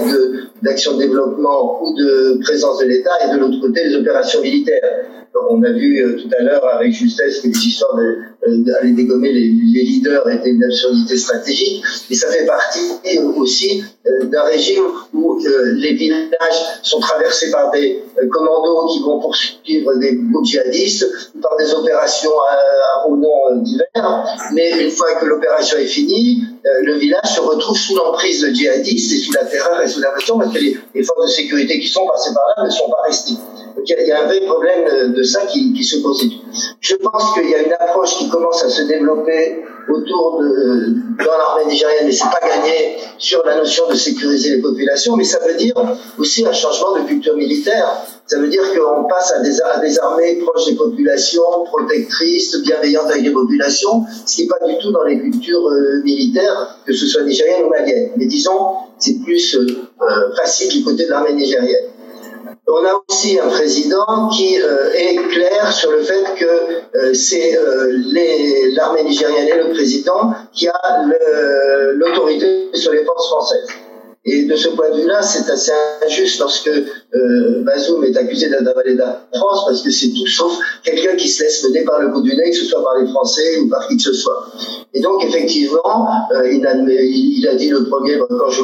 d'action 0.61 0.93
de, 0.93 0.97
de 0.97 1.01
développement 1.03 1.81
ou 1.81 1.95
de 1.95 2.39
présence 2.43 2.79
de 2.79 2.85
l'État 2.85 3.11
et 3.25 3.33
de 3.33 3.37
l'autre 3.37 3.61
côté 3.61 3.85
les 3.85 3.95
opérations 3.95 4.41
militaires 4.41 5.05
on 5.49 5.63
a 5.63 5.71
vu 5.71 6.01
euh, 6.01 6.17
tout 6.21 6.29
à 6.37 6.43
l'heure 6.43 6.65
avec 6.75 6.93
justesse 6.93 7.41
que 7.41 7.47
les 7.47 7.57
histoires 7.57 7.97
euh, 7.97 8.57
d'aller 8.63 8.91
dégommer 8.91 9.31
les, 9.31 9.47
leaders 9.47 10.27
étaient 10.29 10.49
une 10.49 10.63
absurdité 10.63 11.17
stratégique, 11.17 11.83
mais 12.09 12.15
ça 12.15 12.27
fait 12.31 12.45
partie 12.45 13.19
aussi 13.35 13.83
euh, 14.05 14.25
d'un 14.25 14.43
régime 14.43 14.83
où 15.13 15.39
les 15.75 15.93
villages 15.93 16.79
sont 16.83 16.99
traversés 16.99 17.51
par 17.51 17.71
des 17.71 18.03
commandos 18.31 18.87
qui 18.93 18.99
vont 19.01 19.19
poursuivre 19.19 19.95
des 19.95 20.15
groupes 20.15 20.45
djihadistes, 20.45 21.31
par 21.41 21.57
des 21.57 21.73
opérations 21.73 22.31
au 23.07 23.17
nom 23.17 23.61
divers, 23.61 24.25
mais 24.53 24.83
une 24.83 24.91
fois 24.91 25.15
que 25.15 25.25
l'opération 25.25 25.77
est 25.77 25.85
finie, 25.85 26.43
le 26.63 26.95
village 26.95 27.35
se 27.35 27.41
retrouve 27.41 27.77
sous 27.77 27.95
l'emprise 27.95 28.41
de 28.41 28.53
djihadistes 28.53 29.11
et 29.13 29.17
sous 29.17 29.33
la 29.33 29.45
terreur 29.45 29.81
et 29.81 29.87
sous 29.87 29.99
la 29.99 30.11
pression 30.11 30.37
parce 30.37 30.53
que 30.53 30.59
les 30.59 31.03
forces 31.03 31.25
de 31.25 31.31
sécurité 31.31 31.79
qui 31.79 31.87
sont 31.87 32.05
passées 32.07 32.33
par 32.33 32.43
là 32.57 32.65
ne 32.65 32.71
sont 32.71 32.89
pas 32.89 33.03
restées 33.05 33.33
il 33.83 34.07
y, 34.07 34.11
a 34.11 34.23
un 34.23 34.27
vrai 34.27 34.41
problème 34.41 35.13
de 35.13 35.23
ça 35.23 35.45
qui, 35.45 35.83
se 35.83 36.01
constitue. 36.01 36.37
Je 36.79 36.95
pense 36.95 37.33
qu'il 37.33 37.49
y 37.49 37.55
a 37.55 37.63
une 37.63 37.73
approche 37.73 38.17
qui 38.17 38.29
commence 38.29 38.63
à 38.63 38.69
se 38.69 38.83
développer 38.83 39.63
autour 39.89 40.41
de 40.41 40.95
dans 41.23 41.37
l'armée 41.37 41.71
nigérienne, 41.71 42.05
mais 42.05 42.11
c'est 42.11 42.25
pas 42.25 42.45
gagné 42.45 42.97
sur 43.17 43.43
la 43.45 43.57
notion 43.57 43.87
de 43.89 43.95
sécuriser 43.95 44.55
les 44.55 44.61
populations, 44.61 45.15
mais 45.15 45.23
ça 45.23 45.39
veut 45.45 45.55
dire 45.55 45.75
aussi 46.17 46.45
un 46.45 46.53
changement 46.53 46.97
de 46.97 47.07
culture 47.07 47.35
militaire. 47.35 47.87
Ça 48.27 48.39
veut 48.39 48.47
dire 48.47 48.63
qu'on 48.73 49.03
passe 49.05 49.31
à 49.33 49.39
des, 49.39 49.99
armées 49.99 50.39
proches 50.43 50.65
des 50.65 50.75
populations, 50.75 51.63
protectrices, 51.65 52.57
bienveillantes 52.63 53.11
avec 53.11 53.23
les 53.23 53.31
populations, 53.31 54.03
ce 54.25 54.35
qui 54.35 54.41
n'est 54.43 54.47
pas 54.47 54.65
du 54.67 54.77
tout 54.79 54.91
dans 54.91 55.03
les 55.03 55.19
cultures 55.19 55.67
euh, 55.67 56.01
militaires, 56.03 56.79
que 56.85 56.93
ce 56.93 57.05
soit 57.05 57.23
nigérienne 57.23 57.65
ou 57.65 57.69
malienne. 57.69 58.11
Mais 58.17 58.25
disons, 58.25 58.77
c'est 58.97 59.19
plus 59.23 59.55
euh, 59.55 60.35
facile 60.35 60.69
du 60.69 60.83
côté 60.83 61.05
de 61.05 61.11
l'armée 61.11 61.33
nigérienne. 61.33 61.85
On 62.67 62.83
a 62.83 62.99
aussi 63.07 63.39
un 63.39 63.47
président 63.47 64.29
qui 64.29 64.59
euh, 64.59 64.91
est 64.93 65.15
clair 65.29 65.71
sur 65.71 65.91
le 65.91 66.01
fait 66.01 66.23
que 66.35 66.45
euh, 66.45 67.13
c'est 67.13 67.55
euh, 67.55 67.91
l'armée 68.75 69.03
nigérienne 69.03 69.47
et 69.47 69.57
le 69.57 69.69
président 69.69 70.33
qui 70.51 70.67
a 70.67 71.05
l'autorité 71.93 72.69
sur 72.73 72.91
les 72.91 73.05
forces 73.05 73.27
françaises. 73.27 73.67
Et 74.27 74.45
de 74.45 74.55
ce 74.55 74.69
point 74.69 74.89
de 74.89 75.01
vue-là, 75.01 75.21
c'est 75.21 75.51
assez 75.51 75.71
injuste 76.03 76.39
lorsque 76.39 76.71
euh, 77.15 78.03
est 78.03 78.17
accusé 78.17 78.49
d'avaler 78.49 78.95
la 78.95 79.25
France, 79.33 79.65
parce 79.65 79.81
que 79.81 79.91
c'est 79.91 80.09
tout 80.09 80.27
sauf 80.27 80.57
quelqu'un 80.83 81.15
qui 81.15 81.27
se 81.27 81.43
laisse 81.43 81.63
mener 81.65 81.83
par 81.83 81.99
le 81.99 82.09
bout 82.09 82.21
du 82.21 82.35
nez, 82.35 82.49
que 82.49 82.55
ce 82.55 82.65
soit 82.65 82.83
par 82.83 82.95
les 82.99 83.07
Français 83.07 83.59
ou 83.61 83.69
par 83.69 83.87
qui 83.87 83.97
que 83.97 84.03
ce 84.03 84.13
soit. 84.13 84.47
Et 84.93 85.01
donc, 85.01 85.23
effectivement, 85.23 86.07
euh, 86.31 86.51
il, 86.51 86.65
a, 86.65 87.55
dit 87.55 87.69
le 87.69 87.85
premier, 87.85 88.17
quand 88.17 88.49
je 88.49 88.63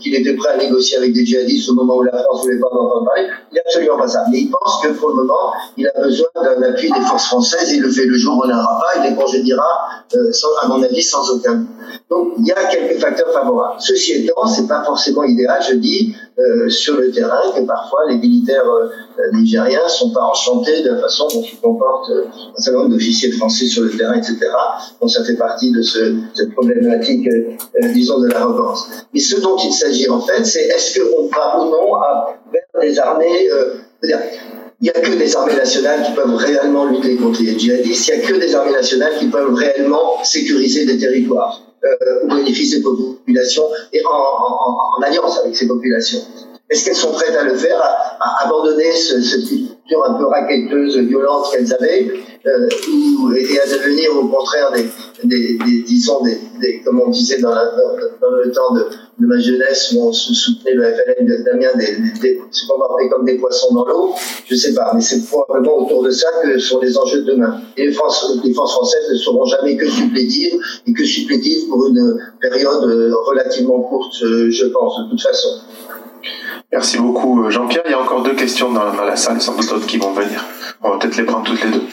qu'il 0.00 0.14
était 0.14 0.34
prêt 0.34 0.50
à 0.50 0.56
négocier 0.56 0.96
avec 0.96 1.12
des 1.12 1.24
djihadistes 1.24 1.70
au 1.70 1.74
moment 1.74 1.96
où 1.96 2.02
la 2.02 2.22
France 2.22 2.40
ne 2.40 2.50
voulait 2.50 2.60
pas 2.60 2.68
en 2.72 2.84
entendre 2.84 3.04
parler. 3.04 3.28
Il 3.50 3.54
n'est 3.54 3.60
absolument 3.60 3.98
pas 3.98 4.08
ça. 4.08 4.24
Mais 4.30 4.40
il 4.40 4.50
pense 4.50 4.82
que 4.82 4.88
pour 4.88 5.10
le 5.10 5.14
moment, 5.16 5.52
il 5.76 5.86
a 5.86 6.00
besoin 6.00 6.28
d'un 6.34 6.62
appui 6.62 6.90
des 6.90 7.00
forces 7.00 7.26
françaises. 7.26 7.72
Il 7.72 7.82
le 7.82 7.90
fait 7.90 8.06
le 8.06 8.16
jour 8.16 8.36
où 8.36 8.44
on 8.44 8.48
n'aura 8.48 8.80
pas, 8.80 9.00
il 9.00 9.10
les 9.10 9.16
congédiera, 9.16 9.64
euh, 10.14 10.32
à 10.62 10.68
mon 10.68 10.82
avis, 10.82 11.02
sans 11.02 11.30
aucun. 11.30 11.64
Donc, 12.10 12.34
il 12.38 12.46
y 12.46 12.52
a 12.52 12.64
quelques 12.64 13.00
facteurs 13.00 13.32
favorables. 13.32 13.80
Ceci 13.80 14.12
étant, 14.12 14.46
c'est 14.46 14.66
pas 14.66 14.82
forcément 14.84 15.24
idéal, 15.24 15.62
je 15.68 15.74
dis, 15.74 16.14
euh, 16.38 16.68
sur 16.68 16.96
le 16.96 17.10
terrain, 17.10 17.40
que 17.54 17.62
parfois 17.62 18.00
les 18.08 18.16
militaires 18.16 18.64
euh, 18.64 18.88
nigériens 19.32 19.88
sont 19.88 20.12
pas 20.12 20.22
enchantés 20.22 20.82
de 20.82 20.90
la 20.90 20.98
façon 20.98 21.26
dont 21.34 21.42
se 21.42 21.56
comportent 21.56 22.10
euh, 22.10 22.26
un 22.56 22.60
certain 22.60 22.78
nombre 22.78 22.90
d'officiers 22.90 23.32
français 23.32 23.66
sur 23.66 23.82
le 23.82 23.90
terrain, 23.90 24.14
etc. 24.14 24.38
Donc 25.00 25.10
ça 25.10 25.24
fait 25.24 25.34
partie 25.34 25.72
de 25.72 25.82
ce, 25.82 26.14
cette 26.34 26.52
problématique, 26.52 27.26
euh, 27.26 27.88
disons, 27.92 28.20
de 28.20 28.28
l'arrogance. 28.28 28.88
Mais 29.12 29.18
ce 29.18 29.40
dont 29.40 29.56
il 29.56 29.72
s'agit 29.72 30.08
en 30.08 30.20
fait, 30.20 30.44
c'est 30.44 30.66
est-ce 30.66 31.00
qu'on 31.00 31.26
va 31.26 31.60
ou 31.60 31.70
non 31.70 31.90
vers 32.52 32.82
des 32.82 32.98
armées... 32.98 33.48
il 34.04 34.14
n'y 34.80 34.90
a 34.90 34.92
que 34.92 35.18
des 35.18 35.36
armées 35.36 35.56
nationales 35.56 36.04
qui 36.04 36.12
peuvent 36.12 36.36
réellement 36.36 36.84
lutter 36.84 37.16
contre 37.16 37.42
les 37.42 37.58
djihadistes, 37.58 38.08
il 38.08 38.16
n'y 38.16 38.24
a 38.24 38.28
que 38.28 38.34
des 38.34 38.54
armées 38.54 38.72
nationales 38.72 39.18
qui 39.18 39.26
peuvent 39.26 39.54
réellement 39.54 40.22
sécuriser 40.22 40.86
des 40.86 40.98
territoires 40.98 41.67
euh, 41.88 42.24
au 42.24 42.34
bénéfice 42.34 42.70
des 42.70 42.82
populations 42.82 43.64
et 43.92 44.02
en, 44.04 45.02
alliance 45.02 45.38
avec 45.38 45.56
ces 45.56 45.66
populations. 45.66 46.20
Est-ce 46.70 46.84
qu'elles 46.84 46.96
sont 46.96 47.12
prêtes 47.12 47.34
à 47.34 47.44
le 47.44 47.54
faire, 47.54 47.80
à, 47.80 48.44
abandonner 48.44 48.92
ce, 48.92 49.22
ce, 49.22 49.38
un 49.96 50.14
peu 50.14 50.26
raqueteuse, 50.26 50.98
violente 50.98 51.46
qu'elles 51.52 51.72
avaient, 51.72 52.12
euh, 52.46 52.68
et 53.36 53.60
à 53.60 53.66
devenir 53.66 54.16
au 54.16 54.28
contraire 54.28 54.70
des, 54.72 54.86
des, 55.24 55.58
des 55.58 55.82
disons, 55.82 56.22
des, 56.22 56.80
comme 56.84 57.00
on 57.00 57.10
disait 57.10 57.40
dans, 57.40 57.50
le 57.50 58.50
temps 58.52 58.74
de, 58.74 58.86
ma 59.20 59.38
jeunesse 59.38 59.92
où 59.92 60.08
on 60.08 60.12
soutenait 60.12 60.74
le 60.74 60.84
FLN 60.84 61.26
de 61.26 61.44
Damien, 61.44 61.68
des, 61.76 62.40
ce 62.50 62.66
qu'on 62.66 62.78
va 62.78 62.86
comme 63.10 63.24
des 63.24 63.36
poissons 63.38 63.74
dans 63.74 63.84
l'eau, 63.84 64.14
je 64.46 64.54
sais 64.54 64.74
pas, 64.74 64.92
mais 64.94 65.00
c'est 65.00 65.26
probablement 65.26 65.78
autour 65.78 66.04
de 66.04 66.10
ça 66.10 66.28
que 66.42 66.58
sont 66.58 66.80
les 66.80 66.96
enjeux 66.96 67.22
de 67.22 67.32
demain. 67.32 67.60
Et 67.76 67.86
les 67.86 67.88
les 67.88 68.54
forces 68.54 68.72
françaises 68.72 69.10
ne 69.10 69.16
seront 69.16 69.44
jamais 69.44 69.76
que 69.76 69.88
supplétives 69.88 70.60
et 70.86 70.92
que 70.92 71.04
supplétives 71.04 71.68
pour 71.68 71.86
une 71.88 72.20
période 72.40 72.84
relativement 73.26 73.80
courte, 73.82 74.14
je 74.20 74.66
pense, 74.66 75.04
de 75.04 75.10
toute 75.10 75.22
façon. 75.22 75.48
Merci 76.70 76.98
beaucoup 76.98 77.44
euh, 77.44 77.50
Jean-Pierre. 77.50 77.82
Il 77.86 77.92
y 77.92 77.94
a 77.94 78.00
encore 78.00 78.22
deux 78.22 78.34
questions 78.34 78.70
dans, 78.72 78.92
dans 78.92 79.04
la 79.04 79.16
salle, 79.16 79.40
sans 79.40 79.56
doute 79.56 79.68
d'autres 79.68 79.86
qui 79.86 79.98
vont 79.98 80.12
venir. 80.12 80.44
On 80.82 80.90
va 80.90 80.98
peut-être 80.98 81.16
les 81.16 81.24
prendre 81.24 81.44
toutes 81.44 81.64
les 81.64 81.70
deux. 81.70 81.86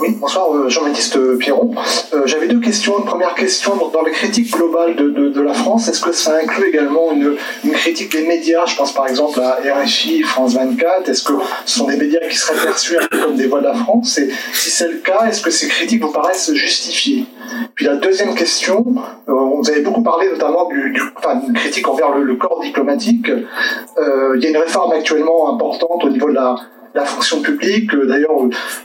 Oui, 0.00 0.16
bonsoir 0.20 0.54
euh, 0.54 0.68
Jean-Baptiste 0.68 1.18
Pierron. 1.38 1.72
Euh, 2.12 2.22
J'avais 2.24 2.46
deux 2.46 2.60
questions. 2.60 2.98
Une 2.98 3.04
première 3.04 3.34
question, 3.34 3.74
dans 3.92 4.02
les 4.02 4.12
critiques 4.12 4.52
globales 4.52 4.94
de, 4.94 5.08
de, 5.10 5.40
la 5.40 5.52
France, 5.52 5.88
est-ce 5.88 6.00
que 6.00 6.12
ça 6.12 6.36
inclut 6.36 6.68
également 6.68 7.10
une, 7.12 7.36
une, 7.64 7.72
critique 7.72 8.12
des 8.12 8.26
médias? 8.26 8.64
Je 8.66 8.76
pense 8.76 8.92
par 8.92 9.08
exemple 9.08 9.40
à 9.40 9.58
RFI, 9.82 10.22
France 10.22 10.54
24. 10.54 11.08
Est-ce 11.08 11.24
que 11.24 11.32
ce 11.64 11.78
sont 11.78 11.86
des 11.86 11.96
médias 11.96 12.20
qui 12.28 12.36
seraient 12.36 12.64
perçus 12.64 12.96
comme 13.10 13.34
des 13.34 13.46
voix 13.46 13.60
de 13.60 13.66
la 13.66 13.74
France? 13.74 14.18
Et 14.18 14.30
si 14.52 14.70
c'est 14.70 14.88
le 14.88 14.98
cas, 14.98 15.26
est-ce 15.28 15.42
que 15.42 15.50
ces 15.50 15.66
critiques 15.66 16.02
vous 16.02 16.12
paraissent 16.12 16.52
justifiées? 16.52 17.26
Puis 17.74 17.86
la 17.86 17.96
deuxième 17.96 18.34
question, 18.34 18.84
euh, 19.28 19.32
vous 19.32 19.68
avez 19.68 19.80
beaucoup 19.80 20.02
parlé 20.02 20.28
notamment 20.30 20.68
du, 20.68 21.02
enfin, 21.16 21.40
critique 21.54 21.88
envers 21.88 22.10
le, 22.10 22.36
corps 22.36 22.60
diplomatique. 22.60 23.26
Il 23.28 24.40
y 24.40 24.46
a 24.46 24.50
une 24.50 24.56
réforme 24.58 24.92
actuellement 24.92 25.52
importante 25.52 26.04
au 26.04 26.10
niveau 26.10 26.28
de 26.28 26.34
la 26.34 26.56
la 26.94 27.04
fonction 27.04 27.40
publique, 27.40 27.94
euh, 27.94 28.06
d'ailleurs, 28.06 28.36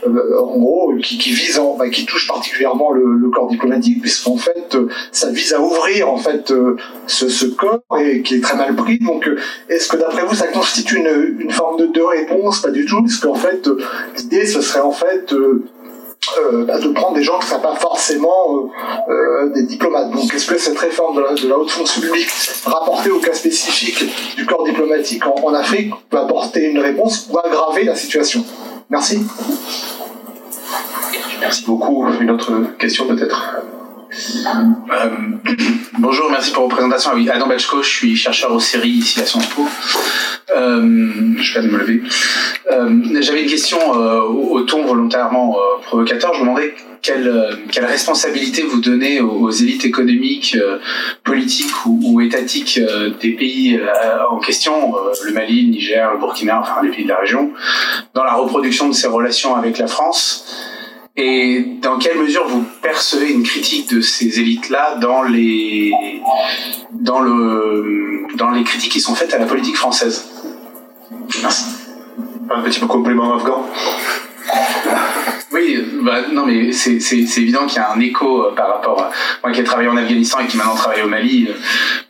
euh, 0.07 0.39
en 0.39 0.57
gros, 0.57 0.95
qui, 1.01 1.17
qui 1.17 1.31
vise, 1.31 1.59
en, 1.59 1.75
bah, 1.77 1.89
qui 1.89 2.05
touche 2.05 2.27
particulièrement 2.27 2.91
le, 2.91 3.15
le 3.15 3.29
corps 3.29 3.47
diplomatique, 3.47 4.01
puisqu'en 4.01 4.37
fait, 4.37 4.75
euh, 4.75 4.87
ça 5.11 5.29
vise 5.31 5.53
à 5.53 5.61
ouvrir 5.61 6.09
en 6.09 6.17
fait 6.17 6.53
ce, 7.07 7.29
ce, 7.29 7.45
corps 7.45 7.81
et 7.99 8.21
qui 8.21 8.35
est 8.35 8.41
très 8.41 8.57
mal 8.57 8.75
pris. 8.75 8.99
Donc, 8.99 9.29
est-ce 9.69 9.87
que 9.87 9.97
d'après 9.97 10.25
vous, 10.25 10.35
ça 10.35 10.47
constitue 10.47 10.97
une, 10.97 11.37
une 11.39 11.51
forme 11.51 11.77
de, 11.77 11.87
de 11.87 12.01
réponse? 12.01 12.61
Pas 12.61 12.71
du 12.71 12.85
tout, 12.85 13.01
parce 13.01 13.17
qu'en 13.17 13.35
fait, 13.35 13.69
l'idée, 14.17 14.45
ce 14.45 14.61
serait 14.61 14.81
en 14.81 14.91
fait 14.91 15.33
euh, 16.37 16.65
bah, 16.65 16.79
de 16.79 16.89
prendre 16.89 17.15
des 17.15 17.23
gens 17.23 17.39
qui 17.39 17.45
ne 17.45 17.51
sont 17.51 17.59
pas 17.59 17.75
forcément 17.75 18.71
euh, 19.09 19.11
euh, 19.11 19.49
des 19.53 19.63
diplomates. 19.63 20.11
Donc 20.11 20.33
est-ce 20.33 20.47
que 20.47 20.57
cette 20.57 20.77
réforme 20.77 21.15
de 21.15 21.47
la, 21.47 21.57
haute 21.57 21.71
fonction 21.71 22.01
publique 22.01 22.29
rapportée 22.65 23.11
au 23.11 23.19
cas 23.19 23.33
spécifique 23.33 24.03
du 24.35 24.45
corps 24.45 24.63
diplomatique 24.63 25.25
en, 25.25 25.35
en, 25.43 25.53
Afrique 25.53 25.93
peut 26.09 26.17
apporter 26.17 26.69
une 26.69 26.79
réponse 26.79 27.27
ou 27.31 27.37
aggraver 27.37 27.83
la 27.83 27.95
situation? 27.95 28.43
Merci. 28.89 29.19
Merci 31.39 31.65
beaucoup. 31.65 32.07
Une 32.19 32.31
autre 32.31 32.51
question 32.77 33.05
peut-être? 33.07 33.61
Euh, 34.13 35.53
bonjour, 35.99 36.29
merci 36.29 36.51
pour 36.51 36.63
vos 36.63 36.69
présentations. 36.69 37.11
Ah 37.15 37.33
Adam 37.33 37.47
Belchko, 37.47 37.81
je 37.81 37.89
suis 37.89 38.15
chercheur 38.15 38.53
aux 38.53 38.59
séries 38.59 38.89
ici 38.89 39.19
à 39.19 39.25
Sciences 39.25 39.47
Po. 39.47 39.67
Euh, 40.55 41.33
je 41.37 41.59
vais 41.59 41.67
me 41.67 41.77
lever. 41.77 42.01
Euh, 42.71 43.21
J'avais 43.21 43.41
une 43.43 43.49
question 43.49 43.79
euh, 43.95 44.21
au 44.21 44.61
ton 44.61 44.85
volontairement 44.85 45.57
provocateur. 45.83 46.33
Je 46.33 46.41
me 46.41 46.45
demandais 46.45 46.75
quelle, 47.01 47.59
quelle, 47.71 47.85
responsabilité 47.85 48.61
vous 48.61 48.81
donnez 48.81 49.19
aux, 49.19 49.49
élites 49.49 49.85
économiques, 49.85 50.57
politiques 51.23 51.85
ou, 51.85 51.99
ou 52.03 52.21
étatiques 52.21 52.79
des 53.19 53.31
pays 53.31 53.79
en 54.29 54.37
question, 54.37 54.95
le 55.25 55.33
Mali, 55.33 55.63
le 55.63 55.71
Niger, 55.71 56.13
le 56.13 56.19
Burkina, 56.19 56.61
enfin 56.61 56.81
les 56.83 56.91
pays 56.91 57.03
de 57.03 57.09
la 57.09 57.17
région, 57.17 57.51
dans 58.13 58.23
la 58.23 58.33
reproduction 58.33 58.87
de 58.87 58.93
ces 58.93 59.07
relations 59.07 59.55
avec 59.55 59.79
la 59.79 59.87
France 59.87 60.72
et 61.15 61.77
dans 61.81 61.99
quelle 61.99 62.17
mesure 62.17 62.47
vous 62.47 62.65
percevez 62.81 63.31
une 63.31 63.43
critique 63.43 63.93
de 63.93 64.01
ces 64.01 64.39
élites-là 64.39 64.95
dans 64.95 65.21
les, 65.23 65.93
dans, 66.91 67.19
le, 67.19 68.25
dans 68.35 68.49
les 68.49 68.63
critiques 68.63 68.91
qui 68.91 69.01
sont 69.01 69.13
faites 69.13 69.33
à 69.33 69.37
la 69.37 69.45
politique 69.45 69.77
française? 69.77 70.25
Merci. 71.41 71.65
Un 72.49 72.61
petit 72.61 72.79
complément 72.79 73.35
afghan? 73.35 73.65
Oui, 75.51 75.82
bah, 76.03 76.21
non, 76.31 76.45
mais 76.45 76.73
c'est 76.73 76.97
évident 77.37 77.65
qu'il 77.65 77.77
y 77.77 77.79
a 77.79 77.91
un 77.91 77.99
écho 78.01 78.43
euh, 78.43 78.55
par 78.55 78.67
rapport 78.73 79.01
à 79.01 79.11
moi 79.41 79.53
qui 79.53 79.61
ai 79.61 79.63
travaillé 79.63 79.87
en 79.87 79.95
Afghanistan 79.95 80.39
et 80.39 80.47
qui 80.47 80.57
maintenant 80.57 80.75
travaille 80.75 81.01
au 81.01 81.07
Mali. 81.07 81.47
Euh, 81.49 81.53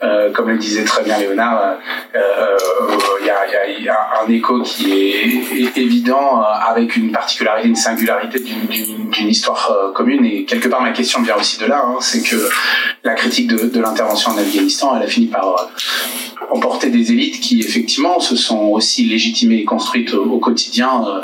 euh 0.04 0.32
comme 0.34 0.50
le 0.50 0.58
disait 0.58 0.84
très 0.84 1.04
bien 1.04 1.20
Léonard, 1.20 1.78
il 2.16 3.86
y, 3.86 3.90
a, 3.90 4.10
un 4.26 4.32
écho 4.32 4.62
qui 4.62 4.92
est, 4.92 5.78
évident 5.78 6.42
avec 6.42 6.96
une 6.96 7.12
particularité, 7.12 7.68
une 7.68 7.76
singularité 7.76 8.40
d'une 8.40 9.28
histoire 9.28 9.92
commune. 9.94 10.26
Et 10.26 10.46
quelque 10.46 10.70
part, 10.70 10.82
ma 10.82 10.92
question 10.92 11.22
vient 11.22 11.36
aussi 11.36 11.60
de 11.60 11.66
là, 11.66 11.84
hein, 11.86 11.98
c'est 12.00 12.24
que 12.24 12.36
la 13.04 13.14
critique 13.14 13.48
de 13.48 13.80
l'intervention 13.80 14.32
en 14.32 14.38
Afghanistan, 14.38 14.96
elle 14.96 15.04
a 15.04 15.08
fini 15.08 15.28
par 15.28 15.70
emporter 16.52 16.90
des 16.90 17.12
élites 17.12 17.40
qui 17.40 17.60
effectivement 17.60 18.20
se 18.20 18.36
sont 18.36 18.68
aussi 18.68 19.06
légitimées 19.06 19.58
et 19.58 19.66
construites 19.66 20.14
au, 20.14 20.24
au 20.24 20.40
quotidien, 20.40 21.22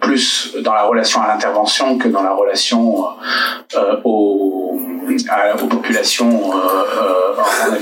plus 0.00 0.56
dans 0.62 0.74
la 0.74 0.84
relation 0.84 1.20
à 1.20 1.32
intervention 1.32 1.98
que 1.98 2.08
dans 2.08 2.22
la 2.22 2.32
relation 2.32 3.06
euh, 3.74 3.96
aux, 4.04 4.80
à, 5.28 5.62
aux, 5.62 5.66
populations 5.66 6.52
euh, 6.54 7.34
en 7.38 7.72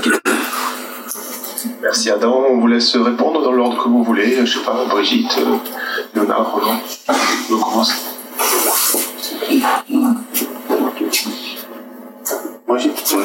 Merci 1.81 2.09
Adam, 2.09 2.43
on 2.49 2.57
vous 2.59 2.67
laisse 2.67 2.95
répondre 2.95 3.41
dans 3.41 3.51
l'ordre 3.51 3.81
que 3.83 3.89
vous 3.89 4.03
voulez. 4.03 4.45
Je 4.45 4.57
sais 4.59 4.65
pas, 4.65 4.85
Brigitte, 4.89 5.37
euh, 5.39 5.55
Léonard, 6.13 6.53
Roland, 6.53 6.79
on 7.51 7.57
commence. 7.57 7.93
Brigitte, 12.67 13.15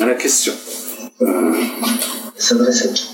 la 0.00 0.14
question. 0.14 0.52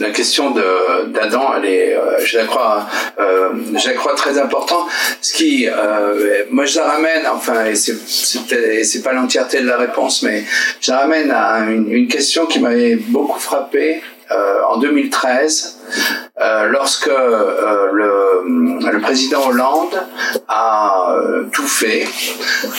La 0.01 0.11
question 0.11 0.53
d'Adam, 0.53 1.53
elle 1.57 1.67
est, 1.67 1.95
euh, 1.95 2.19
je 2.25 2.39
la 2.39 2.45
crois, 2.47 2.87
euh, 3.19 3.51
je 3.77 3.89
la 3.89 3.95
crois 3.95 4.15
très 4.15 4.39
importante. 4.39 4.89
Ce 5.21 5.35
qui, 5.35 5.69
euh, 5.69 6.45
moi, 6.51 6.65
je 6.65 6.79
la 6.79 6.87
ramène, 6.87 7.23
enfin, 7.31 7.67
et 7.67 7.75
c'est 7.75 9.03
pas 9.03 9.13
l'entièreté 9.13 9.61
de 9.61 9.67
la 9.67 9.77
réponse, 9.77 10.23
mais 10.23 10.45
je 10.81 10.91
la 10.91 11.01
ramène 11.01 11.31
à 11.31 11.59
une, 11.71 11.91
une 11.91 12.09
question 12.09 12.47
qui 12.47 12.61
m'avait 12.61 12.97
beaucoup 12.97 13.39
frappé 13.39 14.03
euh, 14.31 14.63
en 14.69 14.79
2013, 14.79 15.79
euh, 16.41 16.67
lorsque 16.69 17.07
le, 17.07 18.43
le, 18.45 19.01
président 19.01 19.49
Hollande 19.49 20.03
a 20.49 21.15
tout 21.53 21.67
fait 21.67 22.07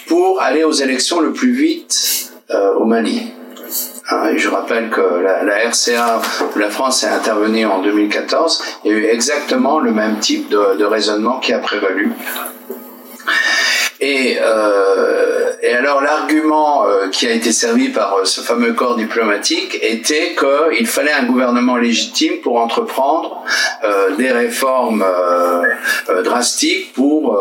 pour 0.07 0.41
aller 0.41 0.64
aux 0.64 0.72
élections 0.72 1.19
le 1.19 1.34
plus 1.34 1.52
vite 1.52 2.31
au 2.77 2.85
Mali. 2.85 3.31
Hein, 4.12 4.34
je 4.36 4.50
rappelle 4.50 4.90
que 4.90 5.02
la, 5.02 5.70
RCA 5.70 6.22
la 6.58 6.70
France 6.70 7.04
est 7.04 7.10
intervenue 7.10 7.66
en 7.66 7.82
2014. 7.82 8.62
Il 8.84 8.92
y 8.92 8.94
a 8.94 8.98
eu 8.98 9.06
exactement 9.06 9.80
le 9.80 9.92
même 9.92 10.20
type 10.20 10.50
de, 10.50 10.78
de 10.78 10.86
raisonnement 10.86 11.40
qui 11.40 11.54
a 11.54 11.60
prévalu. 11.60 12.12
Et, 14.02 14.40
euh, 14.42 15.52
alors 15.78 16.02
l'argument 16.02 16.86
euh, 16.86 17.08
qui 17.10 17.28
a 17.28 17.32
été 17.32 17.52
servi 17.52 17.90
par 17.90 18.16
euh, 18.16 18.26
ce 18.26 18.42
fameux 18.42 18.74
corps 18.74 18.96
diplomatique 18.96 19.78
était 19.82 20.36
qu'il 20.36 20.88
fallait 20.88 21.14
un 21.14 21.26
gouvernement 21.26 21.78
légitime 21.78 22.42
pour 22.42 22.60
entreprendre 22.60 23.44
des 24.18 24.32
réformes 24.32 25.06
drastiques 26.24 26.94
pour 26.94 27.40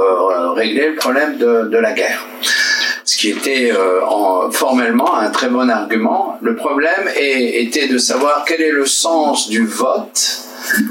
régler 0.56 0.90
le 0.90 0.94
problème 0.96 1.36
de, 1.38 1.64
de 1.64 1.78
la 1.78 1.92
guerre 1.92 2.24
ce 3.04 3.16
qui 3.16 3.30
était 3.30 3.72
euh, 3.72 4.04
en, 4.06 4.50
formellement 4.50 5.16
un 5.16 5.30
très 5.30 5.48
bon 5.48 5.68
argument. 5.68 6.38
Le 6.42 6.54
problème 6.56 7.08
est, 7.16 7.62
était 7.62 7.88
de 7.88 7.98
savoir 7.98 8.44
quel 8.46 8.62
est 8.62 8.72
le 8.72 8.86
sens 8.86 9.48
du 9.48 9.66
vote 9.66 10.46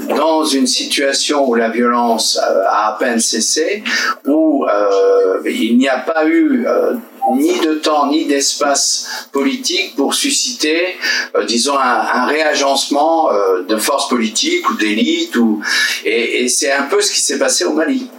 dans 0.08 0.44
une 0.44 0.66
situation 0.66 1.48
où 1.48 1.54
la 1.54 1.68
violence 1.70 2.38
a 2.38 2.88
à 2.88 2.96
peine 2.98 3.20
cessé, 3.20 3.82
où 4.26 4.66
euh, 4.66 5.40
il 5.46 5.78
n'y 5.78 5.88
a 5.88 5.98
pas 5.98 6.26
eu 6.26 6.66
euh, 6.66 6.94
ni 7.32 7.58
de 7.60 7.74
temps 7.74 8.08
ni 8.08 8.26
d'espace 8.26 9.28
politique 9.32 9.94
pour 9.96 10.14
susciter, 10.14 10.96
euh, 11.36 11.44
disons, 11.44 11.78
un, 11.78 12.06
un 12.12 12.26
réagencement 12.26 13.32
euh, 13.32 13.62
de 13.62 13.76
forces 13.76 14.08
politiques 14.08 14.68
ou 14.70 14.74
d'élites. 14.74 15.36
Ou... 15.36 15.62
Et, 16.04 16.44
et 16.44 16.48
c'est 16.48 16.72
un 16.72 16.84
peu 16.84 17.00
ce 17.00 17.12
qui 17.12 17.20
s'est 17.20 17.38
passé 17.38 17.64
au 17.64 17.72
Mali. 17.72 18.10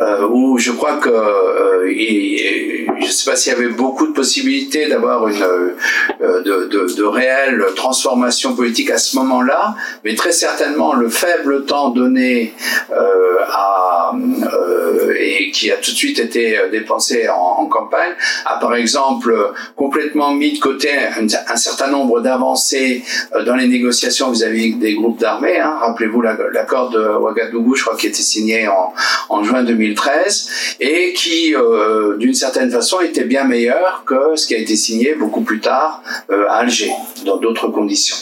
Euh, 0.00 0.26
où 0.28 0.58
je 0.58 0.72
crois 0.72 0.96
que 0.96 1.08
euh, 1.08 1.92
je 3.00 3.06
ne 3.06 3.10
sais 3.10 3.30
pas 3.30 3.36
s'il 3.36 3.52
y 3.52 3.56
avait 3.56 3.68
beaucoup 3.68 4.06
de 4.06 4.12
possibilités 4.12 4.88
d'avoir 4.88 5.28
une 5.28 5.42
euh, 5.42 6.42
de, 6.42 6.68
de, 6.70 6.96
de, 6.96 7.04
réelle 7.04 7.64
transformation 7.76 8.54
politique 8.54 8.90
à 8.90 8.98
ce 8.98 9.16
moment-là, 9.16 9.74
mais 10.04 10.14
très 10.14 10.32
certainement 10.32 10.94
le 10.94 11.08
faible 11.08 11.64
temps 11.64 11.90
donné 11.90 12.54
à, 13.52 14.12
et 15.18 15.50
qui 15.50 15.70
a 15.70 15.76
tout 15.76 15.90
de 15.90 15.96
suite 15.96 16.18
été 16.18 16.58
dépensé 16.70 17.28
en, 17.28 17.66
campagne 17.66 18.12
a 18.44 18.58
par 18.58 18.74
exemple 18.74 19.34
complètement 19.74 20.32
mis 20.32 20.52
de 20.52 20.58
côté 20.58 20.90
un, 21.18 21.56
certain 21.56 21.88
nombre 21.88 22.20
d'avancées 22.20 23.02
dans 23.46 23.56
les 23.56 23.66
négociations 23.66 24.30
vis-à-vis 24.30 24.74
des 24.74 24.94
groupes 24.94 25.18
d'armées. 25.18 25.58
Hein. 25.58 25.78
Rappelez-vous 25.80 26.22
l'accord 26.22 26.90
de 26.90 27.00
Ouagadougou, 27.00 27.74
je 27.74 27.84
crois, 27.84 27.96
qui 27.96 28.06
était 28.06 28.22
signé 28.22 28.68
en, 28.68 28.92
en 29.28 29.42
juin 29.44 29.53
2013 29.62 30.76
et 30.80 31.12
qui, 31.12 31.54
euh, 31.54 32.16
d'une 32.16 32.34
certaine 32.34 32.70
façon, 32.70 33.00
était 33.00 33.24
bien 33.24 33.44
meilleur 33.44 34.04
que 34.06 34.36
ce 34.36 34.46
qui 34.46 34.54
a 34.54 34.58
été 34.58 34.76
signé 34.76 35.14
beaucoup 35.14 35.42
plus 35.42 35.60
tard 35.60 36.02
euh, 36.30 36.46
à 36.48 36.56
Alger, 36.56 36.90
dans 37.24 37.36
d'autres 37.36 37.68
conditions. 37.68 38.16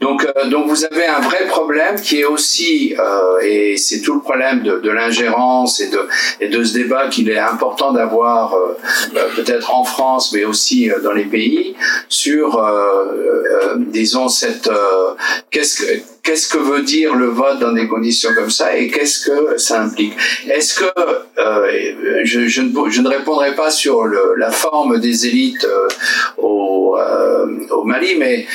Donc, 0.00 0.24
euh, 0.24 0.48
donc 0.48 0.66
vous 0.66 0.84
avez 0.84 1.06
un 1.06 1.20
vrai 1.20 1.46
problème 1.46 2.00
qui 2.00 2.20
est 2.20 2.24
aussi, 2.24 2.94
et 3.42 3.76
c'est 3.76 4.00
tout 4.00 4.14
le 4.14 4.20
problème 4.20 4.62
de, 4.62 4.90
l'ingérence 4.90 5.80
et 5.80 6.48
de, 6.48 6.64
ce 6.64 6.74
débat 6.74 7.08
qu'il 7.08 7.30
est 7.30 7.38
important 7.38 7.92
d'avoir 7.92 8.54
peut-être 9.36 9.74
en 9.74 9.84
France, 9.84 10.32
mais 10.32 10.44
aussi 10.44 10.90
dans 11.02 11.12
les 11.12 11.24
pays, 11.24 11.74
sur, 12.08 12.62
disons, 13.76 14.28
cette, 14.28 14.70
qu'est-ce 15.50 15.82
que 15.82 16.11
qu'est-ce 16.22 16.48
que 16.48 16.58
veut 16.58 16.82
dire 16.82 17.14
le 17.14 17.26
vote 17.26 17.58
dans 17.58 17.72
des 17.72 17.88
conditions 17.88 18.30
comme 18.34 18.50
ça 18.50 18.76
et 18.76 18.88
qu'est-ce 18.88 19.26
que 19.28 19.58
ça 19.58 19.82
implique? 19.82 20.14
Est-ce 20.48 20.74
que 20.74 20.84
euh, 21.38 22.22
je, 22.24 22.46
je, 22.46 22.62
ne, 22.62 22.90
je, 22.90 23.00
ne, 23.00 23.08
répondrai 23.08 23.54
pas 23.54 23.70
sur 23.70 24.04
le, 24.04 24.34
la 24.36 24.50
forme 24.50 25.00
des 25.00 25.26
élites 25.26 25.64
euh, 25.64 25.88
au, 26.38 26.96
euh, 26.96 27.46
au, 27.70 27.84
Mali, 27.84 28.14
mais 28.16 28.46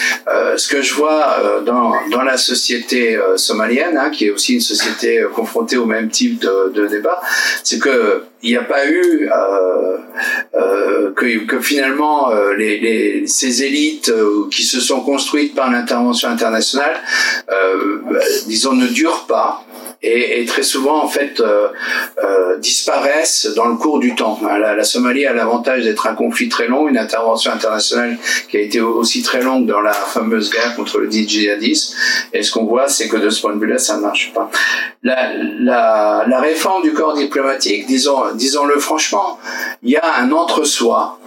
ce 0.55 0.67
que 0.67 0.81
je 0.81 0.93
vois 0.93 1.61
dans, 1.65 1.93
dans 2.09 2.23
la 2.23 2.37
société 2.37 3.19
somalienne, 3.35 3.97
hein, 3.97 4.09
qui 4.09 4.27
est 4.27 4.29
aussi 4.31 4.53
une 4.55 4.61
société 4.61 5.23
confrontée 5.35 5.77
au 5.77 5.85
même 5.85 6.09
type 6.09 6.39
de, 6.39 6.71
de 6.73 6.87
débat, 6.87 7.21
c'est 7.63 7.79
que 7.79 8.23
il 8.43 8.51
n'y 8.51 8.57
a 8.57 8.63
pas 8.63 8.87
eu 8.87 9.29
euh, 9.31 9.97
euh, 10.55 11.11
que, 11.13 11.59
finalement 11.59 12.31
euh, 12.31 12.53
les, 12.55 13.25
ces 13.27 13.63
élites 13.63 14.13
qui 14.51 14.63
se 14.63 14.79
sont 14.79 15.01
construites 15.01 15.55
par 15.55 15.71
l'intervention 15.71 16.29
internationale, 16.29 16.95
euh, 17.51 17.99
disons, 18.47 18.73
ne 18.73 18.87
durent 18.87 19.25
pas 19.27 19.65
et, 20.01 20.41
et, 20.41 20.45
très 20.45 20.63
souvent 20.63 21.03
en 21.03 21.07
fait 21.07 21.39
euh, 21.39 21.69
euh, 22.23 22.57
disparaissent 22.57 23.47
dans 23.55 23.65
le 23.65 23.75
cours 23.75 23.99
du 23.99 24.15
temps. 24.15 24.39
La, 24.43 24.75
la 24.75 24.83
Somalie 24.83 25.25
a 25.25 25.33
l'avantage 25.33 25.83
d'être 25.83 26.07
un 26.07 26.15
conflit 26.15 26.49
très 26.49 26.67
long, 26.67 26.87
une 26.87 26.97
intervention 26.97 27.51
internationale 27.51 28.17
qui 28.49 28.57
a 28.57 28.61
été 28.61 28.79
aussi 28.79 29.23
très 29.23 29.41
longue 29.41 29.65
dans 29.65 29.81
la 29.81 29.93
fameuse 29.93 30.51
guerre 30.51 30.75
contre 30.75 30.99
le 30.99 31.09
djihadisme. 31.09 31.95
Et 32.33 32.43
ce 32.43 32.51
qu'on 32.51 32.65
voit, 32.65 32.87
c'est 32.87 33.07
que 33.07 33.17
de 33.17 33.29
ce 33.29 33.41
point 33.41 33.55
de 33.55 33.59
vue-là, 33.59 33.77
ça 33.77 33.97
ne 33.97 34.01
marche 34.01 34.31
pas. 34.33 34.49
La, 35.03 35.33
la, 35.59 36.25
la 36.27 36.39
réforme 36.39 36.83
du 36.83 36.93
corps 36.93 37.15
diplomatique, 37.15 37.87
disons, 37.87 38.33
disons-le 38.35 38.79
franchement, 38.79 39.39
il 39.83 39.91
y 39.91 39.97
a 39.97 40.19
un 40.19 40.31
entre-soi 40.31 41.19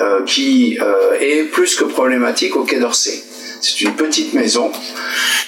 euh, 0.00 0.24
qui 0.24 0.76
euh, 0.80 1.16
est 1.20 1.44
plus 1.44 1.76
que 1.76 1.84
problématique 1.84 2.56
au 2.56 2.64
Quai 2.64 2.80
d'Orsay. 2.80 3.22
C'est 3.64 3.80
une 3.80 3.94
petite 3.94 4.34
maison 4.34 4.70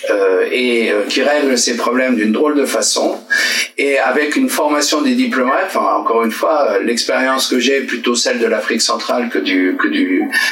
euh, 0.09 0.47
euh, 0.51 1.03
qui 1.07 1.23
règle 1.23 1.59
ses 1.59 1.77
problèmes 1.77 2.17
d'une 2.17 2.33
drôle 2.33 2.55
de 2.55 2.65
façon. 2.65 3.19
Et 3.77 3.99
avec 3.99 4.37
une 4.37 4.49
formation 4.49 5.03
des 5.03 5.15
diplomates, 5.15 5.77
encore 5.77 6.25
une 6.25 6.31
fois, 6.31 6.67
euh, 6.71 6.83
l'expérience 6.83 7.47
que 7.47 7.59
j'ai 7.59 7.77
est 7.77 7.83
plutôt 7.83 8.15
celle 8.15 8.39
de 8.39 8.47
l'Afrique 8.47 8.81
centrale 8.81 9.29
que 9.29 9.39
du, 9.39 9.77
que 9.79 9.89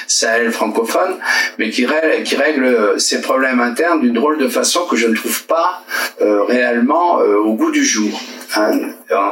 Sahel 0.07 0.53
francophone, 0.53 1.17
mais 1.59 1.71
qui 1.71 1.87
règle, 1.87 2.95
ses 2.99 3.23
problèmes 3.23 3.61
internes 3.61 4.03
d'une 4.03 4.13
drôle 4.13 4.37
de 4.37 4.49
façon 4.49 4.81
que 4.85 4.97
je 4.97 5.07
ne 5.07 5.15
trouve 5.15 5.45
pas 5.45 5.83
réellement 6.21 7.15
au 7.17 7.55
goût 7.55 7.71
du 7.71 7.85
jour. 7.85 8.21
Hein, 8.57 8.73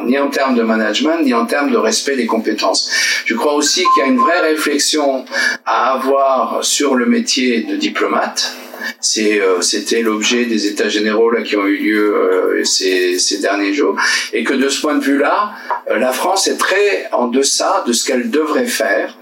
ni 0.04 0.18
en 0.18 0.28
termes 0.28 0.54
de 0.54 0.62
management, 0.62 1.22
ni 1.22 1.34
en 1.34 1.46
termes 1.46 1.70
de 1.70 1.76
respect 1.76 2.16
des 2.16 2.26
compétences. 2.26 2.90
Je 3.24 3.34
crois 3.34 3.54
aussi 3.54 3.84
qu'il 3.94 4.02
y 4.02 4.06
a 4.06 4.08
une 4.08 4.18
vraie 4.18 4.40
réflexion 4.40 5.24
à 5.64 5.92
avoir 5.92 6.64
sur 6.64 6.94
le 6.94 7.06
métier 7.06 7.62
de 7.62 7.76
diplomate, 7.76 8.56
c'est, 9.00 9.40
euh, 9.40 9.60
c'était 9.60 10.02
l'objet 10.02 10.44
des 10.44 10.66
états 10.66 10.88
généraux 10.88 11.30
là, 11.30 11.42
qui 11.42 11.56
ont 11.56 11.66
eu 11.66 11.76
lieu 11.76 12.14
euh, 12.14 12.64
ces, 12.64 13.18
ces, 13.18 13.38
derniers 13.38 13.74
jours. 13.74 13.96
Et 14.32 14.44
que 14.44 14.54
de 14.54 14.68
ce 14.68 14.80
point 14.80 14.94
de 14.94 15.04
vue-là, 15.04 15.52
euh, 15.90 15.98
la 15.98 16.12
France 16.12 16.46
est 16.48 16.56
très 16.56 17.08
en 17.12 17.28
deçà 17.28 17.84
de 17.86 17.92
ce 17.92 18.04
qu'elle 18.04 18.30
devrait 18.30 18.66
faire 18.66 19.16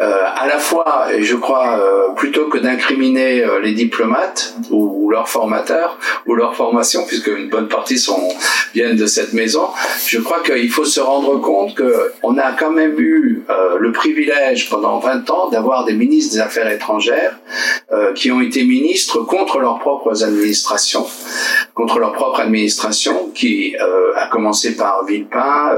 euh, 0.00 0.22
à 0.34 0.46
la 0.46 0.58
fois, 0.58 1.06
je 1.18 1.36
crois, 1.36 1.78
euh, 1.78 2.12
plutôt 2.14 2.48
que 2.48 2.58
d'incriminer 2.58 3.42
euh, 3.42 3.60
les 3.60 3.72
diplomates 3.72 4.54
ou, 4.70 5.10
leurs 5.10 5.28
formateurs 5.28 5.98
ou 6.26 6.34
leur 6.34 6.54
formation, 6.54 7.04
puisque 7.06 7.28
une 7.28 7.48
bonne 7.48 7.68
partie 7.68 7.98
sont 7.98 8.28
viennent 8.74 8.96
de 8.96 9.06
cette 9.06 9.32
maison, 9.32 9.68
je 10.06 10.18
crois 10.18 10.42
qu'il 10.42 10.70
faut 10.70 10.84
se 10.84 11.00
rendre 11.00 11.40
compte 11.40 11.74
que 11.74 12.12
on 12.22 12.36
a 12.38 12.52
quand 12.52 12.72
même 12.72 12.98
eu 12.98 13.44
euh, 13.48 13.78
le 13.78 13.92
privilège 13.92 14.68
pendant 14.68 14.98
20 14.98 15.30
ans 15.30 15.48
d'avoir 15.48 15.84
des 15.84 15.94
ministres 15.94 16.34
des 16.34 16.40
Affaires 16.40 16.70
étrangères 16.70 17.38
qui 18.14 18.30
ont 18.30 18.40
été 18.40 18.64
ministres 18.64 19.20
contre 19.20 19.58
leurs 19.58 19.78
propres 19.78 20.24
administrations, 20.24 21.06
contre 21.74 21.98
leur 21.98 22.12
propre 22.12 22.40
administration, 22.40 23.30
qui 23.34 23.76
a 24.16 24.26
commencé 24.28 24.76
par 24.76 25.04
Villepin, 25.04 25.76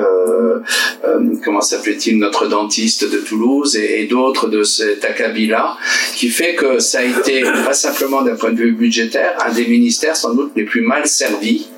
comment 1.44 1.60
s'appelait-il, 1.60 2.18
notre 2.18 2.46
dentiste 2.46 3.10
de 3.10 3.18
Toulouse 3.18 3.67
et, 3.76 4.02
et 4.02 4.06
d'autres 4.06 4.48
de 4.48 4.62
cet 4.62 5.04
acabit-là, 5.04 5.76
qui 6.14 6.28
fait 6.28 6.54
que 6.54 6.78
ça 6.78 7.00
a 7.00 7.04
été, 7.04 7.42
pas 7.42 7.74
simplement 7.74 8.22
d'un 8.22 8.36
point 8.36 8.52
de 8.52 8.58
vue 8.58 8.72
budgétaire, 8.72 9.36
un 9.44 9.52
des 9.52 9.66
ministères 9.66 10.16
sans 10.16 10.34
doute 10.34 10.52
les 10.56 10.64
plus 10.64 10.80
mal 10.82 11.06
servis. 11.06 11.68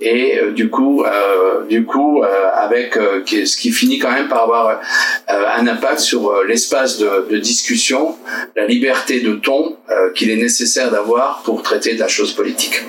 Et 0.00 0.38
euh, 0.38 0.50
du 0.52 0.68
coup, 0.68 1.02
euh, 1.04 1.64
du 1.68 1.84
coup, 1.84 2.22
euh, 2.22 2.48
avec 2.54 2.96
euh, 2.96 3.22
ce 3.24 3.56
qui 3.56 3.72
finit 3.72 3.98
quand 3.98 4.12
même 4.12 4.28
par 4.28 4.44
avoir 4.44 4.68
euh, 4.68 5.44
un 5.56 5.66
impact 5.66 6.00
sur 6.00 6.42
l'espace 6.44 6.98
de, 6.98 7.26
de, 7.30 7.38
discussion, 7.38 8.16
la 8.54 8.66
liberté 8.66 9.20
de 9.20 9.34
ton 9.34 9.76
qu'il 10.14 10.30
est 10.30 10.36
nécessaire 10.36 10.90
d'avoir 10.90 11.42
pour 11.44 11.62
traiter 11.62 11.94
de 11.94 12.00
la 12.00 12.08
chose 12.08 12.32
politique. 12.32 12.82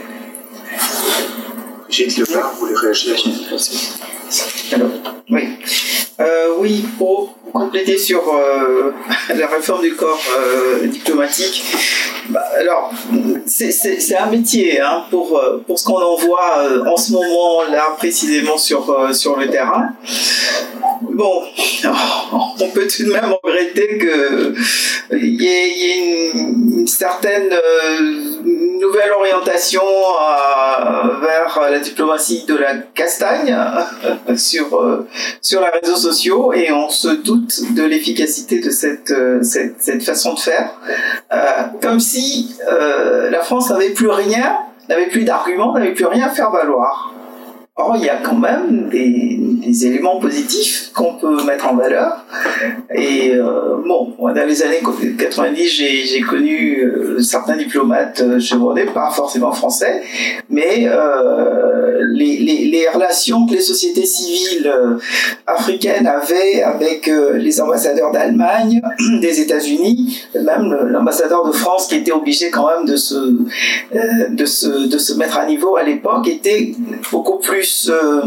Gilles 1.90 2.20
Lepin, 2.20 2.42
vous 2.54 2.60
voulez 2.60 2.76
réagir? 2.76 3.16
Oui. 5.30 5.44
Euh, 6.20 6.56
oui, 6.58 6.84
pour 6.98 7.36
compléter 7.54 7.98
sur 7.98 8.24
euh, 8.34 8.92
la 9.36 9.48
réforme 9.48 9.84
du 9.84 9.96
corps 9.96 10.20
euh, 10.40 10.88
diplomatique, 10.88 11.64
bah, 12.30 12.42
alors 12.60 12.92
c'est 13.46 14.18
un 14.18 14.26
métier 14.26 14.82
hein, 14.82 15.04
pour, 15.12 15.40
pour 15.66 15.78
ce 15.78 15.86
qu'on 15.86 16.02
en 16.02 16.16
voit 16.16 16.64
en 16.88 16.98
ce 16.98 17.14
moment 17.14 17.64
là 17.70 17.96
précisément 17.98 18.58
sur, 18.58 19.14
sur 19.14 19.38
le 19.38 19.48
terrain. 19.50 19.90
Bon, 21.02 21.44
on 22.60 22.70
peut 22.70 22.88
tout 22.88 23.04
de 23.04 23.12
même 23.12 23.34
regretter 23.44 24.00
qu'il 24.00 25.24
y, 25.24 25.44
y 25.44 25.48
ait 25.48 26.32
une 26.34 26.88
certaine 26.88 27.56
nouvelle 28.44 29.12
orientation 29.12 29.84
vers 31.22 31.60
la 31.70 31.80
diplomatie 31.80 32.46
de 32.46 32.56
la 32.56 32.76
castagne 32.94 33.56
sur, 34.38 35.06
sur 35.42 35.62
les 35.62 35.80
réseaux 35.82 35.98
sociaux 35.98 36.54
et 36.54 36.72
on 36.72 36.90
se 36.90 37.10
doute 37.10 37.74
de 37.74 37.84
l'efficacité 37.84 38.60
de 38.60 38.70
cette, 38.70 39.14
cette, 39.42 39.82
cette, 39.82 40.04
façon 40.04 40.34
de 40.34 40.40
faire. 40.40 40.72
Euh, 41.34 41.64
comme 41.82 42.00
si 42.00 42.56
euh, 42.72 43.30
la 43.30 43.42
France 43.42 43.70
n'avait 43.70 43.90
plus 43.90 44.10
rien, 44.10 44.58
n'avait 44.90 45.08
plus 45.08 45.24
d'arguments, 45.24 45.74
n'avait 45.74 45.94
plus 45.94 46.06
rien 46.06 46.28
à 46.28 46.30
faire 46.30 46.52
valoir. 46.52 47.14
Or, 47.80 47.96
il 47.96 48.06
y 48.06 48.10
a 48.10 48.18
quand 48.18 48.38
même 48.38 48.90
des, 48.90 49.86
éléments 49.86 50.20
positifs 50.20 50.92
qu'on 50.96 51.16
peut 51.16 51.44
mettre 51.44 51.68
en 51.72 51.76
valeur. 51.76 52.26
Et 52.96 53.36
euh, 53.36 53.76
bon, 53.86 54.16
dans 54.18 54.48
les 54.48 54.64
années 54.64 54.80
90, 55.20 55.68
j'ai 55.68 56.22
connu 56.22 56.82
euh, 56.82 57.22
certains 57.22 57.58
diplomates 57.58 58.22
euh, 58.22 58.40
chevronnés, 58.40 58.86
pas 58.86 59.12
forcément 59.12 59.52
français, 59.52 60.02
mais 60.50 60.88
euh, 60.88 62.02
les, 62.14 62.38
les, 62.38 62.88
relations 62.90 63.46
que 63.46 63.54
les 63.54 63.62
sociétés 63.62 64.06
civiles 64.06 64.68
euh, 64.68 64.98
africaines 65.46 66.08
avaient 66.08 66.64
avec 66.64 67.12
les 67.36 67.62
ambassadeurs 67.62 68.12
d'Allemagne, 68.12 68.82
des 69.22 69.42
États-Unis, 69.42 70.24
même 70.36 70.74
l'ambassadeur 70.88 71.46
de 71.46 71.52
France 71.52 71.88
qui 71.88 71.96
était 71.96 72.12
obligé 72.12 72.50
quand 72.50 72.68
même 72.68 72.86
de 72.86 72.96
se, 72.96 73.16
de 74.30 74.46
se, 74.46 74.88
de 74.88 74.98
se 74.98 75.14
mettre 75.16 75.38
à 75.38 75.46
niveau 75.46 75.76
à 75.76 75.84
l'époque, 75.84 76.28
était 76.28 76.74
beaucoup 77.12 77.38
plus 77.38 77.67
euh, 77.90 78.22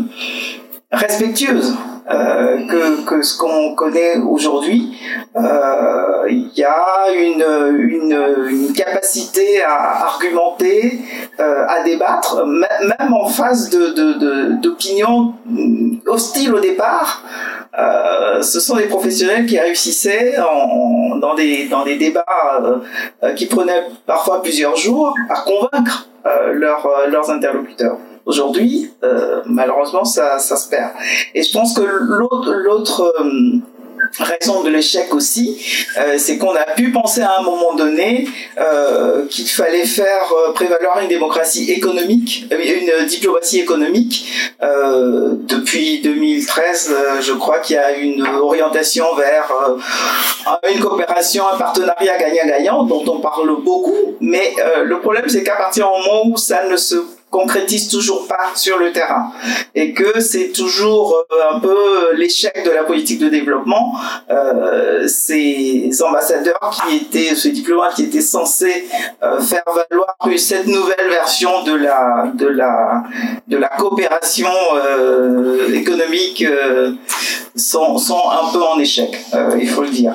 respectueuse 0.92 1.74
que, 2.08 3.04
que 3.04 3.22
ce 3.22 3.38
qu'on 3.38 3.76
connaît 3.76 4.16
aujourd'hui. 4.18 4.98
Il 5.36 6.50
y 6.56 6.64
a 6.64 7.12
une, 7.14 7.44
une, 7.78 8.72
capacité 8.72 9.62
à 9.62 10.06
argumenter, 10.06 10.98
à 11.38 11.84
débattre, 11.84 12.44
même 12.44 13.14
en 13.14 13.28
face 13.28 13.70
d'opinions 13.70 15.34
de, 15.46 16.10
hostiles 16.10 16.52
au 16.52 16.58
départ. 16.58 17.22
ce 18.42 18.58
sont 18.58 18.74
des 18.74 18.88
professionnels 18.88 19.46
qui 19.46 19.56
réussissaient 19.60 20.36
en, 20.40 21.14
dans, 21.16 21.36
des, 21.36 21.68
débats 21.96 22.60
qui 23.36 23.46
prenaient 23.46 23.84
parfois 24.04 24.42
plusieurs 24.42 24.74
jours 24.74 25.14
à 25.28 25.42
convaincre 25.42 26.10
euh, 26.26 26.52
euh, 26.52 27.10
leurs 27.10 27.30
interlocuteurs. 27.30 27.96
Aujourd'hui, 28.31 28.89
euh, 29.02 29.40
malheureusement, 29.44 30.05
ça, 30.05 30.39
ça 30.39 30.57
se 30.57 30.69
perd. 30.69 30.90
Et 31.35 31.43
je 31.43 31.51
pense 31.52 31.74
que 31.74 31.82
l'autre, 31.82 32.52
l'autre 32.52 33.12
raison 34.19 34.62
de 34.62 34.70
l'échec 34.70 35.12
aussi, 35.15 35.61
euh, 35.98 36.15
c'est 36.19 36.39
qu'on 36.39 36.55
a 36.55 36.65
pu 36.77 36.90
penser 36.90 37.23
à 37.23 37.39
un 37.39 37.43
moment 37.43 37.74
donné 37.74 38.28
euh, 38.59 39.27
qu'il 39.28 39.48
fallait 39.48 39.85
faire 39.85 40.32
euh, 40.32 40.52
prévaloir 40.52 41.01
une 41.01 41.09
démocratie 41.09 41.70
économique, 41.70 42.47
une 42.51 43.07
diplomatie 43.07 43.61
économique. 43.61 44.27
depuis 44.61 46.01
2013, 46.01 46.94
je 47.20 47.32
crois 47.32 47.59
qu'il 47.59 47.77
y 47.77 47.78
a 47.78 47.97
une 47.97 48.27
orientation 48.27 49.07
vers 49.16 49.52
une 50.73 50.81
coopération, 50.81 51.44
un 51.52 51.57
partenariat 51.57 52.19
gagnant-gagnant 52.19 52.85
dont 52.85 53.05
on 53.07 53.20
parle 53.20 53.62
beaucoup, 53.62 54.16
mais 54.20 54.55
le 54.85 55.01
problème 55.01 55.24
c'est 55.28 55.43
qu'à 55.43 55.57
partir 55.57 55.86
du 55.86 55.93
moment 55.93 56.27
où 56.27 56.36
ça 56.36 56.66
ne 56.69 56.77
se 56.77 56.97
concrétise 57.31 57.89
toujours 57.89 58.27
pas 58.27 58.51
sur 58.55 58.78
le 58.78 58.93
terrain 58.93 59.32
et 59.74 59.94
que 59.94 60.20
c'est 60.20 60.48
toujours 60.48 61.24
euh, 61.32 61.55
un 61.55 61.61
peu 61.61 62.15
l'échec 62.15 62.65
de 62.65 62.70
la 62.70 62.82
politique 62.82 63.20
de 63.20 63.28
développement. 63.28 63.94
Euh, 64.31 65.07
ces 65.07 65.90
ambassadeurs 66.02 66.77
qui 66.89 66.97
étaient, 66.97 67.35
ces 67.36 67.51
diplomates 67.51 67.94
qui 67.94 68.05
étaient 68.05 68.20
censés 68.20 68.85
euh, 69.23 69.40
faire 69.40 69.65
valoir 69.66 70.16
cette 70.36 70.66
nouvelle 70.66 71.09
version 71.11 71.62
de 71.65 71.74
la 71.74 72.31
de 72.35 72.47
la 72.47 73.02
de 73.48 73.57
la 73.57 73.69
coopération 73.69 74.48
économique 75.73 76.44
sont, 77.55 77.98
sont 77.98 78.23
un 78.31 78.52
peu 78.52 78.62
en 78.62 78.78
échec, 78.78 79.19
il 79.59 79.69
faut 79.69 79.82
le 79.82 79.90
dire. 79.90 80.15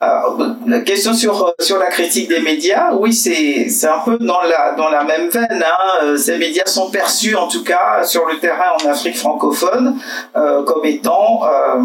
la 0.00 0.80
question 0.80 1.12
sur 1.12 1.54
sur 1.60 1.78
la 1.78 1.86
critique 1.86 2.28
des 2.28 2.40
médias, 2.40 2.94
oui, 2.94 3.12
c'est 3.12 3.68
c'est 3.68 3.88
un 3.88 4.00
peu 4.04 4.16
dans 4.18 4.40
la 4.42 4.74
dans 4.76 4.88
la 4.88 5.04
même 5.04 5.28
veine. 5.28 5.62
Hein, 5.62 6.16
sont 6.66 6.90
perçus, 6.90 7.34
en 7.34 7.48
tout 7.48 7.64
cas 7.64 8.04
sur 8.04 8.26
le 8.26 8.38
terrain 8.38 8.76
en 8.82 8.88
Afrique 8.88 9.16
francophone, 9.16 9.96
euh, 10.36 10.62
comme 10.64 10.84
étant 10.84 11.42
euh, 11.44 11.82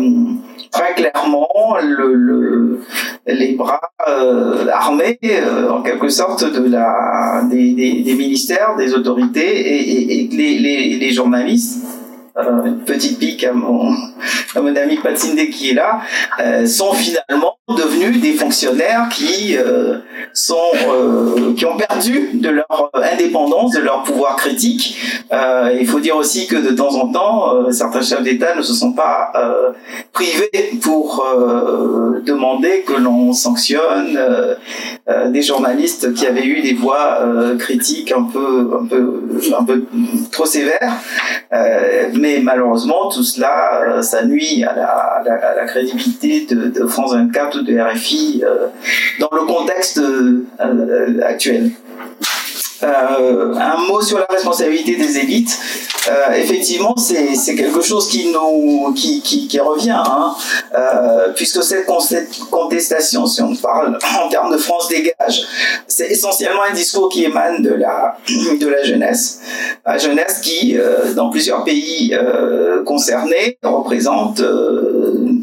très 0.71 0.93
clairement 0.95 1.77
le, 1.81 2.79
les 3.25 3.53
bras 3.55 3.81
euh, 4.07 4.67
armés, 4.71 5.19
en 5.69 5.81
quelque 5.81 6.09
sorte, 6.09 6.43
de 6.43 6.69
la, 6.69 7.41
des, 7.49 8.15
ministères, 8.17 8.75
des 8.77 8.93
autorités 8.93 10.21
et, 10.21 10.27
les, 10.31 11.11
journalistes 11.11 11.85
une 12.65 12.79
petite 12.79 13.19
pique 13.19 13.43
à 13.43 13.53
mon, 13.53 13.93
ami 14.55 14.97
Patsinde 14.97 15.49
qui 15.51 15.69
est 15.69 15.73
là, 15.75 16.01
sont 16.65 16.91
finalement 16.93 17.57
devenus 17.69 18.19
des 18.19 18.33
fonctionnaires 18.33 19.07
qui 19.11 19.55
sont 20.33 21.32
qui 21.55 21.65
ont 21.65 21.77
perdu 21.77 22.29
de 22.33 22.49
leur 22.49 22.89
indépendance, 22.93 23.71
de 23.73 23.79
leur 23.79 24.03
pouvoir 24.03 24.35
critique. 24.35 24.97
Euh, 25.31 25.75
il 25.79 25.87
faut 25.87 25.99
dire 25.99 26.15
aussi 26.15 26.47
que 26.47 26.55
de 26.55 26.75
temps 26.75 26.95
en 26.95 27.11
temps, 27.11 27.71
certains 27.71 28.01
chefs 28.01 28.23
d'État 28.23 28.55
ne 28.55 28.61
se 28.61 28.73
sont 28.73 28.93
pas 28.93 29.31
privés 30.11 30.71
pour 30.81 31.25
demander 32.25 32.83
que 32.85 32.93
l'on 32.93 33.33
sanctionne 33.33 34.19
des 35.27 35.41
journalistes 35.41 36.13
qui 36.13 36.25
avaient 36.25 36.45
eu 36.45 36.61
des 36.61 36.73
voix 36.73 37.19
critiques 37.59 38.11
un 38.11 38.23
peu 38.23 38.79
un 38.81 38.85
peu 38.85 39.23
un 39.57 39.63
peu 39.63 39.83
trop 40.31 40.45
sévères. 40.45 40.93
mais 42.13 42.39
malheureusement, 42.41 43.09
tout 43.09 43.23
cela, 43.23 44.01
ça 44.01 44.25
nuit 44.25 44.63
à 44.63 44.75
la, 44.75 45.65
crédibilité 45.65 46.45
de, 46.49 46.85
France 46.87 47.13
24 47.13 47.61
de 47.61 47.79
RFI 47.79 48.43
euh, 48.45 48.67
dans 49.19 49.29
le 49.33 49.45
contexte 49.45 49.99
euh, 49.99 50.43
actuel. 51.43 51.71
Euh, 52.83 53.53
un 53.55 53.77
mot 53.87 54.01
sur 54.01 54.19
la 54.19 54.27
responsabilité 54.29 54.95
des 54.95 55.17
élites. 55.17 55.57
Euh, 56.09 56.33
effectivement, 56.33 56.95
c'est 56.97 57.55
quelque 57.55 57.81
chose 57.81 58.09
qui 58.09 58.29
revient, 58.33 59.91
hein, 59.91 60.35
euh, 60.75 61.31
puisque 61.33 61.63
cette 61.63 61.85
contestation, 62.51 63.25
si 63.25 63.41
on 63.41 63.55
parle 63.55 63.97
en 64.25 64.27
termes 64.27 64.51
de 64.51 64.57
France 64.57 64.89
dégage, 64.89 65.45
c'est 65.87 66.07
essentiellement 66.07 66.63
un 66.69 66.73
discours 66.73 67.07
qui 67.07 67.23
émane 67.23 67.61
de 67.61 67.73
la 67.73 68.17
de 68.59 68.67
la 68.67 68.83
jeunesse, 68.83 69.39
la 69.85 69.97
jeunesse 69.97 70.41
qui, 70.41 70.77
dans 71.15 71.29
plusieurs 71.29 71.63
pays 71.63 72.17
concernés, 72.85 73.57
représente 73.63 74.41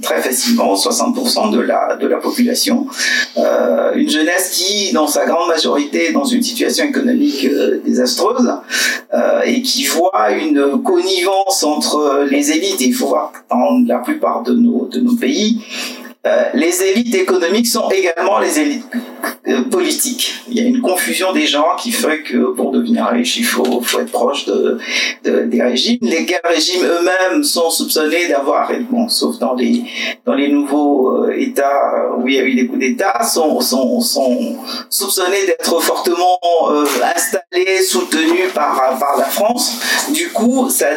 très 0.01 0.21
facilement 0.21 0.75
60% 0.75 1.53
de 1.53 1.61
la 1.61 1.97
de 1.97 2.07
la 2.07 2.19
population, 2.19 2.87
une 3.95 4.09
jeunesse 4.09 4.51
qui, 4.51 4.93
dans 4.93 5.07
sa 5.07 5.27
grande 5.27 5.49
majorité, 5.49 6.09
est 6.09 6.13
dans 6.13 6.25
une 6.25 6.43
situation 6.43 6.85
économique 6.85 7.45
euh, 7.45 7.81
désastreuse 7.85 8.53
euh, 9.15 9.41
et 9.45 9.63
qui 9.63 9.85
voit 9.85 10.31
une 10.33 10.83
connivence 10.83 11.63
entre 11.63 12.27
les 12.31 12.53
élites. 12.53 12.81
Il 12.81 12.95
faut 12.95 13.09
voir 13.09 13.33
dans 13.51 13.83
la 13.87 13.99
plupart 13.99 14.43
de 14.43 14.55
nos, 14.55 14.87
de 14.87 15.01
nos 15.01 15.17
pays, 15.17 15.61
euh, 16.27 16.43
les 16.53 16.83
élites 16.83 17.15
économiques 17.15 17.67
sont 17.67 17.89
également 17.89 18.39
les 18.41 18.61
élites 18.61 18.85
euh, 19.49 19.63
politiques. 19.63 20.35
Il 20.51 20.59
y 20.59 20.61
a 20.61 20.69
une 20.69 20.83
confusion 20.83 21.33
des 21.33 21.47
gens 21.47 21.69
qui 21.79 21.93
fait 21.93 22.21
que 22.23 22.53
pour 22.53 22.73
devenir 22.73 23.07
riche, 23.07 23.39
il 23.39 23.45
faut, 23.45 23.81
être 23.99 24.11
proche 24.11 24.45
de, 24.45 24.79
des 25.25 25.63
régimes. 25.63 25.97
Les 26.03 26.27
régimes 26.45 26.85
eux-mêmes 26.85 27.43
sont 27.43 27.71
soupçonnés 27.71 28.29
d'avoir, 28.29 28.71
bon, 28.91 29.09
sauf 29.09 29.39
dans 29.39 29.55
les, 29.55 29.83
dans 30.27 30.35
les 30.35 30.49
nouveaux 30.49 31.25
euh, 31.25 31.41
États 31.41 32.11
où 32.19 32.29
il 32.29 32.35
y 32.35 32.39
a 32.39 32.43
eu 32.43 32.55
des 32.55 32.67
coups 32.67 32.81
d'État, 32.81 33.23
sont, 33.23 33.59
sont, 33.63 34.01
sont 34.03 34.59
soupçonnés 34.91 35.47
d'être 35.47 35.81
fortement 35.81 36.39
installés, 37.03 37.81
soutenus 37.81 38.53
par, 38.55 38.99
par 38.99 39.17
la 39.17 39.25
France. 39.25 39.81
Du 40.13 40.29
coup, 40.29 40.69
ça 40.69 40.89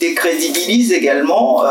décrédibilise 0.00 0.94
également 0.94 1.62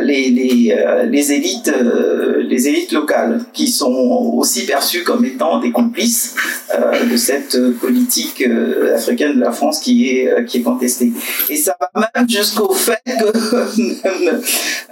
les, 0.00 0.30
les, 0.30 0.74
les 1.10 1.32
élites 1.32 1.70
euh, 1.98 2.42
les 2.42 2.68
élites 2.68 2.92
locales, 2.92 3.40
qui 3.52 3.68
sont 3.68 4.32
aussi 4.36 4.66
perçues 4.66 5.02
comme 5.02 5.24
étant 5.24 5.58
des 5.58 5.70
complices 5.70 6.34
euh, 6.74 7.04
de 7.04 7.16
cette 7.16 7.58
politique 7.78 8.42
euh, 8.42 8.94
africaine 8.94 9.34
de 9.34 9.40
la 9.40 9.52
France 9.52 9.80
qui 9.80 10.08
est, 10.10 10.44
qui 10.46 10.58
est 10.58 10.62
contestée. 10.62 11.12
Et 11.48 11.56
ça 11.56 11.76
va 11.80 12.10
même 12.14 12.28
jusqu'au 12.28 12.72
fait 12.72 13.00
que, 13.04 13.26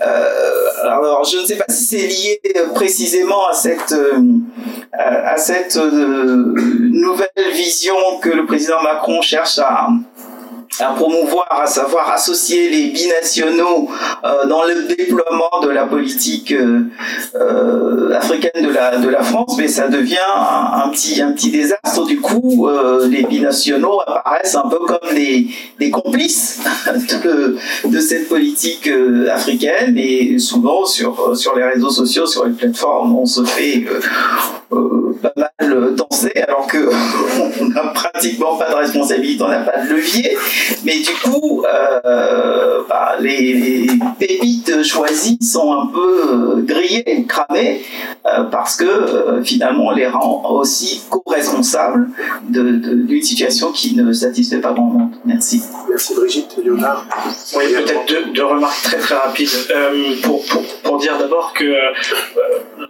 alors 0.86 1.24
je 1.24 1.38
ne 1.38 1.46
sais 1.46 1.56
pas 1.56 1.64
si 1.68 1.84
c'est 1.84 2.06
lié 2.06 2.40
précisément 2.74 3.48
à 3.48 3.54
cette, 3.54 3.94
à 4.92 5.36
cette 5.36 5.76
nouvelle 5.76 7.28
vision 7.52 7.94
que 8.22 8.30
le 8.30 8.46
président 8.46 8.82
Macron 8.82 9.22
cherche 9.22 9.58
à 9.58 9.88
à 10.81 10.93
promouvoir, 10.93 11.47
à 11.51 11.66
savoir 11.66 12.11
associer 12.12 12.69
les 12.69 12.90
binationaux 12.90 13.89
euh, 14.24 14.47
dans 14.47 14.65
le 14.65 14.82
déploiement 14.94 15.61
de 15.62 15.70
la 15.70 15.86
politique 15.86 16.53
euh, 16.53 16.82
euh, 17.35 18.15
africaine 18.15 18.62
de 18.62 18.70
la, 18.70 18.98
de 18.98 19.09
la 19.09 19.23
France, 19.23 19.55
mais 19.59 19.69
ça 19.69 19.89
devient 19.89 20.16
un, 20.27 20.89
petit, 20.90 21.20
un 21.23 21.32
petit 21.32 21.51
désastre. 21.51 22.07
Du 22.07 22.20
coup, 22.20 22.69
les 23.09 23.23
binationaux 23.24 24.01
apparaissent 24.07 24.55
un 24.55 24.69
peu 24.69 24.78
comme 24.78 25.15
des, 25.15 25.48
des 25.78 25.90
complices 25.90 26.61
de, 27.24 27.57
de 27.85 28.01
cette 28.01 28.28
politique 28.28 28.90
africaine 29.32 29.97
et 29.97 30.39
souvent 30.39 30.85
sur, 30.85 31.36
sur 31.36 31.57
les 31.57 31.65
réseaux 31.65 31.90
sociaux, 31.90 32.27
sur 32.27 32.44
les 32.44 32.53
plateformes, 32.53 33.16
on 33.16 33.27
se 33.27 33.44
fait 33.44 33.85
pas 35.23 35.32
mal 35.36 35.94
danser 35.94 36.32
alors 36.47 36.66
que 36.66 36.78
on 37.61 37.69
n'a 37.69 37.93
pratiquement 37.93 38.57
pas 38.57 38.70
de 38.70 38.74
responsabilité, 38.74 39.43
on 39.43 39.48
n'a 39.48 39.61
pas 39.61 39.85
de 39.85 39.90
levier. 39.94 40.36
Mais 40.84 40.98
du 40.98 41.12
coup, 41.22 41.64
euh, 41.64 42.82
bah, 42.88 43.14
les, 43.20 43.86
pépites 44.18 44.82
choisies 44.82 45.38
sont 45.40 45.72
un 45.72 45.86
peu 45.86 46.22
euh, 46.30 46.62
grillées, 46.62 47.26
cramées, 47.28 47.82
euh, 48.26 48.44
parce 48.44 48.76
que 48.76 49.43
finalement 49.44 49.86
on 49.86 49.90
les 49.90 50.06
rend 50.06 50.43
aussi 50.51 51.02
co-responsables 51.10 52.09
d'une 52.48 53.22
situation 53.22 53.72
qui 53.72 53.94
ne 53.97 54.12
satisfait 54.12 54.59
pas 54.59 54.72
grand 54.72 54.86
monde. 54.86 55.12
Merci. 55.24 55.62
Merci 55.88 56.14
Brigitte. 56.14 56.56
Léonard 56.62 57.06
Oui, 57.56 57.64
peut-être 57.74 58.32
deux, 58.32 58.44
remarques 58.44 58.82
très 58.82 58.98
très 58.98 59.14
rapides. 59.14 59.48
pour, 60.22 60.44
pour, 60.47 60.62
pour, 60.82 60.98
dire 60.98 61.18
d'abord 61.18 61.52
que 61.52 61.74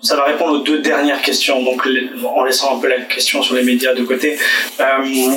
ça 0.02 0.16
va 0.16 0.24
répondre 0.24 0.60
aux 0.60 0.62
deux 0.62 0.78
dernières 0.78 1.22
questions, 1.22 1.62
donc 1.62 1.82
en 2.24 2.44
laissant 2.44 2.76
un 2.76 2.80
peu 2.80 2.88
la 2.88 3.00
question 3.02 3.42
sur 3.42 3.54
les 3.54 3.62
médias 3.62 3.94
de 3.94 4.02
côté. 4.02 4.38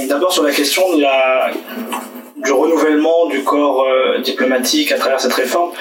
d'abord 0.07 0.31
sur 0.31 0.43
la 0.43 0.51
question 0.51 0.95
de 0.95 1.01
la 1.01 1.51
du 2.43 2.51
renouvellement 2.51 3.27
du 3.27 3.43
corps 3.43 3.83
euh, 3.83 4.19
diplomatique 4.19 4.91
à 4.91 4.97
travers 4.97 5.19
cette 5.19 5.33
réforme. 5.33 5.71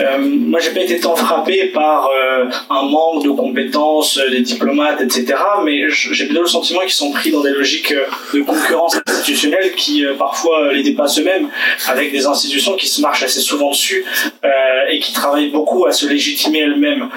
Euh, 0.00 0.18
moi, 0.18 0.60
j'ai 0.60 0.70
pas 0.70 0.80
été 0.80 1.00
tant 1.00 1.16
frappé 1.16 1.66
par 1.66 2.08
euh, 2.08 2.44
un 2.70 2.82
manque 2.82 3.24
de 3.24 3.30
compétences 3.30 4.20
des 4.30 4.40
diplomates, 4.40 5.00
etc. 5.00 5.34
Mais 5.64 5.88
j'ai 5.88 6.26
plutôt 6.26 6.42
le 6.42 6.48
sentiment 6.48 6.80
qu'ils 6.80 6.90
sont 6.90 7.12
pris 7.12 7.30
dans 7.30 7.40
des 7.40 7.50
logiques 7.50 7.94
de 8.34 8.40
concurrence 8.42 8.96
institutionnelle 9.06 9.72
qui 9.76 10.04
parfois 10.18 10.72
les 10.72 10.82
dépassent 10.82 11.18
eux-mêmes, 11.18 11.48
avec 11.88 12.12
des 12.12 12.26
institutions 12.26 12.74
qui 12.76 12.88
se 12.88 13.00
marchent 13.00 13.22
assez 13.22 13.40
souvent 13.40 13.70
dessus 13.70 14.04
et 14.90 14.98
qui 14.98 15.12
travaillent 15.12 15.50
beaucoup 15.50 15.86
à 15.86 15.92
se 15.92 16.06
légitimer 16.06 16.60
elles-mêmes 16.60 17.08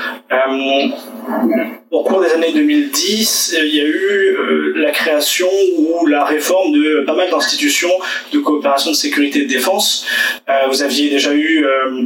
au 1.96 2.04
cours 2.04 2.22
des 2.22 2.32
années 2.32 2.52
2010, 2.52 3.58
il 3.64 3.76
y 3.76 3.80
a 3.80 3.86
eu 3.86 4.74
la 4.76 4.92
création 4.92 5.48
ou 5.78 6.06
la 6.08 6.26
réforme 6.26 6.74
de 6.74 7.04
pas 7.06 7.16
mal 7.16 7.30
d'institutions 7.30 7.92
de 8.34 8.40
coopération 8.40 8.85
de 8.92 8.96
sécurité 8.96 9.40
et 9.40 9.44
de 9.44 9.50
défense. 9.50 10.06
Euh, 10.50 10.68
vous 10.68 10.84
aviez 10.84 11.10
déjà 11.10 11.34
eu 11.34 11.66
euh, 11.66 12.04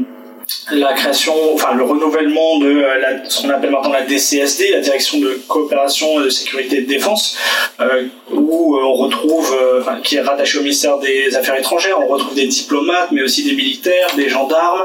la 0.71 0.93
création, 0.93 1.33
enfin 1.53 1.75
le 1.75 1.83
renouvellement 1.83 2.59
de 2.59 2.67
euh, 2.67 3.17
ce 3.27 3.41
qu'on 3.41 3.49
appelle 3.49 3.71
maintenant 3.71 3.91
la 3.91 4.05
DCSD, 4.05 4.71
la 4.71 4.79
Direction 4.79 5.19
de 5.19 5.39
coopération 5.47 6.19
de 6.19 6.29
sécurité 6.29 6.77
et 6.77 6.81
de 6.81 6.87
défense, 6.87 7.37
où 8.31 8.77
on 8.77 8.93
retrouve, 8.93 9.55
qui 10.03 10.15
est 10.15 10.21
rattaché 10.21 10.57
au 10.57 10.61
ministère 10.61 10.97
des 10.99 11.35
Affaires 11.35 11.57
étrangères, 11.57 11.99
on 11.99 12.07
retrouve 12.07 12.35
des 12.35 12.47
diplomates, 12.47 13.11
mais 13.11 13.21
aussi 13.21 13.43
des 13.43 13.53
militaires, 13.53 14.09
des 14.15 14.29
gendarmes. 14.29 14.83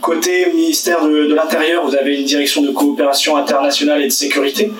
côté 0.00 0.46
ministère 0.54 1.04
de, 1.04 1.26
de 1.26 1.34
l'Intérieur, 1.34 1.84
vous 1.84 1.96
avez 1.96 2.18
une 2.18 2.24
direction 2.24 2.62
de 2.62 2.70
coopération 2.70 3.36
internationale 3.36 4.02
et 4.02 4.06
de 4.06 4.12
sécurité. 4.12 4.70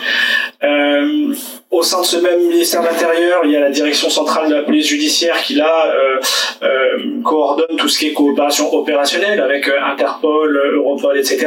Au 1.72 1.82
sein 1.82 2.02
de 2.02 2.06
ce 2.06 2.18
même 2.18 2.38
ministère 2.48 2.82
de 2.82 2.88
l'Intérieur, 2.88 3.40
il 3.44 3.50
y 3.50 3.56
a 3.56 3.60
la 3.60 3.70
direction 3.70 4.10
centrale 4.10 4.50
de 4.50 4.54
la 4.56 4.62
police 4.62 4.86
judiciaire 4.88 5.42
qui 5.42 5.54
là 5.54 5.86
euh, 5.86 6.20
euh, 6.62 6.98
coordonne 7.24 7.78
tout 7.78 7.88
ce 7.88 7.98
qui 7.98 8.08
est 8.08 8.12
coopération 8.12 8.70
opérationnelle 8.74 9.40
avec 9.40 9.66
euh, 9.68 9.78
Interpol, 9.90 10.54
Europol, 10.74 11.16
etc. 11.16 11.46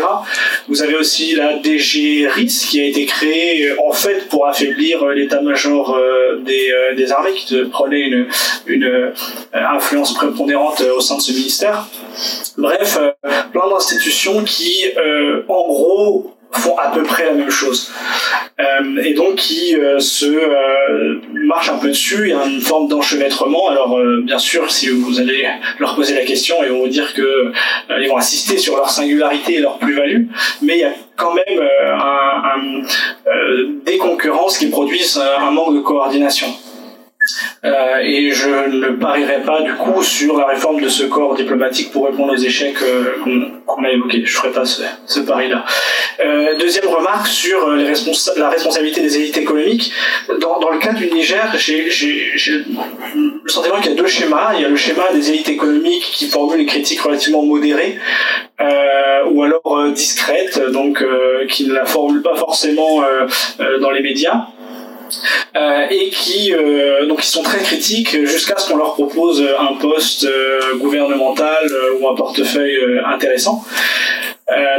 Vous 0.68 0.82
avez 0.82 0.96
aussi 0.96 1.36
la 1.36 1.54
DG 1.60 2.28
RIS 2.28 2.66
qui 2.68 2.82
a 2.82 2.86
été 2.86 3.06
créée 3.06 3.70
en 3.88 3.92
fait 3.92 4.28
pour 4.28 4.48
affaiblir 4.48 5.06
l'état-major 5.10 5.96
des, 6.40 6.74
des, 6.98 7.12
armées 7.12 7.34
qui 7.34 7.56
prenait 7.66 8.02
une, 8.02 8.26
une 8.66 9.14
influence 9.54 10.16
prépondérante 10.16 10.82
au 10.98 11.02
sein 11.02 11.18
de 11.18 11.22
ce 11.22 11.34
ministère. 11.34 11.86
Bref, 12.58 12.98
plein 13.52 13.70
d'institutions 13.70 14.44
qui, 14.44 14.86
en 15.48 15.68
gros, 15.68 16.35
font 16.58 16.78
à 16.78 16.88
peu 16.90 17.04
près 17.04 17.26
la 17.26 17.34
même 17.34 17.50
chose. 17.50 17.92
Euh, 18.60 19.02
et 19.04 19.14
donc 19.14 19.36
qui 19.36 19.76
euh, 19.76 20.00
se 20.00 20.26
euh, 20.26 21.20
marchent 21.34 21.70
un 21.70 21.78
peu 21.78 21.90
dessus, 21.90 22.24
il 22.24 22.30
y 22.30 22.34
a 22.34 22.46
une 22.46 22.62
forme 22.62 22.88
d'enchevêtrement. 22.88 23.70
Alors 23.70 23.98
bien 24.24 24.40
sûr, 24.40 24.72
si 24.72 24.90
vous 24.90 25.20
allez 25.20 25.48
leur 25.80 25.96
poser 25.96 26.16
la 26.16 26.24
question, 26.24 26.56
ils 26.64 26.72
vont 26.72 26.82
vous 26.82 26.88
dire 26.88 27.14
que 27.14 27.52
ils 28.02 28.08
vont 28.08 28.18
insister 28.18 28.58
sur 28.58 28.76
leur 28.76 28.90
singularité 28.90 29.56
et 29.56 29.60
leur 29.60 29.78
plus-value, 29.78 30.26
mais 30.62 30.78
il 30.78 30.80
y 30.80 30.86
a 30.86 30.94
quand 31.18 31.34
même 31.34 31.62
un, 31.94 32.82
des 33.86 33.98
concurrences 33.98 34.58
qui 34.58 34.68
produisent 34.68 35.22
un 35.40 35.52
manque 35.52 35.76
de 35.76 35.80
coordination. 35.80 36.48
Euh, 37.64 37.98
et 38.04 38.32
je 38.32 38.50
ne 38.50 38.90
parierai 38.92 39.42
pas 39.42 39.62
du 39.62 39.74
coup 39.74 40.04
sur 40.04 40.38
la 40.38 40.46
réforme 40.46 40.82
de 40.82 40.90
ce 40.90 41.04
corps 41.04 41.36
diplomatique 41.36 41.92
pour 41.92 42.06
répondre 42.06 42.34
aux 42.34 42.38
échecs 42.38 42.78
euh, 42.84 43.16
qu'on 43.68 43.84
a 43.84 43.92
évoqués. 43.92 44.24
Je 44.26 44.32
ne 44.32 44.38
ferai 44.42 44.52
pas 44.52 44.66
ce, 44.66 44.84
ce 45.06 45.20
pari-là. 45.22 45.66
Euh, 46.24 46.58
deuxième 46.58 46.88
remarque 46.88 47.28
sur 47.28 47.68
la 48.38 48.50
responsabilité 48.50 49.02
des 49.02 49.18
élites 49.18 49.38
économiques. 49.38 49.92
Dans, 50.40 50.60
dans 50.60 50.70
le 50.70 50.80
cas 50.80 50.94
du 50.94 51.08
Niger, 51.08 51.54
j'ai 51.58 51.86
le 51.86 53.50
sentiment 53.50 53.80
qu'il 53.82 53.92
y 53.92 53.94
a 53.94 53.98
deux 53.98 54.08
schémas. 54.08 54.54
Il 54.56 54.62
y 54.62 54.66
a 54.66 54.70
le 54.70 54.76
schéma 54.76 55.04
des 55.14 55.30
élites 55.32 55.50
économiques 55.50 56.12
qui 56.14 56.28
formulent 56.28 56.60
des 56.60 56.66
critiques 56.66 57.02
relativement 57.02 57.44
modérées 57.44 57.98
ou 59.32 59.44
alors 59.44 59.90
discrètes, 59.92 60.62
donc 60.72 61.04
qui 61.50 61.68
ne 61.68 61.74
la 61.74 61.86
formulent 61.86 62.22
pas 62.22 62.36
forcément 62.36 63.04
dans 63.82 63.92
les 63.92 64.02
médias. 64.02 64.48
Euh, 65.56 65.88
et 65.90 66.10
qui 66.10 66.54
euh, 66.54 67.06
donc 67.06 67.24
ils 67.24 67.30
sont 67.30 67.44
très 67.44 67.60
critiques 67.60 68.26
jusqu'à 68.26 68.58
ce 68.58 68.70
qu'on 68.70 68.78
leur 68.78 68.94
propose 68.94 69.42
un 69.58 69.76
poste 69.76 70.26
euh, 70.26 70.76
gouvernemental 70.76 71.66
ou 72.00 72.10
un 72.10 72.16
portefeuille 72.16 72.78
intéressant. 73.06 73.64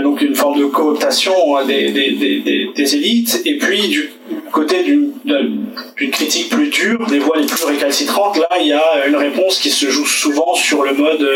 donc 0.03 0.21
une 0.21 0.35
forme 0.35 0.59
de 0.61 0.67
cooptation 0.67 1.57
hein, 1.57 1.65
des, 1.65 1.91
des, 1.91 2.11
des, 2.13 2.71
des, 2.75 2.97
élites 2.97 3.43
et 3.47 3.57
puis 3.57 3.89
du 3.89 4.13
côté 4.53 4.83
d'une 4.83 6.11
critique 6.13 6.51
plus 6.51 6.69
dure, 6.69 7.07
des 7.07 7.19
voix 7.19 7.37
les 7.39 7.47
plus 7.47 7.65
récalcitrantes, 7.65 8.37
là 8.37 8.49
il 8.61 8.69
y 8.69 8.73
a 8.73 9.07
une 9.09 9.17
réponse 9.17 9.59
qui 9.59 9.71
se 9.71 9.87
joue 9.87 10.07
souvent 10.07 10.55
sur 10.55 10.83
le 10.85 10.93
mode 10.93 11.27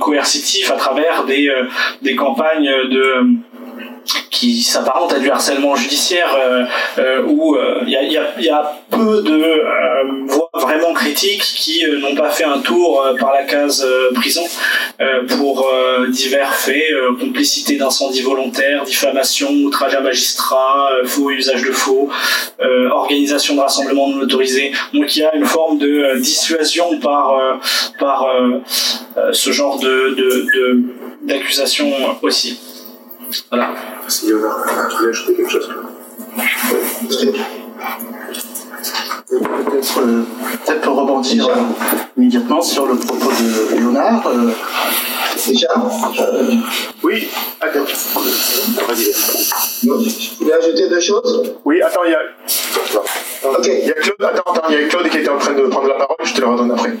coercitif 0.00 0.70
à 0.70 0.76
travers 0.76 1.24
des, 1.24 1.50
des 2.00 2.14
campagnes 2.16 2.72
de 2.90 3.04
qui 4.30 4.62
s'apparente 4.62 5.12
à 5.12 5.18
du 5.18 5.30
harcèlement 5.30 5.76
judiciaire 5.76 6.34
euh, 6.36 6.64
euh, 6.98 7.22
où 7.22 7.56
il 7.86 7.92
y 7.92 7.96
a, 7.96 8.02
y, 8.02 8.48
a, 8.48 8.72
peu 8.90 9.22
de 9.22 9.42
euh, 9.42 10.26
voix 10.26 10.50
vraiment 10.54 10.92
critiques 10.92 11.42
qui 11.42 11.84
n'ont 12.00 12.14
pas 12.14 12.30
fait 12.30 12.44
un 12.44 12.58
tour 12.58 13.04
par 13.18 13.32
la 13.32 13.44
case 13.44 13.86
prison 14.14 14.42
pour 15.28 15.66
divers 16.08 16.54
faits, 16.54 16.92
complicité 17.20 17.76
d'incendie 17.76 18.22
volontaire, 18.22 18.84
diffamation, 18.84 19.50
outrage 19.50 19.94
à 19.94 20.00
magistrat, 20.00 20.88
faux 21.04 21.30
usage 21.30 21.62
de 21.62 21.72
faux, 21.72 22.10
organisation 22.90 23.54
de 23.54 23.60
rassemblement 23.60 24.08
non 24.08 24.22
autorisé. 24.22 24.72
Donc 24.92 25.14
il 25.16 25.20
y 25.20 25.24
a 25.24 25.34
une 25.34 25.46
forme 25.46 25.78
de 25.78 26.18
dissuasion 26.18 26.98
par, 27.00 27.34
par 27.98 28.26
ce 29.32 29.52
genre 29.52 29.78
de 29.78 30.16
d'accusation 31.24 31.92
aussi. 32.22 32.58
Voilà. 33.50 33.70
Si 34.08 34.26
Léonard, 34.26 34.64
tu 34.90 34.96
voulais 34.96 35.08
ajouter 35.10 35.34
quelque 35.34 35.50
chose 35.50 35.70
Peut-être 39.28 40.00
euh, 40.00 40.22
peut 40.66 40.80
pour 40.82 40.96
rebondir 40.96 41.48
euh, 41.48 41.54
immédiatement 42.16 42.60
sur 42.60 42.86
le 42.86 42.96
propos 42.96 43.30
de 43.30 43.76
Léonard. 43.76 44.26
Euh, 44.26 44.50
Déjà 45.46 45.68
euh, 46.20 46.54
Oui, 47.02 47.28
attends. 47.60 47.80
Vas-y. 48.88 49.12
Voulais 50.38 50.52
ajouter 50.52 50.88
deux 50.88 51.00
choses 51.00 51.54
Oui, 51.64 51.80
attends, 51.82 52.04
il 52.04 52.12
y 52.12 52.14
a. 52.14 52.20
Ok. 53.48 53.66
Il 53.66 53.86
y 53.86 53.90
a 53.90 53.94
Claude, 53.94 54.22
attends, 54.22 54.52
attends, 54.52 54.68
il 54.68 54.74
y 54.80 54.84
a 54.84 54.88
Claude 54.88 55.08
qui 55.08 55.18
était 55.18 55.28
en 55.30 55.38
train 55.38 55.54
de 55.54 55.62
prendre 55.62 55.88
la 55.88 55.94
parole, 55.94 56.16
je 56.22 56.34
te 56.34 56.40
la 56.40 56.48
redonne 56.48 56.70
après. 56.72 56.92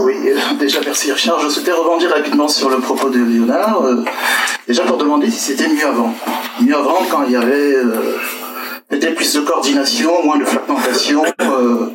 Oui, 0.00 0.14
déjà 0.58 0.80
merci 0.84 1.12
Richard. 1.12 1.38
Je 1.40 1.48
souhaitais 1.48 1.72
rebondir 1.72 2.10
rapidement 2.10 2.48
sur 2.48 2.68
le 2.68 2.78
propos 2.78 3.10
de 3.10 3.18
Léonard. 3.18 3.82
déjà 4.66 4.82
pour 4.82 4.96
demander 4.96 5.30
si 5.30 5.38
c'était 5.38 5.68
mieux 5.68 5.86
avant. 5.86 6.12
Mieux 6.60 6.76
avant 6.76 6.98
quand 7.10 7.22
il 7.24 7.32
y 7.32 7.36
avait 7.36 7.74
euh, 7.74 8.16
peut-être 8.88 9.14
plus 9.14 9.32
de 9.34 9.40
coordination, 9.40 10.24
moins 10.24 10.38
de 10.38 10.44
fragmentation 10.44 11.22
euh, 11.42 11.90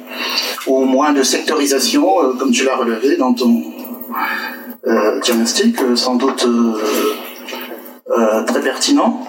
ou 0.67 0.85
moins 0.85 1.11
de 1.11 1.23
sectorisation, 1.23 2.23
euh, 2.23 2.33
comme 2.37 2.51
tu 2.51 2.63
l'as 2.63 2.75
relevé 2.75 3.17
dans 3.17 3.33
ton 3.33 3.63
diagnostic, 5.21 5.77
sans 5.95 6.15
doute 6.15 6.47
très 8.47 8.61
pertinent. 8.61 9.21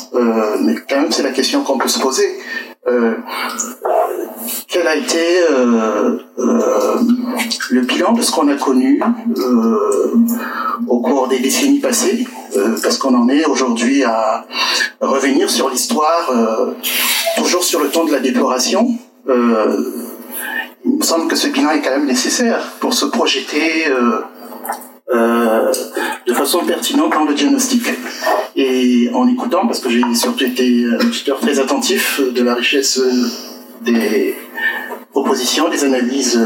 mais 0.63 0.77
quand 0.89 0.97
même, 0.97 1.13
c'est 1.13 1.23
la 1.23 1.33
question 1.33 1.63
qu'on 1.63 1.77
peut 1.77 1.89
se 1.89 1.99
poser. 1.99 2.39
Quel 4.69 4.87
a 4.87 4.97
été 4.97 5.19
le 7.71 7.81
bilan 7.83 8.13
de 8.13 8.23
ce 8.23 8.31
qu'on 8.33 8.49
a 8.49 8.55
connu 8.55 9.03
au 10.89 11.01
cours 11.01 11.29
des 11.29 11.39
décennies 11.39 11.81
passées 11.81 12.27
euh, 12.57 12.77
parce 12.83 12.99
qu'on 12.99 13.15
en 13.15 13.29
est 13.29 13.45
aujourd'hui 13.45 14.03
à 14.05 14.45
revenir 15.01 15.49
sur 15.51 15.71
l'histoire, 15.71 16.31
euh, 16.31 16.73
toujours 17.37 17.63
sur 17.63 17.81
le 17.81 17.89
ton 17.91 18.05
de 18.05 18.13
la 18.13 18.19
déploration. 18.19 18.89
Euh, 19.29 19.85
il 20.85 20.97
me 20.97 21.03
semble 21.03 21.29
que 21.29 21.37
ce 21.37 21.49
bilan 21.49 21.71
est 21.71 21.81
quand 21.81 21.91
même 21.91 22.07
nécessaire 22.07 22.73
pour 22.81 22.95
se 22.95 23.05
projeter 23.05 23.85
de 25.13 26.35
façon 26.35 26.61
pertinente 26.65 27.13
dans 27.13 27.25
le 27.25 27.35
diagnostic. 27.35 27.83
Et 28.57 29.11
en 29.13 29.27
écoutant, 29.29 29.67
parce 29.67 29.81
que 29.81 29.91
j'ai 29.91 30.03
surtout 30.15 30.45
été 30.45 30.85
un 30.87 31.05
auditeur 31.05 31.41
très 31.41 31.59
attentif 31.59 32.21
de 32.21 32.43
la 32.43 32.55
richesse 32.55 33.01
des 33.83 34.37
propositions, 35.11 35.69
des 35.69 35.85
analyses 35.85 36.41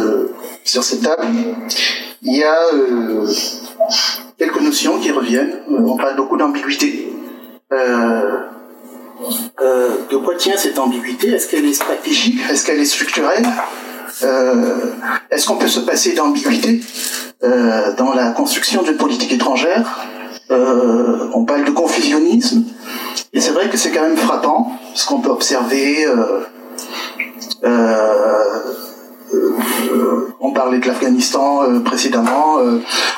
sur 0.65 0.82
cette 0.82 1.03
table, 1.03 1.27
il 2.23 2.36
y 2.36 2.43
a 2.43 2.57
quelques 4.39 4.61
notions 4.61 4.99
qui 4.99 5.11
reviennent. 5.11 5.61
Euh, 5.70 5.78
on 5.86 5.97
parle 5.97 6.16
beaucoup 6.16 6.36
d'ambiguïté. 6.36 7.09
Euh, 7.73 8.41
euh, 9.61 9.89
de 10.11 10.16
quoi 10.16 10.35
tient 10.36 10.57
cette 10.57 10.78
ambiguïté? 10.78 11.31
Est-ce 11.31 11.49
qu'elle 11.49 11.65
est 11.65 11.74
stratégique? 11.74 12.41
Est-ce 12.51 12.66
qu'elle 12.66 12.81
est 12.81 12.85
structurelle? 12.85 13.47
Est-ce 15.31 15.47
qu'on 15.47 15.57
peut 15.57 15.69
se 15.69 15.81
passer 15.81 16.15
d'ambiguïté? 16.15 16.81
Dans 17.97 18.15
la 18.15 18.31
construction 18.31 18.83
d'une 18.83 18.97
politique 18.97 19.33
étrangère 19.33 19.85
On 20.51 21.45
parle 21.45 21.65
de 21.65 21.71
confusionnisme. 21.71 22.65
Et 23.33 23.41
c'est 23.41 23.53
vrai 23.53 23.69
que 23.69 23.77
c'est 23.77 23.91
quand 23.91 24.03
même 24.03 24.16
frappant, 24.16 24.73
ce 24.95 25.07
qu'on 25.07 25.21
peut 25.21 25.31
observer 25.31 26.07
on 30.41 30.53
parlait 30.53 30.79
de 30.79 30.87
l'Afghanistan 30.87 31.83
précédemment, 31.85 32.59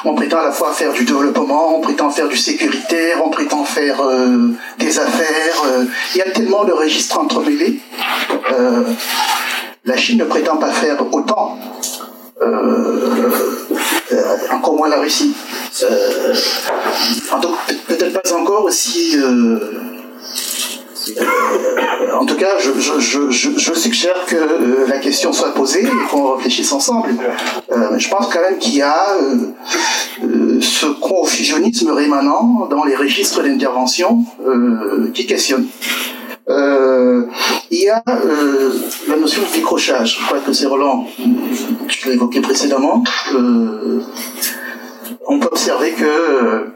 on 0.04 0.14
prétend 0.14 0.38
à 0.38 0.44
la 0.44 0.52
fois 0.52 0.72
faire 0.72 0.92
du 0.92 1.04
développement, 1.04 1.76
on 1.76 1.80
prétend 1.80 2.10
faire 2.10 2.28
du 2.28 2.36
sécuritaire, 2.36 3.18
on 3.24 3.30
prétend 3.30 3.64
faire 3.64 4.00
des 4.78 4.98
affaires. 4.98 5.62
il 6.14 6.18
y 6.18 6.22
a 6.22 6.30
tellement 6.30 6.64
de 6.64 6.72
registres 6.72 7.18
entremêlés. 7.18 7.80
la 9.84 9.96
Chine 9.96 10.18
ne 10.18 10.24
prétend 10.24 10.56
pas 10.56 10.70
faire 10.70 10.96
autant. 11.12 11.58
Encore 14.52 14.74
moins 14.76 14.88
la 14.88 15.00
Russie. 15.00 15.34
peut-être 17.88 18.22
pas 18.22 18.32
encore 18.34 18.64
aussi 18.64 19.16
euh, 21.18 22.16
en 22.18 22.26
tout 22.26 22.36
cas, 22.36 22.58
je, 22.58 23.74
suggère 23.74 24.24
que 24.26 24.36
euh, 24.36 24.86
la 24.88 24.98
question 24.98 25.32
soit 25.32 25.54
posée 25.54 25.84
et 25.84 26.08
qu'on 26.10 26.34
réfléchisse 26.34 26.72
ensemble. 26.72 27.10
Euh, 27.70 27.98
je 27.98 28.08
pense 28.08 28.26
quand 28.32 28.40
même 28.40 28.58
qu'il 28.58 28.76
y 28.76 28.82
a 28.82 29.16
ce 30.60 30.86
confusionnisme 31.00 31.90
rémanent 31.92 32.66
dans 32.70 32.84
les 32.84 32.96
registres 32.96 33.42
d'intervention 33.42 34.24
qui 35.14 35.26
questionne. 35.26 35.66
Il 36.48 37.78
y 37.78 37.88
a 37.88 38.02
la 38.06 39.16
notion 39.16 39.42
de 39.42 39.54
décrochage. 39.54 40.18
Je 40.18 40.26
crois 40.26 40.38
que 40.38 40.52
c'est 40.52 40.66
Roland, 40.66 41.06
tu 41.88 42.08
l'as 42.08 42.14
évoqué 42.14 42.40
précédemment. 42.40 43.02
on 45.28 45.40
peut 45.40 45.48
observer 45.50 45.92
que 45.92 46.72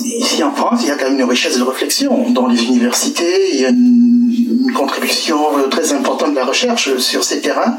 Ici 0.00 0.42
en 0.42 0.52
France, 0.52 0.80
il 0.82 0.88
y 0.88 0.90
a 0.90 0.96
quand 0.96 1.08
même 1.08 1.18
une 1.18 1.24
richesse 1.24 1.58
de 1.58 1.62
réflexion. 1.62 2.30
Dans 2.30 2.46
les 2.46 2.64
universités, 2.64 3.50
il 3.52 3.60
y 3.60 3.64
a 3.64 3.68
une, 3.70 4.72
contribution 4.74 5.38
euh, 5.58 5.68
très 5.68 5.92
importante 5.94 6.32
de 6.32 6.36
la 6.36 6.44
recherche 6.44 6.98
sur 6.98 7.24
ces 7.24 7.40
terrains. 7.40 7.78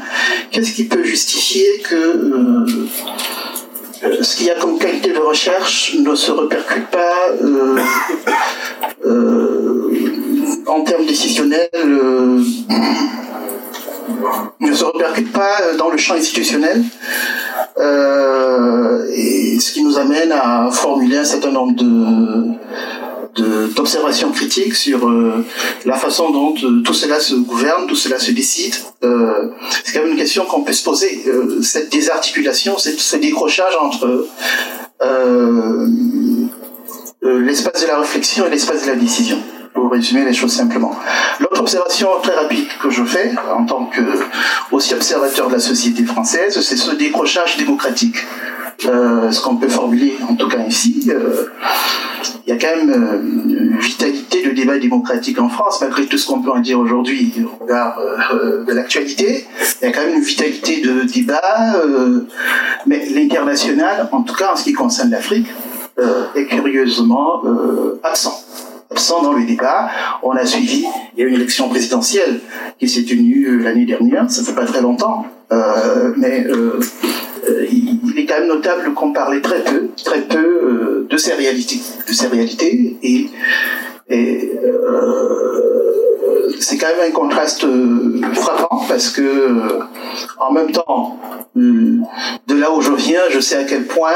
Qu'est-ce 0.50 0.72
qui 0.72 0.84
peut 0.84 1.04
justifier 1.04 1.80
que 1.88 1.94
euh, 1.94 2.66
euh, 4.02 4.22
ce 4.22 4.36
qu'il 4.36 4.46
y 4.46 4.50
a 4.50 4.56
comme 4.56 4.78
qualité 4.78 5.12
de 5.12 5.18
recherche 5.18 5.94
ne 6.00 6.14
se 6.14 6.32
répercute 6.32 6.86
pas 6.88 7.30
en 10.68 10.82
termes 10.82 11.06
décisionnels 11.06 11.70
ne 14.60 14.72
se 14.74 14.84
répercute 14.84 15.32
pas 15.32 15.74
dans 15.78 15.90
le 15.90 15.98
champ 15.98 16.14
institutionnel, 16.14 16.82
euh, 17.78 19.06
et 19.14 19.58
ce 19.60 19.72
qui 19.72 19.82
nous 19.82 19.98
amène 19.98 20.32
à 20.32 20.70
formuler 20.70 21.18
un 21.18 21.24
certain 21.24 21.50
nombre 21.50 21.74
de 21.74 22.58
d'observations 23.76 24.32
critiques 24.32 24.74
sur 24.74 25.08
euh, 25.08 25.44
la 25.84 25.94
façon 25.94 26.30
dont 26.30 26.54
euh, 26.64 26.82
tout 26.82 26.92
cela 26.92 27.20
se 27.20 27.36
gouverne, 27.36 27.86
tout 27.86 27.94
cela 27.94 28.18
se 28.18 28.32
décide. 28.32 28.74
c'est 29.84 29.92
quand 29.92 30.00
même 30.00 30.10
une 30.10 30.18
question 30.18 30.44
qu'on 30.44 30.62
peut 30.62 30.72
se 30.72 30.82
poser. 30.82 31.22
cette 31.62 31.92
désarticulation, 31.92 32.76
ce 32.78 33.16
décrochage 33.16 33.76
entre 33.80 34.26
l'espace 37.22 37.82
de 37.82 37.86
la 37.86 38.00
réflexion 38.00 38.46
et 38.46 38.50
l'espace 38.50 38.82
de 38.82 38.88
la 38.88 38.96
décision 38.96 39.38
pour 39.78 39.92
résumer 39.92 40.24
les 40.24 40.34
choses 40.34 40.52
simplement. 40.52 40.92
L'autre 41.40 41.60
observation 41.60 42.08
très 42.22 42.34
rapide 42.34 42.66
que 42.82 42.90
je 42.90 43.04
fais, 43.04 43.32
en 43.56 43.64
tant 43.64 43.84
que 43.86 44.00
aussi 44.72 44.94
observateur 44.94 45.48
de 45.48 45.54
la 45.54 45.60
société 45.60 46.04
française, 46.04 46.60
c'est 46.60 46.76
ce 46.76 46.92
décrochage 46.92 47.56
démocratique. 47.56 48.16
Euh, 48.86 49.32
ce 49.32 49.40
qu'on 49.40 49.56
peut 49.56 49.68
formuler, 49.68 50.14
en 50.28 50.34
tout 50.36 50.48
cas 50.48 50.64
ici, 50.64 51.10
euh, 51.10 51.46
il 52.46 52.50
y 52.50 52.56
a 52.56 52.58
quand 52.58 52.76
même 52.76 52.90
euh, 52.90 53.72
une 53.72 53.78
vitalité 53.78 54.46
de 54.46 54.50
débat 54.52 54.78
démocratique 54.78 55.40
en 55.40 55.48
France, 55.48 55.80
malgré 55.80 56.06
tout 56.06 56.16
ce 56.16 56.26
qu'on 56.28 56.40
peut 56.40 56.52
en 56.52 56.60
dire 56.60 56.78
aujourd'hui 56.78 57.32
au 57.44 57.64
regard 57.64 58.00
de 58.66 58.72
l'actualité. 58.72 59.46
Il 59.80 59.86
y 59.86 59.88
a 59.88 59.92
quand 59.92 60.04
même 60.04 60.14
une 60.14 60.22
vitalité 60.22 60.80
de 60.80 61.02
débat, 61.02 61.82
mais 62.86 63.06
l'international, 63.10 64.08
en 64.12 64.22
tout 64.22 64.34
cas 64.34 64.52
en 64.52 64.56
ce 64.56 64.64
qui 64.64 64.72
concerne 64.72 65.10
l'Afrique, 65.10 65.48
est 66.36 66.46
curieusement 66.46 67.42
absent 68.04 68.44
absent 68.90 69.22
dans 69.22 69.32
le 69.32 69.44
débat. 69.44 69.90
On 70.22 70.32
a 70.32 70.44
suivi, 70.44 70.84
il 71.16 71.20
y 71.20 71.24
a 71.24 71.28
une 71.28 71.34
élection 71.34 71.68
présidentielle 71.68 72.40
qui 72.78 72.88
s'est 72.88 73.04
tenue 73.04 73.46
euh, 73.46 73.62
l'année 73.62 73.86
dernière, 73.86 74.30
ça 74.30 74.42
fait 74.42 74.54
pas 74.54 74.64
très 74.64 74.80
longtemps, 74.80 75.26
euh, 75.52 76.12
mais 76.16 76.46
euh, 76.46 76.80
il 77.70 78.18
est 78.18 78.26
quand 78.26 78.38
même 78.40 78.48
notable 78.48 78.92
qu'on 78.94 79.12
parlait 79.12 79.40
très 79.40 79.62
peu, 79.64 79.88
très 80.04 80.22
peu 80.22 81.06
de 81.08 81.16
ces 81.16 81.32
réalités, 81.32 81.80
de 82.06 82.12
ces 82.12 82.26
réalités, 82.26 82.96
et, 83.02 83.28
et 84.10 84.52
c'est 86.60 86.76
quand 86.76 86.88
même 86.88 87.08
un 87.08 87.12
contraste 87.12 87.64
frappant 88.34 88.82
parce 88.86 89.08
que 89.10 89.80
en 90.38 90.52
même 90.52 90.72
temps, 90.72 91.18
de 91.56 92.54
là 92.54 92.70
où 92.72 92.82
je 92.82 92.92
viens, 92.92 93.22
je 93.30 93.40
sais 93.40 93.56
à 93.56 93.64
quel 93.64 93.84
point 93.84 94.12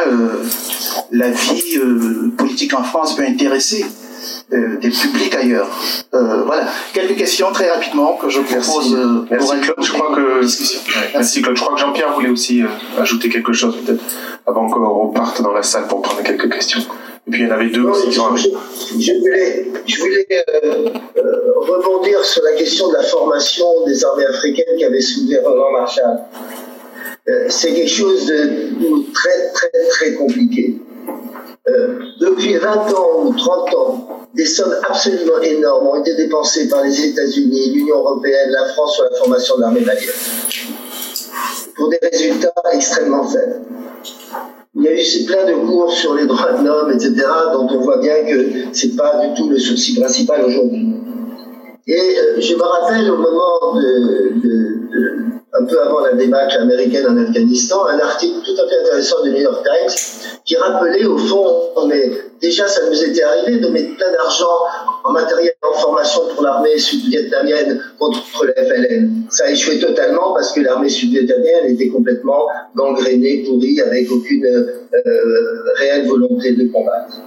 la 1.10 1.30
vie 1.30 1.78
politique 2.36 2.74
en 2.74 2.82
France 2.82 3.16
peut 3.16 3.24
intéresser 3.26 3.86
euh, 4.52 4.76
des 4.78 4.90
publics 4.90 5.34
ailleurs. 5.34 5.68
Euh, 6.14 6.42
voilà, 6.44 6.66
quelques 6.92 7.16
questions 7.16 7.50
très 7.52 7.70
rapidement 7.70 8.14
que 8.14 8.28
je 8.28 8.40
propose. 8.40 8.94
Euh, 8.94 9.26
Merci, 9.30 9.60
Claude. 9.60 9.76
Je 9.82 9.92
crois 9.92 10.14
que 10.14 10.40
Merci 11.14 11.42
Claude. 11.42 11.56
Je 11.56 11.62
crois 11.62 11.74
que 11.74 11.80
Jean-Pierre 11.80 12.12
voulait 12.14 12.28
aussi 12.28 12.62
ajouter 12.98 13.28
quelque 13.28 13.52
chose 13.52 13.76
peut-être 13.84 14.02
avant 14.46 14.68
qu'on 14.68 15.06
reparte 15.06 15.42
dans 15.42 15.52
la 15.52 15.62
salle 15.62 15.86
pour 15.88 16.02
prendre 16.02 16.22
quelques 16.22 16.52
questions. 16.52 16.80
Et 17.26 17.30
puis 17.30 17.42
il 17.42 17.48
y 17.48 17.50
en 17.50 17.54
avait 17.54 17.68
deux 17.68 17.82
aussi 17.84 18.08
qui 18.08 18.14
sont 18.14 18.36
je, 18.36 18.48
je 18.98 19.12
voulais, 19.20 19.68
je 19.86 20.00
voulais 20.00 20.26
rebondir 21.56 22.24
sur 22.24 22.42
la 22.42 22.52
question 22.52 22.88
de 22.88 22.94
la 22.94 23.02
formation 23.04 23.64
des 23.86 24.04
armées 24.04 24.26
africaines 24.26 24.76
qu'avait 24.78 25.00
soulevé 25.00 25.38
Roland 25.38 25.70
Marshall. 25.70 26.18
c'est 27.48 27.72
quelque 27.72 27.88
chose 27.88 28.26
de 28.26 29.12
très 29.14 29.52
très 29.52 29.88
très 29.88 30.14
compliqué. 30.14 30.80
Depuis 32.20 32.56
20 32.56 32.68
ans 32.92 33.24
ou 33.24 33.34
30 33.34 33.74
ans, 33.74 34.26
des 34.34 34.46
sommes 34.46 34.74
absolument 34.88 35.40
énormes 35.42 35.86
ont 35.88 36.00
été 36.00 36.14
dépensées 36.16 36.68
par 36.68 36.82
les 36.82 37.06
États-Unis, 37.06 37.70
l'Union 37.74 37.98
européenne, 37.98 38.50
la 38.50 38.66
France 38.72 38.94
sur 38.94 39.04
la 39.04 39.16
formation 39.16 39.56
de 39.56 39.60
l'armée 39.60 39.80
malienne, 39.80 40.08
pour 41.76 41.88
des 41.88 41.98
résultats 42.02 42.52
extrêmement 42.72 43.24
faibles. 43.24 43.60
Il 44.74 44.84
y 44.84 44.88
a 44.88 44.92
eu 44.94 45.24
plein 45.26 45.44
de 45.46 45.66
cours 45.66 45.92
sur 45.92 46.14
les 46.14 46.26
droits 46.26 46.52
de 46.52 46.66
l'homme, 46.66 46.90
etc., 46.90 47.12
dont 47.52 47.68
on 47.70 47.80
voit 47.80 47.98
bien 47.98 48.24
que 48.24 48.74
ce 48.74 48.86
n'est 48.86 48.94
pas 48.94 49.20
du 49.20 49.34
tout 49.34 49.50
le 49.50 49.58
souci 49.58 50.00
principal 50.00 50.44
aujourd'hui. 50.46 50.94
Et 51.86 52.18
euh, 52.18 52.40
je 52.40 52.54
me 52.54 52.62
rappelle 52.62 53.10
au 53.10 53.16
moment 53.18 53.74
de, 53.74 54.32
un 55.54 55.64
peu 55.64 55.80
avant 55.82 56.00
la 56.00 56.14
démarche 56.14 56.56
américaine 56.56 57.06
en 57.08 57.16
Afghanistan, 57.18 57.84
un 57.86 57.98
article 57.98 58.38
tout 58.44 58.62
à 58.62 58.68
fait 58.68 58.80
intéressant 58.80 59.22
du 59.22 59.32
New 59.32 59.42
York 59.42 59.62
Times 59.62 59.94
qui 60.44 60.56
rappelait 60.56 61.04
au 61.04 61.18
fond, 61.18 61.86
mais 61.86 62.10
déjà 62.40 62.66
ça 62.66 62.88
nous 62.88 63.04
était 63.04 63.22
arrivé 63.22 63.58
de 63.58 63.68
mettre 63.68 63.94
plein 63.96 64.12
d'argent 64.12 64.46
en 65.04 65.12
matériel 65.12 65.52
en 65.62 65.78
formation 65.78 66.22
pour 66.34 66.42
l'armée 66.42 66.78
sud-vietnamienne 66.78 67.82
contre 67.98 68.44
le 68.44 68.52
FLN. 68.52 69.10
Ça 69.30 69.44
a 69.44 69.50
échoué 69.50 69.78
totalement 69.78 70.32
parce 70.32 70.52
que 70.52 70.60
l'armée 70.60 70.88
sud-vietnamienne 70.88 71.66
était 71.66 71.88
complètement 71.88 72.46
gangrénée, 72.74 73.44
pourrie, 73.46 73.80
avec 73.80 74.10
aucune 74.10 74.46
euh, 74.46 75.64
réelle 75.76 76.06
volonté 76.06 76.52
de 76.52 76.72
combattre. 76.72 77.20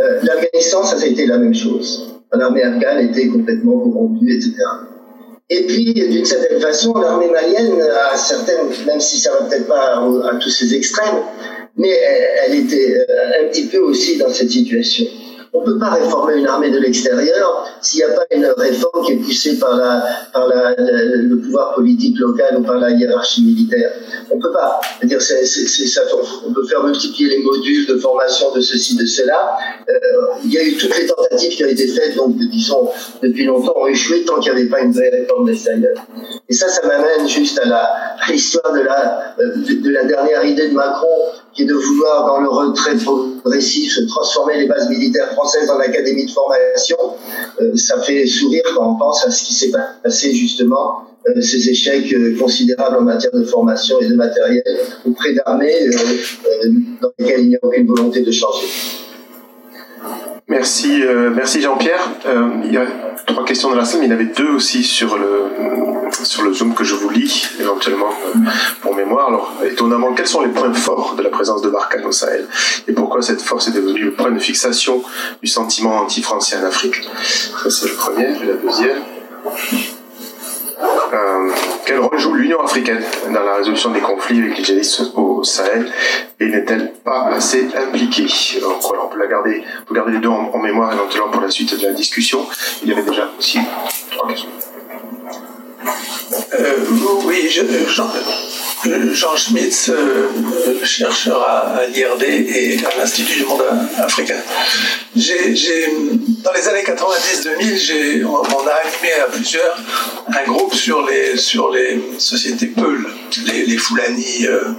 Euh, 0.00 0.20
L'Afghanistan, 0.22 0.84
ça, 0.84 0.96
ça 0.96 1.04
a 1.04 1.08
été 1.08 1.26
la 1.26 1.38
même 1.38 1.54
chose. 1.54 2.06
L'armée 2.32 2.62
afghane 2.62 3.10
était 3.10 3.26
complètement 3.26 3.78
corrompue, 3.80 4.32
etc. 4.32 4.54
Et 5.52 5.66
puis, 5.66 5.92
d'une 5.92 6.24
certaine 6.24 6.60
façon, 6.60 6.94
l'armée 6.94 7.28
malienne, 7.28 7.82
a 7.82 8.16
certaines, 8.16 8.68
même 8.86 9.00
si 9.00 9.18
ça 9.18 9.32
va 9.32 9.46
peut-être 9.46 9.66
pas 9.66 9.96
à, 9.96 10.36
tous 10.40 10.48
ces 10.48 10.74
extrêmes, 10.74 11.22
mais 11.76 11.90
elle, 12.46 12.54
était 12.54 12.94
euh, 12.96 13.42
un 13.42 13.48
petit 13.48 13.66
peu 13.66 13.78
aussi 13.78 14.16
dans 14.16 14.28
cette 14.28 14.50
situation. 14.50 15.06
On 15.52 15.62
ne 15.62 15.64
peut 15.64 15.78
pas 15.78 15.90
réformer 15.90 16.36
une 16.36 16.46
armée 16.46 16.70
de 16.70 16.78
l'extérieur 16.78 17.66
s'il 17.80 17.98
n'y 17.98 18.04
a 18.04 18.14
pas 18.14 18.24
une 18.30 18.46
réforme 18.56 19.04
qui 19.04 19.12
est 19.12 19.16
poussée 19.16 19.58
par, 19.58 19.76
le 19.76 21.34
pouvoir 21.36 21.74
politique 21.74 22.18
local 22.20 22.58
ou 22.58 22.62
par 22.62 22.78
la 22.78 22.90
hiérarchie 22.90 23.42
militaire. 23.42 23.90
On 24.30 24.36
ne 24.36 24.42
peut 24.42 24.52
pas. 24.52 24.80
Dire, 25.02 25.20
c'est, 25.20 25.44
ça, 25.44 26.02
on 26.46 26.52
peut 26.52 26.64
faire 26.66 26.84
multiplier 26.84 27.30
les 27.30 27.42
modules 27.42 27.86
de 27.86 27.96
formation 27.96 28.52
de 28.54 28.60
ceci, 28.60 28.96
de 28.96 29.06
cela. 29.06 29.56
Euh, 29.88 29.94
il 30.44 30.52
y 30.52 30.58
a 30.58 30.62
eu 30.62 30.76
toutes 30.76 30.96
les 30.96 31.06
tentatives 31.06 31.56
qui 31.56 31.64
ont 31.64 31.68
été 31.68 31.88
faites, 31.88 32.14
donc 32.14 32.36
disons, 32.36 32.88
depuis 33.20 33.44
longtemps, 33.44 33.74
ont 33.76 33.86
échoué 33.86 34.24
tant 34.24 34.38
qu'il 34.38 34.52
n'y 34.52 34.60
avait 34.60 34.68
pas 34.68 34.80
une 34.80 34.92
vraie 34.92 35.10
réforme 35.10 35.46
de 35.46 35.50
l'extérieur. 35.50 35.96
Et 36.48 36.52
ça, 36.52 36.68
ça 36.68 36.86
m'amène 36.86 37.28
juste 37.28 37.60
à, 37.64 38.30
l'histoire 38.30 38.72
euh, 38.72 39.56
de 39.56 39.90
la 39.90 40.04
dernière 40.04 40.44
idée 40.44 40.68
de 40.68 40.74
Macron 40.74 41.08
qui 41.52 41.62
est 41.62 41.66
de 41.66 41.74
vouloir, 41.74 42.26
dans 42.26 42.40
le 42.40 42.48
retrait 42.48 42.96
progressif, 42.96 43.98
transformer 44.08 44.58
les 44.58 44.66
bases 44.66 44.88
militaires 44.88 45.32
françaises 45.32 45.70
en 45.70 45.78
académie 45.78 46.26
de 46.26 46.30
formation. 46.30 46.96
Euh, 47.60 47.76
ça 47.76 48.00
fait 48.00 48.26
sourire 48.26 48.62
quand 48.74 48.94
on 48.94 48.96
pense 48.96 49.26
à 49.26 49.30
ce 49.30 49.44
qui 49.44 49.54
s'est 49.54 49.72
passé 50.02 50.32
justement, 50.32 51.04
euh, 51.28 51.40
ces 51.40 51.68
échecs 51.68 52.12
euh, 52.12 52.36
considérables 52.38 52.96
en 52.96 53.02
matière 53.02 53.32
de 53.32 53.44
formation 53.44 54.00
et 54.00 54.06
de 54.06 54.14
matériel 54.14 54.62
auprès 55.06 55.34
d'armées 55.34 55.90
dans 57.00 57.10
lesquelles 57.18 57.40
il 57.40 57.48
n'y 57.48 57.56
a 57.56 57.60
aucune 57.62 57.86
volonté 57.86 58.22
de 58.22 58.30
changer. 58.30 58.66
Merci, 60.50 61.04
merci 61.32 61.62
Jean-Pierre. 61.62 62.00
il 62.64 62.72
y 62.72 62.76
a 62.76 62.84
trois 63.24 63.44
questions 63.44 63.70
dans 63.70 63.76
la 63.76 63.84
salle, 63.84 64.00
mais 64.00 64.06
il 64.06 64.10
y 64.10 64.12
en 64.12 64.16
avait 64.16 64.24
deux 64.24 64.48
aussi 64.48 64.82
sur 64.82 65.16
le, 65.16 65.44
sur 66.24 66.42
le 66.42 66.52
Zoom 66.52 66.74
que 66.74 66.82
je 66.82 66.96
vous 66.96 67.08
lis 67.08 67.48
éventuellement 67.60 68.10
pour 68.80 68.96
mémoire. 68.96 69.28
Alors, 69.28 69.54
étonnamment, 69.64 70.12
quels 70.12 70.26
sont 70.26 70.42
les 70.42 70.50
points 70.50 70.72
forts 70.74 71.14
de 71.16 71.22
la 71.22 71.30
présence 71.30 71.62
de 71.62 71.70
Barkhane 71.70 72.04
au 72.04 72.10
Sahel 72.10 72.46
et 72.88 72.92
pourquoi 72.92 73.22
cette 73.22 73.42
force 73.42 73.68
est 73.68 73.72
devenue 73.72 74.02
le 74.02 74.12
point 74.12 74.32
de 74.32 74.40
fixation 74.40 75.04
du 75.40 75.48
sentiment 75.48 75.98
anti-français 75.98 76.56
en 76.60 76.66
Afrique? 76.66 77.08
Ça, 77.62 77.70
c'est 77.70 77.88
le 77.88 77.94
premier. 77.94 78.26
la 78.26 78.54
deuxième. 78.54 79.02
Euh, 80.82 81.50
quel 81.84 81.98
rôle 81.98 82.18
joue 82.18 82.34
l'Union 82.34 82.60
africaine 82.60 83.02
dans 83.32 83.42
la 83.42 83.56
résolution 83.56 83.90
des 83.90 84.00
conflits 84.00 84.40
avec 84.40 84.58
les 84.58 84.64
djihadistes 84.64 85.12
au 85.16 85.42
Sahel? 85.42 85.90
Et 86.38 86.46
n'est-elle 86.46 86.92
pas 87.04 87.26
assez 87.34 87.68
impliquée? 87.76 88.26
On 88.64 89.08
peut 89.08 89.18
la 89.18 89.26
garder, 89.26 89.62
on 89.82 89.84
peut 89.86 89.94
garder 89.94 90.12
les 90.12 90.18
deux 90.18 90.28
en, 90.28 90.58
mémoire 90.58 90.92
éventuellement 90.92 91.30
pour 91.30 91.42
la 91.42 91.50
suite 91.50 91.78
de 91.78 91.86
la 91.86 91.92
discussion. 91.92 92.46
Il 92.82 92.88
y 92.88 92.92
avait 92.92 93.02
déjà 93.02 93.28
aussi 93.38 93.58
trois 94.10 94.28
questions. 94.28 94.50
Euh, 96.58 96.76
oui, 97.24 97.48
je, 97.50 97.62
Jean, 97.88 98.10
Jean 99.12 99.36
Schmitz, 99.36 99.88
euh, 99.88 100.84
chercheur 100.84 101.42
à, 101.42 101.86
l'IRD 101.86 102.22
et 102.22 102.78
à 102.84 102.98
l'Institut 102.98 103.40
du 103.40 103.44
monde 103.44 103.62
africain. 103.98 104.36
dans 105.14 106.52
les 106.52 106.68
années 106.68 106.84
90-2000, 106.84 108.24
on, 108.24 108.66
a 108.66 108.72
animé 108.72 109.12
à 109.22 109.30
plusieurs 109.30 109.76
un 110.28 110.50
groupe 110.50 110.74
sur 110.74 111.06
les, 111.06 111.36
sur 111.36 111.70
les 111.70 112.02
sociétés 112.18 112.66
Peul, 112.66 113.06
les, 113.46 113.78
euh, 114.46 114.74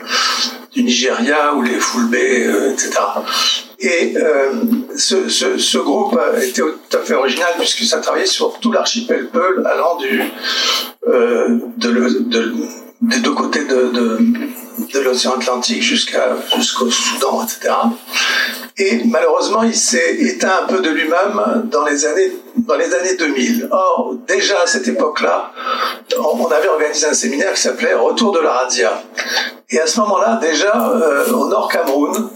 du 0.73 0.83
Nigeria 0.83 1.53
ou 1.53 1.61
les 1.61 1.79
Fulbé, 1.79 2.49
etc. 2.71 2.91
Et 3.79 4.13
ce, 4.95 5.27
ce, 5.29 5.77
groupe 5.79 6.19
était 6.37 6.61
tout 6.61 6.97
à 6.97 6.99
fait 6.99 7.15
original 7.15 7.49
puisque 7.57 7.83
ça 7.83 7.99
travaillait 7.99 8.27
sur 8.27 8.59
tout 8.59 8.71
l'archipel 8.71 9.27
Peul 9.27 9.65
allant 9.65 9.97
du, 9.97 10.21
de, 11.07 12.53
des 13.01 13.19
deux 13.19 13.33
côtés 13.33 13.65
de, 13.65 13.91
de, 14.93 14.99
l'océan 14.99 15.33
Atlantique 15.33 15.81
jusqu'à 15.81 16.37
jusqu'au 16.55 16.89
Soudan, 16.89 17.43
etc. 17.43 17.73
Et 18.77 19.01
malheureusement, 19.05 19.63
il 19.63 19.75
s'est 19.75 20.17
éteint 20.19 20.63
un 20.63 20.67
peu 20.67 20.81
de 20.81 20.89
lui-même 20.89 21.67
dans 21.71 21.85
les 21.85 22.05
années 22.05 22.31
dans 22.57 22.75
les 22.75 22.93
années 22.93 23.15
2000. 23.15 23.69
Or, 23.71 24.15
déjà 24.27 24.61
à 24.63 24.67
cette 24.67 24.87
époque-là, 24.87 25.51
on 26.17 26.45
avait 26.47 26.67
organisé 26.67 27.07
un 27.07 27.13
séminaire 27.13 27.53
qui 27.53 27.61
s'appelait 27.61 27.93
Retour 27.93 28.31
de 28.33 28.39
la 28.39 28.51
Radia. 28.51 29.03
Et 29.69 29.79
à 29.79 29.87
ce 29.87 29.99
moment-là, 30.01 30.37
déjà 30.41 30.91
euh, 30.91 31.31
au 31.31 31.47
Nord 31.47 31.69
Cameroun, 31.71 32.29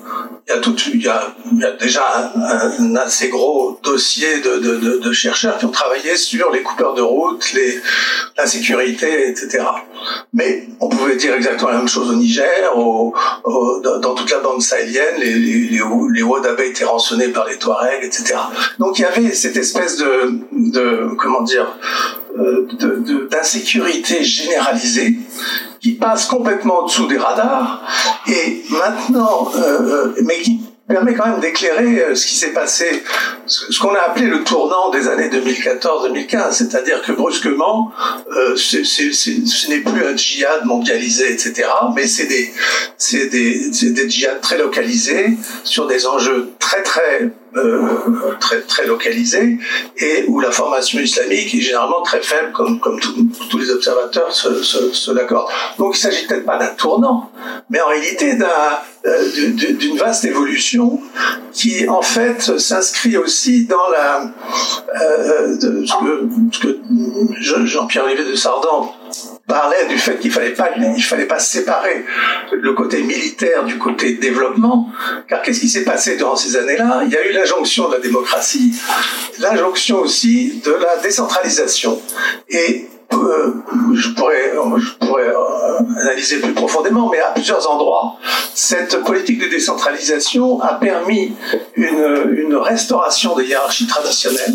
il 0.48 0.54
y 0.54 0.58
a, 0.58 0.60
tout, 0.60 0.76
il 0.94 1.02
y 1.02 1.08
a, 1.08 1.36
il 1.52 1.60
y 1.60 1.66
a 1.66 1.72
déjà 1.72 2.32
un, 2.36 2.96
assez 2.98 3.30
gros 3.30 3.80
dossier 3.84 4.42
de, 4.42 4.58
de, 4.58 4.98
de, 5.00 5.12
chercheurs 5.12 5.58
qui 5.58 5.66
ont 5.66 5.72
travaillé 5.72 6.16
sur 6.18 6.52
les 6.52 6.62
coupeurs 6.62 6.94
de 6.94 7.02
route, 7.02 7.52
les, 7.54 7.82
la 8.38 8.46
sécurité, 8.46 9.30
etc. 9.30 9.64
Mais 10.34 10.68
on 10.80 10.88
pouvait 10.88 11.16
dire 11.16 11.34
exactement 11.34 11.72
la 11.72 11.78
même 11.78 11.88
chose 11.88 12.12
au 12.12 12.16
Niger, 12.16 12.78
au, 12.78 13.16
dans 14.02 14.14
toute 14.14 14.30
la 14.30 14.40
bande 14.40 14.62
sahélienne, 14.62 15.16
les, 15.18 15.34
les, 15.34 15.70
les, 15.70 15.82
les 16.14 16.70
étaient 16.70 16.86
rançonnés 16.86 17.30
par 17.30 17.48
les 17.48 17.58
Touaregs, 17.58 18.04
etc. 18.04 18.36
Donc 18.78 19.00
il 19.00 19.02
y 19.02 19.06
avait 19.06 19.34
cette 19.34 19.58
espèce 19.58 19.98
de, 19.98 20.40
de 20.52 21.16
comment 21.18 21.42
dire, 21.42 21.76
d'insécurité 23.30 24.24
généralisée 24.24 25.18
qui 25.80 25.94
passe 25.94 26.26
complètement 26.26 26.80
au-dessous 26.80 27.08
des 27.08 27.18
radars 27.18 27.82
et 28.28 28.64
maintenant, 28.72 29.52
euh, 29.56 29.60
euh, 29.60 30.16
mais 30.24 30.40
qui 30.42 30.62
permet 30.88 31.16
quand 31.16 31.28
même 31.28 31.40
d'éclairer 31.40 32.00
euh, 32.00 32.16
ce 32.16 32.28
qui 32.28 32.36
s'est 32.36 32.54
passé, 32.54 33.04
ce 33.48 33.80
qu'on 33.80 33.96
a 33.96 34.02
appelé 34.02 34.28
le 34.28 34.44
tournant 34.44 34.92
des 34.92 35.08
années 35.08 35.30
2014-2015, 35.30 36.52
c'est-à-dire 36.52 37.02
que 37.02 37.12
brusquement, 37.12 37.92
euh, 38.32 38.56
ce 38.56 39.70
n'est 39.70 39.80
plus 39.80 40.06
un 40.06 40.16
djihad 40.16 40.66
mondialisé, 40.66 41.32
etc., 41.32 41.68
mais 41.96 42.06
c'est 42.06 42.28
des, 42.28 42.52
des, 43.30 43.92
des 43.92 44.10
djihads 44.10 44.40
très 44.42 44.58
localisés 44.60 45.38
sur 45.64 45.88
des 45.88 46.06
enjeux 46.06 46.52
très 46.60 46.84
très 46.84 47.32
euh, 47.58 48.36
très, 48.42 48.60
très 48.62 48.86
localisés 48.86 49.58
et 49.98 50.26
où 50.28 50.42
la 50.42 50.52
formation 50.52 51.00
islamique 51.00 51.56
est 51.56 51.62
généralement 51.62 52.02
très 52.02 52.22
faible, 52.22 52.52
comme, 52.52 52.82
comme 52.82 53.00
tous 53.00 53.58
les 53.58 53.72
observateurs 53.72 54.34
se, 54.36 54.62
se, 54.62 54.92
se 54.92 55.12
l'accordent. 55.12 55.50
Donc 55.78 55.96
il 55.96 56.02
s'agit 56.02 56.28
peut-être 56.28 56.46
pas 56.46 56.58
d'un 56.58 56.74
tournant, 56.76 57.32
mais 57.70 57.82
en 57.82 57.88
réalité 57.88 58.38
euh, 59.06 59.30
d'une 59.56 59.98
vaste 59.98 60.26
évolution 60.26 61.00
qui 61.52 61.88
en 61.88 62.02
fait 62.02 62.58
s'inscrit 62.60 63.18
aussi 63.18 63.66
dans 63.66 63.90
la 63.90 64.34
euh, 65.02 65.58
ce 65.86 66.60
que, 66.60 66.80
Jean-Pierre 67.40 68.06
Olivier 68.06 68.26
de 68.26 68.36
Sardan 68.36 68.94
parlait 69.48 69.86
du 69.88 69.98
fait 69.98 70.20
qu'il 70.20 70.32
fallait 70.32 70.54
pas 70.54 70.72
il 70.76 71.04
fallait 71.04 71.26
pas 71.28 71.40
séparer 71.40 72.04
le 72.52 72.74
côté 72.74 73.04
militaire 73.04 73.64
du 73.64 73.78
côté 73.78 74.14
développement. 74.14 74.90
Car 75.28 75.42
qu'est-ce 75.42 75.60
qui 75.60 75.70
s'est 75.70 75.84
passé 75.84 76.18
durant 76.18 76.36
ces 76.36 76.58
années-là? 76.58 77.04
Il 77.06 77.12
y 77.12 77.18
a 77.18 77.28
eu 77.28 77.32
l'injonction 77.34 77.88
de 77.90 77.94
la 77.94 78.00
démocratie 78.00 78.74
l'injonction 79.40 80.00
aussi 80.00 80.62
de 80.64 80.72
la 80.72 80.98
décentralisation. 81.02 82.02
Et 82.50 82.88
je 83.12 84.10
pourrais, 84.14 84.54
euh, 84.54 85.80
analyser 86.02 86.40
plus 86.40 86.54
profondément, 86.54 87.10
mais 87.10 87.20
à 87.20 87.32
plusieurs 87.32 87.70
endroits, 87.70 88.16
cette 88.54 89.04
politique 89.04 89.40
de 89.40 89.48
décentralisation 89.48 90.62
a 90.62 90.76
permis 90.76 91.34
une, 91.76 92.56
restauration 92.56 93.36
des 93.36 93.46
hiérarchies 93.46 93.86
traditionnelles 93.86 94.54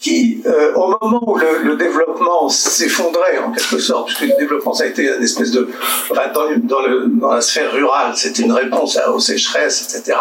qui, 0.00 0.42
euh, 0.46 0.72
au 0.74 0.88
moment 0.88 1.22
où 1.26 1.36
le, 1.36 1.76
développement 1.76 2.48
s'effondrait 2.48 3.38
en 3.38 3.52
quelque 3.52 3.78
sorte, 3.78 4.08
puisque 4.08 4.22
le 4.22 4.38
développement 4.38 4.72
ça 4.72 4.84
a 4.84 4.86
été 4.88 5.04
une 5.16 5.22
espèce 5.22 5.50
de, 5.52 5.68
dans, 6.10 7.30
la 7.30 7.40
sphère 7.40 7.72
rurale, 7.72 8.12
c'était 8.16 8.42
une 8.42 8.52
réponse 8.52 8.98
aux 9.12 9.20
sécheresses, 9.20 9.82
etc. 9.82 10.18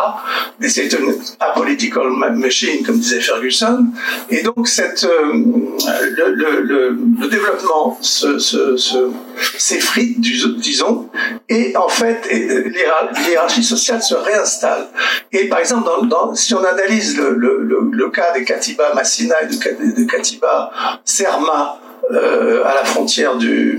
Mais 0.59 0.69
c'est 0.69 0.91
une 0.93 1.15
apolitical 1.39 2.09
machine, 2.35 2.85
comme 2.85 2.99
disait 2.99 3.21
Ferguson. 3.21 3.85
Et 4.29 4.43
donc 4.43 4.67
cette, 4.67 5.03
euh, 5.03 5.33
le, 5.33 6.61
le, 6.61 7.27
développement 7.31 7.97
s'effrite, 8.01 10.19
disons, 10.19 11.09
et 11.49 11.75
en 11.75 11.89
fait, 11.89 12.27
l'hierarchie 12.29 13.63
sociale 13.63 14.03
se 14.03 14.13
réinstalle. 14.13 14.85
Et 15.31 15.49
par 15.49 15.57
exemple, 15.59 15.89
si 16.35 16.53
on 16.53 16.63
analyse 16.63 17.17
le, 17.17 18.09
cas 18.11 18.33
des 18.33 18.43
Katiba 18.43 18.93
Massina 18.93 19.41
et 19.41 19.47
de 19.47 19.55
de 19.55 20.03
Katiba, 20.03 20.71
Serma, 21.05 21.79
euh, 22.11 22.63
à 22.65 22.73
la 22.73 22.83
frontière 22.83 23.35
du, 23.37 23.77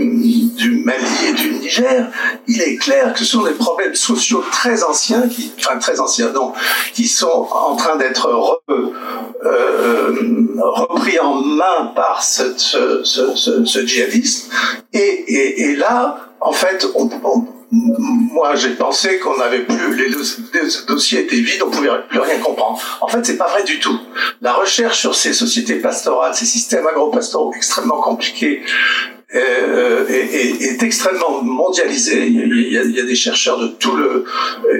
Mali 0.85 1.05
et 1.29 1.33
du 1.33 1.51
Niger, 1.55 2.07
il 2.47 2.63
est 2.63 2.77
clair 2.77 3.13
que 3.13 3.19
ce 3.19 3.25
sont 3.25 3.43
des 3.43 3.53
problèmes 3.53 3.95
sociaux 3.95 4.45
très 4.51 4.85
anciens, 4.85 5.29
qui, 5.29 5.53
enfin 5.59 5.79
très 5.79 6.01
anciens, 6.01 6.31
non, 6.31 6.53
qui 6.95 7.09
sont 7.09 7.49
en 7.51 7.77
train 7.77 7.97
d'être 7.97 8.29
euh, 8.29 8.93
repris 10.59 11.19
en 11.19 11.35
main 11.35 11.93
par 11.95 12.23
ce, 12.23 12.57
ce, 12.59 13.87
djihadisme. 13.87 14.51
Et, 14.93 15.75
là, 15.77 16.19
en 16.41 16.53
fait, 16.53 16.87
on 16.95 17.09
moi, 17.73 18.55
j'ai 18.55 18.75
pensé 18.75 19.19
qu'on 19.19 19.39
n'avait 19.39 19.65
plus, 19.65 19.97
les, 19.97 20.11
dossiers 20.87 21.21
étaient 21.21 21.37
vides, 21.37 21.63
on 21.67 21.71
pouvait 21.71 21.89
plus 22.11 22.19
rien 22.19 22.39
comprendre. 22.39 22.79
En 23.01 23.09
fait, 23.09 23.25
c'est 23.25 23.39
pas 23.39 23.49
vrai 23.49 23.65
du 23.65 23.81
tout. 23.81 23.99
La 24.43 24.53
recherche 24.53 24.99
sur 24.99 25.15
ces 25.15 25.33
sociétés 25.33 25.77
pastorales, 25.77 26.35
ces 26.35 26.45
systèmes 26.45 26.87
agro-pastoraux 26.87 27.55
extrêmement 27.57 28.03
compliqués, 28.03 28.63
euh, 29.35 30.07
est, 30.07 30.83
extrêmement 30.83 31.41
mondialisée. 31.43 32.27
Il 32.27 32.73
y, 32.73 32.79
a, 32.79 33.05
des 33.05 33.15
chercheurs 33.15 33.59
de 33.59 33.69
tout 33.69 33.97
le. 33.97 34.27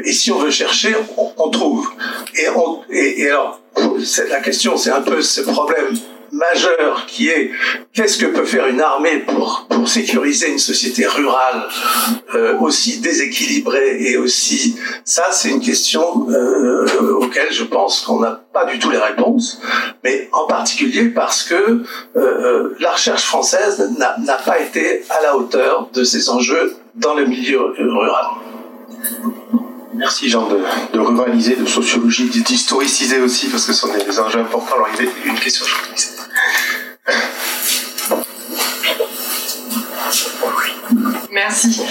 Et 0.05 0.13
si 0.13 0.31
on 0.31 0.39
veut 0.39 0.51
chercher, 0.51 0.95
on, 1.17 1.49
trouve. 1.49 1.89
Et, 2.35 2.51
on, 2.55 2.81
et 2.91 3.27
alors, 3.31 3.63
la 4.29 4.41
question, 4.41 4.77
c'est 4.77 4.91
un 4.91 5.01
peu 5.01 5.23
ce 5.23 5.41
problème 5.41 5.97
majeur 6.33 7.05
qui 7.07 7.29
est 7.29 7.51
qu'est-ce 7.93 8.17
que 8.17 8.27
peut 8.27 8.45
faire 8.45 8.67
une 8.67 8.81
armée 8.81 9.19
pour, 9.19 9.67
pour 9.69 9.87
sécuriser 9.87 10.51
une 10.51 10.59
société 10.59 11.07
rurale 11.07 11.69
euh, 12.35 12.59
aussi 12.59 13.01
déséquilibrée 13.01 13.99
et 14.01 14.17
aussi 14.17 14.77
ça 15.05 15.25
c'est 15.31 15.51
une 15.51 15.61
question 15.61 16.27
euh, 16.31 17.19
auquel 17.21 17.53
je 17.53 17.65
pense 17.65 18.01
qu'on 18.01 18.21
n'a 18.21 18.41
pas 18.53 18.65
du 18.65 18.79
tout 18.79 18.91
les 18.91 18.99
réponses 18.99 19.61
mais 20.03 20.31
en 20.33 20.47
particulier 20.47 21.11
parce 21.11 21.43
que 21.43 21.83
euh, 22.17 22.77
la 22.81 22.93
recherche 22.93 23.25
française 23.25 23.91
n'a 23.99 24.39
pas 24.39 24.59
été 24.59 25.05
à 25.11 25.23
la 25.23 25.37
hauteur 25.37 25.89
de 25.93 26.03
ces 26.03 26.31
enjeux 26.31 26.77
dans 26.95 27.15
le 27.15 27.27
milieu 27.27 27.61
rural. 27.79 28.27
Merci 29.95 30.29
Jean 30.29 30.49
de, 30.49 30.99
ruraliser, 30.99 31.55
de 31.55 31.67
sociologie, 31.67 32.29
d'historiciser 32.29 33.21
aussi, 33.21 33.49
parce 33.49 33.67
que 33.67 33.73
ce 33.73 33.81
sont 33.87 33.93
des 33.93 34.19
enjeux 34.19 34.41
importants. 34.41 34.75
Alors 34.75 34.89
il 34.95 35.05
y 35.05 35.09
avait 35.09 35.13
une 35.27 35.39
question. 35.39 35.67
Merci. 41.31 41.83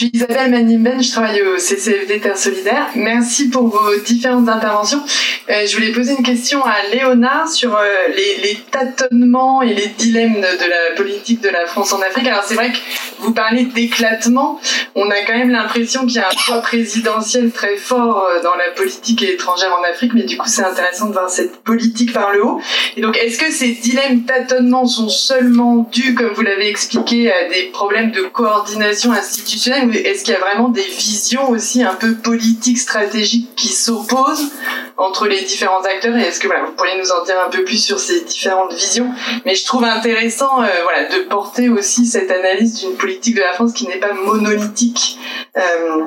Je 0.00 0.06
suis 0.06 0.16
Isabelle 0.16 0.50
Manimben, 0.50 1.02
je 1.02 1.10
travaille 1.10 1.42
au 1.42 1.58
CCFD 1.58 2.20
Terre 2.20 2.38
Solidaire. 2.38 2.86
Merci 2.94 3.50
pour 3.50 3.68
vos 3.68 3.96
différentes 4.02 4.48
interventions. 4.48 5.02
Euh, 5.50 5.66
je 5.66 5.76
voulais 5.76 5.92
poser 5.92 6.14
une 6.16 6.24
question 6.24 6.64
à 6.64 6.76
Léonard 6.90 7.48
sur 7.48 7.76
euh, 7.76 7.84
les, 8.16 8.58
tâtonnements 8.70 9.60
et 9.60 9.74
les 9.74 9.88
dilemmes 9.88 10.40
de, 10.40 10.70
la 10.70 10.96
politique 10.96 11.42
de 11.42 11.50
la 11.50 11.66
France 11.66 11.92
en 11.92 12.00
Afrique. 12.00 12.26
Alors 12.26 12.44
c'est 12.44 12.54
vrai 12.54 12.70
que 12.70 12.78
vous 13.18 13.34
parlez 13.34 13.64
d'éclatement. 13.64 14.58
On 14.94 15.10
a 15.10 15.20
quand 15.26 15.36
même 15.36 15.50
l'impression 15.50 16.06
qu'il 16.06 16.16
y 16.16 16.18
a 16.18 16.28
un 16.28 16.44
poids 16.46 16.62
présidentiel 16.62 17.50
très 17.50 17.76
fort 17.76 18.24
euh, 18.24 18.42
dans 18.42 18.54
la 18.54 18.70
politique 18.74 19.22
étrangère 19.22 19.76
en 19.78 19.82
Afrique, 19.82 20.12
mais 20.14 20.22
du 20.22 20.38
coup 20.38 20.48
c'est 20.48 20.64
intéressant 20.64 21.08
de 21.08 21.12
voir 21.12 21.28
cette 21.28 21.56
politique 21.56 22.14
par 22.14 22.32
le 22.32 22.42
haut. 22.42 22.62
Et 22.96 23.02
donc 23.02 23.18
est-ce 23.18 23.38
que 23.38 23.52
ces 23.52 23.72
dilemmes 23.72 24.22
tâtonnements 24.24 24.86
sont 24.86 25.10
seulement 25.10 25.86
dus, 25.92 26.14
comme 26.14 26.32
vous 26.32 26.42
l'avez 26.42 26.68
expliqué, 26.68 27.30
à 27.30 27.48
des 27.50 27.64
problèmes 27.70 28.12
de 28.12 28.22
coordination 28.22 29.12
institutionnelle 29.12 29.89
est-ce 29.98 30.24
qu'il 30.24 30.34
y 30.34 30.36
a 30.36 30.40
vraiment 30.40 30.68
des 30.68 30.82
visions 30.82 31.50
aussi 31.50 31.82
un 31.82 31.94
peu 31.94 32.14
politiques, 32.14 32.78
stratégiques 32.78 33.54
qui 33.56 33.68
s'opposent 33.68 34.50
entre 34.96 35.26
les 35.26 35.42
différents 35.42 35.82
acteurs 35.82 36.16
et 36.16 36.22
est-ce 36.22 36.40
que 36.40 36.46
voilà, 36.46 36.64
vous 36.64 36.72
pourriez 36.72 36.98
nous 36.98 37.10
en 37.10 37.24
dire 37.24 37.36
un 37.44 37.50
peu 37.50 37.64
plus 37.64 37.82
sur 37.82 37.98
ces 37.98 38.22
différentes 38.22 38.72
visions? 38.72 39.10
Mais 39.44 39.54
je 39.54 39.64
trouve 39.64 39.84
intéressant 39.84 40.62
euh, 40.62 40.66
voilà, 40.82 41.08
de 41.08 41.22
porter 41.28 41.68
aussi 41.68 42.06
cette 42.06 42.30
analyse 42.30 42.80
d'une 42.80 42.96
politique 42.96 43.36
de 43.36 43.40
la 43.40 43.52
France 43.52 43.72
qui 43.72 43.86
n'est 43.86 43.98
pas 43.98 44.12
monolithique. 44.12 45.18
Euh, 45.56 46.04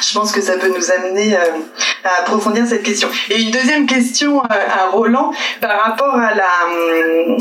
je 0.00 0.12
pense 0.12 0.32
que 0.32 0.40
ça 0.40 0.58
peut 0.58 0.72
nous 0.74 0.90
amener 0.90 1.36
euh, 1.36 1.40
à 2.02 2.22
approfondir 2.22 2.66
cette 2.66 2.82
question. 2.82 3.08
Et 3.30 3.40
une 3.40 3.50
deuxième 3.50 3.86
question 3.86 4.42
à 4.42 4.88
Roland 4.90 5.32
par 5.60 5.80
rapport 5.84 6.14
à 6.14 6.34
la 6.34 6.50
hum, 6.66 7.38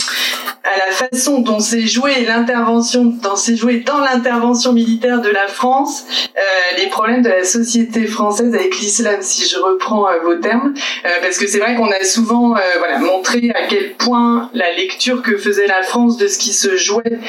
à 0.63 0.77
la 0.77 0.91
façon 0.91 1.39
dont 1.39 1.59
s'est 1.59 1.87
joué 1.87 2.23
l'intervention, 2.25 3.05
dans 3.05 3.35
s'est 3.35 3.55
joué 3.55 3.77
dans 3.79 3.99
l'intervention 3.99 4.71
militaire 4.71 5.21
de 5.21 5.29
la 5.29 5.47
France, 5.47 6.05
euh, 6.37 6.41
les 6.77 6.87
problèmes 6.87 7.21
de 7.21 7.29
la 7.29 7.43
société 7.43 8.05
française 8.05 8.53
avec 8.55 8.77
l'islam, 8.79 9.17
si 9.21 9.45
je 9.47 9.57
reprends 9.57 10.07
vos 10.23 10.35
termes, 10.35 10.73
parce 11.21 11.37
que 11.37 11.47
c'est 11.47 11.59
vrai 11.59 11.75
qu'on 11.75 11.91
a 11.91 12.03
souvent 12.03 12.55
voilà 12.79 12.99
montré 12.99 13.51
à 13.55 13.67
quel 13.67 13.93
point 13.93 14.49
la 14.53 14.71
lecture 14.73 15.21
que 15.21 15.37
faisait 15.37 15.67
la 15.67 15.83
France 15.83 16.17
de 16.17 16.27
ce 16.27 16.37
qui 16.37 16.53
se 16.53 16.77
jouait, 16.77 17.19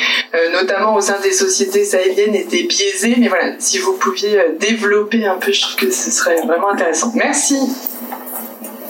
notamment 0.52 0.94
au 0.94 1.01
sein 1.01 1.19
des 1.23 1.32
sociétés 1.32 1.85
sahéliennes, 1.85 2.35
était 2.35 2.62
biaisée. 2.62 3.16
Mais 3.19 3.28
voilà, 3.28 3.55
si 3.59 3.78
vous 3.78 3.94
pouviez 3.94 4.39
développer 4.61 5.27
un 5.27 5.36
peu, 5.36 5.52
je 5.52 5.61
trouve 5.62 5.77
que 5.77 5.90
ce 5.90 6.11
serait 6.11 6.36
vraiment 6.47 6.70
intéressant. 6.70 7.12
Merci. 7.15 7.59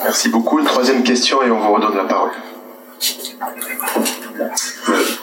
Merci 0.04 0.28
beaucoup. 0.28 0.60
Troisième 0.62 1.02
question 1.02 1.42
et 1.42 1.50
on 1.50 1.58
vous 1.58 1.72
redonne 1.74 1.96
la 1.96 2.04
parole. 2.04 2.30
Euh, 4.40 4.48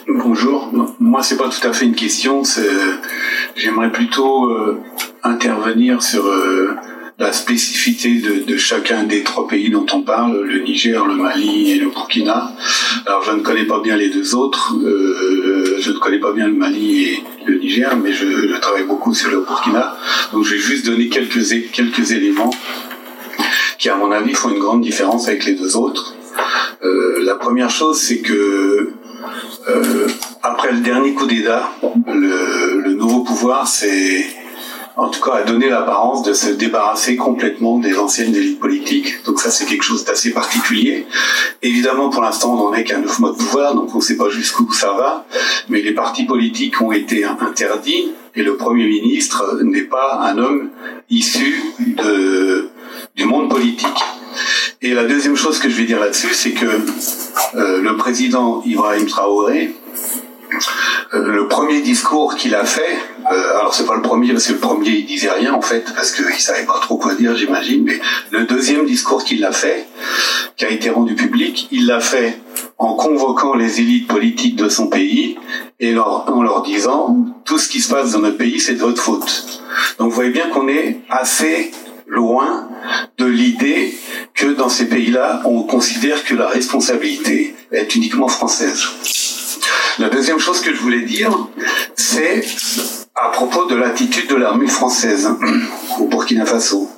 bonjour. 0.07 0.71
Moi, 0.99 1.23
c'est 1.23 1.37
pas 1.37 1.49
tout 1.49 1.67
à 1.67 1.73
fait 1.73 1.85
une 1.85 1.95
question. 1.95 2.43
J'aimerais 3.55 3.91
plutôt 3.91 4.45
euh, 4.45 4.79
intervenir 5.23 6.01
sur 6.01 6.25
euh, 6.25 6.75
la 7.19 7.33
spécificité 7.33 8.21
de, 8.47 8.57
chacun 8.57 9.03
des 9.03 9.23
trois 9.23 9.47
pays 9.47 9.69
dont 9.69 9.85
on 9.93 10.01
parle, 10.01 10.41
le 10.43 10.61
Niger, 10.61 11.05
le 11.05 11.15
Mali 11.15 11.71
et 11.71 11.75
le 11.75 11.89
Burkina. 11.89 12.53
Alors 13.05 13.23
je 13.23 13.31
ne 13.31 13.41
connais 13.41 13.65
pas 13.65 13.81
bien 13.81 13.97
les 13.97 14.09
deux 14.09 14.33
autres, 14.33 14.75
je 14.81 15.91
ne 15.91 15.97
connais 15.97 16.19
pas 16.19 16.31
bien 16.31 16.47
le 16.47 16.53
Mali 16.53 17.03
et 17.03 17.23
le 17.45 17.59
Niger, 17.59 17.95
mais 17.97 18.13
je, 18.13 18.57
travaille 18.59 18.85
beaucoup 18.85 19.13
sur 19.13 19.29
le 19.29 19.41
Burkina. 19.41 19.97
Donc 20.31 20.45
je 20.45 20.55
vais 20.55 20.59
juste 20.59 20.85
donner 20.85 21.09
quelques, 21.09 21.51
éléments 22.11 22.51
qui, 23.77 23.89
à 23.89 23.95
mon 23.97 24.11
avis, 24.11 24.33
font 24.33 24.49
une 24.49 24.59
grande 24.59 24.81
différence 24.81 25.27
avec 25.27 25.45
les 25.45 25.53
deux 25.53 25.75
autres. 25.75 26.15
La 27.23 27.35
première 27.35 27.69
chose, 27.69 27.99
c'est 27.99 28.19
que 28.19 28.93
euh, 29.69 30.07
après 30.43 30.71
le 30.71 30.79
dernier 30.79 31.13
coup 31.13 31.25
d'État, 31.25 31.69
le, 32.07 32.81
le 32.81 32.93
nouveau 32.93 33.21
pouvoir 33.21 33.67
c'est 33.67 34.25
en 34.97 35.09
tout 35.09 35.21
cas, 35.21 35.35
a 35.35 35.43
donné 35.43 35.69
l'apparence 35.69 36.21
de 36.23 36.33
se 36.33 36.49
débarrasser 36.49 37.15
complètement 37.15 37.79
des 37.79 37.97
anciennes 37.97 38.35
élites 38.35 38.59
politiques. 38.59 39.23
Donc 39.25 39.39
ça, 39.39 39.49
c'est 39.49 39.65
quelque 39.65 39.83
chose 39.83 40.03
d'assez 40.03 40.31
particulier. 40.31 41.07
Évidemment, 41.61 42.09
pour 42.09 42.21
l'instant, 42.21 42.53
on 42.53 42.57
n'en 42.57 42.73
est 42.73 42.83
qu'à 42.83 42.97
neuf 42.97 43.19
mois 43.19 43.31
de 43.31 43.37
pouvoir, 43.37 43.73
donc 43.73 43.93
on 43.95 43.99
ne 43.99 44.03
sait 44.03 44.17
pas 44.17 44.29
jusqu'où 44.29 44.71
ça 44.73 44.93
va. 44.93 45.25
Mais 45.69 45.81
les 45.81 45.93
partis 45.93 46.25
politiques 46.25 46.81
ont 46.81 46.91
été 46.91 47.23
interdits 47.23 48.11
et 48.35 48.43
le 48.43 48.57
Premier 48.57 48.85
ministre 48.85 49.59
n'est 49.63 49.81
pas 49.81 50.19
un 50.23 50.37
homme 50.37 50.69
issu 51.09 51.61
de, 51.79 52.69
du 53.15 53.25
monde 53.25 53.49
politique. 53.49 53.87
Et 54.81 54.93
la 54.93 55.03
deuxième 55.03 55.35
chose 55.35 55.59
que 55.59 55.69
je 55.69 55.75
vais 55.75 55.85
dire 55.85 55.99
là-dessus, 55.99 56.33
c'est 56.33 56.51
que 56.51 56.65
euh, 56.65 57.81
le 57.81 57.97
président 57.97 58.63
Ibrahim 58.65 59.05
Traoré, 59.05 59.75
euh, 61.13 61.31
le 61.31 61.47
premier 61.47 61.81
discours 61.81 62.35
qu'il 62.35 62.55
a 62.55 62.65
fait, 62.65 62.97
euh, 63.31 63.59
alors 63.59 63.73
c'est 63.73 63.85
pas 63.85 63.95
le 63.95 64.01
premier 64.01 64.31
parce 64.31 64.47
que 64.47 64.53
le 64.53 64.59
premier 64.59 64.89
il 64.89 65.05
disait 65.05 65.29
rien 65.29 65.53
en 65.53 65.61
fait 65.61 65.85
parce 65.95 66.11
qu'il 66.11 66.33
savait 66.35 66.65
pas 66.65 66.79
trop 66.81 66.97
quoi 66.97 67.13
dire 67.15 67.35
j'imagine, 67.35 67.83
mais 67.83 67.99
le 68.31 68.45
deuxième 68.45 68.85
discours 68.85 69.23
qu'il 69.23 69.43
a 69.45 69.51
fait, 69.51 69.85
qui 70.57 70.65
a 70.65 70.69
été 70.69 70.89
rendu 70.89 71.15
public, 71.15 71.67
il 71.71 71.85
l'a 71.85 71.99
fait 71.99 72.39
en 72.77 72.95
convoquant 72.95 73.53
les 73.53 73.81
élites 73.81 74.07
politiques 74.07 74.55
de 74.55 74.67
son 74.67 74.87
pays 74.87 75.37
et 75.79 75.97
en 75.97 76.41
leur 76.41 76.63
disant 76.63 77.17
tout 77.45 77.59
ce 77.59 77.69
qui 77.69 77.81
se 77.81 77.93
passe 77.93 78.13
dans 78.13 78.19
notre 78.19 78.37
pays 78.37 78.59
c'est 78.59 78.75
de 78.75 78.79
votre 78.79 79.01
faute. 79.01 79.61
Donc 79.99 80.09
vous 80.09 80.15
voyez 80.15 80.31
bien 80.31 80.49
qu'on 80.49 80.67
est 80.67 81.01
assez 81.09 81.71
loin 82.11 82.67
de 83.17 83.25
l'idée 83.25 83.93
que 84.33 84.47
dans 84.47 84.69
ces 84.69 84.87
pays-là, 84.87 85.41
on 85.45 85.63
considère 85.63 86.23
que 86.25 86.35
la 86.35 86.47
responsabilité 86.47 87.55
est 87.71 87.95
uniquement 87.95 88.27
française. 88.27 88.83
La 89.97 90.09
deuxième 90.09 90.39
chose 90.39 90.61
que 90.61 90.73
je 90.73 90.81
voulais 90.81 91.03
dire, 91.03 91.31
c'est 91.95 92.43
à 93.15 93.29
propos 93.29 93.65
de 93.65 93.75
l'attitude 93.75 94.29
de 94.29 94.35
l'armée 94.35 94.67
française 94.67 95.29
au 95.99 96.07
Burkina 96.07 96.45
Faso. 96.45 96.89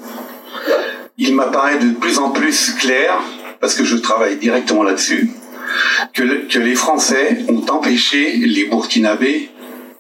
Il 1.18 1.35
m'apparaît 1.35 1.77
de 1.77 1.91
plus 1.91 2.18
en 2.18 2.31
plus 2.31 2.73
clair, 2.73 3.14
parce 3.60 3.76
que 3.76 3.84
je 3.84 3.98
travaille 3.98 4.38
directement 4.38 4.81
là-dessus, 4.81 5.30
que, 6.14 6.23
les 6.23 6.76
Français 6.76 7.45
ont 7.49 7.64
empêché 7.69 8.38
les 8.38 8.65
Burkinabés 8.65 9.52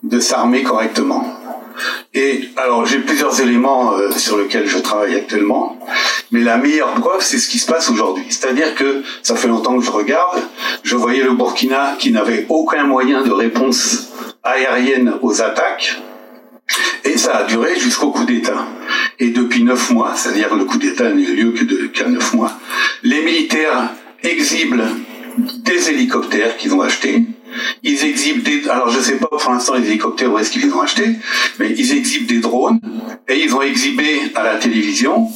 de 0.01 0.19
s'armer 0.19 0.63
correctement. 0.63 1.42
Et 2.13 2.49
alors 2.57 2.85
j'ai 2.85 2.99
plusieurs 2.99 3.39
éléments 3.41 3.93
euh, 3.93 4.11
sur 4.11 4.37
lesquels 4.37 4.67
je 4.67 4.77
travaille 4.77 5.15
actuellement, 5.15 5.79
mais 6.31 6.41
la 6.41 6.57
meilleure 6.57 6.93
preuve 6.93 7.21
c'est 7.21 7.37
ce 7.37 7.47
qui 7.47 7.59
se 7.59 7.65
passe 7.65 7.89
aujourd'hui. 7.89 8.25
C'est-à-dire 8.29 8.75
que 8.75 9.03
ça 9.21 9.35
fait 9.35 9.47
longtemps 9.47 9.77
que 9.77 9.83
je 9.83 9.91
regarde, 9.91 10.41
je 10.83 10.95
voyais 10.95 11.23
le 11.23 11.33
Burkina 11.33 11.95
qui 11.97 12.11
n'avait 12.11 12.45
aucun 12.49 12.83
moyen 12.83 13.23
de 13.23 13.31
réponse 13.31 14.09
aérienne 14.43 15.13
aux 15.21 15.41
attaques, 15.41 15.97
et 17.03 17.17
ça 17.17 17.37
a 17.37 17.43
duré 17.43 17.77
jusqu'au 17.79 18.11
coup 18.11 18.25
d'État. 18.25 18.65
Et 19.19 19.29
depuis 19.29 19.63
neuf 19.63 19.89
mois, 19.89 20.13
c'est-à-dire 20.15 20.55
le 20.55 20.65
coup 20.65 20.77
d'État 20.77 21.09
n'a 21.09 21.21
eu 21.21 21.35
lieu 21.35 21.87
qu'à 21.93 22.07
neuf 22.07 22.33
mois, 22.33 22.51
les 23.03 23.21
militaires 23.21 23.89
exhibent 24.23 24.81
des 25.37 25.89
hélicoptères 25.89 26.57
qu'ils 26.57 26.73
ont 26.73 26.81
achetés, 26.81 27.23
ils 27.83 28.03
exhibent 28.05 28.43
des, 28.43 28.67
alors 28.69 28.89
je 28.89 28.99
sais 28.99 29.17
pas 29.17 29.27
pour 29.27 29.51
l'instant 29.51 29.75
les 29.75 29.87
hélicoptères 29.87 30.31
où 30.31 30.37
est-ce 30.37 30.51
qu'ils 30.51 30.63
les 30.63 30.73
ont 30.73 30.81
achetés, 30.81 31.15
mais 31.59 31.73
ils 31.77 31.91
exhibent 31.95 32.27
des 32.27 32.39
drones 32.39 32.79
et 33.27 33.39
ils 33.43 33.53
ont 33.55 33.61
exhibé 33.61 34.21
à 34.35 34.43
la 34.43 34.55
télévision 34.55 35.27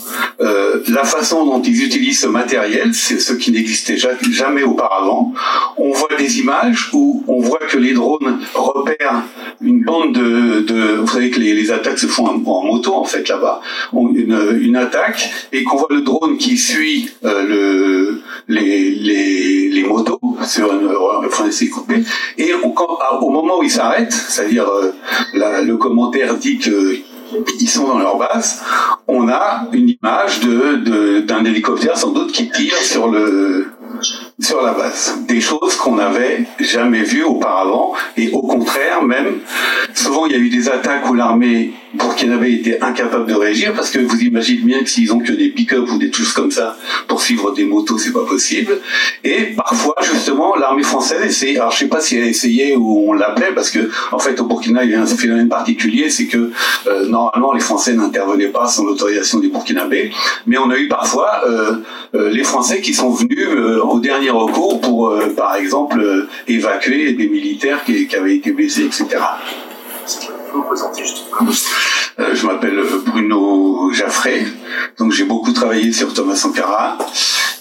euh, 0.41 0.83
la 0.89 1.03
façon 1.03 1.45
dont 1.45 1.61
ils 1.61 1.83
utilisent 1.83 2.21
ce 2.21 2.27
matériel, 2.27 2.93
c'est 2.93 3.19
ce 3.19 3.33
qui 3.33 3.51
n'existait 3.51 3.97
jamais 3.97 4.63
auparavant. 4.63 5.33
On 5.77 5.91
voit 5.91 6.15
des 6.17 6.39
images 6.39 6.89
où 6.93 7.23
on 7.27 7.39
voit 7.39 7.59
que 7.59 7.77
les 7.77 7.93
drones 7.93 8.39
repèrent 8.53 9.23
une 9.61 9.83
bande 9.83 10.13
de, 10.13 10.95
vous 10.97 11.07
savez 11.07 11.29
que 11.29 11.39
les, 11.39 11.71
attaques 11.71 11.99
se 11.99 12.07
font 12.07 12.27
en, 12.27 12.63
moto 12.63 12.93
en 12.93 13.03
fait 13.03 13.27
là-bas, 13.27 13.61
une, 13.93 14.75
attaque 14.75 15.29
et 15.51 15.63
qu'on 15.63 15.77
voit 15.77 15.87
le 15.89 16.01
drone 16.01 16.37
qui 16.37 16.57
suit 16.57 17.09
euh, 17.25 17.47
le, 17.47 18.21
les, 18.47 18.91
les, 18.91 19.69
les 19.69 19.83
motos 19.83 20.19
sur 20.45 20.71
une, 20.73 20.87
coupé 21.69 22.03
et 22.37 22.53
au, 22.53 23.29
moment 23.29 23.59
où 23.59 23.63
ils 23.63 23.71
s'arrêtent, 23.71 24.13
c'est-à-dire 24.13 24.67
euh, 24.67 24.93
le 25.33 25.75
commentaire 25.75 26.35
dit 26.35 26.57
qu'ils 26.57 27.69
sont 27.69 27.87
dans 27.87 27.99
leur 27.99 28.17
base, 28.17 28.61
on 29.07 29.27
a 29.29 29.67
une 29.71 29.89
image 29.89 30.41
d'un 30.41 31.45
hélicoptère 31.45 31.97
sans 31.97 32.11
doute 32.11 32.31
qui 32.31 32.49
tire 32.49 32.77
sur 32.77 33.09
le 33.09 33.67
sur 34.39 34.61
la 34.61 34.73
base. 34.73 35.15
Des 35.27 35.41
choses 35.41 35.75
qu'on 35.75 35.95
n'avait 35.95 36.45
jamais 36.59 37.01
vues 37.01 37.23
auparavant 37.23 37.93
et 38.15 38.29
au 38.31 38.41
contraire 38.41 39.03
même, 39.03 39.39
souvent 39.95 40.27
il 40.27 40.31
y 40.33 40.35
a 40.35 40.37
eu 40.37 40.49
des 40.49 40.69
attaques 40.69 41.09
où 41.09 41.15
l'armée 41.15 41.73
burkinabé 41.95 42.53
était 42.53 42.79
incapable 42.81 43.25
de 43.25 43.33
réagir 43.33 43.73
parce 43.73 43.89
que 43.89 43.97
vous 43.99 44.21
imaginez 44.21 44.61
bien 44.61 44.83
que 44.83 44.89
s'ils 44.89 45.11
ont 45.11 45.19
que 45.19 45.31
des 45.31 45.49
pick-up 45.49 45.89
ou 45.91 45.97
des 45.97 46.11
choses 46.11 46.33
comme 46.33 46.51
ça 46.51 46.77
pour 47.07 47.21
suivre 47.21 47.51
des 47.53 47.65
motos, 47.65 47.97
c'est 47.97 48.13
pas 48.13 48.25
possible. 48.25 48.79
Et 49.23 49.55
parfois 49.55 49.95
justement 50.03 50.55
l'armée 50.55 50.83
française 50.83 51.23
essaie, 51.25 51.57
alors 51.57 51.71
je 51.71 51.79
sais 51.79 51.87
pas 51.87 51.99
si 51.99 52.17
elle 52.17 52.23
a 52.23 52.27
essayé 52.27 52.75
ou 52.75 53.05
on 53.09 53.13
l'appelait 53.13 53.53
parce 53.55 53.71
que 53.71 53.89
en 54.11 54.19
fait 54.19 54.39
au 54.39 54.45
Burkina 54.45 54.83
il 54.83 54.91
y 54.91 54.95
a 54.95 55.01
un 55.01 55.07
phénomène 55.07 55.49
particulier, 55.49 56.11
c'est 56.11 56.27
que 56.27 56.51
euh, 56.85 57.07
normalement 57.07 57.53
les 57.53 57.59
Français 57.59 57.93
n'intervenaient 57.93 58.49
pas 58.49 58.67
sans 58.67 58.85
l'autorisation 58.85 59.39
des 59.39 59.47
Burkinabés, 59.47 60.11
mais 60.45 60.59
on 60.59 60.69
a 60.69 60.77
eu 60.77 60.87
parfois 60.87 61.41
euh, 61.47 61.77
euh, 62.13 62.29
les 62.29 62.43
Français 62.43 62.81
qui 62.81 62.93
sont 62.93 63.09
venus 63.09 63.47
au 63.81 63.99
dernier 63.99 64.26
recours 64.29 64.79
pour, 64.81 65.09
euh, 65.09 65.33
par 65.35 65.55
exemple, 65.55 65.99
euh, 65.99 66.29
évacuer 66.47 67.13
des 67.13 67.27
militaires 67.27 67.83
qui, 67.83 68.07
avaient 68.15 68.35
été 68.35 68.51
blessés, 68.51 68.85
etc. 68.85 69.05
Euh, 72.19 72.33
je 72.33 72.45
m'appelle 72.47 72.81
Bruno 73.05 73.91
Jaffray, 73.93 74.45
donc 74.97 75.11
j'ai 75.11 75.25
beaucoup 75.25 75.51
travaillé 75.51 75.91
sur 75.91 76.13
Thomas 76.13 76.35
Sankara 76.35 76.97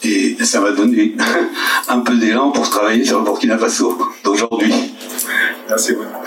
et 0.02 0.36
ça 0.44 0.60
m'a 0.60 0.70
donné 0.70 1.14
un 1.88 2.00
peu 2.00 2.14
d'élan 2.14 2.52
pour 2.52 2.68
travailler 2.70 3.04
sur 3.04 3.18
le 3.18 3.24
Burkina 3.24 3.58
Faso 3.58 3.98
d'aujourd'hui. 4.24 4.72
Merci 5.68 5.92
beaucoup. 5.94 6.24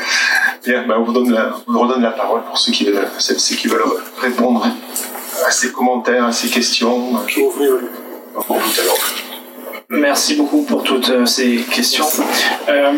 Bien, 0.65 0.85
ben, 0.87 0.95
on, 0.99 1.05
vous 1.05 1.13
donne 1.13 1.31
la, 1.31 1.55
on 1.67 1.71
vous 1.71 1.79
redonne 1.79 2.03
la 2.03 2.11
parole 2.11 2.43
pour 2.43 2.57
ceux 2.57 2.71
qui 2.71 2.85
veulent, 2.85 3.07
celles 3.17 3.37
qui 3.37 3.67
veulent 3.67 3.81
répondre 4.21 4.67
à 5.47 5.51
ces 5.51 5.71
commentaires, 5.71 6.25
à 6.25 6.31
ces 6.31 6.49
questions. 6.49 7.13
Je 7.27 7.39
vous 7.39 7.51
Merci 9.91 10.35
beaucoup 10.35 10.61
pour 10.61 10.83
toutes 10.83 11.09
euh, 11.09 11.25
ces 11.25 11.57
questions. 11.57 12.05
Euh, 12.67 12.91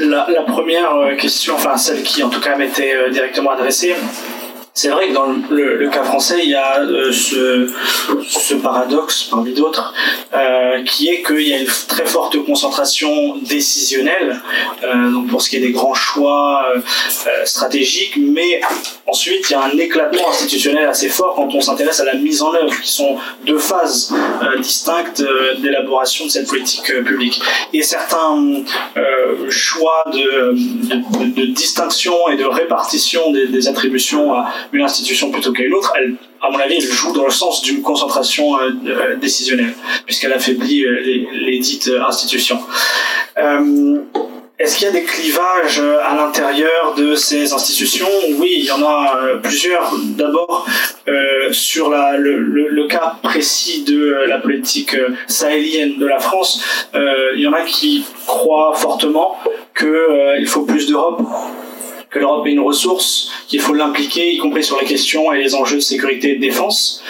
la, 0.00 0.26
la, 0.28 0.42
première 0.42 0.94
euh, 0.96 1.16
question, 1.16 1.54
enfin 1.54 1.78
celle 1.78 2.02
qui 2.02 2.22
en 2.22 2.28
tout 2.28 2.40
cas 2.40 2.56
m'était 2.56 2.94
euh, 2.94 3.08
directement 3.08 3.52
adressée, 3.52 3.94
c'est 4.72 4.88
vrai 4.88 5.08
que 5.08 5.14
dans 5.14 5.26
le, 5.26 5.88
cas 5.90 6.04
français, 6.04 6.40
il 6.44 6.50
y 6.50 6.54
a 6.54 6.80
euh, 6.80 7.10
ce, 7.10 7.68
ce, 8.28 8.54
paradoxe 8.54 9.24
parmi 9.24 9.52
d'autres, 9.52 9.92
euh, 10.32 10.84
qui 10.84 11.08
est 11.08 11.22
qu'il 11.22 11.48
y 11.48 11.52
a 11.52 11.58
une 11.58 11.66
très 11.88 12.06
forte 12.06 12.36
concentration 12.44 13.36
décisionnelle, 13.38 14.40
euh, 14.84 15.10
donc 15.10 15.28
pour 15.28 15.42
ce 15.42 15.50
qui 15.50 15.56
est 15.56 15.60
des 15.60 15.72
grands 15.72 15.94
choix 15.94 16.64
stratégiques, 17.44 18.16
mais 18.16 18.60
ensuite 19.06 19.50
il 19.50 19.54
y 19.54 19.56
a 19.56 19.64
un 19.64 19.76
éclatement 19.76 20.30
institutionnel 20.30 20.88
assez 20.88 21.08
fort 21.08 21.34
quand 21.34 21.52
on 21.52 21.60
s'intéresse 21.60 21.98
à 22.00 22.04
la 22.04 22.14
mise 22.14 22.40
en 22.42 22.54
œuvre, 22.54 22.80
qui 22.80 22.90
sont 22.90 23.16
deux 23.44 23.58
phases 23.58 24.14
distinctes 24.58 25.24
d'élaboration 25.58 26.26
de 26.26 26.30
cette 26.30 26.46
politique 26.46 26.92
publique. 27.04 27.40
Et 27.72 27.82
certains 27.82 28.62
choix 29.48 30.04
de, 30.12 30.54
de, 30.54 31.40
de, 31.40 31.46
distinction 31.46 32.14
et 32.32 32.36
de 32.36 32.44
répartition 32.44 33.32
des, 33.32 33.48
des 33.48 33.68
attributions 33.68 34.32
à 34.32 34.50
une 34.72 34.82
institution 34.82 35.30
plutôt 35.30 35.52
qu'à 35.52 35.62
une 35.62 35.74
autre, 35.74 35.92
elle, 35.98 36.14
à 36.40 36.50
mon 36.50 36.58
avis, 36.58 36.76
elle 36.76 36.82
joue 36.82 37.12
dans 37.12 37.24
le 37.24 37.30
sens 37.30 37.62
d'une 37.62 37.82
concentration 37.82 38.58
euh, 38.58 38.70
euh 38.86 39.16
décisionnelle, 39.16 39.74
puisqu'elle 40.06 40.32
affaiblit 40.32 40.84
euh, 40.84 41.00
les, 41.32 41.58
dites 41.58 41.90
institutions. 42.06 42.60
Est-ce 44.58 44.76
qu'il 44.76 44.86
y 44.86 44.90
a 44.90 44.92
des 44.92 45.04
clivages 45.04 45.80
à 45.80 46.14
l'intérieur 46.14 46.94
de 46.94 47.14
ces 47.14 47.50
institutions? 47.54 48.10
Oui, 48.36 48.56
il 48.58 48.64
y 48.66 48.70
en 48.70 48.82
a 48.82 49.18
plusieurs. 49.42 49.90
D'abord, 50.18 50.66
sur 51.50 51.88
le, 51.88 52.86
cas 52.86 53.16
précis 53.22 53.84
de 53.84 54.26
la 54.28 54.38
politique 54.38 54.94
sahélienne 55.28 55.96
de 55.98 56.06
la 56.06 56.18
France, 56.18 56.62
il 56.94 57.40
y 57.40 57.46
en 57.46 57.54
a 57.54 57.62
qui 57.62 58.04
croient 58.26 58.74
fortement 58.74 59.38
qu'il 59.80 59.88
euh, 59.88 60.46
faut 60.46 60.62
plus 60.62 60.86
d'Europe 60.86 61.22
que 62.10 62.18
l'Europe 62.18 62.46
est 62.46 62.50
une 62.50 62.60
ressource, 62.60 63.30
qu'il 63.46 63.60
faut 63.60 63.74
l'impliquer, 63.74 64.32
y 64.32 64.38
compris 64.38 64.64
sur 64.64 64.80
les 64.80 64.86
questions 64.86 65.32
et 65.32 65.38
les 65.38 65.54
enjeux 65.54 65.76
de 65.76 65.82
sécurité 65.82 66.32
et 66.32 66.36
de 66.36 66.40
défense, 66.40 67.02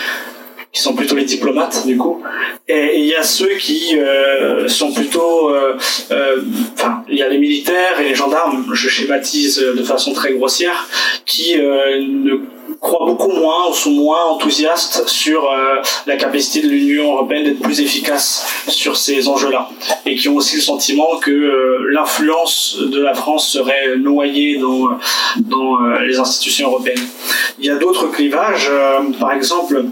qui 0.72 0.80
sont 0.80 0.94
plutôt 0.94 1.16
les 1.16 1.24
diplomates 1.24 1.86
du 1.86 1.96
coup. 1.96 2.22
Et 2.68 3.00
il 3.00 3.06
y 3.06 3.14
a 3.16 3.22
ceux 3.22 3.54
qui 3.56 3.98
euh, 3.98 4.68
sont 4.68 4.92
plutôt, 4.92 5.48
euh, 5.50 5.76
euh, 6.12 6.42
enfin, 6.74 7.02
il 7.08 7.18
y 7.18 7.22
a 7.22 7.28
les 7.28 7.38
militaires 7.38 8.00
et 8.00 8.08
les 8.08 8.14
gendarmes, 8.14 8.64
je 8.72 8.88
schématise 8.88 9.58
de 9.58 9.82
façon 9.82 10.12
très 10.12 10.32
grossière, 10.32 10.88
qui 11.24 11.56
ne 11.56 12.40
croient 12.80 13.06
beaucoup 13.06 13.30
moins 13.30 13.68
ou 13.68 13.74
sont 13.74 13.90
moins 13.90 14.24
enthousiastes 14.24 15.06
sur 15.06 15.44
euh, 15.44 15.76
la 16.06 16.16
capacité 16.16 16.62
de 16.66 16.68
l'Union 16.68 17.12
européenne 17.12 17.44
d'être 17.44 17.60
plus 17.60 17.80
efficace 17.80 18.64
sur 18.68 18.96
ces 18.96 19.28
enjeux-là 19.28 19.68
et 20.06 20.16
qui 20.16 20.28
ont 20.28 20.36
aussi 20.36 20.56
le 20.56 20.62
sentiment 20.62 21.18
que 21.20 21.30
euh, 21.30 21.86
l'influence 21.90 22.78
de 22.80 23.00
la 23.00 23.14
France 23.14 23.48
serait 23.48 23.96
noyée 23.98 24.58
dans, 24.58 24.98
dans 25.36 25.82
euh, 25.82 26.00
les 26.06 26.18
institutions 26.18 26.68
européennes. 26.68 27.06
Il 27.58 27.66
y 27.66 27.70
a 27.70 27.76
d'autres 27.76 28.06
clivages, 28.06 28.70
par 29.18 29.32
exemple, 29.32 29.84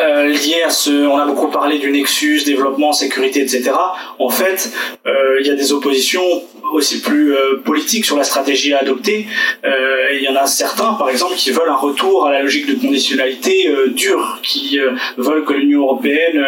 euh, 0.00 0.26
lié 0.26 0.62
à 0.64 0.70
ce, 0.70 0.90
on 1.06 1.16
a 1.16 1.26
beaucoup 1.26 1.48
parlé 1.48 1.78
du 1.78 1.90
nexus, 1.90 2.42
développement, 2.44 2.92
sécurité, 2.92 3.40
etc. 3.40 3.72
En 4.18 4.28
fait, 4.28 4.70
euh, 5.06 5.38
il 5.40 5.46
y 5.46 5.50
a 5.50 5.54
des 5.54 5.72
oppositions 5.72 6.22
aussi 6.72 7.00
plus 7.00 7.34
euh, 7.34 7.56
politiques 7.64 8.04
sur 8.04 8.16
la 8.16 8.24
stratégie 8.24 8.72
à 8.72 8.78
adopter. 8.78 9.26
Euh, 9.64 10.12
il 10.14 10.22
y 10.22 10.28
en 10.28 10.36
a 10.36 10.46
certains, 10.46 10.94
par 10.94 11.08
exemple, 11.10 11.34
qui 11.36 11.50
veulent 11.50 11.68
un 11.68 11.76
retour 11.76 12.26
à 12.26 12.32
la 12.32 12.42
logique 12.42 12.66
de 12.66 12.74
conditionnalité 12.74 13.68
euh, 13.68 13.88
dure, 13.88 14.38
qui 14.42 14.78
veulent 15.16 15.44
que 15.44 15.52
l'Union 15.52 15.82
européenne 15.82 16.44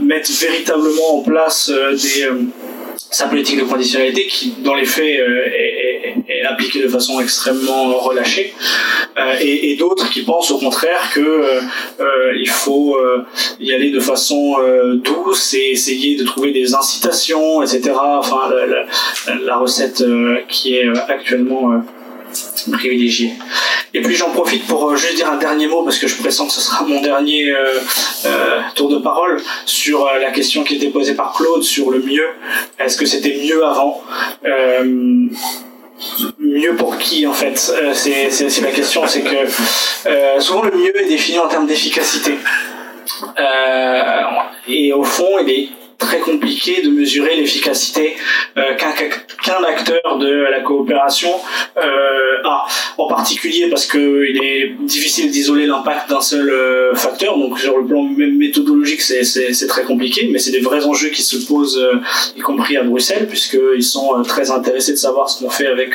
mette 0.00 0.30
véritablement 0.30 1.18
en 1.18 1.22
place 1.22 1.70
sa 3.10 3.26
politique 3.26 3.58
de 3.58 3.64
conditionnalité 3.64 4.26
qui, 4.26 4.54
dans 4.62 4.74
les 4.74 4.84
faits, 4.84 5.04
est, 5.04 5.81
est, 6.42 6.44
appliquée 6.44 6.82
de 6.82 6.88
façon 6.88 7.20
extrêmement 7.20 7.92
relâchée, 7.98 8.54
euh, 9.18 9.34
et, 9.40 9.72
et 9.72 9.76
d'autres 9.76 10.10
qui 10.10 10.22
pensent 10.22 10.50
au 10.50 10.58
contraire 10.58 11.10
que 11.12 11.20
euh, 11.20 12.32
il 12.36 12.48
faut 12.48 12.96
y 13.60 13.72
aller 13.72 13.90
de 13.90 14.00
façon 14.00 14.56
douce 14.94 15.54
et 15.54 15.70
essayer 15.72 16.16
de 16.16 16.24
trouver 16.24 16.52
des 16.52 16.74
incitations, 16.74 17.62
etc. 17.62 17.92
Enfin, 17.94 18.50
la, 19.44 19.56
recette 19.56 20.04
qui 20.48 20.76
est 20.76 20.88
actuellement 21.08 21.82
privilégié. 22.70 23.32
Et 23.94 24.00
puis 24.00 24.14
j'en 24.14 24.30
profite 24.30 24.66
pour 24.66 24.90
euh, 24.90 24.96
juste 24.96 25.16
dire 25.16 25.30
un 25.30 25.36
dernier 25.36 25.66
mot 25.66 25.82
parce 25.82 25.98
que 25.98 26.06
je 26.06 26.16
pressens 26.16 26.46
que 26.46 26.52
ce 26.52 26.60
sera 26.60 26.84
mon 26.84 27.00
dernier 27.02 27.50
euh, 27.50 27.78
euh, 28.26 28.60
tour 28.74 28.88
de 28.88 28.98
parole 28.98 29.40
sur 29.66 30.06
euh, 30.06 30.18
la 30.18 30.30
question 30.30 30.64
qui 30.64 30.76
était 30.76 30.88
posée 30.88 31.14
par 31.14 31.34
Claude 31.34 31.62
sur 31.62 31.90
le 31.90 31.98
mieux. 31.98 32.28
Est-ce 32.78 32.96
que 32.96 33.04
c'était 33.04 33.38
mieux 33.44 33.64
avant? 33.64 34.02
Euh, 34.44 35.26
Mieux 36.38 36.74
pour 36.76 36.98
qui 36.98 37.26
en 37.26 37.32
fait 37.32 37.56
C'est 37.94 38.60
la 38.60 38.70
question, 38.70 39.06
c'est 39.06 39.22
que 39.22 40.40
souvent 40.40 40.62
le 40.62 40.72
mieux 40.72 41.00
est 41.00 41.08
défini 41.08 41.38
en 41.38 41.48
termes 41.48 41.66
d'efficacité. 41.66 42.38
et 44.68 44.92
au 44.92 45.04
fond, 45.04 45.38
il 45.40 45.50
est 45.50 45.68
très 46.02 46.18
compliqué 46.18 46.82
de 46.82 46.90
mesurer 46.90 47.36
l'efficacité 47.36 48.16
euh, 48.58 48.74
qu'un 48.76 49.62
acteur 49.64 50.18
de 50.18 50.30
la 50.50 50.60
coopération 50.60 51.30
euh, 51.76 52.42
a. 52.44 52.66
En 52.98 53.06
particulier 53.06 53.68
parce 53.70 53.86
qu'il 53.86 54.38
est 54.42 54.74
difficile 54.80 55.30
d'isoler 55.30 55.66
l'impact 55.66 56.10
d'un 56.10 56.20
seul 56.20 56.50
euh, 56.50 56.94
facteur. 56.94 57.38
Donc 57.38 57.58
sur 57.58 57.78
le 57.78 57.86
plan 57.86 58.02
même 58.02 58.36
méthodologique, 58.36 59.00
c'est 59.00 59.66
très 59.68 59.84
compliqué, 59.84 60.28
mais 60.30 60.38
c'est 60.38 60.50
des 60.50 60.60
vrais 60.60 60.84
enjeux 60.84 61.08
qui 61.08 61.22
se 61.22 61.36
posent, 61.46 61.80
y 62.36 62.40
compris 62.40 62.76
à 62.76 62.82
Bruxelles, 62.82 63.26
puisqu'ils 63.28 63.82
sont 63.82 64.22
très 64.22 64.50
intéressés 64.50 64.92
de 64.92 64.98
savoir 64.98 65.30
ce 65.30 65.42
qu'on 65.42 65.50
fait 65.50 65.66
avec 65.66 65.90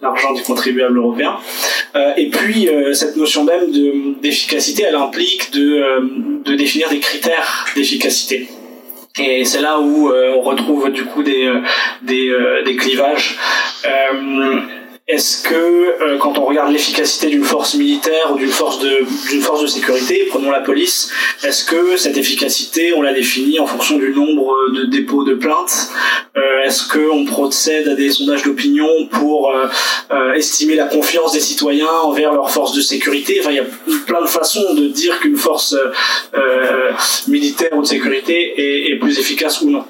l'argent 0.00 0.32
du 0.32 0.42
contribuable 0.42 0.96
européen. 0.96 1.36
et 2.16 2.30
puis 2.30 2.68
cette 2.92 3.16
notion 3.16 3.44
même 3.44 3.70
d'efficacité, 4.22 4.84
elle 4.88 4.96
implique 4.96 5.52
de 5.52 6.56
définir 6.56 6.88
des 6.88 7.00
critères 7.00 7.66
d'efficacité. 7.74 8.48
Et 9.16 9.44
c'est 9.44 9.60
là 9.60 9.78
où 9.78 10.08
euh, 10.08 10.34
on 10.36 10.40
retrouve 10.40 10.90
du 10.90 11.04
coup 11.04 11.22
des, 11.22 11.46
euh, 11.46 11.60
des, 12.02 12.28
euh, 12.28 12.64
des 12.64 12.74
clivages. 12.74 13.38
Est-ce 15.06 15.42
que 15.42 15.54
euh, 15.54 16.16
quand 16.16 16.38
on 16.38 16.46
regarde 16.46 16.72
l'efficacité 16.72 17.26
d'une 17.26 17.44
force 17.44 17.74
militaire 17.74 18.32
ou 18.32 18.38
d'une 18.38 18.48
force 18.48 18.78
de 18.78 19.00
d'une 19.28 19.42
force 19.42 19.60
de 19.60 19.66
sécurité, 19.66 20.26
prenons 20.30 20.50
la 20.50 20.60
police, 20.60 21.10
est-ce 21.42 21.66
que 21.66 21.98
cette 21.98 22.16
efficacité 22.16 22.94
on 22.94 23.02
la 23.02 23.12
définit 23.12 23.60
en 23.60 23.66
fonction 23.66 23.98
du 23.98 24.14
nombre 24.14 24.54
de 24.74 24.84
dépôts 24.84 25.24
de 25.24 25.34
plaintes? 25.34 25.90
Euh, 26.38 26.62
Est-ce 26.64 26.88
que 26.88 27.10
on 27.10 27.26
procède 27.26 27.86
à 27.86 27.94
des 27.94 28.10
sondages 28.10 28.44
d'opinion 28.44 28.88
pour 29.10 29.50
euh, 29.50 30.32
estimer 30.32 30.74
la 30.74 30.86
confiance 30.86 31.32
des 31.32 31.40
citoyens 31.40 31.92
envers 32.02 32.32
leurs 32.32 32.50
forces 32.50 32.72
de 32.72 32.80
sécurité? 32.80 33.36
Enfin, 33.40 33.50
il 33.50 33.56
y 33.56 33.60
a 33.60 33.66
plein 34.06 34.22
de 34.22 34.26
façons 34.26 34.72
de 34.72 34.86
dire 34.86 35.20
qu'une 35.20 35.36
force 35.36 35.76
militaire 37.28 37.74
ou 37.74 37.82
de 37.82 37.86
sécurité 37.86 38.90
est 38.90 38.98
plus 38.98 39.18
efficace 39.18 39.60
ou 39.60 39.70
non. 39.70 39.84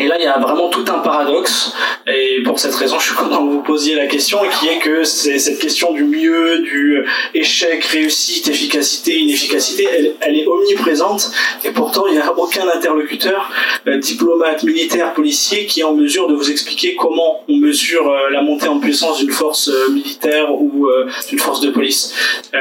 Et 0.00 0.06
là, 0.06 0.14
il 0.16 0.22
y 0.22 0.26
a 0.26 0.38
vraiment 0.38 0.68
tout 0.68 0.84
un 0.88 1.00
paradoxe. 1.00 1.72
Et 2.06 2.40
pour 2.44 2.60
cette 2.60 2.74
raison, 2.74 3.00
je 3.00 3.06
suis 3.06 3.16
content 3.16 3.44
que 3.44 3.52
vous 3.52 3.62
posiez 3.62 3.96
la 3.96 4.06
question, 4.06 4.38
qui 4.60 4.68
est 4.68 4.78
que 4.78 5.02
cette 5.02 5.58
question 5.58 5.92
du 5.92 6.04
mieux, 6.04 6.60
du 6.60 7.04
échec, 7.34 7.84
réussite, 7.84 8.48
efficacité, 8.48 9.18
inefficacité, 9.18 9.88
elle, 10.20 10.36
est 10.36 10.46
omniprésente. 10.46 11.32
Et 11.64 11.70
pourtant, 11.70 12.06
il 12.06 12.14
n'y 12.14 12.20
a 12.20 12.32
aucun 12.38 12.68
interlocuteur, 12.68 13.50
euh, 13.88 13.98
diplomate, 13.98 14.62
militaire, 14.62 15.14
policier, 15.14 15.66
qui 15.66 15.80
est 15.80 15.84
en 15.84 15.94
mesure 15.94 16.28
de 16.28 16.34
vous 16.34 16.50
expliquer 16.50 16.94
comment 16.94 17.42
on 17.48 17.56
mesure 17.56 18.08
euh, 18.08 18.30
la 18.30 18.40
montée 18.40 18.68
en 18.68 18.78
puissance 18.78 19.18
d'une 19.18 19.32
force 19.32 19.68
euh, 19.68 19.90
militaire 19.90 20.54
ou 20.54 20.86
d'une 21.28 21.38
force 21.38 21.60
de 21.60 21.70
police. 21.70 22.14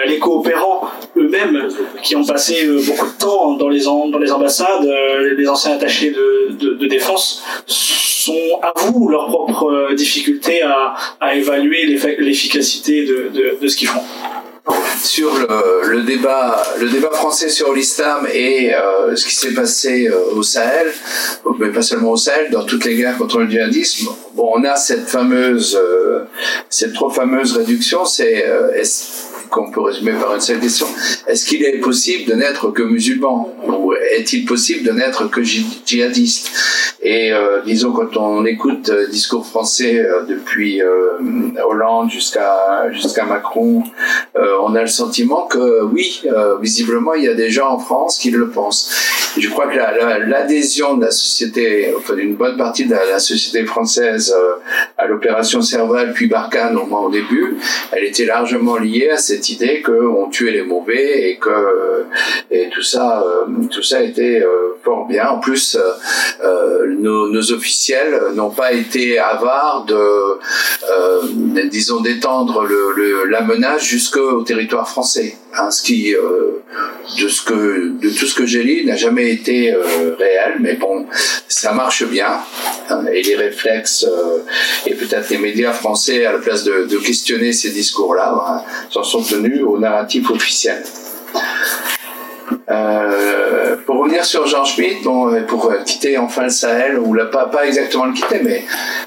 Les 0.08 0.18
coopérants 0.18 0.90
eux-mêmes, 1.16 1.68
qui 2.04 2.16
ont 2.16 2.26
passé 2.26 2.68
beaucoup 2.86 3.06
de 3.06 3.18
temps 3.20 3.54
dans 3.54 3.70
les, 3.70 3.84
dans 3.84 4.18
les 4.20 4.32
ambassades, 4.32 4.90
les 5.38 5.48
anciens 5.48 5.74
attachés 5.74 6.12
de, 6.12 6.74
de 6.74 6.86
défense, 6.88 7.27
sont 7.66 8.60
à 8.62 8.74
vous 8.76 9.10
leurs 9.10 9.28
propres 9.28 9.94
difficultés 9.94 10.62
à, 10.62 10.96
à 11.20 11.36
évaluer 11.36 11.86
l'efficacité 12.20 13.06
de, 13.06 13.32
de, 13.62 13.68
ce 13.68 13.76
qu'ils 13.76 13.88
font 13.88 14.04
sur 15.02 15.34
le, 15.38 15.90
le, 15.90 16.04
débat, 16.04 16.62
le 16.80 16.90
débat 16.90 17.12
français 17.12 17.50
sur 17.50 17.74
l'islam 17.74 18.28
et 18.34 18.74
euh, 18.74 19.16
ce 19.16 19.26
qui 19.26 19.36
s'est 19.36 19.54
passé 19.54 20.08
euh, 20.08 20.36
au 20.36 20.44
Sahel, 20.44 20.92
mais 21.60 21.70
pas 21.70 21.82
seulement 21.82 22.12
au 22.12 22.18
Sahel, 22.18 22.52
dans 22.52 22.64
toutes 22.64 22.86
les 22.86 22.96
guerres 22.96 23.18
contre 23.18 23.40
le 23.40 23.50
djihadisme. 23.50 24.10
On 24.38 24.64
a 24.64 24.76
cette 24.76 25.08
fameuse, 25.08 25.80
euh, 25.82 26.26
cette 26.70 26.94
trop 26.94 27.10
fameuse 27.10 27.56
réduction. 27.56 28.06
C'est 28.06 28.46
qu'on 29.50 29.72
peut 29.72 29.82
résumer 29.82 30.14
par 30.14 30.34
une 30.34 30.42
seule 30.42 30.60
question. 30.60 30.88
Est-ce 31.28 31.46
qu'il 31.46 31.64
est 31.64 31.80
possible 31.80 32.30
de 32.30 32.36
n'être 32.36 32.72
que 32.72 32.84
musulman 32.84 33.54
Ou 33.68 33.94
est-il 33.94 34.46
possible 34.46 34.86
de 34.86 34.92
n'être 34.92 35.30
que 35.30 35.42
djihadiste? 35.44 36.52
Et 37.02 37.32
euh, 37.32 37.62
disons, 37.66 37.92
quand 37.92 38.18
on 38.18 38.46
écoute 38.46 38.90
le 38.90 39.08
discours 39.08 39.46
français 39.46 40.00
euh, 40.00 40.24
depuis 40.24 40.82
euh, 40.82 41.20
Hollande 41.64 42.10
jusqu'à 42.10 42.92
jusqu'à 42.92 43.26
Macron, 43.26 43.84
on 44.36 44.76
a 44.76 44.82
le 44.82 44.88
sentiment 44.88 45.46
que 45.46 45.84
oui, 45.84 46.24
visiblement, 46.62 47.14
il 47.14 47.24
y 47.24 47.28
a 47.28 47.34
des 47.34 47.50
gens 47.50 47.70
en 47.70 47.80
France 47.80 48.18
qui 48.18 48.32
le 48.32 48.50
pensent. 48.50 48.92
Je 49.38 49.50
crois 49.50 49.68
que 49.68 49.78
l'adhésion 50.30 50.98
de 50.98 51.06
la 51.06 51.12
société, 51.12 51.94
enfin 51.98 52.16
d'une 52.16 52.36
bonne 52.36 52.58
partie 52.58 52.86
de 52.86 52.94
la, 52.94 53.20
société 53.20 53.66
française 53.66 54.36
à 54.98 55.08
l'opération 55.08 55.62
Serval 55.62 56.14
puis 56.14 56.28
Barkhane 56.28 56.78
au 56.78 56.88
au 56.88 57.12
début, 57.12 57.58
elle 57.92 58.06
était 58.06 58.26
largement 58.26 58.78
liée 58.78 59.10
à 59.10 59.18
cette 59.38 59.50
idée 59.50 59.82
qu'on 59.82 60.30
tuait 60.30 60.52
les 60.52 60.64
mauvais 60.64 61.30
et 61.30 61.38
que 61.38 62.06
et 62.50 62.70
tout 62.70 62.82
ça, 62.82 63.24
tout 63.72 63.84
ça 63.84 64.02
était 64.02 64.44
fort 64.84 65.06
bien. 65.08 65.28
En 65.28 65.40
plus, 65.40 65.78
nos, 66.88 67.30
nos, 67.30 67.52
officiels 67.52 68.20
n'ont 68.36 68.50
pas 68.50 68.72
été 68.74 69.20
avares 69.20 69.86
de, 69.88 69.96
euh, 69.96 71.22
disons, 71.70 72.02
d'étendre 72.02 72.64
le, 72.64 73.26
la 73.30 73.42
menace 73.42 73.84
jusqu'au 73.84 74.42
territoire 74.42 74.88
français. 74.88 75.36
Hein, 75.60 75.72
ce 75.72 75.82
qui, 75.82 76.14
euh, 76.14 76.62
de, 77.20 77.28
ce 77.28 77.42
que, 77.42 78.00
de 78.00 78.10
tout 78.10 78.28
ce 78.28 78.36
que 78.36 78.46
j'ai 78.46 78.62
lu, 78.62 78.86
n'a 78.86 78.96
jamais 78.96 79.32
été 79.32 79.74
euh, 79.74 80.14
réel, 80.20 80.58
mais 80.60 80.74
bon, 80.74 81.08
ça 81.48 81.74
marche 81.74 82.06
bien. 82.06 82.42
Hein, 82.90 83.06
et 83.12 83.24
les 83.24 83.36
réflexes, 83.36 84.06
euh, 84.08 84.40
et 84.86 84.94
peut-être 84.94 85.30
les 85.30 85.40
médias 85.40 85.74
français, 85.74 86.26
à 86.26 86.34
la 86.34 86.38
place 86.38 86.64
de, 86.64 86.98
questionner 86.98 87.54
ces 87.54 87.72
discours-là, 87.72 88.36
hein, 88.48 89.02
sont 89.04 89.24
tenus 89.30 89.62
au 89.64 89.78
narratif 89.78 90.30
officiel. 90.30 90.84
Euh, 92.70 93.76
pour 93.86 94.00
revenir 94.00 94.26
sur 94.26 94.46
Jean 94.46 94.66
Schmitt, 94.66 95.04
bon, 95.04 95.44
pour 95.48 95.74
quitter 95.86 96.18
enfin 96.18 96.44
le 96.44 96.50
Sahel, 96.50 97.00
ou 97.00 97.16
pas, 97.32 97.46
pas 97.46 97.66
exactement 97.66 98.06
le 98.06 98.14
quitter, 98.14 98.42
mais 98.44 98.64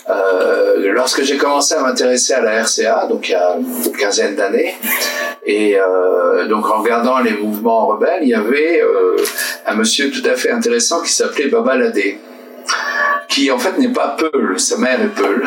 euh, 0.09 0.93
lorsque 0.93 1.23
j'ai 1.23 1.37
commencé 1.37 1.75
à 1.75 1.81
m'intéresser 1.81 2.35
à 2.35 2.41
la 2.41 2.63
RCA, 2.63 3.07
donc 3.09 3.29
il 3.29 3.33
y 3.33 3.35
a 3.35 3.57
une 3.57 3.93
quinzaine 3.93 4.35
d'années, 4.35 4.75
et 5.45 5.77
euh, 5.79 6.47
donc 6.49 6.69
en 6.71 6.83
regardant 6.83 7.19
les 7.21 7.33
mouvements 7.33 7.87
rebelles, 7.87 8.21
il 8.23 8.29
y 8.29 8.35
avait 8.35 8.81
euh, 8.83 9.17
un 9.67 9.75
monsieur 9.75 10.11
tout 10.11 10.27
à 10.29 10.35
fait 10.35 10.51
intéressant 10.51 11.03
qui 11.03 11.13
s'appelait 11.13 11.49
Baba 11.49 11.77
Ladé 11.77 12.19
qui 13.31 13.51
en 13.51 13.59
fait 13.59 13.79
n'est 13.79 13.93
pas 13.93 14.17
Peul, 14.19 14.59
sa 14.59 14.77
mère 14.77 15.01
est 15.01 15.15
Peul, 15.15 15.45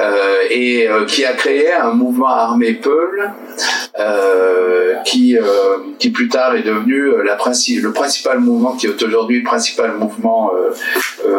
euh, 0.00 0.36
et 0.48 0.88
euh, 0.88 1.04
qui 1.04 1.24
a 1.24 1.32
créé 1.32 1.72
un 1.72 1.90
mouvement 1.90 2.28
armé 2.28 2.74
Peul, 2.74 3.32
euh, 3.98 4.94
qui, 5.04 5.36
qui 5.98 6.10
plus 6.10 6.28
tard 6.28 6.54
est 6.54 6.62
devenu 6.62 7.22
la 7.24 7.34
princi 7.34 7.80
le 7.80 7.92
principal 7.92 8.38
mouvement, 8.38 8.76
qui 8.76 8.86
est 8.86 9.02
aujourd'hui 9.02 9.38
le 9.38 9.44
principal 9.44 9.92
mouvement 9.92 10.50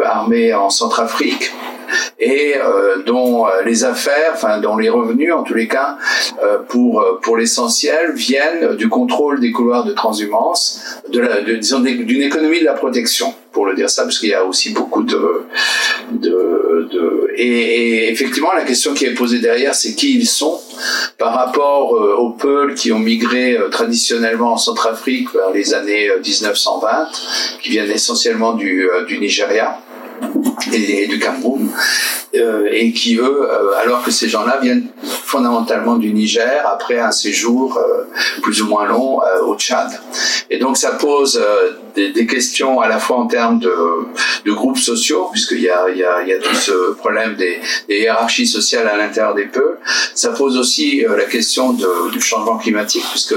armé 0.06 0.54
en 0.54 0.70
Centrafrique 0.70 1.52
et 2.20 2.56
dont 3.06 3.46
les 3.66 3.84
affaires, 3.84 4.32
enfin 4.34 4.60
dont 4.60 4.78
les 4.78 4.90
revenus 4.90 5.34
en 5.34 5.44
tous 5.44 5.54
les 5.54 5.68
cas, 5.68 5.98
pour 6.68 7.06
pour 7.22 7.38
l'essentiel 7.38 8.14
viennent 8.14 8.76
du 8.76 8.90
contrôle 8.90 9.40
des 9.40 9.52
couloirs 9.52 9.84
de 9.84 9.94
transhumance, 9.94 11.02
de, 11.10 11.58
disons 11.60 11.80
d'une 11.80 12.22
économie 12.22 12.60
de 12.60 12.66
la 12.66 12.74
protection 12.74 13.34
pour 13.58 13.66
le 13.66 13.74
dire 13.74 13.90
ça, 13.90 14.04
parce 14.04 14.20
qu'il 14.20 14.30
y 14.30 14.36
a 14.36 14.46
aussi 14.46 14.70
beaucoup 14.70 15.02
de, 15.02 15.48
de, 16.12 16.88
de 16.94 17.32
et, 17.36 18.08
effectivement 18.12 18.54
la 18.54 18.64
question 18.64 18.94
qui 18.94 19.06
est 19.06 19.16
posée 19.16 19.40
derrière, 19.40 19.74
c'est 19.74 19.96
qui 19.96 20.14
ils 20.14 20.28
sont 20.28 20.62
par 21.18 21.34
rapport 21.34 21.96
euh, 21.96 22.14
aux 22.18 22.34
peuples 22.34 22.76
qui 22.76 22.92
ont 22.92 23.00
migré 23.00 23.58
euh, 23.58 23.70
traditionnellement 23.70 24.54
en 24.54 24.58
Centrafrique 24.58 25.34
vers 25.34 25.50
les 25.50 25.74
années 25.74 26.08
1920, 26.24 26.88
euh, 26.88 27.06
qui 27.64 27.70
viennent 27.70 27.90
essentiellement 27.90 28.54
du, 28.54 28.88
du 29.08 29.18
Nigeria 29.18 29.80
et, 30.72 31.08
du 31.08 31.18
Cameroun, 31.18 31.68
euh, 32.38 32.68
et 32.72 32.92
qui 32.94 33.18
eux, 33.18 33.22
euh, 33.44 33.72
alors 33.82 34.04
que 34.04 34.12
ces 34.12 34.30
gens-là 34.30 34.60
viennent 34.62 34.88
fondamentalement 35.04 35.98
du 35.98 36.14
Niger 36.14 36.64
après 36.72 37.00
un 37.00 37.12
séjour 37.12 37.78
euh, 37.78 38.04
plus 38.42 38.62
ou 38.62 38.68
moins 38.68 38.86
long 38.86 39.20
au 39.46 39.56
Tchad. 39.56 39.90
Et 40.50 40.58
donc 40.58 40.78
ça 40.78 40.92
pose 40.92 41.42
des, 41.96 42.28
questions 42.28 42.80
à 42.80 42.88
la 42.88 43.00
fois 43.00 43.18
en 43.18 43.28
termes 43.28 43.60
de, 43.60 44.52
groupes 44.52 44.78
sociaux, 44.78 45.30
puisqu'il 45.32 45.62
y 45.62 45.70
a, 45.70 45.86
tout 46.42 46.56
ce 46.56 46.94
problème 46.94 47.36
des, 47.36 47.60
hiérarchies 47.90 48.48
sociales 48.48 48.88
à 48.88 48.98
l'intérieur 48.98 49.36
des 49.36 49.46
peuples. 49.46 49.80
Ça 50.14 50.30
pose 50.30 50.58
aussi 50.58 51.04
la 51.08 51.26
question 51.26 51.74
du 51.74 52.22
changement 52.22 52.58
climatique, 52.58 53.04
puisque 53.12 53.36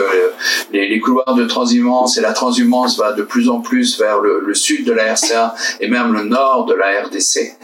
les, 0.73 0.89
les, 0.89 1.01
couloirs 1.01 1.35
de 1.35 1.45
transhumance 1.45 2.17
et 2.17 2.21
la 2.21 2.33
transhumance 2.33 2.97
va 2.99 3.13
de 3.13 3.23
plus 3.23 3.49
en 3.49 3.61
plus 3.61 3.99
vers 3.99 4.21
le, 4.21 4.43
le 4.47 4.55
sud 4.55 4.85
de 4.85 4.93
la 4.93 5.15
RCA 5.15 5.55
et 5.81 5.89
même 5.89 6.13
le 6.13 6.23
nord 6.23 6.67
de 6.67 6.75
la 6.75 7.03
RDC. 7.05 7.57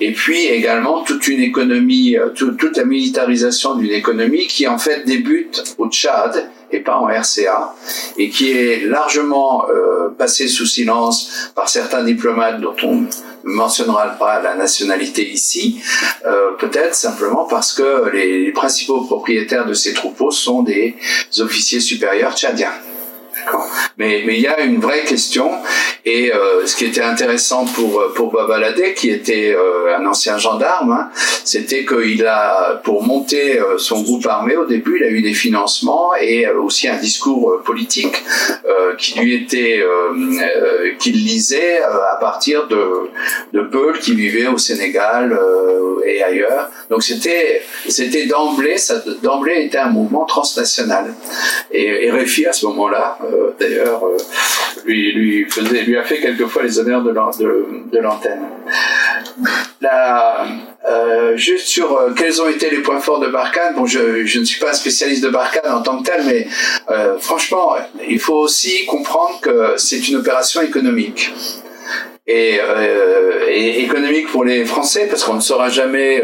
Et 0.00 0.12
puis 0.12 0.46
également 0.46 0.83
toute 1.06 1.28
une 1.28 1.40
économie, 1.40 2.16
euh, 2.16 2.30
toute 2.30 2.76
la 2.76 2.84
militarisation 2.84 3.74
d'une 3.74 3.92
économie 3.92 4.46
qui 4.46 4.66
en 4.66 4.78
fait 4.78 5.04
débute 5.04 5.74
au 5.78 5.88
Tchad 5.88 6.50
et 6.70 6.80
pas 6.80 6.96
en 6.96 7.06
RCA, 7.06 7.74
et 8.18 8.30
qui 8.30 8.50
est 8.50 8.84
largement 8.86 9.66
euh, 9.68 10.08
passée 10.18 10.48
sous 10.48 10.66
silence 10.66 11.50
par 11.54 11.68
certains 11.68 12.02
diplomates 12.02 12.60
dont 12.60 12.74
on 12.82 12.94
ne 13.02 13.06
mentionnera 13.44 14.08
pas 14.18 14.42
la 14.42 14.54
nationalité 14.56 15.28
ici, 15.30 15.80
euh, 16.26 16.50
peut-être 16.58 16.94
simplement 16.94 17.44
parce 17.44 17.72
que 17.72 18.10
les 18.12 18.50
principaux 18.50 19.02
propriétaires 19.02 19.66
de 19.66 19.74
ces 19.74 19.94
troupeaux 19.94 20.32
sont 20.32 20.62
des 20.62 20.96
officiers 21.38 21.80
supérieurs 21.80 22.34
tchadiens. 22.34 22.72
Mais, 23.98 24.24
il 24.26 24.40
y 24.40 24.46
a 24.46 24.60
une 24.60 24.80
vraie 24.80 25.04
question. 25.04 25.50
Et 26.04 26.32
euh, 26.32 26.66
ce 26.66 26.76
qui 26.76 26.84
était 26.84 27.02
intéressant 27.02 27.64
pour 27.64 28.12
pour 28.14 28.32
Babaladé, 28.32 28.92
qui 28.94 29.10
était 29.10 29.54
euh, 29.56 29.96
un 29.96 30.04
ancien 30.06 30.36
gendarme, 30.36 30.92
hein, 30.92 31.10
c'était 31.44 31.86
qu'il 31.86 32.26
a 32.26 32.80
pour 32.84 33.02
monter 33.06 33.58
euh, 33.58 33.78
son 33.78 34.02
groupe 34.02 34.26
armé 34.26 34.56
au 34.56 34.66
début, 34.66 34.98
il 35.00 35.04
a 35.04 35.08
eu 35.08 35.22
des 35.22 35.32
financements 35.32 36.14
et 36.20 36.46
aussi 36.48 36.88
un 36.88 36.96
discours 36.96 37.62
politique 37.64 38.16
qui 38.98 39.18
lui 39.18 39.34
était 39.34 39.82
qu'il 40.98 41.14
lisait 41.14 41.80
à 41.82 42.16
partir 42.20 42.66
de 42.66 43.10
de 43.52 43.62
Peul 43.62 43.98
qui 43.98 44.14
vivait 44.14 44.46
au 44.46 44.58
Sénégal 44.58 45.38
et 46.04 46.22
ailleurs. 46.22 46.68
Donc 46.90 47.02
c'était 47.02 47.62
c'était 47.88 48.26
d'emblée 48.26 48.76
d'emblée 49.22 49.64
était 49.64 49.78
un 49.78 49.90
mouvement 49.90 50.24
transnational. 50.24 51.14
Et, 51.72 52.06
et 52.06 52.10
RFI 52.10 52.46
à 52.46 52.52
ce 52.52 52.66
moment-là 52.66 53.18
euh, 53.32 53.50
d'ailleurs, 53.58 54.02
euh, 54.04 54.16
lui, 54.84 55.46
a 55.96 56.02
fait 56.04 56.20
quelquefois 56.20 56.62
les 56.62 56.78
honneurs 56.78 57.02
de, 57.02 57.10
l'antenne. 57.98 58.42
Euh, 60.86 61.36
juste 61.36 61.68
sur 61.68 62.12
quels 62.16 62.40
ont 62.42 62.48
été 62.48 62.70
les 62.70 62.78
points 62.78 63.00
forts 63.00 63.20
de 63.20 63.28
Barkhane, 63.28 63.74
bon, 63.74 63.86
je, 63.86 64.38
ne 64.38 64.44
suis 64.44 64.60
pas 64.60 64.72
spécialiste 64.74 65.24
de 65.24 65.30
Barkhane 65.30 65.72
en 65.72 65.82
tant 65.82 66.02
que 66.02 66.10
tel, 66.10 66.24
mais 66.26 66.46
franchement, 67.20 67.76
il 68.08 68.20
faut 68.20 68.36
aussi 68.36 68.84
comprendre 68.86 69.40
que 69.40 69.74
c'est 69.76 70.08
une 70.08 70.16
opération 70.16 70.60
économique. 70.60 71.32
Et, 72.26 72.58
économique 73.82 74.28
pour 74.28 74.44
les 74.44 74.64
Français 74.64 75.06
parce 75.08 75.24
qu'on 75.24 75.34
ne 75.34 75.40
saura 75.40 75.68
jamais 75.68 76.22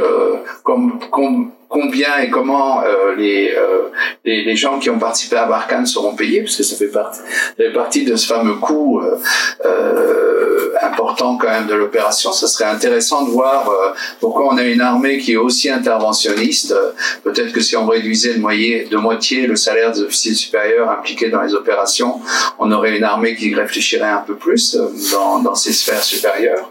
comme 0.62 1.50
combien 1.70 2.18
et 2.18 2.28
comment 2.28 2.82
euh, 2.82 3.14
les, 3.16 3.54
euh, 3.56 3.90
les, 4.24 4.56
gens 4.56 4.80
qui 4.80 4.90
ont 4.90 4.98
participé 4.98 5.36
à 5.36 5.46
Barkhane 5.46 5.86
seront 5.86 6.16
payés, 6.16 6.42
parce 6.42 6.56
que 6.56 6.64
ça 6.64 6.76
fait 6.76 6.88
partie, 6.88 7.20
ça 7.20 7.54
fait 7.56 7.72
partie 7.72 8.04
de 8.04 8.16
ce 8.16 8.26
fameux 8.26 8.54
coût 8.54 9.00
euh, 9.00 9.16
euh 9.64 10.56
important 10.82 11.36
quand 11.36 11.48
même 11.48 11.66
de 11.66 11.74
l'opération. 11.74 12.32
Ça 12.32 12.46
serait 12.46 12.64
intéressant 12.64 13.24
de 13.26 13.30
voir 13.30 13.68
euh, 13.68 13.90
pourquoi 14.18 14.54
on 14.54 14.56
a 14.56 14.62
une 14.62 14.80
armée 14.80 15.18
qui 15.18 15.32
est 15.32 15.36
aussi 15.36 15.68
interventionniste. 15.68 16.74
Peut-être 17.22 17.52
que 17.52 17.60
si 17.60 17.76
on 17.76 17.86
réduisait 17.86 18.34
de, 18.34 18.96
moitié, 18.96 19.46
le 19.46 19.56
salaire 19.56 19.92
des 19.92 20.02
officiers 20.02 20.32
supérieurs 20.34 20.90
impliqués 20.90 21.28
dans 21.28 21.42
les 21.42 21.54
opérations, 21.54 22.20
on 22.58 22.72
aurait 22.72 22.96
une 22.96 23.04
armée 23.04 23.36
qui 23.36 23.54
réfléchirait 23.54 24.08
un 24.08 24.24
peu 24.26 24.36
plus 24.36 24.74
dans, 25.12 25.40
dans 25.40 25.54
ces 25.54 25.72
sphères 25.72 26.02
supérieures. 26.02 26.70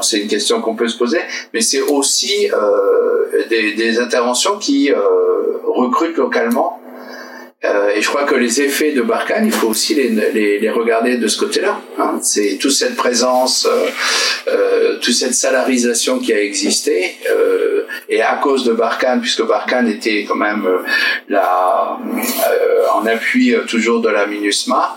C'est 0.00 0.20
une 0.20 0.28
question 0.28 0.60
qu'on 0.60 0.76
peut 0.76 0.88
se 0.88 0.96
poser, 0.96 1.20
mais 1.52 1.60
c'est 1.60 1.82
aussi 1.82 2.48
des, 3.48 3.72
des 3.72 3.98
interventions 3.98 4.29
qui 4.58 4.92
euh, 4.92 4.98
recrutent 5.66 6.16
localement. 6.16 6.80
Euh, 7.62 7.90
et 7.94 8.00
je 8.00 8.08
crois 8.08 8.24
que 8.24 8.34
les 8.34 8.62
effets 8.62 8.92
de 8.92 9.02
Barkhane, 9.02 9.44
il 9.44 9.52
faut 9.52 9.68
aussi 9.68 9.94
les, 9.94 10.58
les, 10.58 10.70
regarder 10.70 11.18
de 11.18 11.28
ce 11.28 11.38
côté-là. 11.38 11.78
Hein. 11.98 12.18
C'est 12.22 12.56
toute 12.58 12.72
cette 12.72 12.96
présence, 12.96 13.68
euh, 14.48 14.96
toute 14.98 15.12
cette 15.12 15.34
salarisation 15.34 16.20
qui 16.20 16.32
a 16.32 16.42
existé, 16.42 17.16
et 18.08 18.22
à 18.22 18.36
cause 18.36 18.64
de 18.64 18.72
Barkhane, 18.72 19.20
puisque 19.20 19.46
Barkhane 19.46 19.88
était 19.88 20.24
quand 20.26 20.36
même 20.36 20.66
la, 21.28 21.98
en 22.94 23.04
appui 23.06 23.54
toujours 23.68 24.00
de 24.00 24.08
la 24.08 24.26
MINUSMA, 24.26 24.96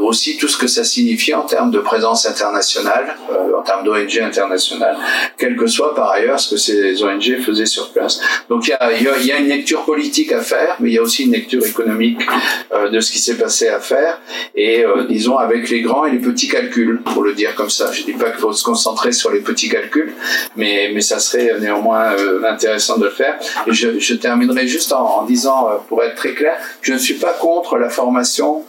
aussi 0.00 0.36
tout 0.36 0.48
ce 0.48 0.56
que 0.56 0.66
ça 0.66 0.82
signifie 0.82 1.32
en 1.32 1.42
termes 1.42 1.70
de 1.70 1.78
présence 1.78 2.26
internationale, 2.26 3.16
termes 3.64 3.84
d'ONG 3.84 4.18
internationales, 4.20 4.96
quel 5.38 5.56
que 5.56 5.66
soit 5.66 5.94
par 5.94 6.10
ailleurs 6.10 6.38
ce 6.38 6.54
que 6.54 6.56
ces 6.56 7.02
ONG 7.02 7.40
faisaient 7.44 7.66
sur 7.66 7.90
place. 7.90 8.20
Donc 8.48 8.66
il 8.68 8.70
y 8.70 8.74
a, 8.74 8.92
il 8.92 9.26
y 9.26 9.32
a 9.32 9.38
une 9.38 9.48
lecture 9.48 9.84
politique 9.84 10.32
à 10.32 10.40
faire, 10.40 10.76
mais 10.80 10.90
il 10.90 10.94
y 10.94 10.98
a 10.98 11.02
aussi 11.02 11.24
une 11.24 11.32
lecture 11.32 11.64
économique 11.64 11.83
euh, 11.86 12.88
de 12.88 13.00
ce 13.00 13.12
qui 13.12 13.18
s'est 13.18 13.36
passé 13.36 13.68
à 13.68 13.80
faire, 13.80 14.20
et 14.54 14.84
euh, 14.84 15.04
disons 15.08 15.36
avec 15.36 15.70
les 15.70 15.82
grands 15.82 16.06
et 16.06 16.12
les 16.12 16.18
petits 16.18 16.48
calculs, 16.48 17.00
pour 17.02 17.22
le 17.22 17.34
dire 17.34 17.54
comme 17.54 17.70
ça. 17.70 17.92
Je 17.92 18.00
ne 18.02 18.06
dis 18.06 18.12
pas 18.12 18.30
qu'il 18.30 18.40
faut 18.40 18.52
se 18.52 18.64
concentrer 18.64 19.12
sur 19.12 19.30
les 19.30 19.40
petits 19.40 19.68
calculs, 19.68 20.14
mais, 20.56 20.90
mais 20.94 21.00
ça 21.00 21.18
serait 21.18 21.58
néanmoins 21.60 22.12
euh, 22.12 22.42
intéressant 22.44 22.98
de 22.98 23.04
le 23.04 23.10
faire. 23.10 23.38
Et 23.66 23.72
je, 23.72 24.14
terminerai 24.14 24.66
juste 24.66 24.92
en, 24.92 25.20
en 25.20 25.24
disant, 25.24 25.68
pour 25.88 26.02
être 26.02 26.14
très 26.14 26.34
clair, 26.34 26.56
je 26.80 26.92
ne 26.92 26.98
suis 26.98 27.14
pas 27.14 27.32
contre 27.32 27.76
la 27.76 27.90
formation 27.90 28.64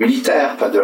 militaire, 0.00 0.56
pas 0.56 0.70
de, 0.70 0.80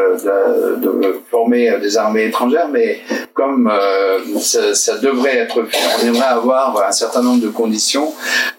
former 1.30 1.78
des 1.80 1.96
armées 1.96 2.26
étrangères, 2.26 2.68
mais 2.70 3.00
comme 3.32 3.68
euh, 3.72 4.18
ça, 4.38 4.98
devrait 4.98 5.38
être 5.38 5.64
fait, 5.64 5.78
on 5.98 6.06
aimerait 6.06 6.26
avoir 6.26 6.86
un 6.86 6.92
certain 6.92 7.22
nombre 7.22 7.42
de 7.42 7.48
conditions, 7.48 8.12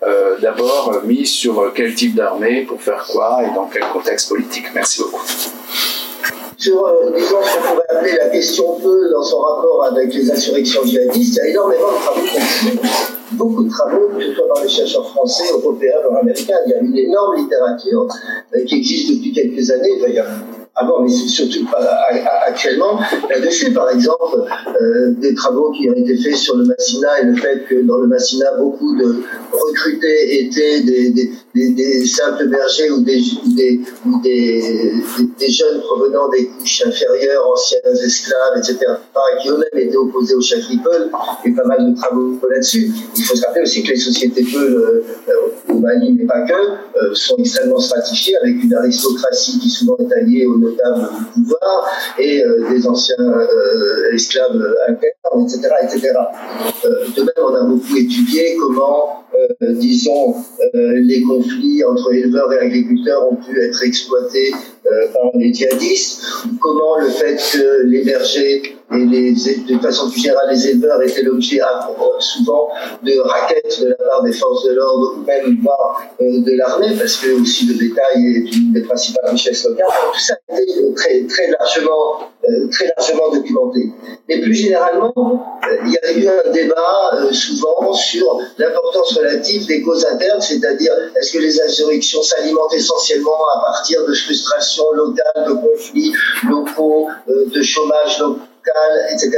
euh, 0.05 0.37
d'abord 0.41 1.01
mises 1.05 1.31
sur 1.31 1.71
quel 1.75 1.93
type 1.93 2.15
d'armée, 2.15 2.61
pour 2.61 2.81
faire 2.81 3.05
quoi 3.07 3.39
et 3.43 3.55
dans 3.55 3.69
quel 3.71 3.83
contexte 3.93 4.29
politique. 4.29 4.65
Merci 4.73 5.01
beaucoup. 5.01 5.23
Sur, 6.57 6.87
euh, 6.87 7.11
disons, 7.15 7.37
ce 7.43 7.55
qu'on 7.55 7.67
pourrait 7.67 7.85
appeler 7.89 8.17
la 8.17 8.29
question 8.29 8.79
peu 8.81 9.11
dans 9.11 9.23
son 9.23 9.39
rapport 9.41 9.85
avec 9.91 10.11
les 10.11 10.31
insurrections 10.31 10.83
djihadistes, 10.83 11.35
il 11.35 11.37
y 11.37 11.39
a 11.41 11.49
énormément 11.51 11.91
de 11.91 11.97
travaux 12.03 13.16
beaucoup 13.33 13.63
de 13.63 13.69
travaux, 13.69 14.09
que 14.15 14.23
ce 14.23 14.33
soit 14.33 14.47
par 14.47 14.63
les 14.63 14.69
chercheurs 14.69 15.07
français, 15.09 15.43
européens, 15.53 15.95
américains. 16.21 16.57
Il 16.65 16.71
y 16.71 16.73
a 16.75 16.79
une 16.79 16.97
énorme 16.97 17.37
littérature 17.37 18.07
euh, 18.55 18.63
qui 18.65 18.75
existe 18.75 19.17
depuis 19.17 19.31
quelques 19.31 19.69
années. 19.71 19.89
Il 19.95 20.01
avant, 20.77 21.01
mais 21.01 21.09
surtout 21.09 21.65
pas 21.65 21.79
actuellement. 22.45 22.99
Là-dessus, 23.29 23.73
par 23.73 23.89
exemple, 23.89 24.43
euh, 24.81 25.11
des 25.17 25.33
travaux 25.33 25.71
qui 25.71 25.89
ont 25.89 25.93
été 25.93 26.17
faits 26.17 26.35
sur 26.35 26.55
le 26.55 26.65
Massina 26.65 27.19
et 27.21 27.25
le 27.25 27.35
fait 27.35 27.63
que 27.67 27.81
dans 27.81 27.97
le 27.97 28.07
Massina, 28.07 28.45
beaucoup 28.57 28.95
de 28.95 29.23
recrutés 29.51 30.43
étaient 30.43 30.81
des, 30.81 32.05
simples 32.05 32.47
bergers 32.47 32.91
ou, 32.91 33.01
des, 33.01 33.81
jeunes 35.49 35.81
provenant 35.81 36.29
des 36.29 36.45
couches 36.47 36.83
inférieures, 36.85 37.47
anciennes 37.51 37.81
esclaves, 38.05 38.57
etc., 38.57 38.77
qui 39.41 39.49
eux-mêmes 39.49 39.87
étaient 39.87 39.97
opposés 39.97 40.35
au 40.35 40.41
chef 40.41 40.59
Il 40.69 40.75
y 40.75 40.79
a 40.79 41.09
eu 41.45 41.53
pas 41.53 41.65
mal 41.65 41.91
de 41.91 41.95
travaux 41.99 42.39
là-dessus. 42.49 42.91
Il 43.15 43.23
faut 43.23 43.35
se 43.35 43.45
rappeler 43.45 43.63
aussi 43.63 43.83
que 43.83 43.89
les 43.89 43.97
sociétés 43.97 44.45
Peul, 44.51 44.73
euh, 44.73 45.73
au 45.73 45.79
Mali, 45.79 46.13
mais 46.13 46.25
pas 46.25 46.41
que, 46.41 46.53
euh, 46.53 47.13
sont 47.13 47.35
extrêmement 47.37 47.79
stratifiées 47.79 48.37
avec 48.37 48.63
une 48.63 48.73
aristocratie 48.73 49.59
qui 49.59 49.69
souvent 49.69 49.97
est 49.97 50.13
alliée 50.13 50.45
aux 50.45 50.66
notables 50.69 51.09
du 51.35 51.41
pouvoir 51.41 51.87
et 52.17 52.43
euh, 52.43 52.69
des 52.69 52.87
anciens 52.87 53.15
euh, 53.19 54.13
esclaves 54.13 54.61
internes, 54.87 55.45
etc. 55.45 55.69
etc. 55.83 56.13
de 57.15 57.21
même, 57.21 57.45
on 57.45 57.55
a 57.55 57.63
beaucoup 57.63 57.97
étudié 57.97 58.55
comment 58.59 59.23
disons, 59.61 60.35
les 60.73 61.21
conflits 61.21 61.83
entre 61.83 62.13
éleveurs 62.13 62.51
et 62.53 62.59
agriculteurs 62.59 63.31
ont 63.31 63.35
pu 63.35 63.61
être 63.61 63.83
exploités 63.83 64.51
par 65.13 65.31
les 65.35 65.53
djihadistes, 65.53 66.23
comment 66.61 66.97
le 66.97 67.09
fait 67.09 67.35
que 67.35 67.85
les 67.85 68.03
bergers 68.03 68.76
et 68.89 69.05
les, 69.05 69.33
de 69.33 69.79
façon 69.79 70.09
plus 70.09 70.21
générale, 70.21 70.47
les 70.49 70.69
éleveurs 70.69 71.01
étaient 71.01 71.23
l'objet 71.23 71.59
souvent 72.19 72.69
de 73.03 73.19
raquettes 73.19 73.81
de 73.81 73.89
la 73.89 73.95
part 73.95 74.23
des 74.23 74.31
forces 74.31 74.63
de 74.63 74.73
l'ordre 74.75 75.15
ou 75.17 75.25
même 75.25 75.57
euh, 76.21 76.39
de 76.39 76.57
l'armée, 76.57 76.95
parce 76.97 77.17
que 77.17 77.41
aussi 77.41 77.65
le 77.65 77.73
bétail 77.73 78.25
est 78.25 78.55
une 78.55 78.71
des 78.71 78.81
principales 78.83 79.31
richesses 79.31 79.65
locales. 79.65 79.87
Tout 80.13 80.19
ça 80.19 80.35
a 80.49 80.61
été 80.61 80.93
très, 80.95 81.21
très, 81.25 81.51
largement, 81.51 82.31
euh, 82.49 82.69
très 82.71 82.89
largement 82.97 83.29
documenté. 83.33 83.91
Mais 84.29 84.39
plus 84.39 84.53
généralement, 84.53 85.13
euh, 85.17 85.75
il 85.85 85.91
y 85.91 85.97
a 85.97 86.11
eu 86.13 86.27
un 86.29 86.51
débat 86.51 87.33
souvent 87.33 87.91
sur 87.91 88.39
l'importance 88.57 89.17
relative 89.17 89.67
des 89.67 89.81
causes 89.81 90.05
internes, 90.05 90.41
c'est-à-dire 90.41 90.93
est-ce 91.19 91.33
que 91.33 91.39
les 91.39 91.61
insurrections 91.61 92.23
s'alimentent 92.23 92.73
essentiellement 92.73 93.37
à 93.57 93.65
partir 93.65 94.05
de 94.07 94.13
frustrations 94.13 94.91
locales, 94.93 95.45
de 95.45 95.53
conflits 95.53 96.13
locaux, 96.49 97.09
de 97.27 97.61
chômage 97.61 98.19
local 98.19 98.47
etc. 99.11 99.31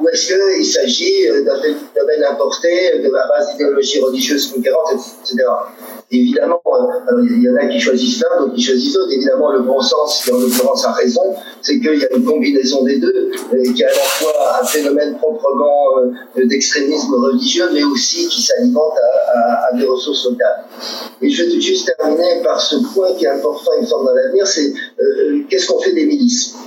Ou 0.00 0.08
est-ce 0.08 0.34
qu'il 0.34 0.64
s'agit 0.64 1.28
euh, 1.28 1.44
d'un 1.44 1.56
phénomène 1.60 2.24
importé 2.30 2.98
de 2.98 3.10
la 3.10 3.26
base 3.28 3.52
d'idéologie 3.52 4.00
religieuse 4.00 4.52
conquérante, 4.52 4.92
etc. 4.92 5.44
Évidemment, 6.10 6.60
euh, 6.66 7.22
il 7.24 7.42
y 7.42 7.50
en 7.50 7.56
a 7.56 7.66
qui 7.66 7.80
choisissent 7.80 8.22
l'un, 8.22 8.40
d'autres 8.40 8.54
qui 8.54 8.62
choisissent 8.62 8.94
l'autre. 8.94 9.12
Évidemment, 9.12 9.52
le 9.52 9.60
bon 9.60 9.80
sens, 9.80 10.22
qui 10.24 10.32
en 10.32 10.38
l'occurrence 10.38 10.84
a 10.84 10.92
raison, 10.92 11.34
c'est 11.62 11.80
qu'il 11.80 11.98
y 11.98 12.04
a 12.04 12.16
une 12.16 12.24
combinaison 12.24 12.84
des 12.84 12.98
deux, 12.98 13.30
et 13.52 13.72
qui 13.72 13.82
est 13.82 13.86
à 13.86 13.88
la 13.88 13.94
fois 13.94 14.60
un 14.62 14.64
phénomène 14.64 15.16
proprement 15.16 15.98
euh, 15.98 16.44
d'extrémisme 16.46 17.14
religieux, 17.14 17.68
mais 17.72 17.82
aussi 17.84 18.28
qui 18.28 18.42
s'alimente 18.42 18.94
à, 19.34 19.76
des 19.76 19.86
ressources 19.86 20.24
locales. 20.24 20.64
Et 21.22 21.30
je 21.30 21.44
vais 21.44 21.60
juste 21.60 21.92
terminer 21.96 22.42
par 22.42 22.60
ce 22.60 22.76
point 22.92 23.12
qui 23.14 23.24
est 23.24 23.28
important, 23.28 23.70
il 23.78 23.82
me 23.82 23.86
semble, 23.86 24.06
dans 24.06 24.14
l'avenir, 24.14 24.46
c'est 24.46 24.72
qu'est-ce 25.48 25.66
qu'on 25.66 25.80
fait 25.80 25.92
des 25.92 26.06
milices? 26.06 26.54
euh, 26.54 26.63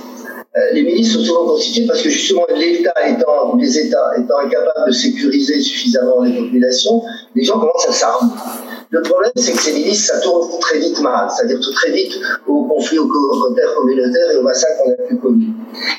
les 0.72 0.82
milices 0.82 1.12
sont 1.12 1.24
souvent 1.24 1.46
constituées 1.46 1.86
parce 1.86 2.02
que 2.02 2.10
justement 2.10 2.46
l'État 2.54 2.94
étant, 3.06 3.56
les 3.56 3.78
États 3.78 4.12
étant 4.18 4.38
incapables 4.38 4.86
de 4.86 4.92
sécuriser 4.92 5.60
suffisamment 5.60 6.22
les 6.22 6.36
populations, 6.36 7.02
les 7.34 7.44
gens 7.44 7.58
commencent 7.58 7.88
à 7.88 7.92
s'armer. 7.92 8.30
Le 8.90 9.02
problème, 9.02 9.32
c'est 9.36 9.52
que 9.52 9.60
ces 9.60 9.74
milices, 9.74 10.06
ça 10.06 10.18
tourne 10.20 10.48
très 10.60 10.78
vite 10.78 10.98
mal, 11.02 11.28
c'est-à-dire 11.30 11.60
très 11.74 11.90
vite 11.90 12.18
au 12.46 12.64
conflit 12.64 12.96
communautaire 12.96 14.30
et 14.32 14.36
au 14.36 14.42
massacre 14.42 14.82
qu'on 14.82 14.92
a 14.92 15.06
pu 15.06 15.16
connu. 15.18 15.48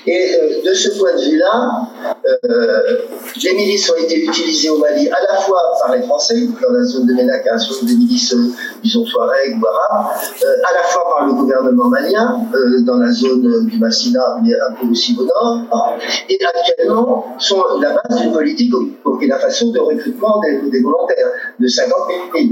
Et 0.08 0.36
euh, 0.36 0.68
de 0.68 0.74
ce 0.74 0.98
point 0.98 1.16
de 1.16 1.22
vue-là, 1.30 1.88
euh, 2.26 2.98
les 3.44 3.54
milices 3.54 3.92
ont 3.92 4.04
été 4.04 4.26
utilisées 4.26 4.72
au 4.72 4.80
Mali 4.80 5.08
à 5.08 5.20
la 5.32 5.40
fois 5.40 5.62
par 5.80 5.96
les 5.96 6.02
Français, 6.02 6.48
dans 6.62 6.74
la 6.74 6.84
zone 6.84 7.06
de 7.06 7.14
Ménaka, 7.14 7.60
sur 7.60 7.86
des 7.86 7.94
milices, 7.94 8.36
disons, 8.84 9.04
Touareg 9.04 9.56
ou 9.62 9.66
Arabes, 9.68 10.18
à 10.42 10.74
la 10.74 10.84
fois 10.88 11.04
par 11.16 11.28
le 11.28 11.34
gouvernement 11.34 11.90
malien, 11.90 12.40
dans 12.86 12.98
la 12.98 13.12
zone 13.12 13.68
du 13.68 13.78
Massina, 13.78 14.40
un 14.56 14.74
peu 14.74 14.88
aussi 14.92 15.16
au 15.20 15.24
nord, 15.24 15.98
et 16.30 16.40
actuellement 16.44 17.36
sont 17.40 17.64
la 17.80 17.92
base 17.92 18.22
d'une 18.22 18.32
politique 18.32 18.74
au 18.74 18.90
Burkina 19.04 19.38
Faso 19.40 19.72
de 19.72 19.80
recrutement 19.80 20.40
des, 20.42 20.70
des 20.70 20.82
volontaires 20.82 21.28
de 21.60 21.68
50 21.68 21.94
000 22.34 22.50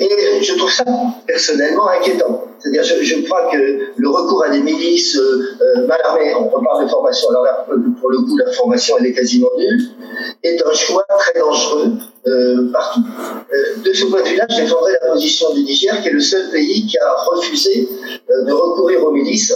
et 0.00 0.42
je 0.42 0.54
trouve 0.56 0.70
ça 0.70 0.84
personnellement 1.26 1.88
inquiétant. 1.88 2.44
C'est-à-dire, 2.64 2.82
je, 3.02 3.26
crois 3.26 3.50
que 3.52 3.58
le 3.94 4.08
recours 4.08 4.42
à 4.42 4.48
des 4.48 4.60
milices 4.60 5.18
euh, 5.18 5.42
euh, 5.60 5.86
mal 5.86 6.00
armées, 6.02 6.32
on 6.34 6.48
reparle 6.48 6.84
de 6.84 6.88
formation, 6.88 7.28
alors 7.28 7.44
là, 7.44 7.66
pour 8.00 8.10
le 8.10 8.18
coup, 8.20 8.38
la 8.38 8.50
formation, 8.52 8.96
elle 8.98 9.06
est 9.06 9.12
quasiment 9.12 9.50
nulle, 9.58 9.82
est 10.42 10.62
un 10.64 10.72
choix 10.72 11.04
très 11.18 11.38
dangereux 11.38 11.92
euh, 12.26 12.70
partout. 12.72 13.02
de 13.84 13.92
ce 13.92 14.06
point 14.06 14.22
de 14.22 14.28
vue-là, 14.28 14.46
je 14.48 14.62
défendrai 14.62 14.92
la 15.02 15.12
position 15.12 15.52
du 15.52 15.62
Niger, 15.62 16.00
qui 16.00 16.08
est 16.08 16.12
le 16.12 16.20
seul 16.20 16.50
pays 16.50 16.86
qui 16.86 16.96
a 16.96 17.14
refusé 17.26 17.86
de 18.30 18.52
recourir 18.52 19.04
aux 19.04 19.10
milices 19.10 19.52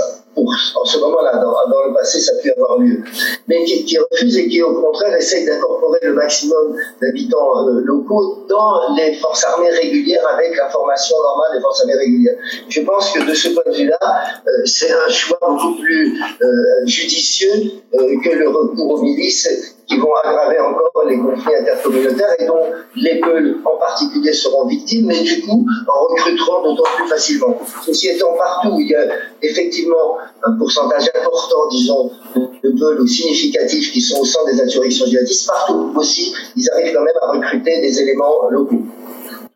en 0.74 0.84
ce 0.84 0.98
moment-là, 0.98 1.36
dans, 1.38 1.84
le 1.86 1.94
passé, 1.94 2.20
ça 2.20 2.32
a 2.32 2.40
pu 2.40 2.52
avoir 2.52 2.78
lieu, 2.78 3.02
mais 3.48 3.64
qui, 3.64 3.98
refuse 3.98 4.38
et 4.38 4.48
qui, 4.48 4.62
au 4.62 4.80
contraire, 4.80 5.14
essaye 5.16 5.44
d'incorporer 5.46 5.98
le 6.02 6.14
maximum 6.14 6.76
d'habitants 7.00 7.66
locaux 7.84 8.44
dans 8.48 8.94
les 8.96 9.14
forces 9.14 9.44
armées 9.44 9.70
régulières 9.70 10.26
avec 10.32 10.56
la 10.56 10.68
formation 10.68 11.16
normale 11.22 11.56
des 11.56 11.60
forces 11.60 11.80
armées 11.80 11.96
régulières. 11.96 12.36
Je 12.68 12.80
pense 12.82 12.97
que 13.06 13.28
de 13.28 13.34
ce 13.34 13.48
point 13.48 13.62
de 13.66 13.76
vue-là, 13.76 13.98
euh, 14.46 14.50
c'est 14.64 14.90
un 14.90 15.08
choix 15.08 15.38
beaucoup 15.40 15.76
plus 15.76 16.20
euh, 16.42 16.86
judicieux 16.86 17.72
que 17.92 18.30
le 18.30 18.48
recours 18.48 18.94
aux 18.94 19.02
milices 19.02 19.76
qui 19.86 19.96
vont 19.96 20.14
aggraver 20.22 20.58
encore 20.60 21.04
les 21.08 21.16
conflits 21.18 21.54
intercommunautaires 21.54 22.34
et 22.38 22.44
dont 22.44 22.66
les 22.94 23.20
Peuls 23.20 23.56
en 23.64 23.78
particulier 23.78 24.32
seront 24.32 24.66
victimes, 24.66 25.06
mais 25.06 25.22
du 25.22 25.40
coup 25.40 25.66
en 25.86 26.12
recruteront 26.12 26.62
d'autant 26.62 26.88
plus 26.96 27.08
facilement. 27.08 27.58
Ceci 27.86 28.08
étant 28.08 28.34
partout, 28.34 28.76
il 28.78 28.88
y 28.88 28.94
a 28.94 29.06
effectivement 29.42 30.18
un 30.42 30.52
pourcentage 30.58 31.10
important, 31.14 31.68
disons, 31.70 32.10
de 32.36 32.70
Peuls 32.78 33.00
ou 33.00 33.06
significatifs 33.06 33.92
qui 33.92 34.00
sont 34.00 34.20
au 34.20 34.24
sein 34.24 34.40
des 34.46 34.60
insurrections 34.60 35.06
djihadistes, 35.06 35.46
partout 35.46 35.92
aussi, 35.96 36.34
ils 36.56 36.68
arrivent 36.70 36.94
quand 36.94 37.04
même 37.04 37.18
à 37.22 37.32
recruter 37.32 37.80
des 37.80 38.00
éléments 38.00 38.48
locaux 38.50 38.82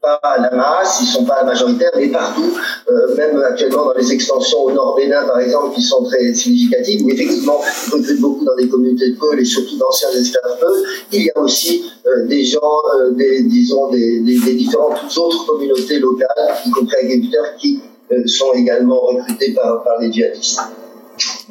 pas 0.02 0.20
la 0.38 0.50
masse, 0.50 0.98
ils 1.00 1.06
sont 1.06 1.24
pas 1.24 1.44
majoritaires, 1.44 1.92
mais 1.96 2.08
partout, 2.08 2.52
euh, 2.90 3.16
même 3.16 3.40
actuellement 3.42 3.86
dans 3.86 3.94
les 3.94 4.12
extensions 4.12 4.64
au 4.64 4.72
nord 4.72 4.96
Bénin 4.96 5.24
par 5.26 5.38
exemple, 5.38 5.74
qui 5.74 5.82
sont 5.82 6.02
très 6.04 6.34
significatives, 6.34 7.04
où 7.04 7.10
effectivement 7.10 7.60
ils 7.86 7.94
recrutent 7.94 8.20
beaucoup 8.20 8.44
dans 8.44 8.56
des 8.56 8.68
communautés 8.68 9.10
de 9.10 9.16
Peuls 9.16 9.40
et 9.40 9.44
surtout 9.44 9.76
d'anciens 9.78 10.10
esclaves 10.10 10.58
Peuls, 10.60 10.82
il 11.12 11.22
y 11.24 11.30
a 11.30 11.38
aussi 11.38 11.84
euh, 12.06 12.26
des 12.26 12.44
gens, 12.44 12.82
euh, 12.98 13.10
des, 13.12 13.42
disons, 13.44 13.90
des, 13.90 14.20
des, 14.20 14.54
différentes 14.54 15.16
autres 15.16 15.46
communautés 15.46 15.98
locales, 16.00 16.28
y 16.66 16.70
compris 16.70 16.96
agriculteurs, 16.96 17.56
qui 17.58 17.80
sont 18.26 18.52
également 18.54 19.00
recrutés 19.00 19.52
par, 19.52 19.82
par 19.84 19.98
les 19.98 20.12
djihadistes. 20.12 20.60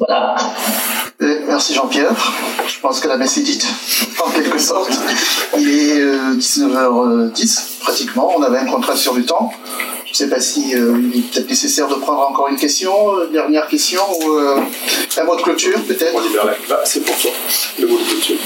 Voilà. 0.06 0.36
merci 1.46 1.74
Jean-Pierre. 1.74 2.14
Je 2.66 2.80
pense 2.80 3.00
que 3.00 3.08
la 3.08 3.16
messe 3.16 3.36
est 3.38 3.42
dite, 3.42 3.66
en 4.24 4.30
quelque 4.30 4.58
sorte. 4.58 4.90
Il 5.58 5.68
est 5.68 6.04
19h10 6.36 7.80
pratiquement. 7.80 8.32
On 8.36 8.42
avait 8.42 8.58
un 8.58 8.66
contrat 8.66 8.96
sur 8.96 9.14
le 9.14 9.24
temps. 9.24 9.52
Je 10.12 10.24
ne 10.24 10.28
sais 10.28 10.34
pas 10.34 10.42
si 10.42 10.74
euh, 10.74 10.94
il 11.10 11.20
est 11.20 11.22
peut-être 11.22 11.48
nécessaire 11.48 11.88
de 11.88 11.94
prendre 11.94 12.20
encore 12.20 12.48
une 12.48 12.58
question, 12.58 12.92
euh, 13.16 13.28
dernière 13.32 13.66
question, 13.66 14.02
ou 14.20 14.32
euh, 14.32 14.60
un 15.16 15.24
mot 15.24 15.36
de 15.36 15.40
clôture 15.40 15.80
peut-être? 15.88 16.12
Bah, 16.68 16.80
c'est 16.84 17.00
pour 17.00 17.16
toi, 17.16 17.30
le 17.78 17.86
mot 17.86 17.96
de 17.96 18.04
clôture. 18.04 18.36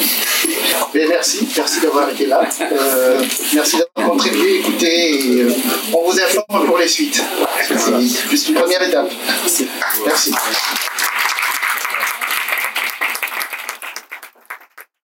Mais 0.94 1.06
merci, 1.08 1.48
merci 1.56 1.80
d'avoir 1.80 2.08
été 2.08 2.26
là. 2.26 2.48
Euh, 2.70 3.20
merci 3.52 3.78
d'avoir 3.78 4.12
contribué, 4.12 4.60
écouté, 4.60 5.38
et 5.38 5.42
euh, 5.42 5.52
on 5.92 6.08
vous 6.08 6.20
informe 6.20 6.66
pour 6.66 6.78
les 6.78 6.86
suites. 6.86 7.20
C'est 7.68 8.30
juste 8.30 8.48
une 8.48 8.54
première 8.54 8.82
étape. 8.82 9.10
Merci. 10.06 10.32